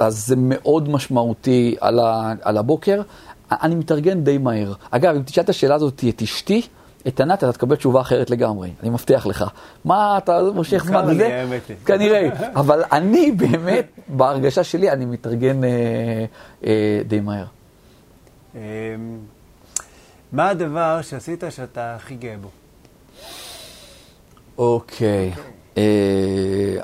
אז 0.00 0.26
זה 0.26 0.34
מאוד 0.38 0.88
משמעותי 0.88 1.76
על, 1.80 1.98
ה- 1.98 2.32
על 2.42 2.58
הבוקר. 2.58 3.02
אני 3.50 3.74
מתארגן 3.74 4.24
די 4.24 4.38
מהר. 4.38 4.72
אגב, 4.90 5.14
אם 5.16 5.22
תשאל 5.22 5.44
את 5.44 5.48
השאלה 5.48 5.74
הזאת 5.74 6.04
את 6.08 6.22
אשתי, 6.22 6.62
את 7.08 7.20
ענת, 7.20 7.38
אתה 7.44 7.52
תקבל 7.52 7.76
תשובה 7.76 8.00
אחרת 8.00 8.30
לגמרי, 8.30 8.70
אני 8.82 8.90
מבטיח 8.90 9.26
לך. 9.26 9.44
מה 9.84 10.18
אתה 10.18 10.40
מושך 10.54 10.84
זמן 10.86 11.08
היא. 11.08 11.18
כנראה. 11.86 12.28
אבל 12.60 12.82
אני 12.92 13.32
באמת, 13.32 13.86
בהרגשה 14.08 14.64
שלי, 14.64 14.90
אני 14.90 15.04
מתארגן 15.04 15.64
אה, 15.64 15.70
אה, 16.66 17.00
די 17.06 17.20
מהר. 17.20 17.44
אמ, 18.54 18.60
מה 20.32 20.48
הדבר 20.48 21.02
שעשית 21.02 21.44
שאתה 21.50 21.94
הכי 21.94 22.14
גאה 22.14 22.34
בו? 22.42 22.48
אוקיי. 24.62 25.32
אה, 25.78 26.76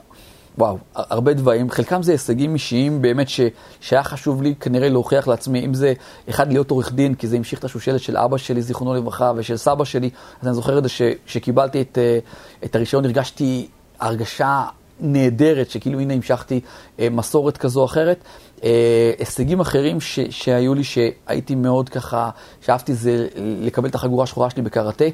וואו, 0.58 0.78
הרבה 0.94 1.34
דברים. 1.34 1.70
חלקם 1.70 2.02
זה 2.02 2.12
הישגים 2.12 2.54
אישיים 2.54 3.02
באמת 3.02 3.28
ש, 3.28 3.40
שהיה 3.80 4.02
חשוב 4.02 4.42
לי 4.42 4.54
כנראה 4.60 4.88
להוכיח 4.88 5.28
לעצמי. 5.28 5.64
אם 5.64 5.74
זה, 5.74 5.92
אחד, 6.30 6.52
להיות 6.52 6.70
עורך 6.70 6.92
דין, 6.92 7.14
כי 7.14 7.26
זה 7.26 7.36
המשיך 7.36 7.58
את 7.58 7.64
השושלת 7.64 8.00
של 8.00 8.16
אבא 8.16 8.36
שלי, 8.36 8.62
זיכרונו 8.62 8.94
לברכה, 8.94 9.32
ושל 9.36 9.56
סבא 9.56 9.84
שלי. 9.84 10.10
אז 10.40 10.46
אני 10.46 10.54
זוכר 10.54 10.78
את 10.78 10.82
זה 10.82 10.88
שכשקיבלתי 10.88 11.80
את, 11.80 11.98
אה, 11.98 12.18
את 12.64 12.76
הרישיון, 12.76 13.04
הרגשתי 13.04 13.68
הרגשה 14.00 14.64
נהדרת, 15.00 15.70
שכאילו 15.70 16.00
הנה 16.00 16.14
המשכתי 16.14 16.60
אה, 17.00 17.08
מסורת 17.10 17.56
כזו 17.56 17.80
או 17.80 17.84
אחרת. 17.84 18.18
אה, 18.64 19.12
הישגים 19.18 19.60
אחרים 19.60 20.00
ש, 20.00 20.20
שהיו 20.30 20.74
לי, 20.74 20.84
שהייתי 20.84 21.54
מאוד 21.54 21.88
ככה, 21.88 22.30
שאהבתי 22.60 22.94
זה 22.94 23.26
לקבל 23.36 23.88
את 23.88 23.94
החגורה 23.94 24.24
השחורה 24.24 24.50
שלי 24.50 24.62
בקראטה. 24.62 25.04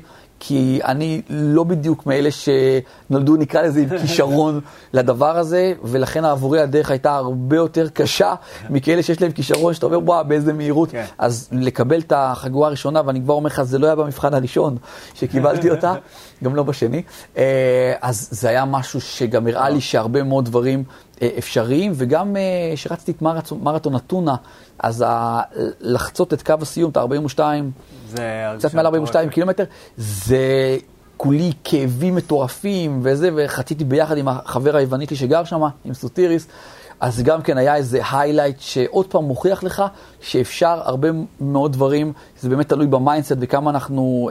כי 0.41 0.81
אני 0.85 1.23
לא 1.29 1.65
בדיוק 1.65 2.07
מאלה 2.07 2.29
שנולדו, 2.31 3.37
נקרא 3.37 3.63
לזה, 3.63 3.81
עם 3.81 3.99
כישרון 3.99 4.61
לדבר 4.93 5.39
הזה, 5.39 5.73
ולכן 5.83 6.25
עבורי 6.25 6.61
הדרך 6.61 6.91
הייתה 6.91 7.15
הרבה 7.15 7.57
יותר 7.57 7.89
קשה 7.89 8.35
מכאלה 8.71 9.03
שיש 9.03 9.23
להם 9.23 9.33
כישרון, 9.33 9.75
שאתה 9.75 9.87
אומר, 9.87 9.99
וואו, 10.05 10.25
באיזה 10.25 10.53
מהירות. 10.53 10.91
כן. 10.91 11.05
אז 11.19 11.49
לקבל 11.53 12.01
את 12.01 12.13
החגורה 12.17 12.69
הראשונה, 12.69 13.03
ואני 13.07 13.21
כבר 13.21 13.35
אומר 13.35 13.47
לך, 13.47 13.63
זה 13.63 13.79
לא 13.79 13.87
היה 13.87 13.97
במבחן 13.97 14.35
הראשון 14.35 14.77
שקיבלתי 15.15 15.71
אותה, 15.71 15.95
גם 16.45 16.55
לא 16.55 16.63
בשני. 16.63 17.03
אה, 17.37 17.95
אז 18.01 18.29
זה 18.31 18.49
היה 18.49 18.65
משהו 18.65 19.01
שגם 19.01 19.47
הראה 19.47 19.69
לי 19.69 19.81
שהרבה 19.81 20.23
מאוד 20.23 20.45
דברים 20.45 20.79
אה, 20.79 21.04
אפשריים, 21.39 21.93
וגם 21.95 22.37
כשרצתי 22.75 23.13
אה, 23.13 23.39
את 23.39 23.53
מרתון 23.53 23.97
אתונה, 23.97 24.35
אז 24.79 25.05
ה... 25.07 25.41
לחצות 25.81 26.33
את 26.35 26.43
קו 26.43 26.55
הסיום, 26.61 26.91
את 26.91 26.97
ה-42, 26.97 27.39
קצת 28.59 28.75
מעל 28.75 28.87
42 28.87 29.31
קילומטר, 29.31 29.65
זה 29.97 30.77
כולי 31.17 31.53
כאבים 31.65 32.15
מטורפים 32.15 33.01
וזה, 33.03 33.31
וחציתי 33.37 33.85
ביחד 33.85 34.19
עם 34.19 34.29
החבר 34.29 34.77
היווניתי 34.77 35.17
שגר 35.17 35.45
שם, 35.45 35.63
עם 35.85 35.95
סוטיריס. 35.95 36.47
אז 37.01 37.23
גם 37.23 37.43
כן 37.43 37.59
היה 37.59 37.77
איזה 37.77 38.01
highlight 38.13 38.61
שעוד 38.61 39.07
פעם 39.07 39.25
מוכיח 39.25 39.63
לך 39.63 39.83
שאפשר 40.21 40.81
הרבה 40.85 41.09
מאוד 41.41 41.73
דברים, 41.73 42.13
זה 42.41 42.49
באמת 42.49 42.69
תלוי 42.69 42.87
ב 42.87 42.93
mindset 42.93 43.37
וכמה 43.41 43.71
אנחנו 43.71 44.31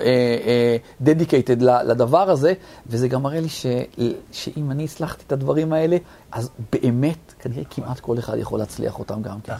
dedicated 1.01 1.61
uh, 1.61 1.65
uh, 1.65 1.83
לדבר 1.83 2.29
הזה, 2.29 2.53
וזה 2.87 3.07
גם 3.07 3.23
מראה 3.23 3.39
לי 3.39 3.49
ש, 3.49 3.65
שאם 4.31 4.71
אני 4.71 4.83
הצלחתי 4.83 5.23
את 5.27 5.31
הדברים 5.31 5.73
האלה, 5.73 5.97
אז 6.31 6.49
באמת 6.71 7.33
כנראה 7.39 7.63
כמעט 7.69 7.99
כל 7.99 8.19
אחד 8.19 8.37
יכול 8.37 8.59
להצליח 8.59 8.99
אותם 8.99 9.21
גם 9.21 9.41
כן. 9.41 9.53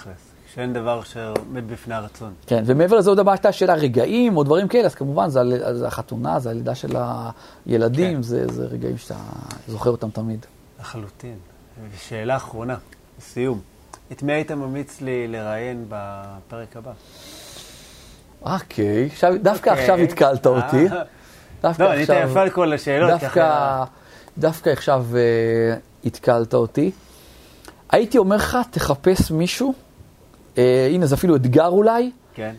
שאין 0.54 0.74
דבר 0.74 1.04
שעומד 1.04 1.68
בפני 1.68 1.96
הרצון. 1.96 2.34
כן, 2.48 2.64
ומעבר 2.66 2.98
לזה 2.98 3.10
עוד 3.10 3.18
דבר 3.18 3.32
הייתה 3.32 3.52
של 3.52 3.70
הרגעים 3.70 4.38
או 4.38 4.44
דברים 4.44 4.68
כאלה, 4.68 4.86
אז 4.86 4.96
כמובן 4.96 5.30
זה, 5.30 5.42
זה 5.78 5.88
החתונה, 5.88 6.40
זה 6.40 6.50
הלידה 6.50 6.76
של 6.76 6.96
הילדים, 7.66 8.16
כן. 8.16 8.22
זה, 8.22 8.48
זה 8.48 8.66
רגעים 8.66 8.98
שאתה 8.98 9.16
זוכר 9.68 9.90
אותם 9.90 10.10
תמיד. 10.10 10.46
לחלוטין. 10.80 11.38
ושאלה 11.96 12.36
אחרונה, 12.36 12.76
לסיום. 13.20 13.60
את 14.12 14.24
מי 14.24 14.34
היית 14.34 14.52
ממליץ 14.52 15.02
לי 15.02 15.28
לראיין 15.28 15.86
בפרק 15.90 16.78
הבא? 16.78 16.92
אוקיי, 18.42 19.06
עכשיו, 19.06 19.34
דווקא. 19.42 19.70
אוקיי. 19.70 19.84
עכשיו 19.84 19.98
התקלת 19.98 20.46
אותי. 20.46 20.88
אה. 20.88 21.02
דווקא 21.62 21.84
לא, 21.84 21.94
אני 21.94 22.04
אתן 22.04 22.26
יפה 22.30 22.42
על 22.42 22.50
כל 22.50 22.74
השאלות. 22.74 23.10
דווקא. 23.10 23.84
דווקא 24.38 24.70
עכשיו 24.70 25.06
uh, 25.12 26.06
התקלת 26.08 26.54
אותי. 26.54 26.92
הייתי 27.92 28.18
אומר 28.18 28.36
לך, 28.36 28.58
תחפש 28.72 29.32
מישהו 29.32 29.74
אה, 30.58 30.88
הנה, 30.92 31.06
זה 31.06 31.16
אפילו 31.16 31.36
אתגר 31.36 31.68
אולי, 31.68 32.12
כן. 32.34 32.56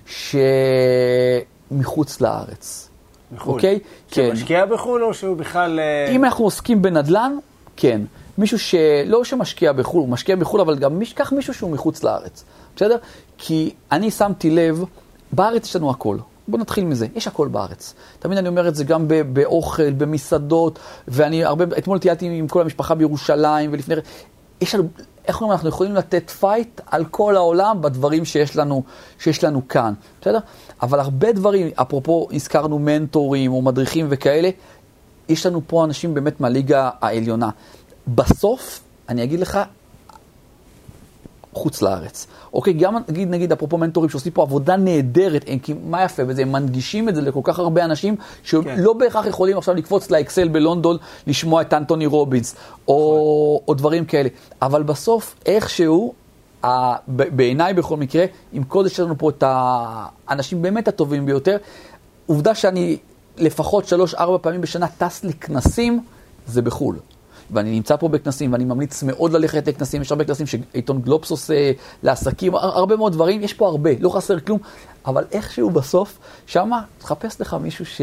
שמחוץ 1.70 2.20
לארץ. 2.20 2.90
מחו"ל. 3.32 3.54
אוקיי? 3.54 3.78
כן. 4.10 4.28
שמשקיע 4.30 4.66
בחו"ל 4.66 5.04
או 5.04 5.14
שהוא 5.14 5.36
בכלל... 5.36 5.80
אם 6.10 6.24
אנחנו 6.24 6.44
עוסקים 6.44 6.82
בנדל"ן, 6.82 7.36
כן. 7.76 8.00
מישהו 8.38 8.58
שלא 8.58 9.24
שמשקיע 9.24 9.72
בחו"ל, 9.72 10.00
הוא 10.00 10.08
משקיע 10.08 10.36
בחו"ל, 10.36 10.60
אבל 10.60 10.78
גם 10.78 10.98
מיש, 10.98 11.12
קח 11.12 11.32
מישהו 11.32 11.54
שהוא 11.54 11.70
מחוץ 11.70 12.02
לארץ, 12.02 12.44
בסדר? 12.76 12.96
כי 13.38 13.74
אני 13.92 14.10
שמתי 14.10 14.50
לב, 14.50 14.84
בארץ 15.32 15.66
יש 15.66 15.76
לנו 15.76 15.90
הכל. 15.90 16.18
בוא 16.48 16.58
נתחיל 16.58 16.84
מזה, 16.84 17.06
יש 17.14 17.26
הכל 17.26 17.48
בארץ. 17.48 17.94
תמיד 18.18 18.38
אני 18.38 18.48
אומר 18.48 18.68
את 18.68 18.74
זה 18.74 18.84
גם 18.84 19.08
באוכל, 19.32 19.92
במסעדות, 19.92 20.78
ואני 21.08 21.44
הרבה, 21.44 21.64
אתמול 21.78 21.98
טיילתי 21.98 22.26
עם 22.26 22.48
כל 22.48 22.60
המשפחה 22.60 22.94
בירושלים, 22.94 23.72
ולפני... 23.72 23.94
יש 24.60 24.74
לנו, 24.74 24.88
איך 25.28 25.40
אומרים, 25.40 25.52
אנחנו 25.52 25.68
יכולים 25.68 25.94
לתת 25.94 26.30
fight 26.30 26.80
על 26.86 27.04
כל 27.04 27.36
העולם 27.36 27.82
בדברים 27.82 28.24
שיש 28.24 28.56
לנו, 28.56 28.82
שיש 29.18 29.44
לנו 29.44 29.68
כאן, 29.68 29.94
בסדר? 30.20 30.38
אבל 30.82 31.00
הרבה 31.00 31.32
דברים, 31.32 31.70
אפרופו 31.74 32.28
הזכרנו 32.32 32.78
מנטורים 32.78 33.52
או 33.52 33.62
מדריכים 33.62 34.06
וכאלה, 34.08 34.50
יש 35.28 35.46
לנו 35.46 35.60
פה 35.66 35.84
אנשים 35.84 36.14
באמת 36.14 36.40
מהליגה 36.40 36.90
העליונה. 37.00 37.50
בסוף, 38.08 38.80
אני 39.08 39.24
אגיד 39.24 39.40
לך, 39.40 39.58
חוץ 41.54 41.82
לארץ. 41.82 42.26
אוקיי, 42.52 42.72
גם 42.72 42.96
נגיד, 43.08 43.30
נגיד, 43.30 43.52
אפרופו 43.52 43.78
מנטורים 43.78 44.10
שעושים 44.10 44.32
פה 44.32 44.42
עבודה 44.42 44.76
נהדרת, 44.76 45.44
הם, 45.46 45.58
כי 45.58 45.74
מה 45.86 46.04
יפה 46.04 46.24
בזה, 46.24 46.42
הם 46.42 46.52
מנגישים 46.52 47.08
את 47.08 47.14
זה 47.14 47.20
לכל 47.20 47.40
כך 47.44 47.58
הרבה 47.58 47.84
אנשים, 47.84 48.16
שלא 48.42 48.62
כן. 48.64 48.98
בהכרח 48.98 49.26
יכולים 49.26 49.58
עכשיו 49.58 49.74
לקפוץ 49.74 50.10
לאקסל 50.10 50.48
בלונדון, 50.48 50.96
לשמוע 51.26 51.62
את 51.62 51.74
אנטוני 51.74 52.06
רובינס, 52.06 52.54
או, 52.88 52.94
נכון. 52.94 53.64
או 53.68 53.74
דברים 53.74 54.04
כאלה. 54.04 54.28
אבל 54.62 54.82
בסוף, 54.82 55.34
איכשהו, 55.46 56.14
בעיניי 57.08 57.74
בכל 57.74 57.96
מקרה, 57.96 58.24
עם 58.52 58.64
כל 58.64 58.84
זה 58.84 58.90
שיש 58.90 59.00
לנו 59.00 59.18
פה 59.18 59.30
את 59.30 59.44
האנשים 59.46 60.62
באמת 60.62 60.88
הטובים 60.88 61.26
ביותר, 61.26 61.56
עובדה 62.26 62.54
שאני 62.54 62.96
לפחות 63.36 63.88
שלוש-ארבע 63.88 64.38
פעמים 64.42 64.60
בשנה 64.60 64.86
טס 64.88 65.24
לכנסים, 65.24 66.04
זה 66.46 66.62
בחו"ל. 66.62 66.96
ואני 67.50 67.70
נמצא 67.70 67.96
פה 67.96 68.08
בכנסים, 68.08 68.52
ואני 68.52 68.64
ממליץ 68.64 69.02
מאוד 69.02 69.32
ללכת 69.32 69.68
לכנסים, 69.68 70.02
יש 70.02 70.12
הרבה 70.12 70.24
כנסים 70.24 70.46
שעיתון 70.46 71.00
גלובס 71.00 71.30
עושה 71.30 71.72
לעסקים, 72.02 72.54
הרבה 72.54 72.96
מאוד 72.96 73.12
דברים, 73.12 73.42
יש 73.42 73.54
פה 73.54 73.66
הרבה, 73.66 73.90
לא 74.00 74.08
חסר 74.08 74.40
כלום, 74.40 74.58
אבל 75.06 75.24
איכשהו 75.32 75.70
בסוף, 75.70 76.18
שמה, 76.46 76.82
תחפש 76.98 77.40
לך 77.40 77.56
מישהו 77.62 77.86
ש... 77.86 78.00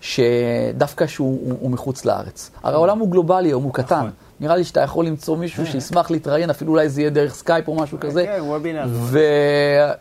שדווקא 0.00 1.06
שהוא 1.06 1.40
הוא, 1.42 1.58
הוא 1.60 1.70
מחוץ 1.70 2.04
לארץ. 2.04 2.50
הרי 2.62 2.74
העולם 2.74 2.98
הוא 2.98 3.10
גלובלי, 3.10 3.50
הוא 3.50 3.74
קטן. 3.74 3.96
נכון. 3.96 4.10
נראה 4.40 4.56
לי 4.56 4.64
שאתה 4.64 4.80
יכול 4.80 5.06
למצוא 5.06 5.36
מישהו 5.36 5.64
כן. 5.64 5.70
שישמח 5.70 6.10
להתראיין, 6.10 6.50
אפילו 6.50 6.72
אולי 6.72 6.88
זה 6.88 7.00
יהיה 7.00 7.10
דרך 7.10 7.34
סקייפ 7.34 7.68
או 7.68 7.74
משהו 7.74 8.00
כזה. 8.00 8.24
כן, 8.26 8.40
וובינר. 8.40 8.86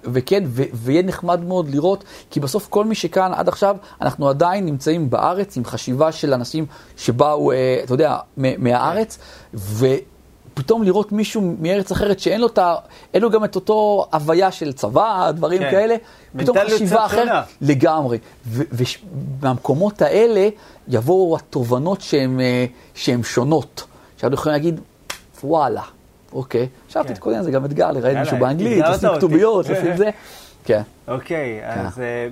וכן, 0.04 0.44
ויהיה 0.74 1.02
נחמד 1.02 1.44
מאוד 1.44 1.70
לראות, 1.70 2.04
כי 2.32 2.40
בסוף 2.40 2.68
כל 2.70 2.86
מי 2.86 2.96
שכאן 2.96 3.32
עד 3.36 3.48
עכשיו, 3.48 3.76
אנחנו 4.02 4.30
עדיין 4.30 4.66
נמצאים 4.66 5.10
בארץ 5.10 5.58
עם 5.58 5.66
חשיבה 5.66 6.12
של 6.12 6.34
אנשים 6.34 6.66
שבאו, 6.98 7.52
אה, 7.52 7.82
אתה 7.84 7.94
יודע, 7.94 8.18
מהארץ, 8.38 9.18
ופתאום 9.54 10.84
לראות 10.84 11.12
מישהו 11.12 11.56
מארץ 11.60 11.92
אחרת 11.92 12.20
שאין 12.20 12.42
לו, 12.42 12.48
תה, 12.48 12.76
לו 13.16 13.30
גם 13.30 13.44
את 13.44 13.56
אותו 13.56 14.08
הוויה 14.14 14.52
של 14.52 14.74
צבא, 14.74 15.32
דברים 15.32 15.60
כן. 15.60 15.72
כאלה, 15.72 15.96
פתאום 16.38 16.58
חשיבה 16.66 17.06
אחרת 17.06 17.46
לגמרי. 17.62 18.18
ומהמקומות 18.48 20.02
האלה 20.02 20.50
יבואו 20.88 21.36
התובנות 21.36 22.02
שהן 22.02 22.40
אה, 22.40 23.24
שונות. 23.24 23.84
שאנחנו 24.18 24.34
יכולים 24.34 24.54
להגיד, 24.54 24.80
וואלה, 25.44 25.82
אוקיי. 26.34 26.68
עכשיו 26.86 27.04
כן. 27.04 27.14
תתכונן, 27.14 27.44
זה 27.44 27.52
גם 27.52 27.66
אתגר, 27.66 27.92
לראיין 27.92 28.20
מישהו 28.20 28.38
באנגלית, 28.38 28.86
עושים 28.86 29.10
כתוביות, 29.16 29.70
עושים 29.70 29.98
זה. 30.04 30.10
כן. 30.66 30.82
אוקיי, 31.08 31.62
כן. 31.62 31.80
אז 31.80 32.00
אה, 32.00 32.28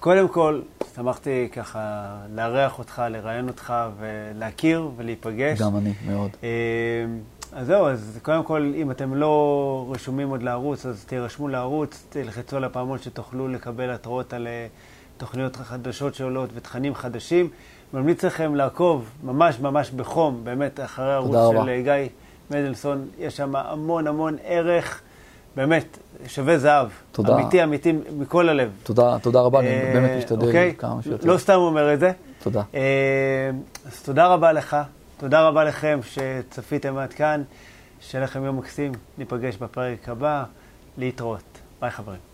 קודם 0.00 0.28
כל, 0.28 0.60
שמחתי 0.96 1.48
ככה 1.52 2.08
לארח 2.34 2.78
אותך, 2.78 3.02
לראיין 3.10 3.48
אותך 3.48 3.74
ולהכיר 3.98 4.88
ולהיפגש. 4.96 5.60
גם 5.60 5.76
אני, 5.76 5.92
מאוד. 6.06 6.30
אה, 6.42 6.48
אז 7.52 7.66
זהו, 7.66 7.86
אז 7.86 8.18
קודם 8.22 8.44
כל, 8.44 8.72
אם 8.76 8.90
אתם 8.90 9.14
לא 9.14 9.86
רשומים 9.90 10.28
עוד 10.28 10.42
לערוץ, 10.42 10.86
אז 10.86 11.04
תירשמו 11.04 11.48
לערוץ, 11.48 12.04
תלחצו 12.08 12.56
על 12.56 12.64
הפעמון 12.64 12.98
שתוכלו 12.98 13.48
לקבל 13.48 13.90
התראות 13.90 14.32
על 14.32 14.46
אה, 14.46 14.66
תוכניות 15.16 15.56
חדשות 15.56 16.14
שעולות 16.14 16.50
ותכנים 16.54 16.94
חדשים. 16.94 17.48
ממליץ 17.92 18.24
לכם 18.24 18.54
לעקוב 18.54 19.10
ממש 19.22 19.60
ממש 19.60 19.90
בחום, 19.90 20.40
באמת, 20.44 20.80
אחרי 20.80 21.12
הערוץ 21.12 21.36
של 21.50 21.68
אה, 21.68 21.80
גיא 21.82 22.08
מדלסון. 22.50 23.08
יש 23.18 23.36
שם 23.36 23.56
המון 23.56 24.06
המון 24.06 24.36
ערך, 24.44 25.00
באמת, 25.56 25.98
שווה 26.26 26.58
זהב. 26.58 26.88
תודה. 27.12 27.34
אמיתי, 27.34 27.64
אמיתי, 27.64 27.92
מכל 28.18 28.48
הלב. 28.48 28.70
תודה, 28.82 29.18
תודה 29.22 29.40
רבה, 29.40 29.60
אני 29.60 29.68
אה, 29.68 29.90
באמת 29.94 30.10
משתדל 30.18 30.46
אוקיי? 30.46 30.74
כמה 30.78 31.02
שיותר. 31.02 31.28
לא 31.28 31.38
סתם 31.38 31.54
אומר 31.54 31.94
את 31.94 32.00
זה. 32.00 32.12
תודה. 32.42 32.62
אה, 32.74 33.50
אז 33.86 34.02
תודה 34.02 34.26
רבה 34.26 34.52
לך, 34.52 34.76
תודה 35.16 35.48
רבה 35.48 35.64
לכם 35.64 36.00
שצפיתם 36.02 36.96
עד 36.96 37.12
כאן. 37.12 37.42
שיהיה 38.00 38.24
לכם 38.24 38.44
יום 38.44 38.56
מקסים, 38.56 38.92
ניפגש 39.18 39.56
בפרק 39.56 40.08
הבא, 40.08 40.44
להתראות. 40.98 41.58
ביי 41.80 41.90
חברים. 41.90 42.27